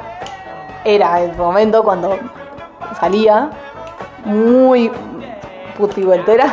Era 0.84 1.18
su 1.34 1.42
momento 1.42 1.82
cuando 1.82 2.18
salía 3.00 3.50
muy 4.28 4.90
putivueltera. 5.76 6.52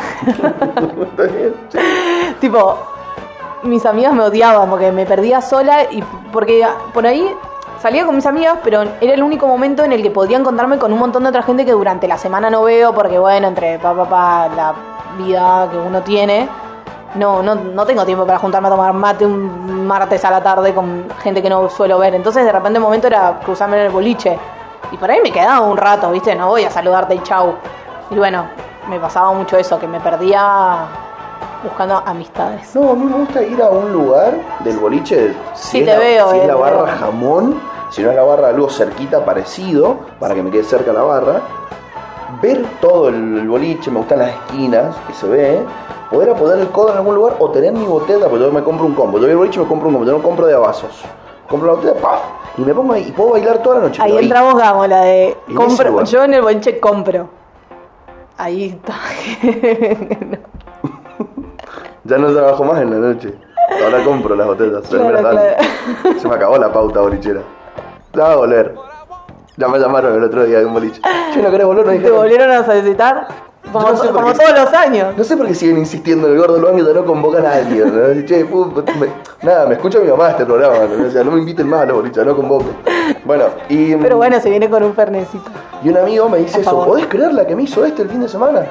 tipo, 2.40 2.78
mis 3.62 3.84
amigas 3.86 4.14
me 4.14 4.22
odiaban 4.22 4.68
porque 4.70 4.92
me 4.92 5.06
perdía 5.06 5.40
sola 5.40 5.84
y 5.90 6.02
porque 6.32 6.66
por 6.92 7.06
ahí 7.06 7.28
salía 7.80 8.06
con 8.06 8.14
mis 8.14 8.26
amigas, 8.26 8.58
pero 8.64 8.84
era 9.00 9.14
el 9.14 9.22
único 9.22 9.46
momento 9.46 9.84
en 9.84 9.92
el 9.92 10.02
que 10.02 10.10
podía 10.10 10.38
encontrarme 10.38 10.78
con 10.78 10.92
un 10.92 10.98
montón 10.98 11.24
de 11.24 11.28
otra 11.28 11.42
gente 11.42 11.64
que 11.64 11.72
durante 11.72 12.08
la 12.08 12.18
semana 12.18 12.50
no 12.50 12.62
veo 12.62 12.94
porque 12.94 13.18
bueno, 13.18 13.48
entre 13.48 13.78
papá, 13.78 14.04
papá, 14.04 14.48
la 14.56 14.74
vida 15.18 15.68
que 15.70 15.78
uno 15.78 16.02
tiene, 16.02 16.48
no, 17.16 17.42
no, 17.42 17.54
no 17.54 17.86
tengo 17.86 18.04
tiempo 18.04 18.26
para 18.26 18.38
juntarme 18.38 18.68
a 18.68 18.70
tomar 18.70 18.92
mate 18.92 19.24
un 19.24 19.86
martes 19.86 20.24
a 20.24 20.30
la 20.30 20.42
tarde 20.42 20.74
con 20.74 21.06
gente 21.22 21.42
que 21.42 21.50
no 21.50 21.68
suelo 21.68 21.98
ver. 21.98 22.14
Entonces 22.14 22.44
de 22.44 22.52
repente 22.52 22.78
un 22.78 22.84
momento 22.84 23.06
era 23.06 23.40
cruzarme 23.44 23.78
en 23.78 23.86
el 23.86 23.92
boliche. 23.92 24.38
Y 24.92 24.96
por 24.96 25.10
ahí 25.10 25.20
me 25.22 25.32
quedaba 25.32 25.60
un 25.60 25.76
rato, 25.76 26.10
¿viste? 26.10 26.34
No 26.34 26.48
voy 26.48 26.64
a 26.64 26.70
saludarte 26.70 27.14
y 27.14 27.22
chau. 27.22 27.54
Y 28.10 28.14
bueno, 28.16 28.46
me 28.88 28.98
pasaba 29.00 29.32
mucho 29.32 29.56
eso, 29.56 29.78
que 29.78 29.88
me 29.88 29.98
perdía 30.00 30.86
buscando 31.64 32.02
amistades. 32.06 32.74
No, 32.76 32.90
a 32.92 32.94
mí 32.94 33.04
me 33.04 33.16
gusta 33.16 33.42
ir 33.42 33.60
a 33.62 33.68
un 33.70 33.92
lugar 33.92 34.34
del 34.60 34.78
boliche. 34.78 35.34
Si 35.54 35.78
Sí, 35.78 35.84
te 35.84 35.92
la, 35.92 35.98
veo, 35.98 36.30
Si 36.30 36.36
es 36.38 36.44
eh, 36.44 36.46
la 36.46 36.54
barra 36.54 36.82
veo. 36.84 36.96
jamón, 36.98 37.60
si 37.90 38.02
no 38.02 38.10
es 38.10 38.16
la 38.16 38.22
barra 38.22 38.48
algo 38.48 38.68
cerquita 38.70 39.24
parecido, 39.24 39.96
para 40.20 40.34
que 40.34 40.42
me 40.42 40.50
quede 40.50 40.62
cerca 40.64 40.92
la 40.92 41.02
barra. 41.02 41.40
Ver 42.42 42.64
todo 42.80 43.08
el, 43.08 43.48
boliche, 43.48 43.90
me 43.90 43.98
gustan 43.98 44.18
las 44.20 44.28
esquinas 44.30 44.94
que 45.06 45.14
se 45.14 45.26
ve. 45.26 45.64
Poder 46.10 46.30
apoyar 46.30 46.58
el 46.58 46.68
codo 46.68 46.90
en 46.92 46.98
algún 46.98 47.14
lugar 47.16 47.34
o 47.40 47.50
tener 47.50 47.72
mi 47.72 47.84
botella, 47.86 48.28
pues 48.28 48.40
yo 48.40 48.52
me 48.52 48.62
compro 48.62 48.86
un 48.86 48.94
combo. 48.94 49.18
Yo 49.18 49.22
voy 49.22 49.30
al 49.32 49.36
boliche 49.38 49.58
y 49.58 49.62
me 49.62 49.68
compro 49.68 49.88
un 49.88 49.94
combo, 49.94 50.06
yo 50.06 50.16
no 50.16 50.22
compro 50.22 50.46
de 50.46 50.54
a 50.54 50.58
vasos. 50.58 51.02
Compro 51.48 51.68
la 51.68 51.74
botella, 51.74 51.94
¡paf! 52.00 52.20
Y 52.58 52.62
me 52.62 52.72
pongo 52.74 52.94
ahí 52.94 53.06
y 53.08 53.12
puedo 53.12 53.32
bailar 53.32 53.62
toda 53.62 53.76
la 53.76 53.82
noche. 53.88 54.00
Ahí 54.02 54.10
pero 54.12 54.22
entramos, 54.22 54.54
Gamo, 54.56 54.86
la 54.86 55.00
de 55.02 55.36
En 55.48 55.54
compro. 55.54 56.04
Yo 56.04 56.24
en 56.24 56.34
el 56.34 56.42
boliche 56.42 56.80
compro. 56.80 57.28
Ahí 58.38 58.64
está. 58.70 58.94
Ya 62.04 62.18
no 62.18 62.32
trabajo 62.32 62.62
más 62.62 62.80
en 62.82 62.90
la 62.90 63.08
noche. 63.08 63.34
Ahora 63.82 64.04
compro 64.04 64.36
las 64.36 64.46
botellas. 64.46 64.86
se 64.86 64.96
me 64.96 65.10
las 65.10 65.20
Claro, 65.22 65.36
dan. 65.36 65.54
claro. 66.02 66.18
Se 66.20 66.28
me 66.28 66.34
acabó 66.36 66.56
la 66.56 66.72
pauta 66.72 67.00
bolichera. 67.00 67.40
Ya 68.14 68.22
va 68.22 68.32
a 68.32 68.36
volver. 68.36 68.74
Ya 69.56 69.66
me 69.66 69.78
llamaron 69.80 70.14
el 70.14 70.22
otro 70.22 70.44
día 70.44 70.60
de 70.60 70.66
un 70.66 70.74
boliche. 70.74 71.00
Che, 71.34 71.42
¿no 71.42 71.50
querés 71.50 71.66
volver? 71.66 71.84
No 71.86 71.92
¿Te 72.00 72.10
volvieron 72.12 72.50
a 72.52 72.64
solicitar? 72.64 73.26
Como, 73.72 73.90
no 73.90 73.96
sé 73.96 74.08
como 74.08 74.32
todos 74.32 74.52
los 74.52 74.72
años. 74.72 75.14
No 75.16 75.24
sé 75.24 75.36
por 75.36 75.46
qué 75.46 75.54
siguen 75.54 75.78
insistiendo 75.78 76.28
en 76.28 76.34
el 76.34 76.38
gordo 76.38 76.58
Luan 76.58 76.76
que 76.76 76.84
ya 76.84 76.92
no 76.92 77.04
convocan 77.04 77.44
a 77.44 77.52
alguien. 77.54 77.92
¿no? 77.94 78.24
Che, 78.26 78.48
pu- 78.48 78.72
me- 78.98 79.08
nada, 79.42 79.66
me 79.66 79.74
escucha 79.74 79.98
mi 79.98 80.08
mamá 80.08 80.30
este 80.30 80.44
programa. 80.46 80.76
¿no? 80.86 81.06
O 81.06 81.10
sea, 81.10 81.24
no 81.24 81.32
me 81.32 81.40
inviten 81.40 81.68
más 81.68 81.80
a 81.82 81.86
los 81.86 81.96
boliches, 81.96 82.24
no 82.24 82.36
convoco. 82.36 82.64
Bueno, 83.24 83.44
y, 83.68 83.94
Pero 83.96 84.16
bueno, 84.16 84.40
se 84.40 84.48
viene 84.50 84.70
con 84.70 84.82
un 84.82 84.94
fernecito. 84.94 85.50
y 85.82 85.88
un 85.88 85.96
amigo 85.98 86.28
me 86.28 86.38
dice 86.38 86.60
eso. 86.60 86.84
¿Podés 86.84 87.06
creer 87.06 87.34
la 87.34 87.46
que 87.46 87.54
me 87.56 87.64
hizo 87.64 87.84
este 87.84 88.02
el 88.02 88.08
fin 88.08 88.20
de 88.20 88.28
semana? 88.28 88.62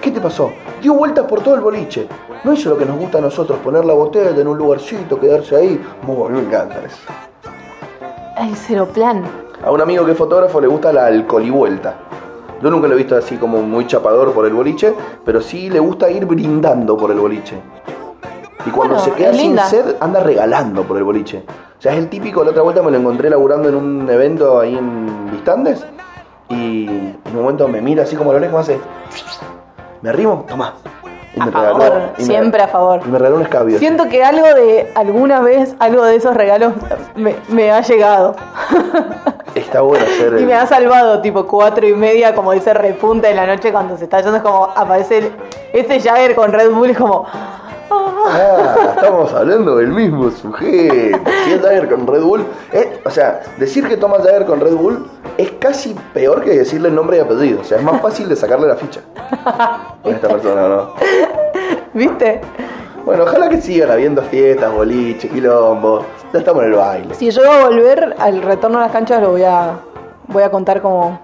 ¿Qué 0.00 0.10
te 0.10 0.20
pasó? 0.20 0.52
Dio 0.82 0.92
vueltas 0.94 1.24
por 1.24 1.40
todo 1.40 1.54
el 1.54 1.60
boliche. 1.62 2.06
No 2.44 2.52
hizo 2.52 2.68
lo 2.68 2.76
que 2.76 2.84
nos 2.84 2.98
gusta 2.98 3.18
a 3.18 3.20
nosotros, 3.22 3.58
poner 3.64 3.84
la 3.86 3.94
botella 3.94 4.38
en 4.38 4.46
un 4.46 4.58
lugarcito, 4.58 5.18
quedarse 5.18 5.56
ahí. 5.56 5.82
Muy, 6.02 6.28
me 6.30 6.40
encanta 6.40 6.76
eso. 6.84 6.98
El 8.38 8.54
cero 8.56 8.86
plan. 8.92 9.24
A 9.64 9.70
un 9.70 9.80
amigo 9.80 10.04
que 10.04 10.12
es 10.12 10.18
fotógrafo 10.18 10.60
le 10.60 10.66
gusta 10.66 10.92
la 10.92 11.06
alcoholivuelta. 11.06 11.94
Yo 12.64 12.70
nunca 12.70 12.88
lo 12.88 12.94
he 12.94 12.96
visto 12.96 13.14
así 13.14 13.36
como 13.36 13.60
muy 13.60 13.86
chapador 13.86 14.32
por 14.32 14.46
el 14.46 14.54
boliche, 14.54 14.94
pero 15.22 15.42
sí 15.42 15.68
le 15.68 15.80
gusta 15.80 16.10
ir 16.10 16.24
brindando 16.24 16.96
por 16.96 17.10
el 17.10 17.18
boliche. 17.18 17.60
Y 18.64 18.70
cuando 18.70 18.94
Bueno, 18.94 19.04
se 19.04 19.12
queda 19.12 19.34
sin 19.34 19.42
linda. 19.48 19.66
sed, 19.66 19.96
anda 20.00 20.20
regalando 20.20 20.82
por 20.84 20.96
el 20.96 21.04
boliche. 21.04 21.44
O 21.78 21.82
sea, 21.82 21.92
es 21.92 21.98
el 21.98 22.08
típico, 22.08 22.42
la 22.42 22.52
otra 22.52 22.62
vuelta 22.62 22.82
me 22.82 22.90
lo 22.90 22.96
encontré 22.96 23.28
laburando 23.28 23.68
en 23.68 23.74
un 23.74 24.08
evento 24.08 24.60
ahí 24.60 24.78
en 24.78 25.30
Vistandes. 25.30 25.84
Y 26.48 26.86
en 26.86 27.18
un 27.34 27.42
momento 27.42 27.68
me 27.68 27.82
mira 27.82 28.04
así 28.04 28.16
como 28.16 28.32
a 28.32 28.36
oreja 28.36 28.50
y 28.50 28.54
me 28.54 28.60
hace. 28.60 28.80
Me 30.00 30.08
arrimo, 30.08 30.46
toma. 30.48 30.72
Y 31.36 31.40
A 31.40 31.46
me 31.46 31.52
favor, 31.52 31.92
y 32.16 32.20
me- 32.20 32.26
siempre 32.26 32.62
a 32.62 32.68
favor. 32.68 33.00
Y 33.04 33.08
me 33.08 33.18
regaló 33.18 33.36
un 33.36 33.42
escabio. 33.42 33.78
Siento 33.78 34.08
que 34.08 34.22
algo 34.22 34.46
de 34.54 34.92
alguna 34.94 35.40
vez, 35.40 35.74
algo 35.80 36.04
de 36.04 36.14
esos 36.16 36.34
regalos 36.34 36.74
me, 37.16 37.34
me 37.48 37.72
ha 37.72 37.80
llegado. 37.80 38.36
Está 39.54 39.80
bueno 39.82 40.04
hacer. 40.04 40.32
Y 40.34 40.36
el- 40.38 40.46
me 40.46 40.54
ha 40.54 40.66
salvado, 40.66 41.20
tipo 41.20 41.46
cuatro 41.46 41.86
y 41.86 41.94
media, 41.94 42.34
como 42.34 42.52
dice 42.52 42.72
repunta 42.74 43.28
en 43.30 43.36
la 43.36 43.46
noche 43.46 43.72
cuando 43.72 43.96
se 43.96 44.04
está 44.04 44.20
yendo, 44.20 44.36
es 44.36 44.42
como 44.42 44.64
aparece 44.76 45.18
el- 45.18 45.32
este 45.72 46.00
Jagger 46.00 46.34
con 46.34 46.52
Red 46.52 46.70
Bull, 46.70 46.90
es 46.90 46.98
como. 46.98 47.26
Ah. 47.90 48.94
Estamos 48.96 49.32
hablando 49.32 49.76
del 49.76 49.88
mismo 49.88 50.30
sujeto. 50.30 51.18
Si 51.44 51.52
es 51.52 51.86
con 51.88 52.06
Red 52.06 52.22
Bull. 52.22 52.44
eh, 52.72 53.00
o 53.04 53.10
sea, 53.10 53.42
decir 53.58 53.86
que 53.88 53.96
toma 53.96 54.16
Jagger 54.18 54.46
con 54.46 54.60
Red 54.60 54.74
Bull 54.74 55.06
es 55.36 55.50
casi 55.52 55.94
peor 56.12 56.42
que 56.42 56.50
decirle 56.50 56.88
el 56.88 56.94
nombre 56.94 57.18
y 57.18 57.20
apellido. 57.20 57.60
O 57.60 57.64
sea, 57.64 57.78
es 57.78 57.84
más 57.84 58.00
fácil 58.00 58.28
de 58.28 58.36
sacarle 58.36 58.68
la 58.68 58.76
ficha. 58.76 59.00
A 59.16 59.94
esta 60.04 60.28
persona, 60.28 60.68
¿no? 60.68 60.90
¿Viste? 61.92 62.40
Bueno, 63.04 63.24
ojalá 63.24 63.50
que 63.50 63.60
sigan 63.60 63.90
habiendo 63.90 64.22
fiestas, 64.22 64.72
boliches, 64.72 65.30
quilombo. 65.30 66.04
Ya 66.32 66.38
estamos 66.38 66.62
en 66.62 66.72
el 66.72 66.78
baile. 66.78 67.14
Si 67.14 67.30
yo 67.30 67.50
a 67.50 67.64
volver 67.68 68.16
al 68.18 68.42
retorno 68.42 68.78
a 68.78 68.82
las 68.82 68.92
canchas, 68.92 69.20
lo 69.20 69.32
voy 69.32 69.42
a, 69.42 69.78
voy 70.28 70.42
a 70.42 70.50
contar 70.50 70.80
cómo, 70.80 71.20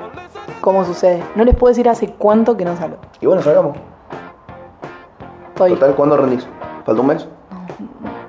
cómo 0.61 0.85
sucede. 0.85 1.23
No 1.37 1.45
les 1.45 1.57
puedo 1.57 1.70
decir 1.70 1.89
hace 1.89 2.09
cuánto 2.09 2.57
que 2.57 2.65
no 2.65 2.77
salgo. 2.77 2.99
Y 3.20 3.27
bueno, 3.27 3.43
salgamos. 3.43 3.78
Estoy. 5.65 5.78
Total, 5.78 5.95
¿cuándo 5.95 6.16
rendís? 6.16 6.47
¿Falta 6.87 7.01
un 7.03 7.07
mes? 7.07 7.28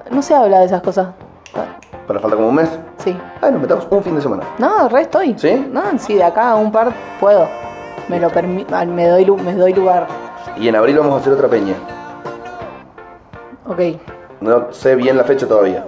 No 0.09 0.21
se 0.21 0.35
habla 0.35 0.59
de 0.59 0.65
esas 0.65 0.81
cosas. 0.81 1.07
¿Para 2.07 2.19
falta 2.19 2.35
como 2.35 2.49
un 2.49 2.55
mes? 2.55 2.69
Sí. 2.97 3.17
Ah, 3.41 3.49
nos 3.51 3.61
metamos 3.61 3.87
un 3.89 4.03
fin 4.03 4.15
de 4.15 4.21
semana. 4.21 4.43
No, 4.57 4.89
re 4.89 5.01
estoy. 5.03 5.35
¿Sí? 5.37 5.65
No, 5.71 5.81
sí, 5.97 6.15
de 6.15 6.23
acá 6.25 6.51
a 6.51 6.55
un 6.55 6.71
par 6.71 6.91
puedo. 7.21 7.47
Me 8.09 8.19
lo 8.19 8.29
permi- 8.29 8.65
me 8.87 9.07
doy 9.07 9.25
me 9.31 9.53
doy 9.55 9.73
lugar. 9.73 10.07
Y 10.57 10.67
en 10.67 10.75
abril 10.75 10.97
vamos 10.97 11.13
a 11.13 11.17
hacer 11.21 11.31
otra 11.31 11.47
peña. 11.47 11.73
Ok. 13.67 13.79
No 14.41 14.73
sé 14.73 14.95
bien 14.95 15.15
la 15.17 15.23
fecha 15.23 15.47
todavía. 15.47 15.85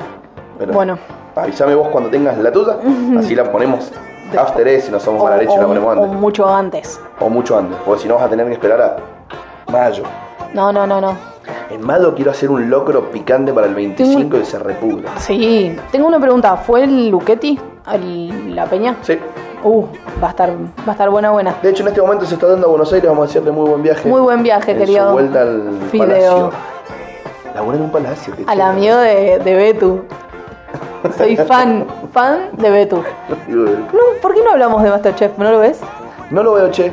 Pero 0.57 0.71
Bueno. 0.73 0.97
Avísame 1.35 1.73
vos 1.75 1.87
cuando 1.89 2.09
tengas 2.11 2.37
la 2.37 2.51
tuya, 2.51 2.77
así 3.19 3.35
la 3.35 3.51
ponemos 3.51 3.91
after 4.39 4.67
es, 4.67 4.85
si 4.85 4.91
no 4.91 4.99
somos 4.99 5.21
O, 5.21 5.25
mala 5.25 5.37
leche, 5.37 5.51
o- 5.57 5.61
la 5.61 5.67
ponemos 5.67 5.97
o 5.97 6.03
antes. 6.03 6.19
mucho 6.19 6.47
antes. 6.47 7.01
O 7.19 7.29
mucho 7.29 7.57
antes, 7.57 7.77
porque 7.83 8.03
si 8.03 8.07
no 8.07 8.15
vas 8.15 8.23
a 8.23 8.29
tener 8.29 8.45
que 8.47 8.53
esperar 8.53 8.81
a 8.81 9.71
mayo. 9.71 10.03
No, 10.53 10.71
no, 10.71 10.85
no, 10.87 11.01
no. 11.01 11.32
En 11.73 11.81
mayo 11.85 12.13
quiero 12.13 12.29
hacer 12.31 12.49
un 12.51 12.69
locro 12.69 13.09
picante 13.09 13.51
para 13.51 13.65
el 13.67 13.73
25 13.73 14.37
y 14.37 14.45
se 14.45 14.59
repudra. 14.59 15.09
Sí. 15.17 15.75
Tengo 15.91 16.07
una 16.07 16.19
pregunta. 16.19 16.55
¿Fue 16.57 16.83
el 16.83 17.09
Luchetti? 17.09 17.59
¿El- 17.91 18.55
¿La 18.55 18.65
peña? 18.67 18.97
Sí. 19.01 19.17
Uh, 19.63 19.85
va 20.21 20.27
a 20.27 20.29
estar, 20.31 20.49
va 20.51 20.89
a 20.89 20.91
estar 20.91 21.09
buena, 21.09 21.31
buena. 21.31 21.55
De 21.63 21.69
hecho, 21.69 21.81
en 21.83 21.87
este 21.89 22.01
momento 22.01 22.25
se 22.25 22.35
está 22.35 22.47
dando 22.47 22.67
a 22.67 22.69
Buenos 22.69 22.91
Aires, 22.93 23.09
vamos 23.09 23.23
a 23.23 23.27
decirle 23.27 23.51
muy 23.51 23.67
buen 23.69 23.81
viaje. 23.81 24.07
Muy 24.07 24.21
buen 24.21 24.43
viaje, 24.43 24.71
en 24.73 24.77
querido. 24.77 25.07
Su 25.07 25.13
vuelta 25.13 25.41
al 25.41 25.71
Fideo. 25.89 26.07
palacio. 26.07 26.51
Laburé 27.55 27.77
en 27.77 27.83
un 27.85 27.91
palacio. 27.91 28.35
qué 28.35 28.43
Al 28.45 28.53
chulo. 28.57 28.63
amigo 28.65 28.97
de, 28.97 29.39
de 29.39 29.53
Betu. 29.55 30.01
Soy 31.17 31.35
fan, 31.47 31.85
fan 32.13 32.49
de 32.53 32.69
Betu. 32.69 33.03
No, 33.47 33.65
¿Por 34.21 34.33
qué 34.35 34.43
no 34.43 34.51
hablamos 34.51 34.83
de 34.83 34.89
Masterchef? 34.89 35.37
¿No 35.37 35.49
lo 35.49 35.59
ves? 35.59 35.79
No 36.29 36.43
lo 36.43 36.53
veo, 36.53 36.69
che. 36.71 36.91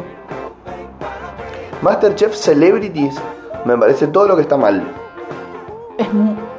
Masterchef 1.82 2.34
Celebrities 2.34 3.16
me 3.64 3.76
parece 3.78 4.06
todo 4.08 4.26
lo 4.26 4.36
que 4.36 4.42
está 4.42 4.56
mal. 4.56 4.82
Es 5.98 6.06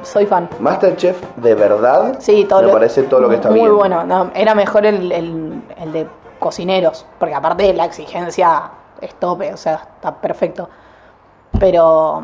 soy 0.08 0.26
fan. 0.26 0.48
Masterchef 0.60 1.16
de 1.36 1.54
verdad 1.54 2.16
Sí, 2.20 2.44
todo 2.48 2.60
me 2.60 2.66
lo- 2.68 2.72
parece 2.72 3.02
todo 3.04 3.20
lo 3.20 3.28
que 3.28 3.36
está 3.36 3.50
muy 3.50 3.60
bien. 3.60 3.74
bueno. 3.76 4.04
No, 4.04 4.30
era 4.34 4.54
mejor 4.54 4.86
el, 4.86 5.10
el- 5.12 5.62
el 5.78 5.92
de 5.92 6.06
cocineros, 6.38 7.06
porque 7.18 7.34
aparte 7.34 7.72
la 7.72 7.84
exigencia 7.84 8.70
es 9.00 9.14
tope, 9.14 9.52
o 9.52 9.56
sea, 9.56 9.74
está 9.96 10.14
perfecto. 10.20 10.68
Pero, 11.58 12.22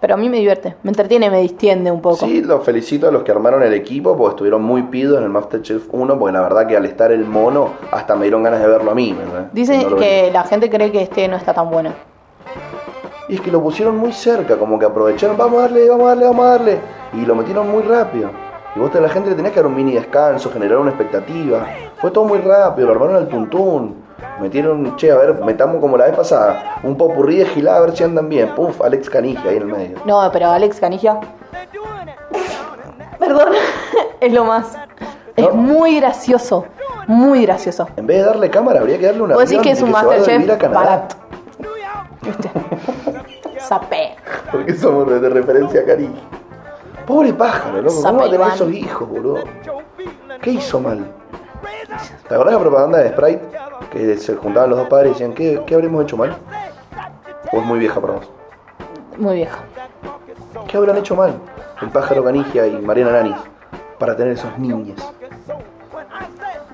pero 0.00 0.14
a 0.14 0.16
mí 0.16 0.28
me 0.28 0.38
divierte, 0.38 0.76
me 0.82 0.90
entretiene, 0.90 1.30
me 1.30 1.40
distiende 1.40 1.90
un 1.90 2.00
poco. 2.00 2.26
Sí, 2.26 2.40
los 2.42 2.64
felicito 2.64 3.08
a 3.08 3.10
los 3.12 3.22
que 3.22 3.30
armaron 3.32 3.62
el 3.62 3.74
equipo 3.74 4.16
porque 4.16 4.30
estuvieron 4.34 4.62
muy 4.62 4.82
pidos 4.84 5.18
en 5.18 5.24
el 5.24 5.30
Masterchef 5.30 5.86
1 5.92 6.18
porque 6.18 6.32
la 6.32 6.40
verdad 6.40 6.66
que 6.66 6.76
al 6.76 6.84
estar 6.86 7.12
el 7.12 7.24
mono 7.26 7.70
hasta 7.92 8.16
me 8.16 8.22
dieron 8.22 8.42
ganas 8.42 8.60
de 8.60 8.66
verlo 8.68 8.90
a 8.90 8.94
mí. 8.94 9.12
¿verdad? 9.12 9.48
Dicen 9.52 9.88
No 9.90 9.96
que 9.96 10.24
vi. 10.26 10.30
la 10.32 10.44
gente 10.44 10.70
cree 10.70 10.90
que 10.90 11.02
este 11.02 11.28
no 11.28 11.36
está 11.36 11.52
tan 11.54 11.70
bueno. 11.70 11.92
Y 13.28 13.34
es 13.34 13.40
que 13.42 13.50
lo 13.50 13.62
pusieron 13.62 13.96
muy 13.98 14.12
cerca, 14.12 14.56
como 14.56 14.78
que 14.78 14.86
aprovecharon, 14.86 15.36
vamos 15.36 15.58
a 15.58 15.62
darle, 15.62 15.88
vamos 15.90 16.06
a 16.06 16.08
darle, 16.08 16.24
vamos 16.24 16.44
a 16.46 16.48
darle. 16.48 16.78
Y 17.12 17.26
lo 17.26 17.34
metieron 17.34 17.70
muy 17.70 17.82
rápido. 17.82 18.30
Y 18.74 18.80
vos 18.80 18.94
a 18.94 19.00
la 19.00 19.08
gente 19.10 19.28
le 19.28 19.36
tenías 19.36 19.52
que 19.52 19.60
dar 19.60 19.66
un 19.66 19.74
mini 19.74 19.92
descanso, 19.92 20.50
generar 20.50 20.78
una 20.78 20.90
expectativa. 20.90 21.66
Fue 22.00 22.10
todo 22.10 22.24
muy 22.24 22.38
rápido, 22.38 22.86
lo 22.86 22.94
armaron 22.94 23.16
al 23.16 23.28
tuntún. 23.28 24.02
Metieron, 24.40 24.96
che, 24.96 25.10
a 25.10 25.16
ver, 25.16 25.44
metamos 25.44 25.78
como 25.78 25.98
la 25.98 26.06
vez 26.06 26.16
pasada, 26.16 26.76
un 26.82 26.96
popurrí 26.96 27.36
de 27.36 27.44
gilada 27.46 27.78
a 27.78 27.80
ver 27.82 27.96
si 27.96 28.04
andan 28.04 28.30
bien. 28.30 28.54
Puf, 28.54 28.80
Alex 28.80 29.10
Canigia 29.10 29.50
ahí 29.50 29.56
en 29.56 29.62
el 29.62 29.68
medio. 29.68 29.98
No, 30.06 30.30
pero 30.32 30.48
Alex 30.48 30.80
Canigia. 30.80 31.20
Perdón, 33.18 33.48
es 34.20 34.32
lo 34.32 34.44
más. 34.44 34.74
Es 35.36 35.52
muy 35.52 36.00
gracioso. 36.00 36.64
Muy 37.06 37.42
gracioso. 37.42 37.88
En 37.96 38.06
vez 38.06 38.18
de 38.18 38.24
darle 38.24 38.50
cámara, 38.50 38.80
habría 38.80 38.98
que 38.98 39.06
darle 39.06 39.22
una 39.22 39.34
Vos 39.34 39.48
decís 39.48 39.62
que 39.62 39.70
es 39.72 39.82
un 39.82 39.90
Masterchef 39.90 40.72
barato. 40.72 41.16
¿Viste? 42.22 42.50
Sapé. 43.60 44.16
Porque 44.50 44.74
somos 44.74 45.08
de, 45.20 45.28
referencia 45.28 45.80
a 45.80 45.84
Cari. 45.84 46.10
Pobre 47.06 47.32
pájaro, 47.32 47.82
loco. 47.82 48.02
¿Cómo 48.02 48.20
va 48.20 48.26
a 48.26 48.30
tener 48.30 48.48
esos 48.48 48.72
hijos, 48.72 49.08
boludo? 49.08 49.44
¿Qué 50.42 50.50
hizo 50.50 50.80
mal? 50.80 51.06
¿Te 52.28 52.34
acordás 52.34 52.54
la 52.54 52.60
propaganda 52.60 52.98
de 52.98 53.10
Sprite? 53.10 53.42
Que 53.90 54.16
se 54.16 54.36
juntaban 54.36 54.70
los 54.70 54.78
dos 54.78 54.88
padres 54.88 55.10
y 55.10 55.12
decían, 55.14 55.32
¿qué, 55.32 55.62
qué 55.66 55.74
habremos 55.74 56.04
hecho 56.04 56.16
mal? 56.16 56.36
¿O 57.52 57.58
es 57.58 57.64
muy 57.64 57.78
vieja 57.78 58.00
para 58.00 58.14
vos? 58.14 58.30
Muy 59.16 59.36
vieja. 59.36 59.58
¿Qué 60.66 60.76
habrán 60.76 60.98
hecho 60.98 61.16
mal 61.16 61.34
el 61.80 61.88
pájaro 61.88 62.22
Canigia 62.24 62.66
y 62.66 62.78
Mariana 62.78 63.12
Nanis 63.12 63.36
para 63.98 64.14
tener 64.16 64.34
esos 64.34 64.58
niños? 64.58 65.00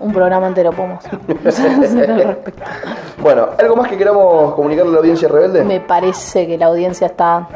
un 0.01 0.13
programa 0.13 0.49
entero 0.49 0.73
podemos. 0.73 1.05
Bueno, 3.23 3.49
¿algo 3.59 3.77
más 3.77 3.89
que 3.89 3.97
queramos 3.97 4.55
comunicarle 4.55 4.91
a 4.91 4.95
la 4.95 4.99
audiencia 4.99 5.29
rebelde? 5.29 5.65
Me 5.65 5.81
parece 5.81 6.47
que 6.47 6.59
la 6.59 6.67
audiencia 6.67 7.07
está. 7.07 7.49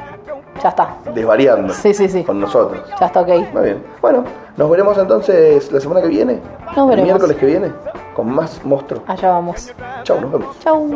Ya 0.62 0.70
está. 0.70 0.96
Desvariando. 1.14 1.74
Sí, 1.74 1.92
sí, 1.92 2.08
sí. 2.08 2.24
Con 2.24 2.40
nosotros. 2.40 2.82
Ya 2.98 3.06
está 3.06 3.20
ok. 3.20 3.28
Muy 3.52 3.64
bien. 3.64 3.84
Bueno, 4.00 4.24
nos 4.56 4.70
veremos 4.70 4.96
entonces 4.96 5.70
la 5.70 5.80
semana 5.80 6.00
que 6.00 6.08
viene. 6.08 6.40
Nos 6.74 6.88
veremos. 6.88 6.98
El 6.98 7.02
miércoles 7.04 7.36
que 7.36 7.46
viene. 7.46 7.72
Con 8.14 8.30
más 8.34 8.64
monstruos. 8.64 9.04
Allá 9.06 9.28
vamos. 9.30 9.72
Chau, 10.04 10.20
nos 10.20 10.32
vemos. 10.32 10.58
Chau. 10.60 10.88